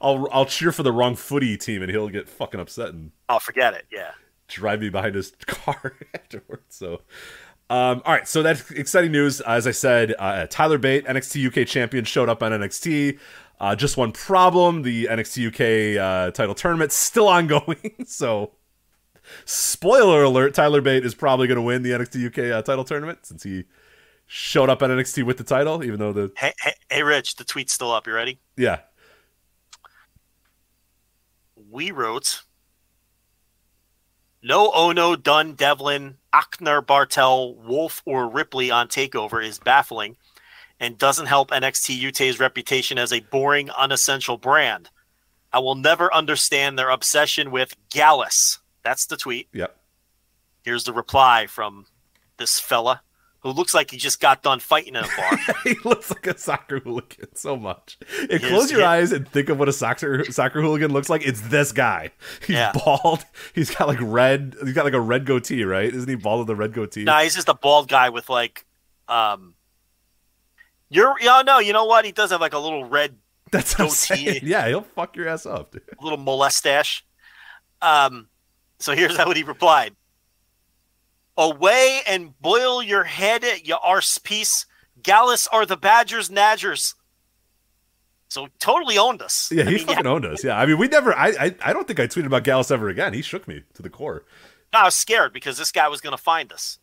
[0.00, 3.40] I'll I'll cheer for the wrong footy team, and he'll get fucking upset and I'll
[3.40, 3.86] forget it.
[3.90, 4.12] Yeah.
[4.46, 6.62] drive me behind his car afterwards.
[6.76, 7.00] So.
[7.68, 9.40] Um, all right, so that's exciting news.
[9.40, 13.18] As I said, uh, Tyler Bate, NXT UK champion, showed up on NXT.
[13.58, 18.04] Uh, just one problem: the NXT UK uh, title tournament still ongoing.
[18.06, 18.52] so,
[19.44, 23.20] spoiler alert: Tyler Bate is probably going to win the NXT UK uh, title tournament
[23.24, 23.64] since he
[24.26, 27.36] showed up on NXT with the title, even though the Hey, hey, hey, Rich.
[27.36, 28.06] The tweet's still up.
[28.06, 28.38] You ready?
[28.56, 28.80] yeah
[31.70, 32.42] We wrote.
[34.42, 40.16] No Ono, Dunn, Devlin, Aichner, Barthel, Wolf, or Ripley on Takeover is baffling
[40.80, 44.90] and doesn't help NXT UK's reputation as a boring, unessential brand.
[45.52, 48.58] I will never understand their obsession with Gallus.
[48.82, 49.48] That's the tweet.
[49.52, 49.74] Yep.
[50.62, 51.86] Here's the reply from
[52.36, 53.02] this fella
[53.40, 55.38] who looks like he just got done fighting in a bar.
[55.64, 57.96] he looks like a soccer hooligan so much.
[58.28, 58.90] If close your yeah.
[58.90, 62.10] eyes and think of what a soccer soccer hooligan looks like, it's this guy.
[62.40, 62.72] He's Yeah.
[62.72, 63.24] bald.
[63.54, 64.56] He's got like red.
[64.64, 65.92] He's got like a red goatee, right?
[65.92, 67.04] Isn't he bald with a red goatee?
[67.04, 68.66] No, he's just a bald guy with like,
[69.08, 69.54] um,
[70.88, 72.04] you're yeah no, you know what?
[72.04, 73.16] He does have like a little red,
[73.52, 73.94] That's what goatee.
[73.94, 74.40] saying.
[74.44, 75.72] Yeah, he'll fuck your ass up.
[75.72, 75.82] Dude.
[76.00, 77.02] little molestache.
[77.82, 78.28] Um,
[78.78, 79.94] so here's how he replied:
[81.36, 84.66] "Away and boil your head, you arse piece.
[85.02, 86.94] Gallus are the Badgers, Nadgers."
[88.28, 89.50] So totally owned us.
[89.52, 90.42] Yeah, I he mean, fucking owned us.
[90.42, 91.14] Yeah, I mean, we never.
[91.14, 93.12] I, I I don't think I tweeted about Gallus ever again.
[93.12, 94.24] He shook me to the core.
[94.72, 96.78] I was scared because this guy was going to find us.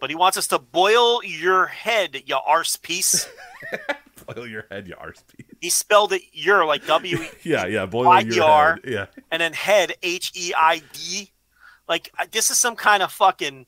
[0.00, 3.28] But he wants us to boil your head, you arse piece.
[4.34, 5.46] Boil your head, you arse piece.
[5.60, 7.86] He spelled it "your" like W, Yeah, yeah.
[7.86, 8.74] Boil Y your R.
[8.74, 8.80] head.
[8.84, 9.06] Yeah.
[9.30, 11.30] and then head H E I D.
[11.88, 13.66] Like this is some kind of fucking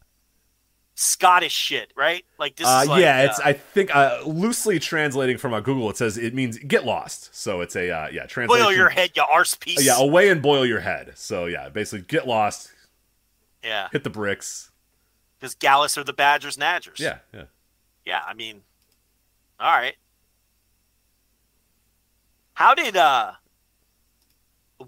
[1.00, 2.24] Scottish shit, right?
[2.40, 5.88] Like this Uh, like, yeah, it's uh, I think uh, loosely translating from uh, Google,
[5.90, 7.32] it says it means get lost.
[7.32, 8.66] So it's a uh, yeah translation.
[8.66, 9.84] boil your head, you arse piece.
[9.84, 11.12] Yeah, away and boil your head.
[11.14, 12.72] So yeah, basically get lost,
[13.62, 13.86] yeah.
[13.92, 14.72] hit the bricks.
[15.38, 16.98] Because Gallus are the Badgers, Nadgers.
[16.98, 17.44] Yeah, yeah.
[18.04, 18.62] Yeah, I mean,
[19.60, 19.94] all right.
[22.54, 23.32] How did uh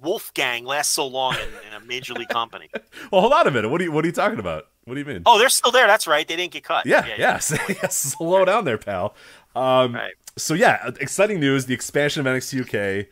[0.02, 2.70] Wolfgang last so long in, in a major league company?
[3.10, 3.68] Well, hold on a minute.
[3.70, 4.68] What are you what are you talking about?
[4.84, 5.22] What do you mean?
[5.26, 5.86] Oh, they're still there.
[5.88, 6.26] That's right.
[6.26, 6.86] They didn't get cut.
[6.86, 7.96] yeah, yes, yes.
[7.96, 9.14] Slow down there, pal.
[9.56, 10.14] Um, Right.
[10.36, 12.60] So yeah, exciting news: the expansion of NXT
[13.02, 13.06] UK.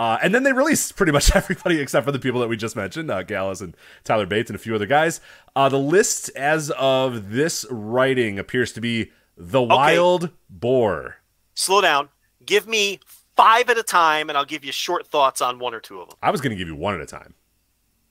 [0.00, 2.74] Uh, and then they released pretty much everybody except for the people that we just
[2.74, 5.20] mentioned, uh, Gallus and Tyler Bates and a few other guys.
[5.54, 11.16] Uh, the list as of this writing appears to be the Wild Boar.
[11.54, 12.08] Slow down.
[12.46, 13.00] Give me
[13.36, 16.08] five at a time, and I'll give you short thoughts on one or two of
[16.08, 16.16] them.
[16.22, 17.34] I was going to give you one at a time.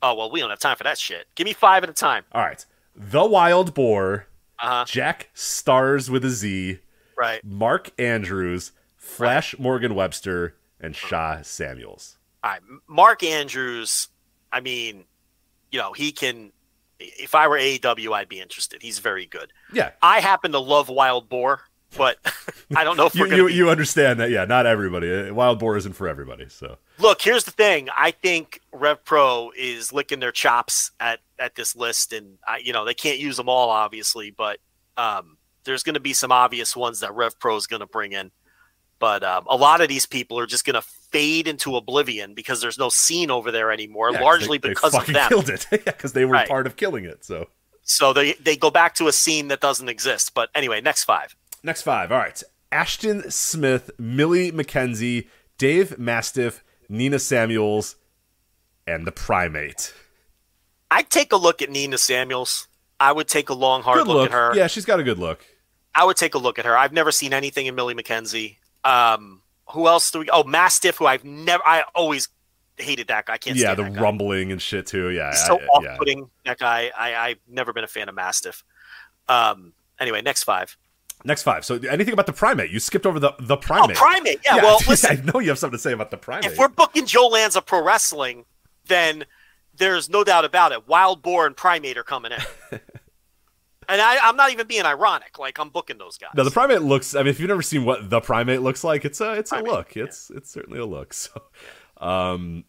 [0.04, 1.26] Oh well, we don't have time for that shit.
[1.34, 2.24] Give me five at a time.
[2.34, 2.64] All right.
[2.96, 4.28] The Wild Boar,
[4.60, 4.86] Uh huh.
[4.86, 6.78] Jack Starz with a Z,
[7.18, 7.44] Right.
[7.44, 12.18] Mark Andrews, Flash Morgan Webster, and Shaw Samuels.
[12.44, 12.62] All right.
[12.88, 14.08] Mark Andrews.
[14.52, 15.06] I mean,
[15.72, 16.52] you know, he can.
[17.00, 18.82] If I were AEW, I'd be interested.
[18.82, 19.54] He's very good.
[19.72, 19.92] Yeah.
[20.02, 21.62] I happen to love Wild Boar,
[21.98, 22.18] but
[22.76, 25.30] I don't know if You, you, be- you understand that, yeah, not everybody.
[25.30, 26.78] Uh, Wild Boar isn't for everybody, so.
[26.98, 27.88] Look, here's the thing.
[27.96, 32.74] I think Rev Pro is licking their chops at at this list, and I, you
[32.74, 34.60] know they can't use them all, obviously, but
[34.98, 38.12] um, there's going to be some obvious ones that Rev Pro is going to bring
[38.12, 38.30] in.
[39.00, 42.62] But um, a lot of these people are just going to fade into oblivion because
[42.62, 45.30] there's no scene over there anymore, Yeah, largely they, because they of them.
[45.30, 45.66] killed it.
[45.72, 46.48] because they were Right.
[46.48, 47.48] part of killing it, so.
[47.84, 50.34] So they they go back to a scene that doesn't exist.
[50.36, 51.36] But anyway, next five.
[51.64, 52.12] Next five.
[52.12, 52.42] All right.
[52.72, 57.96] Ashton Smith, Millie McKenzie, Dave Mastiff, Nina Samuels,
[58.86, 59.92] and the Primate.
[60.92, 62.68] I'd take a look at Nina Samuels.
[63.00, 64.26] I would take a long, hard look, look.
[64.28, 64.56] at her.
[64.56, 65.44] Yeah, she's got a good look.
[65.96, 66.78] I would take a look at her.
[66.78, 68.58] I've never seen anything in Millie McKenzie.
[68.84, 69.42] Um,
[69.72, 70.30] who else do we?
[70.30, 71.62] Oh, Mastiff, who I've never.
[71.66, 72.30] I always
[72.78, 73.34] hated that guy.
[73.34, 73.56] I can't.
[73.58, 75.10] Yeah, stand the rumbling and shit too.
[75.10, 76.30] Yeah, He's so I- off-putting.
[76.46, 76.92] That guy.
[76.98, 78.64] I, I've never been a fan of Mastiff.
[79.28, 79.74] Um.
[80.00, 80.78] Anyway, next five.
[81.26, 81.66] Next five.
[81.66, 82.72] So, anything about the primate?
[82.72, 83.98] You skipped over the the Oh, primate.
[83.98, 84.40] Primate.
[84.46, 84.56] Yeah.
[84.58, 85.18] Well, listen.
[85.28, 86.46] I know you have something to say about the primate.
[86.52, 88.46] if we're booking Joe Lanza Pro Wrestling,
[88.88, 89.26] then
[89.76, 90.88] there's no doubt about it.
[90.88, 92.32] Wild Boar and Primate are coming
[92.72, 92.80] in.
[93.90, 95.40] and I, I'm not even being ironic.
[95.40, 96.32] Like I'm booking those guys.
[96.36, 97.16] no, the primate looks.
[97.16, 99.56] I mean, if you've never seen what the primate looks like, it's a it's a
[99.56, 99.98] Primate, look.
[99.98, 101.14] It's it's certainly a look.
[101.24, 101.42] So,
[101.98, 102.64] um,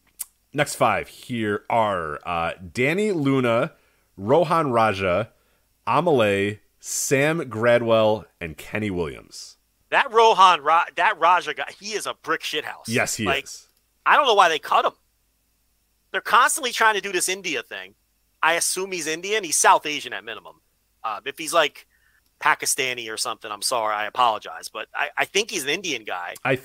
[0.52, 3.72] next five here are uh, Dani Luna,
[4.16, 5.30] Rohan Raja,
[5.86, 9.56] Amale, Sam Gradwell, and Kenny Williams.
[9.90, 12.88] that Rohan, Ra- that Raja guy, he is a brick shithouse.
[12.88, 13.68] Yes, he like, is.
[14.04, 14.92] I don't know why they cut him.
[16.10, 17.94] They're constantly trying to do this India thing.
[18.42, 19.44] I assume he's Indian.
[19.44, 20.60] He's South Asian at minimum.
[21.02, 21.86] Uh, if he's like
[22.40, 23.94] Pakistani or something, I'm sorry.
[23.94, 26.34] I apologize, but I, I think he's an Indian guy.
[26.44, 26.56] I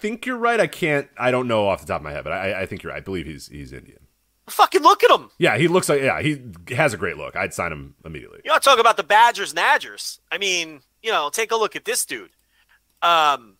[0.00, 0.60] think you're right.
[0.60, 1.08] I can't.
[1.18, 2.98] I don't know off the top of my head, but I, I think you're right.
[2.98, 3.98] I believe he's he's Indian.
[4.48, 5.30] Fucking look at him.
[5.38, 6.02] Yeah, he looks like.
[6.02, 6.42] Yeah, he
[6.74, 7.36] has a great look.
[7.36, 8.40] I'd sign him immediately.
[8.44, 10.18] You to talk about the Badgers, Nadgers?
[10.32, 12.30] I mean, you know, take a look at this dude.
[13.02, 13.56] Um,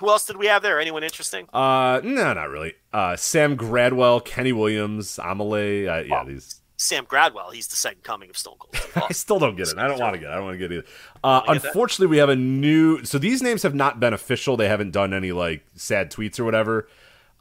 [0.00, 0.80] who else did we have there?
[0.80, 1.46] Anyone interesting?
[1.52, 2.74] Uh, no, not really.
[2.92, 5.88] Uh, Sam Gradwell, Kenny Williams, Amale.
[5.88, 6.60] Uh, yeah, these.
[6.84, 7.52] Sam Gradwell.
[7.52, 8.76] He's the second coming of Stone Cold.
[9.08, 9.78] I still don't get it.
[9.78, 10.28] I don't want to get.
[10.28, 10.32] it.
[10.32, 10.86] I don't want to get it either.
[11.22, 11.66] Uh, get that?
[11.68, 13.04] unfortunately, we have a new.
[13.04, 14.56] So these names have not been official.
[14.56, 16.88] They haven't done any like sad tweets or whatever.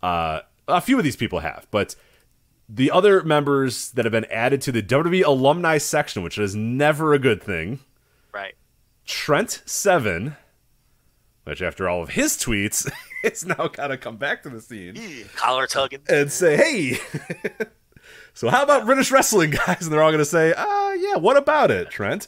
[0.02, 1.96] Uh, a few of these people have, but
[2.70, 7.14] the other members that have been added to the WWE alumni section, which is never
[7.14, 7.80] a good thing.
[8.34, 8.56] right.
[9.06, 10.38] Trent Seven,
[11.44, 12.90] which after all of his tweets,
[13.24, 14.96] it's now got to come back to the scene
[15.36, 16.00] Collar tugging.
[16.08, 17.00] and say, "Hey,
[18.34, 21.38] so how about British wrestling, guys?" And they're all going to say, "Uh, yeah, what
[21.38, 22.28] about it, Trent?"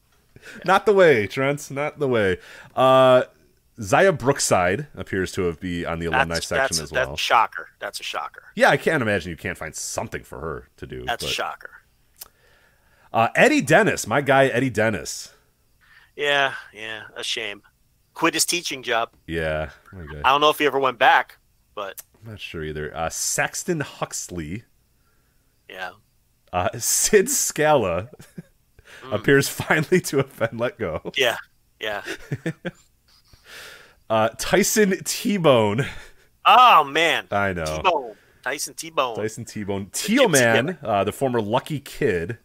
[0.64, 1.70] not the way, Trent.
[1.70, 2.38] Not the way.
[2.74, 3.24] Uh,
[3.78, 7.14] Xia Brookside appears to have be on the alumni That's, section that's, as that's well.
[7.14, 7.68] a shocker.
[7.80, 8.44] That's a shocker.
[8.54, 11.04] yeah, I can't imagine you can't find something for her to do.
[11.04, 11.70] That's but- a shocker.
[13.12, 15.32] Uh, Eddie Dennis, my guy Eddie Dennis.
[16.16, 17.62] Yeah, yeah, a shame.
[18.12, 19.10] Quit his teaching job.
[19.26, 20.20] Yeah, guy.
[20.24, 21.38] I don't know if he ever went back,
[21.74, 22.96] but I'm not sure either.
[22.96, 24.64] Uh, Saxon Huxley.
[25.74, 25.90] Yeah.
[26.52, 28.08] Uh, Sid Scala
[29.10, 31.12] appears finally to have been let go.
[31.16, 31.36] Yeah,
[31.80, 32.02] yeah.
[34.10, 35.86] Uh, Tyson T-Bone.
[36.44, 37.64] Oh man, I know.
[37.64, 39.16] T-Bone, Tyson T-Bone.
[39.16, 39.86] Tyson T-Bone.
[39.86, 42.36] Teoman, uh, the former Lucky Kid.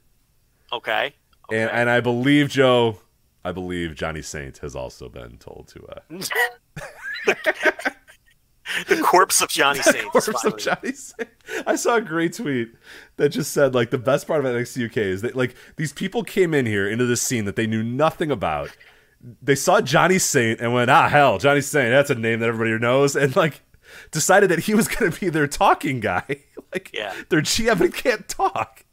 [0.71, 1.13] Okay,
[1.51, 2.99] And, and I believe, Joe,
[3.43, 5.85] I believe Johnny Saint has also been told to.
[5.85, 7.33] Uh,
[8.87, 9.97] the corpse of Johnny Saint.
[10.15, 11.29] is corpse of Johnny Saint.
[11.65, 12.69] I saw a great tweet
[13.17, 16.23] that just said like the best part of NXT UK is that like these people
[16.23, 18.69] came in here into this scene that they knew nothing about.
[19.41, 22.77] They saw Johnny Saint and went, ah hell, Johnny Saint, that's a name that everybody
[22.79, 23.61] knows, and like
[24.11, 26.23] decided that he was going to be their talking guy.
[26.73, 27.13] like Yeah.
[27.29, 28.85] their GM can't talk.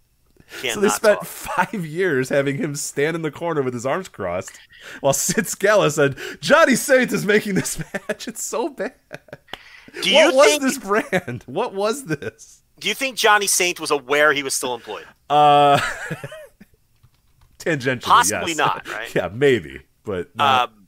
[0.62, 1.26] Can't so they spent talk.
[1.26, 4.52] five years having him stand in the corner with his arms crossed,
[5.00, 8.28] while Sid Scala said, "Johnny Saint is making this match.
[8.28, 8.94] It's so bad.
[10.02, 10.62] Do you what was think?
[10.62, 11.42] this brand?
[11.46, 15.06] What was this?" Do you think Johnny Saint was aware he was still employed?
[15.30, 15.78] Uh,
[17.58, 18.56] tangentially, Possibly yes.
[18.58, 19.14] not, right?
[19.14, 20.86] yeah, maybe, but Um,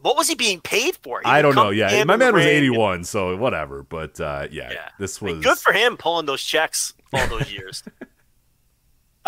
[0.00, 1.20] what was he being paid for?
[1.20, 1.70] He I don't know.
[1.70, 3.82] Yeah, my man was ring and- eighty-one, so whatever.
[3.82, 4.88] But uh, yeah, Yeah.
[4.98, 7.82] this I mean, was good for him pulling those checks all those years.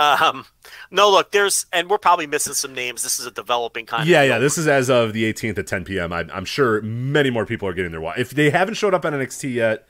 [0.00, 0.46] Um,
[0.90, 3.02] no, look, there's, and we're probably missing some names.
[3.02, 4.08] This is a developing kind.
[4.08, 4.38] Yeah, of yeah.
[4.38, 6.12] This is as of the 18th at 10 p.m.
[6.12, 8.18] I'm, I'm sure many more people are getting their watch.
[8.18, 9.86] If they haven't showed up on NXT yet,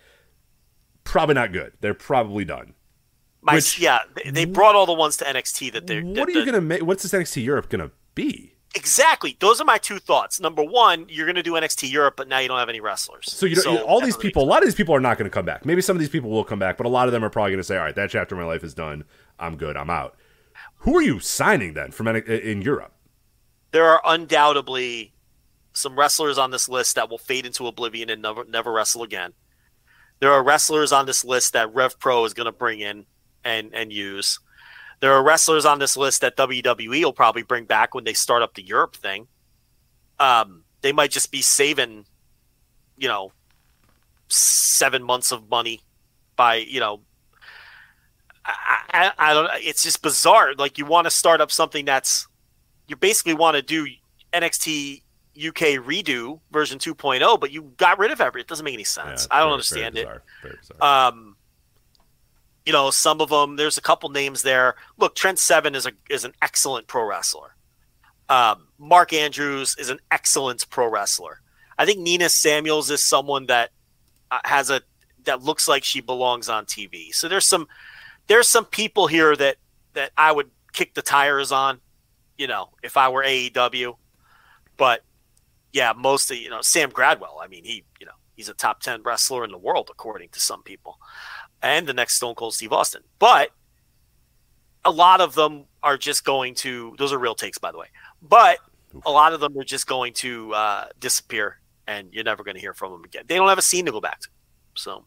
[1.04, 1.72] probably not good.
[1.80, 2.74] They're probably done.
[3.42, 6.02] My, which- yeah, they, brought all the ones to NXT that they're.
[6.02, 6.82] What that are you the- gonna make?
[6.82, 8.54] What's this NXT Europe gonna be?
[8.74, 9.36] Exactly.
[9.40, 10.38] Those are my two thoughts.
[10.40, 13.26] Number one, you're going to do NXT Europe, but now you don't have any wrestlers.
[13.32, 15.34] So you don't, all these people, a lot of these people are not going to
[15.34, 15.64] come back.
[15.66, 17.50] Maybe some of these people will come back, but a lot of them are probably
[17.50, 19.02] going to say, "All right, that chapter of my life is done.
[19.40, 19.76] I'm good.
[19.76, 20.16] I'm out."
[20.78, 22.94] Who are you signing then from in Europe?
[23.72, 25.12] there are undoubtedly
[25.72, 29.32] some wrestlers on this list that will fade into oblivion and never never wrestle again.
[30.18, 33.06] There are wrestlers on this list that Rev Pro is going to bring in
[33.44, 34.40] and and use.
[35.00, 38.42] There are wrestlers on this list that WWE will probably bring back when they start
[38.42, 39.28] up the Europe thing.
[40.18, 42.04] Um, they might just be saving,
[42.98, 43.32] you know,
[44.28, 45.80] seven months of money
[46.36, 47.00] by you know.
[48.44, 49.50] I, I, I don't.
[49.56, 50.54] It's just bizarre.
[50.56, 52.26] Like you want to start up something that's
[52.88, 53.86] you basically want to do
[54.32, 55.02] NXT
[55.36, 58.40] UK redo version 2.0, but you got rid of every.
[58.40, 59.26] It doesn't make any sense.
[59.30, 60.08] Yeah, I don't very- understand very it.
[60.08, 61.08] bizarre, Very bizarre.
[61.08, 61.36] Um,
[62.66, 63.56] you know, some of them.
[63.56, 64.74] There's a couple names there.
[64.98, 67.54] Look, Trent Seven is a is an excellent pro wrestler.
[68.28, 71.40] Um, Mark Andrews is an excellent pro wrestler.
[71.78, 73.70] I think Nina Samuels is someone that
[74.30, 74.82] uh, has a
[75.24, 77.12] that looks like she belongs on TV.
[77.14, 77.66] So there's some
[78.30, 79.56] there's some people here that
[79.94, 81.80] that I would kick the tires on.
[82.38, 83.96] You know, if I were AEW,
[84.76, 85.02] but
[85.72, 87.42] yeah, mostly you know Sam Gradwell.
[87.42, 90.40] I mean, he you know he's a top ten wrestler in the world according to
[90.40, 90.98] some people,
[91.60, 93.02] and the next Stone Cold Steve Austin.
[93.18, 93.50] But
[94.84, 96.94] a lot of them are just going to.
[96.98, 97.88] Those are real takes, by the way.
[98.22, 98.58] But
[99.04, 102.60] a lot of them are just going to uh, disappear, and you're never going to
[102.60, 103.24] hear from them again.
[103.26, 104.28] They don't have a scene to go back to,
[104.76, 105.04] so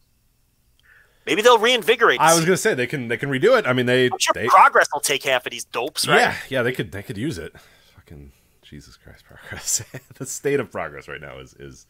[1.25, 2.19] maybe they'll reinvigorate.
[2.19, 3.67] I was gonna say they can they can redo it.
[3.67, 6.19] I mean they sure they Progress will take half of these dopes, right?
[6.19, 7.53] yeah yeah they could they could use it.
[7.95, 9.83] Fucking Jesus Christ, progress.
[10.15, 11.87] the state of progress right now is is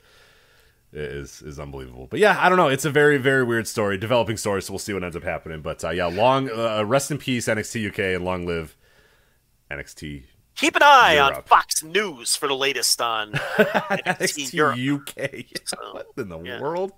[0.91, 2.07] is is unbelievable.
[2.09, 2.67] But yeah, I don't know.
[2.67, 4.61] It's a very very weird story, developing story.
[4.61, 5.61] So we'll see what ends up happening.
[5.61, 8.75] But uh, yeah, long uh, rest in peace NXT UK and long live
[9.71, 10.23] NXT
[10.55, 14.77] Keep an eye on Fox News for the latest on NXT Europe.
[14.77, 15.45] NXT UK.
[15.65, 16.61] So, what in the yeah.
[16.61, 16.93] world?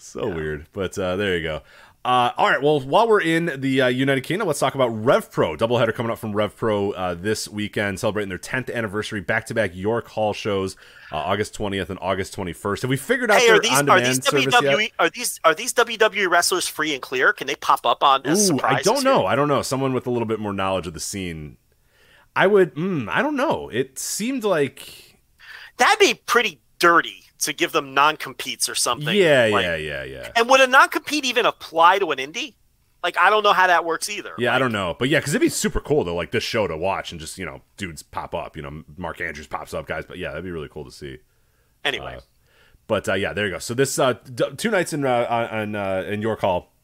[0.00, 0.66] So weird.
[0.72, 1.62] But uh, there you go.
[2.02, 2.62] Uh, all right.
[2.62, 5.54] Well, while we're in the uh, United Kingdom, let's talk about Rev Pro.
[5.54, 9.54] Doubleheader coming up from Rev Pro uh, this weekend, celebrating their 10th anniversary back to
[9.54, 10.76] back York Hall shows,
[11.12, 12.82] uh, August 20th and August 21st.
[12.82, 14.92] Have we figured out Hey, their are these on are these WWE yet?
[14.98, 17.34] are these are these WWE wrestlers free and clear?
[17.34, 19.26] Can they pop up on as Ooh, I don't know.
[19.26, 19.60] I don't know.
[19.60, 21.58] Someone with a little bit more knowledge of the scene.
[22.34, 22.76] I would.
[22.76, 23.68] Mm, I don't know.
[23.68, 25.18] It seemed like.
[25.76, 29.14] That'd be pretty dirty to give them non competes or something.
[29.16, 30.32] Yeah, like- yeah, yeah, yeah.
[30.36, 32.54] And would a non compete even apply to an indie?
[33.02, 34.32] Like I don't know how that works either.
[34.36, 36.66] Yeah, I don't know, but yeah, because it'd be super cool to like this show
[36.66, 38.56] to watch and just you know dudes pop up.
[38.56, 40.04] You know, Mark Andrews pops up, guys.
[40.06, 41.18] But yeah, that'd be really cool to see.
[41.82, 42.20] Anyway, Uh,
[42.86, 43.58] But uh, yeah, there you go.
[43.58, 46.74] So this uh, d- two nights in uh, on uh, in York Hall,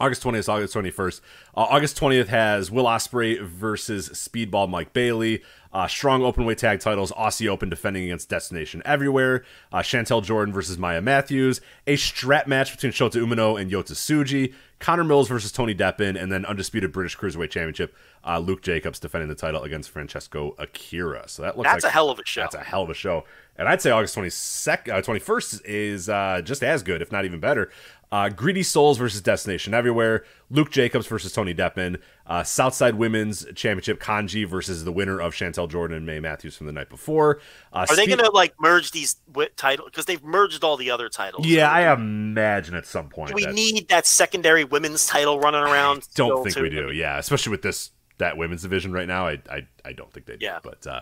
[0.00, 1.20] August twentieth, August twenty first.
[1.54, 5.42] Uh, August twentieth has Will Ospreay versus Speedball Mike Bailey.
[5.72, 7.12] Uh, strong openweight tag titles.
[7.12, 9.44] Aussie Open defending against Destination Everywhere.
[9.72, 11.60] Uh, Chantel Jordan versus Maya Matthews.
[11.86, 14.52] A strap match between Shota Umino and Yota Tsuji.
[14.82, 17.94] Connor Mills versus Tony Deppen, and then undisputed British Cruiserweight Championship.
[18.26, 21.28] Uh, Luke Jacobs defending the title against Francesco Akira.
[21.28, 22.40] So that looks that's like a hell of a show.
[22.40, 23.24] that's a hell of a show.
[23.56, 27.38] And I'd say August 22nd, uh, 21st is uh, just as good, if not even
[27.38, 27.70] better.
[28.12, 30.24] Uh, Greedy Souls versus Destination Everywhere.
[30.50, 31.98] Luke Jacobs versus Tony Deppen.
[32.26, 36.66] Uh, Southside Women's Championship Kanji versus the winner of Chantel Jordan and May Matthews from
[36.66, 37.40] the night before.
[37.72, 39.16] Uh, Are they going to like merge these
[39.56, 41.46] titles because they've merged all the other titles?
[41.46, 43.30] Yeah, I imagine at some point.
[43.30, 46.06] Do we that- need that secondary women's title running around?
[46.14, 46.62] don't think too?
[46.62, 46.90] we do.
[46.92, 49.26] Yeah, especially with this that women's division right now.
[49.26, 50.44] I I, I don't think they do.
[50.44, 50.58] Yeah.
[50.62, 51.00] But uh,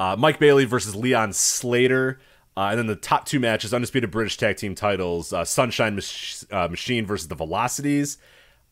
[0.00, 2.18] uh, Mike Bailey versus Leon Slater.
[2.56, 6.52] Uh, and then the top two matches, undisputed British tag team titles, uh, Sunshine Mach-
[6.52, 8.18] uh, Machine versus the Velocities,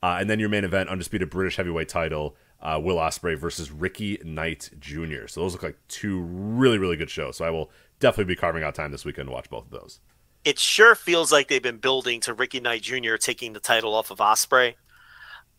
[0.03, 4.19] uh, and then your main event, undisputed British heavyweight title, uh, Will Ospreay versus Ricky
[4.25, 5.27] Knight Jr.
[5.29, 7.37] So those look like two really really good shows.
[7.37, 10.01] So I will definitely be carving out time this weekend to watch both of those.
[10.45, 13.17] It sure feels like they've been building to Ricky Knight Jr.
[13.17, 14.75] taking the title off of Ospreay.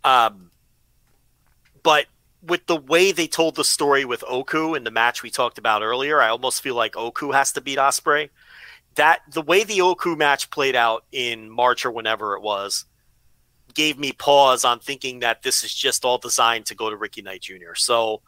[0.04, 0.52] Um,
[1.84, 2.06] but
[2.42, 5.82] with the way they told the story with Oku in the match we talked about
[5.82, 8.30] earlier, I almost feel like Oku has to beat Ospreay.
[8.96, 12.86] That the way the Oku match played out in March or whenever it was
[13.74, 17.22] gave me pause on thinking that this is just all designed to go to Ricky
[17.22, 17.76] Knight Jr.
[17.76, 18.22] So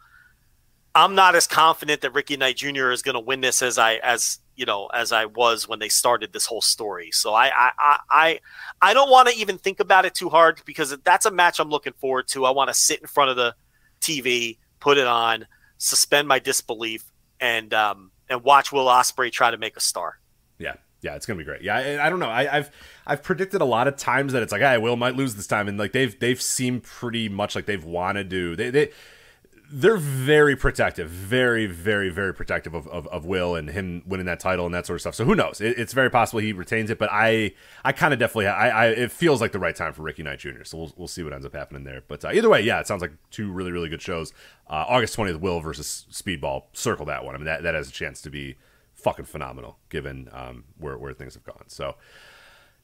[0.93, 2.91] I'm not as confident that Ricky Knight Jr.
[2.91, 5.90] is going to win this as I as you know as I was when they
[5.90, 7.11] started this whole story.
[7.11, 8.40] So I I I
[8.81, 11.69] I, don't want to even think about it too hard because that's a match I'm
[11.69, 12.45] looking forward to.
[12.45, 13.56] I want to sit in front of the
[14.02, 15.48] TV, put it on,
[15.78, 20.20] suspend my disbelief, and um, and watch Will Ospreay try to make a star.
[20.60, 21.62] Yeah, yeah, it's gonna be great.
[21.62, 22.30] Yeah, I, I don't know.
[22.30, 22.72] I, have
[23.06, 25.48] I've predicted a lot of times that it's like, I hey, Will might lose this
[25.48, 28.56] time, and like they've they've seemed pretty much like they've wanted to.
[28.56, 28.92] They they
[29.72, 34.40] they're very protective, very, very, very protective of, of, of, Will and him winning that
[34.40, 35.16] title and that sort of stuff.
[35.16, 35.61] So who knows?
[35.61, 37.53] It, it's very possible he retains it, but I,
[37.85, 40.40] I kind of definitely, I, I, it feels like the right time for Ricky Knight
[40.40, 40.64] Jr.
[40.64, 42.03] So we'll, we'll see what ends up happening there.
[42.08, 44.33] But uh, either way, yeah, it sounds like two really, really good shows.
[44.69, 46.64] Uh, August twentieth, Will versus Speedball.
[46.74, 47.35] Circle that one.
[47.35, 48.58] I mean, that that has a chance to be
[48.93, 51.64] fucking phenomenal given um, where where things have gone.
[51.67, 51.95] So.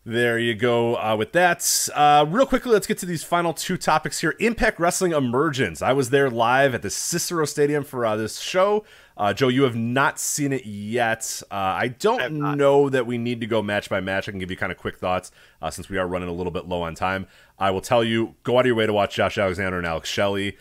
[0.10, 1.90] There you go uh, with that.
[1.94, 4.36] Uh, real quickly, let's get to these final two topics here.
[4.40, 5.82] Impact Wrestling Emergence.
[5.82, 8.86] I was there live at the Cicero Stadium for uh, this show.
[9.18, 11.42] Uh, Joe, you have not seen it yet.
[11.52, 14.30] Uh, I don't I know that we need to go match by match.
[14.30, 15.30] I can give you kind of quick thoughts
[15.62, 17.28] uh, since we are running a little bit low on time.
[17.60, 20.08] I will tell you go out of your way to watch Josh Alexander and Alex
[20.08, 20.56] Shelley.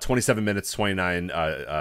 [0.00, 1.30] 27 minutes, 29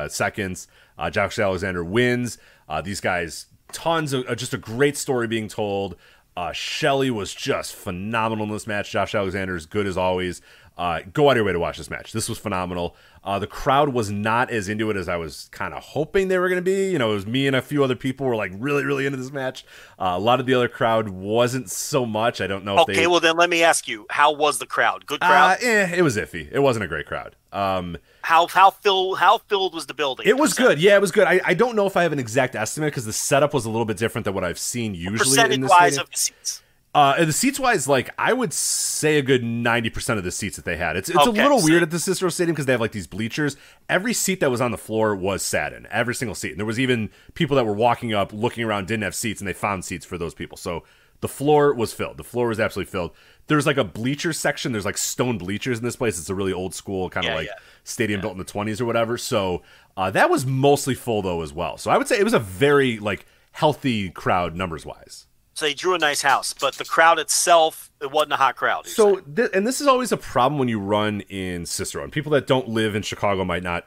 [0.10, 0.68] seconds.
[1.10, 2.38] Josh Alexander wins.
[2.84, 5.96] these guys, tons of just a great story being told.
[6.40, 8.92] Uh, Shelley was just phenomenal in this match.
[8.92, 10.42] Josh Alexander is good as always.
[10.80, 12.14] Uh, go out of your way to watch this match.
[12.14, 12.96] This was phenomenal.
[13.22, 16.40] Uh, the crowd was not as into it as I was kind of hoping they
[16.40, 16.90] were going to be.
[16.90, 19.18] You know, it was me and a few other people were like really, really into
[19.18, 19.66] this match.
[20.00, 22.40] Uh, a lot of the other crowd wasn't so much.
[22.40, 22.80] I don't know.
[22.80, 23.08] Okay, they...
[23.08, 25.06] well then let me ask you, how was the crowd?
[25.06, 25.58] Good crowd?
[25.62, 26.50] Uh, eh, it was iffy.
[26.50, 27.36] It wasn't a great crowd.
[27.52, 30.28] Um, how how filled how filled was the building?
[30.28, 30.80] It was good.
[30.80, 31.28] Yeah, it was good.
[31.28, 33.70] I, I don't know if I have an exact estimate because the setup was a
[33.70, 35.18] little bit different than what I've seen usually.
[35.18, 36.06] Percentage in this wise stadium.
[36.06, 36.64] of the seats.
[36.96, 40.32] Uh, and the seats wise, like I would say a good ninety percent of the
[40.32, 40.98] seats that they had.
[40.98, 42.94] It's it's Okay, a little so- weird at the Cicero Stadium because they have like
[42.94, 43.56] these bleachers.
[43.88, 45.86] Every seat that was on the floor was sat in.
[45.92, 46.50] Every single seat.
[46.52, 49.48] And there was even people that were walking up, looking around, didn't have seats, and
[49.48, 50.58] they found seats for those people.
[50.58, 50.84] So
[51.22, 52.18] the floor was filled.
[52.18, 53.12] The floor was absolutely filled.
[53.46, 54.72] There's like a bleacher section.
[54.72, 56.18] There's like stone bleachers in this place.
[56.18, 57.54] It's a really old school kind of Yeah, like yeah.
[57.84, 59.16] stadium built in the 20s or whatever.
[59.18, 59.62] So
[59.96, 61.78] uh, that was mostly full though as well.
[61.78, 65.28] So I would say it was a very like healthy crowd numbers wise.
[65.60, 68.88] So they drew a nice house, but the crowd itself, it wasn't a hot crowd.
[68.88, 72.04] So, th- and this is always a problem when you run in Cicero.
[72.04, 73.86] And people that don't live in Chicago might not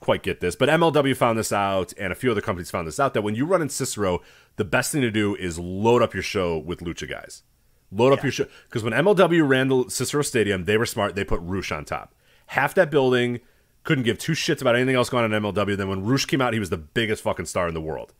[0.00, 2.98] quite get this, but MLW found this out, and a few other companies found this
[2.98, 4.20] out that when you run in Cicero,
[4.56, 7.44] the best thing to do is load up your show with lucha guys.
[7.92, 11.14] Load up your show because when MLW ran the Cicero Stadium, they were smart.
[11.14, 12.14] They put Rush on top.
[12.46, 13.40] Half that building
[13.84, 15.76] couldn't give two shits about anything else going on in MLW.
[15.76, 18.12] Then when Rush came out, he was the biggest fucking star in the world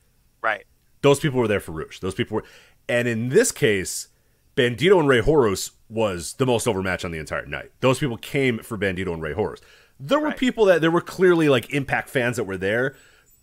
[0.42, 0.64] right.
[1.00, 2.00] those people were there for Rush.
[2.00, 2.44] Those people were,
[2.88, 4.08] and in this case,
[4.56, 7.70] Bandito and Rey Horus was the most overmatched on the entire night.
[7.80, 9.60] Those people came for Bandito and Rey Horus.
[10.00, 10.36] There were Right.
[10.36, 12.96] people that there were clearly like Impact fans that were there,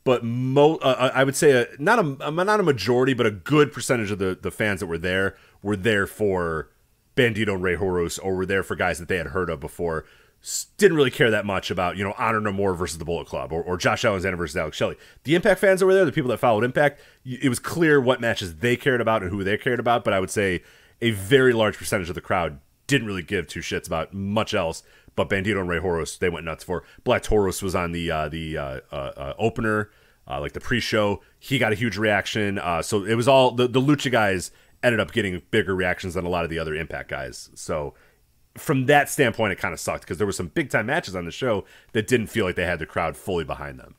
[0.04, 3.26] but mo- uh, uh I would say a, not a, a not a majority, but
[3.26, 6.70] a good percentage of the the fans that were there were there for
[7.16, 10.06] Bandito and Rey Horus, or were there for guys that they had heard of before.
[10.78, 13.52] Didn't really care that much about you know Honor No More versus the Bullet Club
[13.52, 14.96] or, or Josh Alexander versus Alex Shelley.
[15.24, 18.56] The Impact fans were there, the people that followed Impact, it was clear what matches
[18.56, 20.04] they cared about and who they cared about.
[20.04, 20.64] But I would say
[21.02, 24.84] a very large percentage of the crowd didn't really give two shits about much else.
[25.16, 26.84] But Bandito and Rey Horus, they went nuts for.
[27.04, 29.90] Black Taurus was on the uh, the uh, uh, uh, opener,
[30.28, 31.22] uh, like the pre-show.
[31.38, 32.58] He got a huge reaction.
[32.58, 34.52] Uh, so it was all the the Lucha guys
[34.82, 37.50] ended up getting bigger reactions than a lot of the other Impact guys.
[37.54, 37.94] So
[38.60, 41.26] from that standpoint, it kind of sucked because there were some big time matches on
[41.26, 43.96] the show that didn't feel like they had the crowd fully behind them.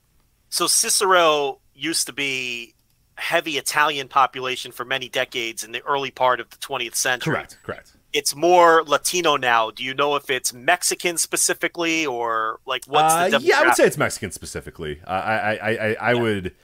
[0.49, 2.75] So Cicero used to be
[3.17, 7.35] heavy Italian population for many decades in the early part of the 20th century.
[7.35, 7.93] Correct, correct.
[8.13, 9.71] It's more Latino now.
[9.71, 13.77] Do you know if it's Mexican specifically or like what's Uh, the yeah, I would
[13.77, 15.01] say it's Mexican specifically.
[15.07, 16.55] Uh, I, I, I, I, I would,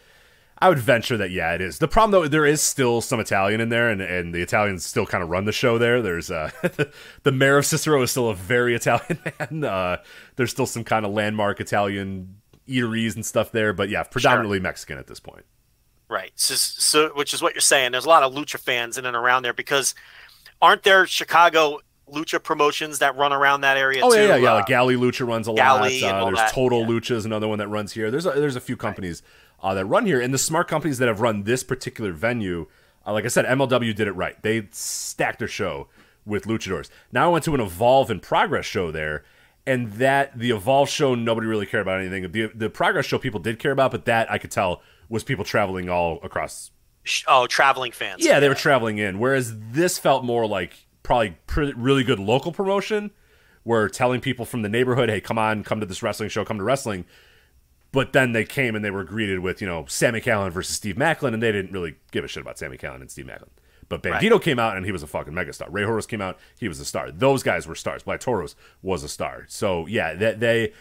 [0.59, 1.78] I would venture that yeah, it is.
[1.78, 5.05] The problem though, there is still some Italian in there, and, and the Italians still
[5.05, 6.01] kind of run the show there.
[6.01, 6.51] There's uh,
[7.25, 9.65] the mayor of Cicero is still a very Italian man.
[9.65, 9.99] Uh,
[10.36, 12.36] there's still some kind of landmark Italian
[12.67, 15.44] eateries and stuff there, but yeah, predominantly Mexican at this point.
[16.09, 16.33] Right.
[16.36, 17.93] So, so, which is what you're saying.
[17.93, 19.94] There's a lot of lucha fans in and around there because
[20.62, 24.20] aren't there Chicago lucha promotions that run around that area Oh too?
[24.20, 24.52] yeah, yeah, yeah.
[24.52, 26.15] Uh, Like Galli Lucha runs a Galley lot.
[26.15, 26.86] Uh, there's that, Total yeah.
[26.86, 28.10] Lucha is another one that runs here.
[28.10, 29.23] There's a, there's a few companies
[29.62, 32.67] uh, that run here, and the smart companies that have run this particular venue,
[33.07, 34.41] uh, like I said, MLW did it right.
[34.43, 35.89] They stacked their show
[36.25, 36.91] with luchadors.
[37.12, 39.25] Now I went to an Evolve and Progress show there,
[39.67, 42.31] and that the Evolve show nobody really cared about anything.
[42.31, 45.44] The the Progress show people did care about, but that I could tell was people
[45.44, 46.73] traveling all across
[47.28, 48.25] oh, traveling fans.
[48.25, 49.18] yeah, they were traveling in.
[49.18, 53.12] Whereas this felt more like probably really good local promotion.
[53.62, 56.59] Where telling people from the neighborhood, "Hey, come on, come to this wrestling show, come
[56.59, 57.05] to wrestling."
[57.97, 60.97] But then they came and they were greeted with, you know, Sami Callihan versus Steve
[60.97, 63.49] Maclin, and they didn't really give a shit about Sami Callihan and Steve Maclin.
[63.89, 65.68] But Bandito came out and he was a fucking megastar.
[65.70, 67.10] Rey Horus came out, he was a star.
[67.10, 68.02] Those guys were stars.
[68.02, 69.47] Black Taurus was a star.
[69.49, 70.75] So yeah, that they,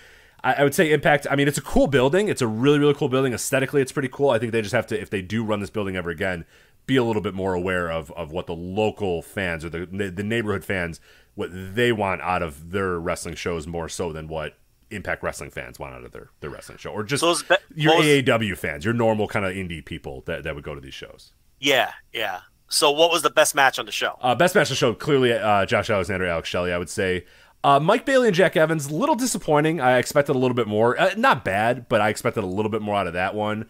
[0.43, 1.25] I, I would say Impact.
[1.31, 2.27] I mean, it's a cool building.
[2.27, 3.31] It's a really really cool building.
[3.31, 4.31] Aesthetically, it's pretty cool.
[4.31, 6.43] I think they just have to, if they do run this building ever again,
[6.85, 10.23] be a little bit more aware of of what the local fans or the the
[10.23, 10.99] neighborhood fans
[11.35, 14.57] what they want out of their wrestling shows more so than what
[14.91, 17.95] Impact Wrestling fans want out of their, their wrestling show, or just Those be- your
[17.95, 20.93] those- AAW fans, your normal kind of indie people that, that would go to these
[20.93, 21.33] shows.
[21.59, 22.41] Yeah, yeah.
[22.67, 24.17] So, what was the best match on the show?
[24.21, 27.25] Uh, best match on the show, clearly uh, Josh Alexander, Alex Shelley, I would say.
[27.63, 29.79] Uh, Mike Bailey and Jack Evans, a little disappointing.
[29.81, 30.99] I expected a little bit more.
[30.99, 33.69] Uh, not bad, but I expected a little bit more out of that one.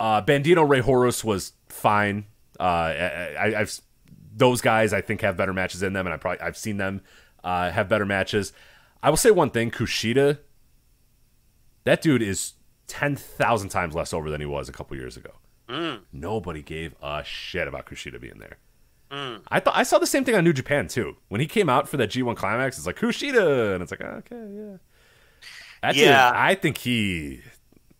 [0.00, 2.26] Uh, Bandito Rey Horus was fine.
[2.58, 3.80] Uh, I, I, I've
[4.34, 7.02] those guys I think have better matches in them, and I probably I've seen them
[7.44, 8.52] uh, have better matches.
[9.02, 10.38] I will say one thing: Kushida,
[11.86, 12.52] that dude is
[12.86, 15.30] ten thousand times less over than he was a couple years ago.
[15.68, 16.00] Mm.
[16.12, 18.58] Nobody gave a shit about Kushida being there.
[19.10, 19.40] Mm.
[19.48, 21.16] I thought I saw the same thing on New Japan too.
[21.28, 24.16] When he came out for that G1 climax, it's like Kushida, and it's like ah,
[24.18, 24.76] okay, yeah.
[25.82, 26.32] That dude, Yeah.
[26.34, 27.40] I think he.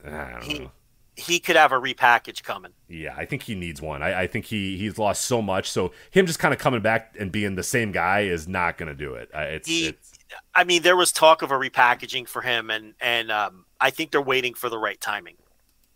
[0.05, 0.71] I don't He- know.
[1.19, 2.73] He could have a repackage coming.
[2.89, 4.03] Yeah, I think he needs one.
[4.03, 7.15] I, I think he he's lost so much, so him just kind of coming back
[7.19, 9.31] and being the same guy is not going to do it.
[9.33, 10.13] It's, He- it's
[10.55, 14.11] I mean, there was talk of a repackaging for him, and and um, I think
[14.11, 15.37] they're waiting for the right timing.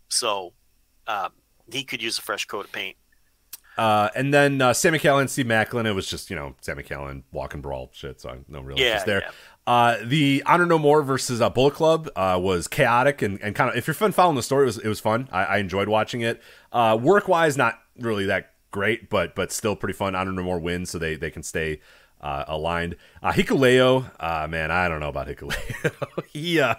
[0.09, 0.53] So
[1.07, 1.31] um,
[1.71, 2.97] he could use a fresh coat of paint.
[3.77, 5.85] Uh, and then uh, Sami Callihan, Steve Maclin.
[5.85, 8.19] It was just you know Sami Callihan walk and brawl shit.
[8.21, 9.21] So no real Yeah, interest there.
[9.21, 9.31] yeah.
[9.65, 13.69] Uh, the Honor No More versus uh, Bullet Club uh, was chaotic and, and kind
[13.69, 15.29] of if you're fun following the story, it was it was fun.
[15.31, 16.41] I, I enjoyed watching it.
[16.71, 20.15] Uh, work wise, not really that great, but but still pretty fun.
[20.15, 21.79] Honor No More wins, so they they can stay
[22.21, 22.95] uh, aligned.
[23.21, 25.91] Uh, Hikuleo, uh, man, I don't know about Hikuleo.
[26.31, 26.75] he uh,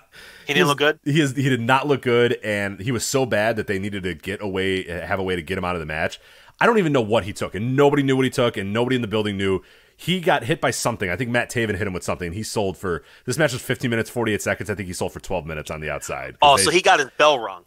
[0.46, 0.98] He didn't look good?
[1.04, 1.34] He is.
[1.36, 4.40] He did not look good, and he was so bad that they needed to get
[4.40, 6.20] away, have a way to get him out of the match.
[6.60, 8.96] I don't even know what he took, and nobody knew what he took, and nobody
[8.96, 9.62] in the building knew.
[9.94, 11.10] He got hit by something.
[11.10, 12.32] I think Matt Taven hit him with something.
[12.32, 14.68] He sold for this match was 15 minutes 48 seconds.
[14.70, 16.36] I think he sold for 12 minutes on the outside.
[16.42, 17.64] Oh, they- so he got his bell rung.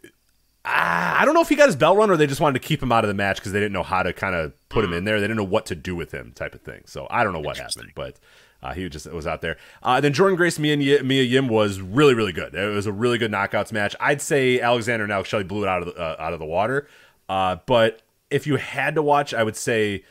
[0.68, 2.82] I don't know if he got his bell run or they just wanted to keep
[2.82, 4.92] him out of the match because they didn't know how to kind of put him
[4.92, 5.20] in there.
[5.20, 6.82] They didn't know what to do with him, type of thing.
[6.86, 8.18] So I don't know what happened, but
[8.62, 9.58] uh, he just was out there.
[9.82, 12.54] Uh, then Jordynne Grace, Mia, Mia Yim was really, really good.
[12.54, 13.94] It was a really good knockouts match.
[14.00, 16.46] I'd say Alexander and Alex Shelley blew it out of the, uh, out of the
[16.46, 16.88] water.
[17.28, 20.04] Uh, but if you had to watch, I would say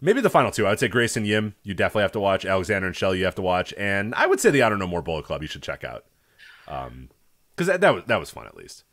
[0.00, 0.66] maybe the final two.
[0.66, 2.44] I would say Grace and Yim, you definitely have to watch.
[2.44, 3.72] Alexander and Shelley, you have to watch.
[3.78, 6.04] And I would say the Honor No More Bullet Club, you should check out.
[6.64, 8.84] Because that, that was that was fun at least.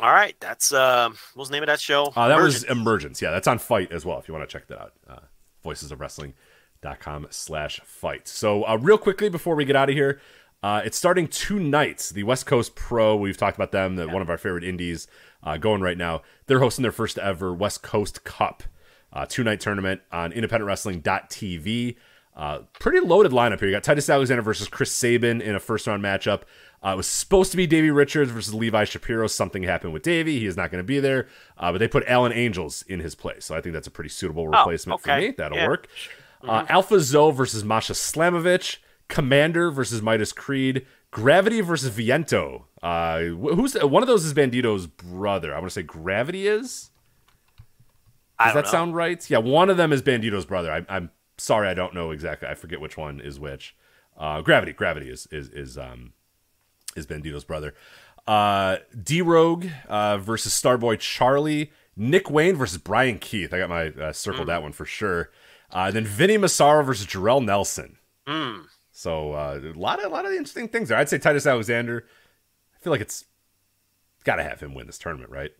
[0.00, 2.12] All right, that's um, what was the name of that show?
[2.14, 2.80] Uh, that was Emergence.
[2.80, 3.22] Emergence.
[3.22, 4.92] Yeah, that's on Fight as well if you want to check that out.
[5.08, 5.20] Uh,
[5.64, 8.28] voicesofwrestling.com slash fight.
[8.28, 10.20] So, uh, real quickly before we get out of here,
[10.62, 12.10] uh, it's starting two nights.
[12.10, 15.06] The West Coast Pro, we've talked about them, that one of our favorite indies
[15.42, 16.22] uh, going right now.
[16.46, 18.64] They're hosting their first ever West Coast Cup
[19.12, 21.96] uh, two night tournament on independentwrestling.tv.
[22.36, 23.68] Uh, pretty loaded lineup here.
[23.68, 26.42] You got Titus Alexander versus Chris Sabin in a first round matchup.
[26.86, 29.26] Uh, it was supposed to be Davey Richards versus Levi Shapiro.
[29.26, 30.38] Something happened with Davey.
[30.38, 31.26] He is not going to be there.
[31.58, 33.44] Uh, but they put Alan Angels in his place.
[33.44, 35.28] So I think that's a pretty suitable replacement for Oh, okay.
[35.28, 35.34] me.
[35.36, 35.66] That'll Yeah.
[35.68, 35.88] work.
[36.46, 38.76] Uh, Alpha Zo versus Masha Slamovich.
[39.08, 40.86] Commander versus Midas Creed.
[41.10, 42.66] Gravity versus Viento.
[42.82, 45.52] Uh, wh- who's one of those is Bandito's brother?
[45.54, 46.90] I want to say Gravity is.
[48.38, 48.70] Does that know.
[48.70, 49.28] sound right?
[49.30, 50.70] Yeah, one of them is Bandito's brother.
[50.70, 52.48] I, I'm sorry, I don't know exactly.
[52.48, 53.74] I forget which one is which.
[54.16, 56.12] Uh, Gravity, Gravity is is is um
[56.96, 57.74] is Bandito's brother.
[58.26, 61.70] Uh, D Rogue uh, versus Starboy Charlie.
[61.96, 63.54] Nick Wayne versus Bryan Keith.
[63.54, 65.30] I got my uh, circled that one for sure.
[65.70, 67.96] Uh, then Vinny Massaro versus Jarrell Nelson.
[68.92, 70.98] So uh, a lot of a lot of interesting things there.
[70.98, 72.04] I'd say Titus Alexander.
[72.74, 73.24] I feel like it's
[74.24, 75.52] got to have him win this tournament, right?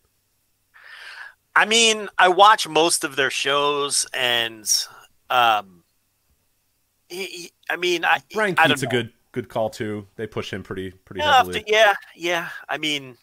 [1.54, 4.70] I mean, I watch most of their shows, and
[5.30, 5.84] um,
[7.08, 10.06] he, he- I mean, I Bryan Keith's a good good call too.
[10.16, 11.62] They push him pretty pretty Yeah, heavily.
[11.66, 12.48] yeah, yeah.
[12.68, 13.18] I mean,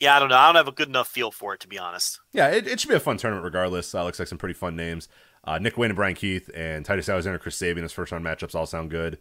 [0.00, 0.36] yeah, I don't know.
[0.36, 2.18] I don't have a good enough feel for it to be honest.
[2.32, 3.94] Yeah, it, it should be a fun tournament regardless.
[3.94, 5.08] Uh, looks like some pretty fun names.
[5.44, 8.54] Uh, Nick Wayne and Bryan Keith and Titus Alexander, Chris Sabin, his first round matchups
[8.54, 9.18] all sound good.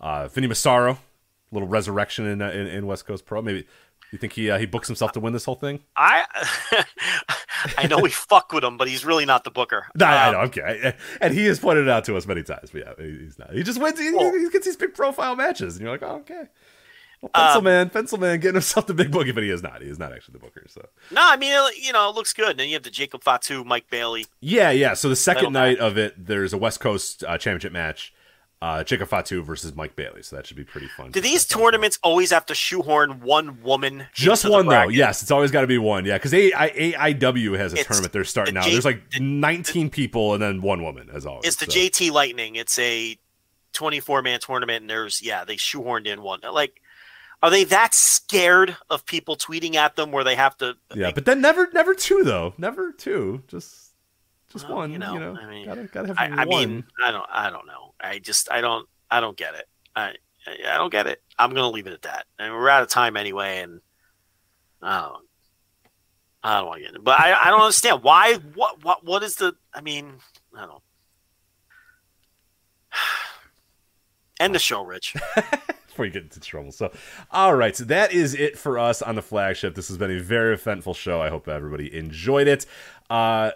[0.00, 0.98] Uh, Vinny Massaro, a
[1.52, 3.42] little resurrection in, uh, in in West Coast Pro.
[3.42, 3.66] Maybe
[4.14, 5.80] you think he uh, he books himself to win this whole thing?
[5.96, 6.24] I
[7.78, 9.86] I know we fuck with him, but he's really not the booker.
[9.94, 12.70] No, I Um, know, okay, and he has pointed it out to us many times.
[12.70, 13.52] But yeah, he's not.
[13.52, 13.98] He just wins.
[13.98, 16.44] He, Well- he gets these big profile matches, and you're like, oh, okay.
[17.20, 19.80] Well, pencil Um, man, pencil man, getting himself the big boogie, but he is not.
[19.80, 20.66] He is not actually the booker.
[20.68, 22.50] So No, I mean, it- you know, it looks good.
[22.50, 24.26] And then you have the Jacob Fatu, Mike Bailey.
[24.40, 24.92] yeah, yeah.
[24.94, 28.12] So the second night of it, there's a West Coast uh, championship match.
[28.64, 31.10] Uh, Jacob Fatu versus Mike Bailey, so that should be pretty fun.
[31.10, 34.06] Do these tournaments always have to shoehorn one woman?
[34.14, 34.88] Just the one though.
[34.88, 36.06] Yes, it's always got to be one.
[36.06, 38.64] Yeah, because AIW has a It's tournament they're starting the now.
[38.64, 41.44] J- There's like the- 19 people and then one woman as always.
[41.46, 41.78] It's the so.
[41.78, 42.56] JT Lightning.
[42.56, 43.18] It's a
[43.74, 46.40] 24 man tournament, and there's yeah, they shoehorned in one.
[46.50, 46.80] Like,
[47.42, 50.76] are they that scared of people tweeting at them where they have to?
[50.94, 52.54] Yeah, but then never, never two though.
[52.56, 53.42] Never two.
[53.46, 53.90] Just,
[54.50, 54.88] just Well, one.
[54.88, 56.38] you You know, know, I mean, gotta, gotta have I, one.
[56.38, 57.83] I mean, I don't, I don't know.
[58.04, 59.66] I just, I don't, I don't get it.
[59.96, 60.14] I,
[60.46, 61.22] I don't get it.
[61.38, 62.26] I'm gonna leave it at that.
[62.38, 63.80] And we're out of time anyway, and
[64.82, 65.26] I don't,
[66.42, 67.04] I don't want to get it.
[67.04, 68.34] But I, I don't understand why.
[68.54, 69.54] What, what, what is the?
[69.72, 70.14] I mean,
[70.56, 70.82] I don't.
[74.40, 75.16] End the show, Rich.
[75.94, 76.72] before you get into trouble.
[76.72, 76.90] So,
[77.30, 79.76] all right, so that is it for us on the flagship.
[79.76, 81.22] This has been a very eventful show.
[81.22, 82.66] I hope everybody enjoyed it.
[83.08, 83.52] Uh,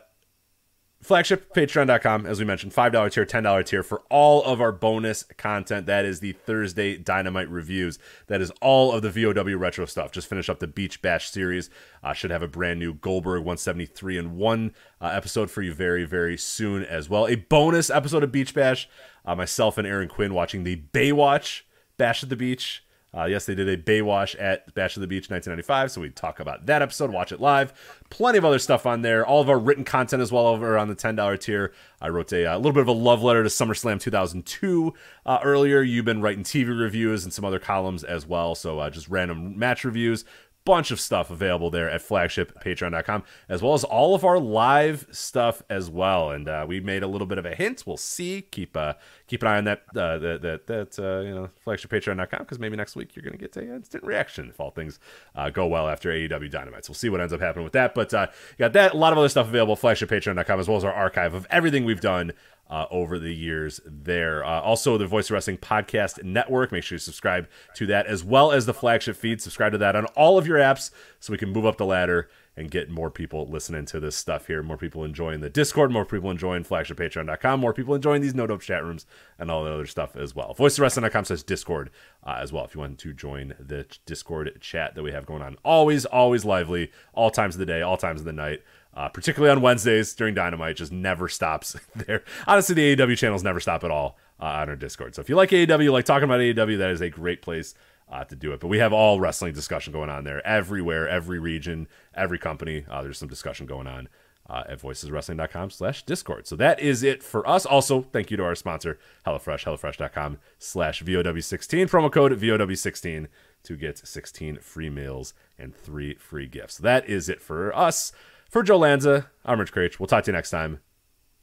[1.08, 5.86] flagship patreon.com as we mentioned $5 tier $10 tier for all of our bonus content.
[5.86, 7.98] That is the thursday dynamite reviews.
[8.26, 10.12] That is all of the vow retro stuff.
[10.12, 11.70] Just finish up the beach bash series.
[12.04, 16.04] Uh, should have a brand new goldberg 173 and 1 uh, episode for you very
[16.04, 17.26] very soon as well.
[17.26, 18.86] A bonus episode of beach bash
[19.24, 21.62] uh, myself and aaron quinn watching the baywatch
[21.96, 22.84] bash at the beach
[23.16, 26.40] uh, yes, they did a Baywatch at Bash of the Beach 1995, so we talk
[26.40, 27.72] about that episode, watch it live.
[28.10, 29.24] Plenty of other stuff on there.
[29.24, 31.72] All of our written content as well over on the $10 tier.
[32.02, 34.92] I wrote a, uh, little bit of a love letter to SummerSlam 2002
[35.24, 35.80] uh, earlier.
[35.80, 39.58] You've been writing TV reviews and some other columns as well, so uh, just random
[39.58, 40.24] match reviews.
[40.68, 45.62] Bunch of stuff available there at flagshippatreon.com, as well as all of our live stuff
[45.70, 46.30] as well.
[46.30, 47.84] And uh, we made a little bit of a hint.
[47.86, 48.42] We'll see.
[48.42, 48.92] Keep uh,
[49.26, 52.76] keep an eye on that uh, that that, that uh, you know flagshippatreon.com because maybe
[52.76, 55.00] next week you're going to get a instant reaction if all things
[55.34, 56.84] uh, go well after AEW Dynamite.
[56.84, 57.94] So we'll see what ends up happening with that.
[57.94, 58.26] But uh,
[58.58, 58.92] got that.
[58.92, 59.74] A lot of other stuff available.
[59.74, 62.34] Flagshippatreon.com as well as our archive of everything we've done
[62.70, 64.44] uh, over the years there.
[64.44, 66.72] Uh, also, the Voice of Wrestling Podcast Network.
[66.72, 69.40] Make sure you subscribe to that as well as the flagship feed.
[69.40, 70.90] Subscribe to that on all of your apps
[71.20, 74.48] so we can move up the ladder and get more people listening to this stuff
[74.48, 74.64] here.
[74.64, 78.82] More people enjoying the Discord, more people enjoying flagshippatreon.com, more people enjoying these no chat
[78.82, 79.06] rooms
[79.38, 80.56] and all the other stuff as well.
[80.58, 81.90] VoiceOfWrestling.com says Discord
[82.26, 85.40] uh, as well if you want to join the Discord chat that we have going
[85.40, 85.56] on.
[85.64, 88.62] Always, always lively, all times of the day, all times of the night.
[88.98, 92.24] Uh, particularly on Wednesdays during Dynamite, just never stops there.
[92.48, 95.14] Honestly, the AEW channels never stop at all uh, on our Discord.
[95.14, 97.74] So if you like AEW, like talking about AEW, that is a great place
[98.10, 98.58] uh, to do it.
[98.58, 102.86] But we have all wrestling discussion going on there, everywhere, every region, every company.
[102.90, 104.08] Uh, there's some discussion going on
[104.50, 106.48] uh, at voiceswrestling.com slash discord.
[106.48, 107.66] So that is it for us.
[107.66, 111.88] Also, thank you to our sponsor, HelloFresh, HelloFresh.com slash VOW16.
[111.88, 113.28] Promo code VOW16
[113.62, 116.78] to get 16 free meals and three free gifts.
[116.78, 118.12] So That is it for us.
[118.48, 120.00] For Joe Lanza, I'm Rich Kraetsch.
[120.00, 120.80] We'll talk to you next time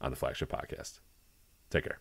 [0.00, 0.98] on the Flagship Podcast.
[1.70, 2.00] Take care.